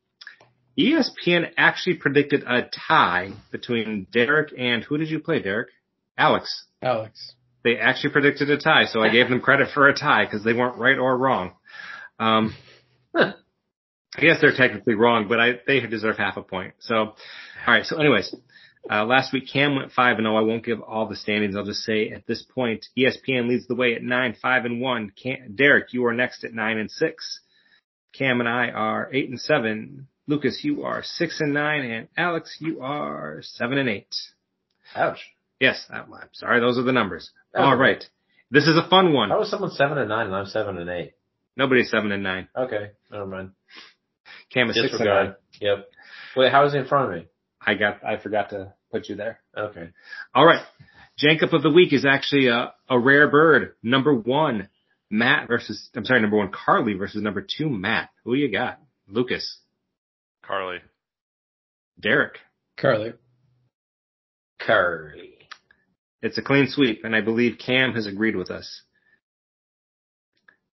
ESPN 0.78 1.52
actually 1.56 1.96
predicted 1.96 2.44
a 2.46 2.64
tie 2.88 3.32
between 3.50 4.08
Derek 4.12 4.54
and 4.58 4.84
who 4.84 4.98
did 4.98 5.10
you 5.10 5.20
play, 5.20 5.42
Derek? 5.42 5.70
Alex. 6.18 6.66
Alex. 6.82 7.34
They 7.66 7.78
actually 7.78 8.12
predicted 8.12 8.52
a 8.52 8.60
tie, 8.60 8.86
so 8.86 9.02
I 9.02 9.10
gave 9.10 9.28
them 9.28 9.42
credit 9.42 9.70
for 9.74 9.88
a 9.90 9.96
tie 9.96 10.26
because 10.26 10.44
they 10.44 10.54
weren't 10.54 10.78
right 10.78 11.00
or 11.00 11.18
wrong. 11.18 11.54
Um, 12.20 12.54
I 13.16 13.34
guess 14.22 14.40
they're 14.40 14.56
technically 14.56 14.94
wrong, 14.94 15.28
but 15.28 15.40
I 15.40 15.54
they 15.66 15.80
deserve 15.80 16.16
half 16.16 16.38
a 16.38 16.44
point. 16.44 16.76
So, 16.78 16.96
all 16.96 17.16
right. 17.68 17.84
So, 17.84 17.98
anyways, 17.98 18.36
uh, 18.88 19.04
last 19.06 19.34
week 19.34 19.50
Cam 19.52 19.76
went 19.76 19.92
five 19.94 20.18
and 20.18 20.26
zero. 20.26 20.38
I 20.38 20.42
won't 20.42 20.64
give 20.64 20.80
all 20.80 21.08
the 21.08 21.16
standings. 21.16 21.56
I'll 21.56 21.66
just 21.66 21.82
say 21.82 22.10
at 22.12 22.28
this 22.28 22.44
point, 22.44 22.86
ESPN 22.96 23.50
leads 23.50 23.66
the 23.66 23.74
way 23.74 23.96
at 23.96 24.04
nine, 24.04 24.36
five 24.40 24.66
and 24.66 24.80
one. 24.80 25.12
Cam, 25.12 25.56
Derek, 25.56 25.92
you 25.92 26.06
are 26.06 26.14
next 26.14 26.44
at 26.44 26.54
nine 26.54 26.78
and 26.78 26.92
six. 26.92 27.42
Cam 28.14 28.42
and 28.42 28.48
I 28.48 28.70
are 28.70 29.10
eight 29.12 29.30
and 29.30 29.42
seven. 29.42 30.08
Lucas, 30.28 30.60
you 30.64 30.84
are 30.84 31.02
six 31.02 31.42
and 31.42 31.52
nine, 31.52 31.84
and 31.84 32.10
Alex, 32.16 32.58
you 32.60 32.82
are 32.82 33.40
seven 33.42 33.80
and 33.80 33.90
eight. 33.90 34.16
Ouch. 34.96 35.32
Yes, 35.60 35.86
I'm 35.90 36.12
sorry. 36.34 36.60
Those 36.60 36.78
are 36.78 36.84
the 36.84 36.92
numbers. 36.92 37.32
That 37.56 37.62
was 37.62 37.68
All 37.68 37.74
okay. 37.76 37.82
right. 37.82 38.06
This 38.52 38.68
is 38.68 38.76
a 38.78 38.88
fun 38.90 39.14
one. 39.14 39.30
How 39.30 39.40
was 39.40 39.50
someone 39.50 39.72
seven 39.72 39.98
and 39.98 40.10
nine 40.10 40.28
and 40.28 40.36
I'm 40.36 40.46
seven 40.46 40.78
and 40.78 40.90
eight? 40.90 41.14
Nobody's 41.56 41.90
seven 41.90 42.12
and 42.12 42.22
nine. 42.22 42.50
Okay, 42.56 42.92
never 43.10 43.26
mind. 43.26 43.52
Cam 44.54 44.70
is 44.70 44.76
six 44.76 44.94
and 44.94 45.06
nine. 45.06 45.36
Yep. 45.62 45.90
Wait, 46.36 46.52
how 46.52 46.66
is 46.66 46.74
he 46.74 46.80
in 46.80 46.86
front 46.86 47.12
of 47.14 47.18
me? 47.18 47.28
I 47.62 47.76
got, 47.76 48.04
I 48.04 48.18
forgot 48.18 48.50
to 48.50 48.74
put 48.92 49.08
you 49.08 49.16
there. 49.16 49.40
Okay. 49.58 49.90
All 50.34 50.46
right. 50.46 50.64
Jankup 51.18 51.54
of 51.54 51.64
the 51.64 51.72
week 51.72 51.94
is 51.94 52.06
actually 52.06 52.48
a, 52.48 52.74
a 52.90 53.00
rare 53.00 53.30
bird. 53.30 53.76
Number 53.82 54.14
one, 54.14 54.68
Matt 55.10 55.48
versus, 55.48 55.90
I'm 55.96 56.04
sorry, 56.04 56.22
number 56.22 56.38
one, 56.38 56.52
Carly 56.52 56.94
versus 56.94 57.22
number 57.22 57.42
two, 57.42 57.70
Matt. 57.70 58.10
Who 58.26 58.34
you 58.34 58.52
got? 58.52 58.82
Lucas. 59.08 59.60
Carly. 60.46 60.80
Derek. 61.98 62.38
Carly. 62.78 63.14
Curry. 64.60 65.35
It's 66.26 66.40
a 66.40 66.42
clean 66.42 66.66
sweep, 66.68 67.04
and 67.04 67.16
I 67.16 67.22
believe 67.22 67.60
Cam 67.64 67.94
has 67.94 68.08
agreed 68.08 68.36
with 68.36 68.50
us. 68.50 68.82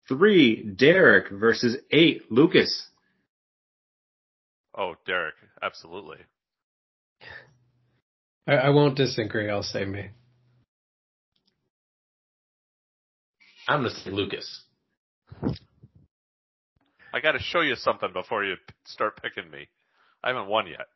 Three, 0.09 0.65
Derek 0.65 1.31
versus 1.31 1.77
eight, 1.93 2.33
Lucas. 2.33 2.89
Oh, 4.77 4.95
Derek. 5.07 5.37
Absolutely. 5.63 6.17
I, 8.49 8.55
I 8.55 8.69
won't 8.71 8.97
disagree. 8.97 9.49
I'll 9.49 9.63
say 9.63 9.85
me. 9.85 10.09
I'm 13.69 13.85
gonna 13.85 13.91
say 13.91 14.11
Lucas. 14.11 14.65
I 17.15 17.21
gotta 17.23 17.39
show 17.39 17.61
you 17.61 17.77
something 17.77 18.13
before 18.13 18.45
you 18.45 18.57
start 18.85 19.23
picking 19.23 19.49
me. 19.49 19.69
I 20.25 20.31
haven't 20.31 20.49
won 20.49 20.67
yet. 20.67 20.89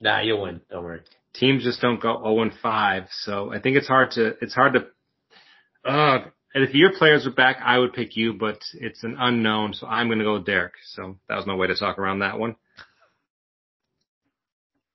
Nah, 0.00 0.20
you'll 0.20 0.42
win. 0.42 0.60
Don't 0.70 0.84
worry. 0.84 1.00
Teams 1.34 1.64
just 1.64 1.80
don't 1.80 2.00
go 2.00 2.20
0 2.22 2.42
and 2.42 2.52
5, 2.62 3.04
so 3.10 3.52
I 3.52 3.60
think 3.60 3.76
it's 3.76 3.88
hard 3.88 4.12
to, 4.12 4.34
it's 4.40 4.54
hard 4.54 4.74
to, 4.74 5.90
uh, 5.90 6.26
and 6.54 6.62
if 6.62 6.72
your 6.74 6.92
players 6.96 7.26
are 7.26 7.32
back, 7.32 7.56
I 7.64 7.78
would 7.78 7.92
pick 7.92 8.16
you, 8.16 8.34
but 8.34 8.58
it's 8.74 9.02
an 9.02 9.16
unknown, 9.18 9.74
so 9.74 9.88
I'm 9.88 10.08
gonna 10.08 10.22
go 10.22 10.34
with 10.34 10.46
Derek. 10.46 10.74
So 10.92 11.16
that 11.28 11.36
was 11.36 11.46
my 11.46 11.54
way 11.54 11.66
to 11.66 11.74
talk 11.74 11.98
around 11.98 12.20
that 12.20 12.38
one. 12.38 12.54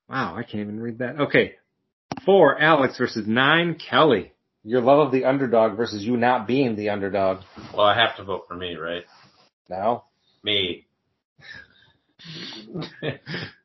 Wow, 0.08 0.34
I 0.36 0.42
can't 0.42 0.62
even 0.62 0.80
read 0.80 0.98
that. 0.98 1.20
Okay. 1.20 1.56
Four, 2.24 2.58
Alex 2.58 2.96
versus 2.98 3.26
nine, 3.26 3.76
Kelly. 3.76 4.32
Your 4.64 4.80
love 4.80 5.06
of 5.06 5.12
the 5.12 5.24
underdog 5.24 5.76
versus 5.76 6.02
you 6.02 6.16
not 6.16 6.46
being 6.46 6.76
the 6.76 6.88
underdog. 6.90 7.42
Well, 7.74 7.86
I 7.86 7.94
have 7.98 8.16
to 8.16 8.24
vote 8.24 8.44
for 8.48 8.56
me, 8.56 8.74
right? 8.76 9.04
Now, 9.68 10.04
Me. 10.42 10.86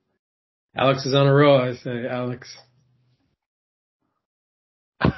Alex 0.78 1.06
is 1.06 1.14
on 1.14 1.28
a 1.28 1.34
roll. 1.34 1.60
I 1.60 1.74
say 1.76 2.06
Alex. 2.10 2.54
I'm 5.02 5.12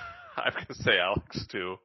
gonna 0.53 0.65
say 0.71 0.99
Alex 0.99 1.45
too. 1.51 1.77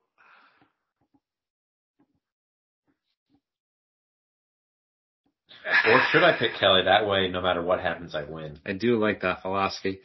or 5.87 6.01
should 6.11 6.23
I 6.23 6.37
pick 6.39 6.53
Kelly? 6.59 6.83
That 6.85 7.07
way, 7.07 7.29
no 7.29 7.41
matter 7.41 7.63
what 7.63 7.81
happens, 7.81 8.15
I 8.15 8.25
win. 8.25 8.59
I 8.67 8.73
do 8.73 8.99
like 8.99 9.23
that 9.23 9.43
philosophy. 9.43 10.01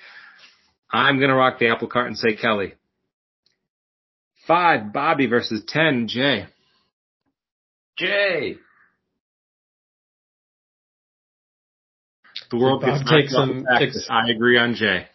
I'm 0.90 1.20
gonna 1.20 1.36
rock 1.36 1.60
the 1.60 1.68
apple 1.70 1.88
cart 1.88 2.08
and 2.08 2.18
say 2.18 2.36
Kelly. 2.36 2.74
Five, 4.48 4.94
Bobby 4.94 5.26
versus 5.26 5.64
ten, 5.68 6.08
Jay. 6.08 6.46
Jay. 7.98 8.58
The 12.50 12.58
world 12.58 12.82
Bob 12.82 13.00
gets 13.00 13.10
takes 13.12 13.34
knocked 13.34 13.42
off 13.42 13.56
some- 13.56 13.64
the 13.64 13.80
takes- 13.80 13.96
axis. 13.98 14.08
I 14.10 14.30
agree 14.30 14.58
on 14.58 14.74
Jay. 14.76 15.08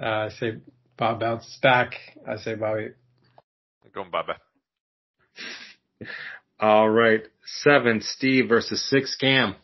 Uh, 0.00 0.04
I 0.06 0.28
say 0.30 0.58
Bob 0.96 1.20
bounces 1.20 1.58
back. 1.62 1.94
I 2.26 2.36
say 2.36 2.54
Bobby. 2.54 2.88
I'm 3.84 3.90
going 3.94 4.10
Baba. 4.10 4.36
All 6.58 6.88
right. 6.88 7.22
Seven, 7.44 8.00
Steve 8.00 8.48
versus 8.48 8.82
six, 8.88 9.14
Cam. 9.16 9.54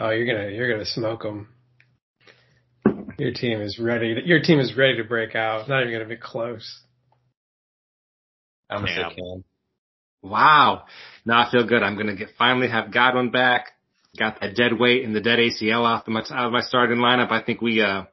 Oh, 0.00 0.10
you're 0.10 0.26
gonna 0.26 0.50
you're 0.50 0.70
gonna 0.70 0.84
smoke 0.86 1.22
them. 1.22 1.48
Your 3.18 3.32
team 3.32 3.60
is 3.60 3.78
ready. 3.80 4.14
To, 4.14 4.24
your 4.24 4.40
team 4.40 4.60
is 4.60 4.76
ready 4.76 4.96
to 4.98 5.04
break 5.04 5.34
out. 5.34 5.60
It's 5.60 5.68
not 5.68 5.80
even 5.82 5.92
gonna 5.92 6.04
be 6.08 6.16
close. 6.16 6.82
I'm 8.70 8.82
gonna 8.84 8.94
Cam. 8.94 9.10
say 9.10 9.16
Cam. 9.16 9.44
Wow. 10.22 10.84
Now 11.24 11.46
I 11.46 11.50
feel 11.50 11.66
good. 11.66 11.82
I'm 11.82 11.96
gonna 11.96 12.16
get 12.16 12.30
finally 12.38 12.68
have 12.68 12.92
Godwin 12.92 13.30
back. 13.30 13.72
Got 14.18 14.40
that 14.40 14.56
dead 14.56 14.78
weight 14.78 15.04
and 15.04 15.14
the 15.14 15.20
dead 15.20 15.38
ACL 15.38 15.84
off 15.84 16.04
the, 16.04 16.12
out 16.12 16.46
of 16.46 16.52
my 16.52 16.62
starting 16.62 16.98
lineup. 16.98 17.30
I 17.30 17.42
think 17.42 17.60
we 17.60 17.80
uh 17.82 18.04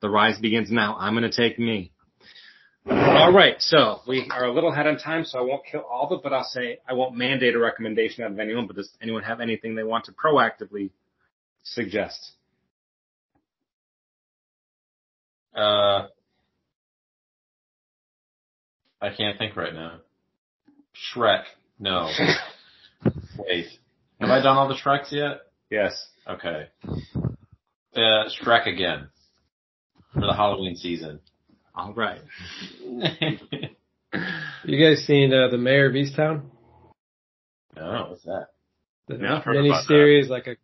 the 0.00 0.08
rise 0.08 0.38
begins 0.38 0.70
now. 0.70 0.96
I'm 0.98 1.14
gonna 1.14 1.30
take 1.30 1.58
me. 1.58 1.92
All 2.88 3.32
right, 3.32 3.56
so 3.58 4.00
we 4.08 4.26
are 4.30 4.46
a 4.46 4.52
little 4.52 4.72
ahead 4.72 4.86
on 4.86 4.96
time, 4.96 5.24
so 5.26 5.38
I 5.38 5.42
won't 5.42 5.62
kill 5.70 5.82
all 5.82 6.06
of 6.06 6.18
it, 6.18 6.22
but 6.22 6.32
I'll 6.32 6.44
say 6.44 6.78
I 6.88 6.94
won't 6.94 7.14
mandate 7.14 7.54
a 7.54 7.58
recommendation 7.58 8.24
out 8.24 8.30
of 8.30 8.38
anyone. 8.38 8.66
But 8.66 8.76
does 8.76 8.90
anyone 9.02 9.22
have 9.22 9.40
anything 9.40 9.74
they 9.74 9.82
want 9.82 10.06
to 10.06 10.12
proactively 10.12 10.90
suggest? 11.62 12.32
Uh, 15.54 16.06
I 19.02 19.10
can't 19.16 19.38
think 19.38 19.56
right 19.56 19.74
now. 19.74 20.00
Shrek. 21.14 21.44
No. 21.78 22.10
Wait. 23.38 23.66
Have 24.20 24.30
I 24.30 24.42
done 24.42 24.56
all 24.56 24.68
the 24.68 24.74
Shreks 24.74 25.10
yet? 25.12 25.40
Yes. 25.70 26.08
Okay. 26.28 26.68
Uh, 27.96 28.28
Shrek 28.42 28.66
again. 28.66 29.08
For 30.12 30.20
the 30.20 30.34
Halloween 30.34 30.76
season. 30.76 31.20
All 31.74 31.94
right. 31.94 32.20
You 34.64 34.84
guys 34.84 35.04
seen 35.06 35.32
uh, 35.32 35.48
the 35.48 35.58
Mare 35.58 35.86
of 35.86 35.94
Easttown? 35.94 36.42
oh, 37.76 38.10
what's 38.10 38.22
that? 38.24 38.48
The 39.08 39.16
Yeah, 39.16 39.42
mini 39.46 39.72
series, 39.86 40.28
like 40.28 40.46
a 40.46 40.56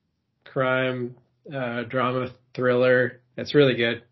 crime 0.44 1.16
uh, 1.52 1.84
drama 1.84 2.28
thriller. 2.54 3.20
It's 3.36 3.54
really 3.54 3.74
good. 3.74 4.02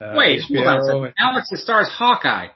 Uh, 0.00 0.14
Wait, 0.16 0.42
hold 0.42 0.66
on 0.66 0.78
a 0.78 0.84
second. 0.84 1.14
Alex 1.18 1.48
the 1.50 1.56
stars 1.56 1.88
Hawkeye. 1.90 2.48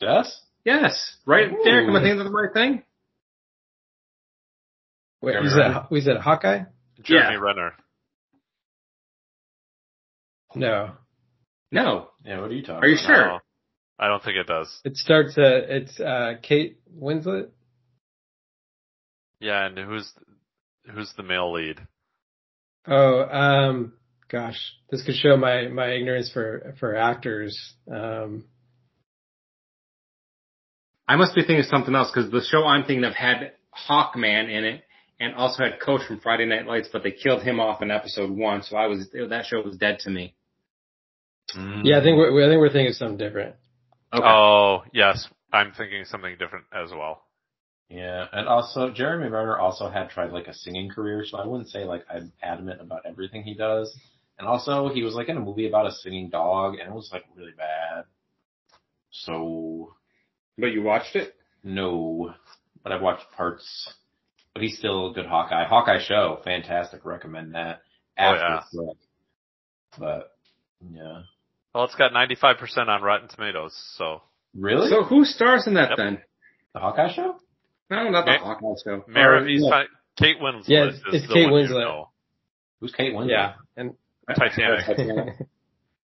Yes? 0.00 0.40
Yes, 0.64 1.16
right, 1.26 1.48
Derek. 1.64 1.88
Am 1.88 1.96
I 1.96 2.00
thinking 2.00 2.18
of 2.20 2.26
the 2.26 2.30
right 2.30 2.52
thing? 2.52 2.82
Wait, 5.22 5.32
Jeremy 5.32 5.48
we 5.48 5.54
Renner. 5.60 5.74
said 5.74 5.82
we 5.90 6.00
said 6.00 6.16
Hawkeye? 6.18 6.60
Jeremy 7.02 7.34
Yeah. 7.34 7.40
Renner. 7.40 7.72
No, 10.54 10.92
No. 11.70 12.08
Yeah, 12.24 12.40
what 12.40 12.50
are 12.50 12.54
you 12.54 12.62
talking 12.62 12.82
Are 12.82 12.88
you 12.88 12.96
about? 12.96 13.06
sure? 13.06 13.26
No, 13.28 13.38
I 13.98 14.08
don't 14.08 14.22
think 14.22 14.36
it 14.36 14.46
does. 14.46 14.80
it 14.84 14.96
starts. 14.96 15.38
Uh, 15.38 15.62
it's 15.68 16.00
uh, 16.00 16.34
Kate 16.42 16.78
Winslet. 16.92 17.50
Yeah, 19.38 19.66
and 19.66 19.78
who's 19.78 20.12
who's 20.92 21.12
the 21.16 21.22
male 21.22 21.52
lead? 21.52 21.80
Oh, 22.86 23.22
um, 23.22 23.92
gosh, 24.28 24.58
this 24.90 25.02
could 25.04 25.14
show 25.14 25.36
my 25.36 25.68
my 25.68 25.92
ignorance 25.92 26.30
for 26.32 26.74
for 26.80 26.96
actors. 26.96 27.74
Um, 27.90 28.44
I 31.10 31.16
must 31.16 31.34
be 31.34 31.40
thinking 31.40 31.58
of 31.58 31.66
something 31.66 31.92
else 31.92 32.08
because 32.14 32.30
the 32.30 32.40
show 32.40 32.64
I'm 32.64 32.84
thinking 32.84 33.02
of 33.02 33.14
had 33.14 33.54
Hawkman 33.88 34.48
in 34.48 34.64
it 34.64 34.84
and 35.18 35.34
also 35.34 35.64
had 35.64 35.80
Coach 35.80 36.02
from 36.06 36.20
Friday 36.20 36.46
Night 36.46 36.68
Lights, 36.68 36.88
but 36.92 37.02
they 37.02 37.10
killed 37.10 37.42
him 37.42 37.58
off 37.58 37.82
in 37.82 37.90
episode 37.90 38.30
one, 38.30 38.62
so 38.62 38.76
I 38.76 38.86
was 38.86 39.08
that 39.12 39.44
show 39.46 39.60
was 39.60 39.76
dead 39.76 39.98
to 40.00 40.10
me. 40.10 40.36
Mm. 41.56 41.80
Yeah, 41.82 41.98
I 41.98 42.02
think 42.04 42.16
we're 42.16 42.46
I 42.46 42.48
think 42.48 42.60
we're 42.60 42.68
thinking 42.68 42.90
of 42.90 42.94
something 42.94 43.16
different. 43.16 43.56
Okay. 44.12 44.24
Oh, 44.24 44.84
yes. 44.92 45.26
I'm 45.52 45.72
thinking 45.72 46.04
something 46.04 46.36
different 46.38 46.66
as 46.72 46.90
well. 46.92 47.24
Yeah, 47.88 48.26
and 48.32 48.46
also 48.46 48.90
Jeremy 48.90 49.30
Renner 49.30 49.58
also 49.58 49.90
had 49.90 50.10
tried 50.10 50.30
like 50.30 50.46
a 50.46 50.54
singing 50.54 50.90
career, 50.90 51.24
so 51.26 51.38
I 51.38 51.44
wouldn't 51.44 51.70
say 51.70 51.82
like 51.82 52.04
I'm 52.08 52.32
adamant 52.40 52.80
about 52.80 53.02
everything 53.04 53.42
he 53.42 53.54
does. 53.54 53.92
And 54.38 54.46
also 54.46 54.90
he 54.94 55.02
was 55.02 55.14
like 55.14 55.28
in 55.28 55.36
a 55.36 55.40
movie 55.40 55.66
about 55.66 55.88
a 55.88 55.92
singing 55.92 56.30
dog, 56.30 56.74
and 56.78 56.88
it 56.88 56.94
was 56.94 57.10
like 57.12 57.24
really 57.34 57.54
bad. 57.58 58.04
So 59.10 59.96
But 60.60 60.72
you 60.72 60.82
watched 60.82 61.16
it? 61.16 61.34
no, 61.62 62.34
but 62.82 62.92
I've 62.92 63.02
watched 63.02 63.24
parts. 63.36 63.94
But 64.54 64.62
he's 64.64 64.76
still 64.78 65.10
a 65.10 65.14
good 65.14 65.26
Hawkeye. 65.26 65.64
Hawkeye 65.66 66.00
show, 66.02 66.40
fantastic. 66.44 67.04
Recommend 67.04 67.54
that. 67.54 67.82
Oh, 68.18 68.22
After 68.22 68.62
yeah. 68.72 68.92
But 69.98 70.32
yeah, 70.92 71.22
Well, 71.74 71.84
it's 71.84 71.94
got 71.94 72.12
95% 72.12 72.88
on 72.88 73.02
Rotten 73.02 73.28
Tomatoes, 73.28 73.74
so 73.96 74.22
really, 74.56 74.88
So 74.88 75.02
who 75.04 75.24
stars 75.24 75.66
in 75.66 75.74
that 75.74 75.90
Yep. 75.90 75.98
then? 75.98 76.22
the 76.74 76.80
Hawkeye 76.80 77.12
show. 77.12 77.36
No, 77.90 78.08
not 78.10 78.24
the 78.24 78.32
Ma- 78.32 78.38
Hawkeye 78.38 78.80
show. 78.84 79.04
Mayor 79.08 79.32
Or, 79.34 79.38
oh, 79.38 79.44
yeah. 79.46 79.82
Kate 80.16 80.36
Winslet 80.40 80.68
Yeah, 80.68 80.84
is 80.88 81.02
it's 81.12 81.28
the 81.28 81.34
Kate 81.34 81.50
one 81.50 81.62
you 81.62 81.68
Winslet. 81.68 81.80
know. 81.80 82.08
Who's 82.80 82.92
Kate 82.92 83.14
Winslet? 83.14 83.30
Yeah, 83.30 83.54
and 83.76 83.94
Titanic. 84.36 84.86
the 84.86 85.46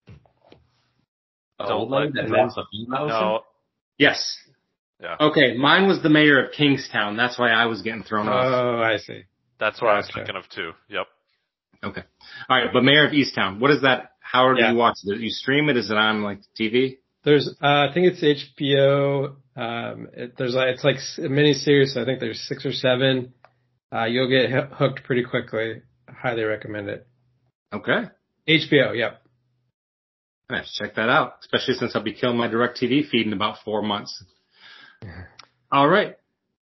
oh, 1.61 1.67
Don't 1.67 1.71
old 1.73 1.91
let 1.91 2.13
that 2.15 2.25
me- 2.25 2.29
drops 2.31 2.55
the 2.55 2.65
feet 2.71 2.85
in 2.87 2.91
the 2.91 2.99
ocean? 3.01 3.09
No, 3.21 3.41
Yes. 3.99 4.37
Yeah. 5.01 5.17
Okay, 5.21 5.57
mine 5.57 5.87
was 5.87 6.03
the 6.03 6.09
mayor 6.09 6.45
of 6.45 6.53
Kingstown. 6.53 7.17
That's 7.17 7.39
why 7.39 7.51
I 7.51 7.67
was 7.67 7.83
getting 7.83 8.03
thrown 8.05 8.29
off. 8.29 8.45
oh, 8.47 8.83
I 8.83 8.97
see. 8.99 9.23
that's 9.59 9.81
what 9.83 9.91
I 9.91 9.97
was 9.99 10.11
thinking 10.15 10.37
of 10.37 10.49
too. 10.49 10.73
Yep. 10.89 11.07
Okay. 11.85 12.03
All 12.49 12.57
right, 12.59 12.71
but 12.73 12.83
Mare 12.83 13.07
of 13.07 13.13
Easttown. 13.13 13.59
What 13.61 13.71
is 13.71 13.83
that? 13.83 14.13
How 14.21 14.55
do 14.55 14.61
Yeah. 14.61 14.73
you 14.73 14.79
watch 14.79 14.97
it? 15.05 15.15
Do 15.17 15.21
you 15.23 15.29
stream 15.31 15.69
it? 15.69 15.77
Is 15.77 15.91
it 15.91 15.97
on 15.97 16.23
like 16.23 16.41
TV? 16.59 16.99
There's, 17.25 17.49
uh, 17.63 17.67
I 17.67 17.89
think 17.93 18.07
it's 18.13 18.23
HBO. 18.23 19.37
Um, 19.57 20.09
it, 20.15 20.35
there's 20.39 20.55
like, 20.55 20.69
it's 20.75 20.85
like 20.85 20.97
a 21.19 21.29
mini 21.29 21.53
series. 21.55 21.95
So 21.95 22.03
I 22.03 22.05
think 22.05 22.21
there's 22.21 22.41
six 22.49 22.65
or 22.65 22.73
seven. 22.73 23.35
Uh, 23.95 24.05
you'll 24.07 24.29
get 24.29 24.51
hoo- 24.51 24.75
hooked 24.75 25.05
pretty 25.05 25.25
quickly. 25.25 25.83
Highly 26.09 26.43
recommend 26.45 26.89
it. 26.89 27.07
Okay. 27.73 28.05
HBO. 28.49 28.97
Yep. 28.97 29.21
I 30.51 30.57
have 30.57 30.65
to 30.65 30.71
check 30.75 30.95
that 30.97 31.09
out, 31.09 31.37
especially 31.41 31.75
since 31.75 31.97
I'll 31.97 32.03
be 32.03 32.13
killing 32.13 32.37
my 32.37 32.49
DirecTV 32.49 33.09
feed 33.09 33.27
in 33.27 33.33
about 33.33 33.59
four 33.65 33.83
months. 33.83 34.23
All 35.73 35.89
right. 35.89 36.17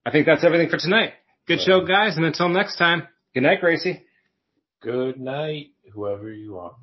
I 0.05 0.11
think 0.11 0.27
that's 0.27 0.45
everything 0.45 0.69
for 0.69 0.79
tonight. 0.79 1.15
Good 1.49 1.61
show, 1.61 1.85
guys. 1.85 2.17
And 2.17 2.25
until 2.25 2.49
next 2.49 2.77
time, 2.77 3.09
good 3.35 3.43
night, 3.43 3.61
Gracie. 3.61 4.05
Good 4.83 5.19
night, 5.19 5.71
whoever 5.93 6.33
you 6.33 6.59
are. 6.59 6.77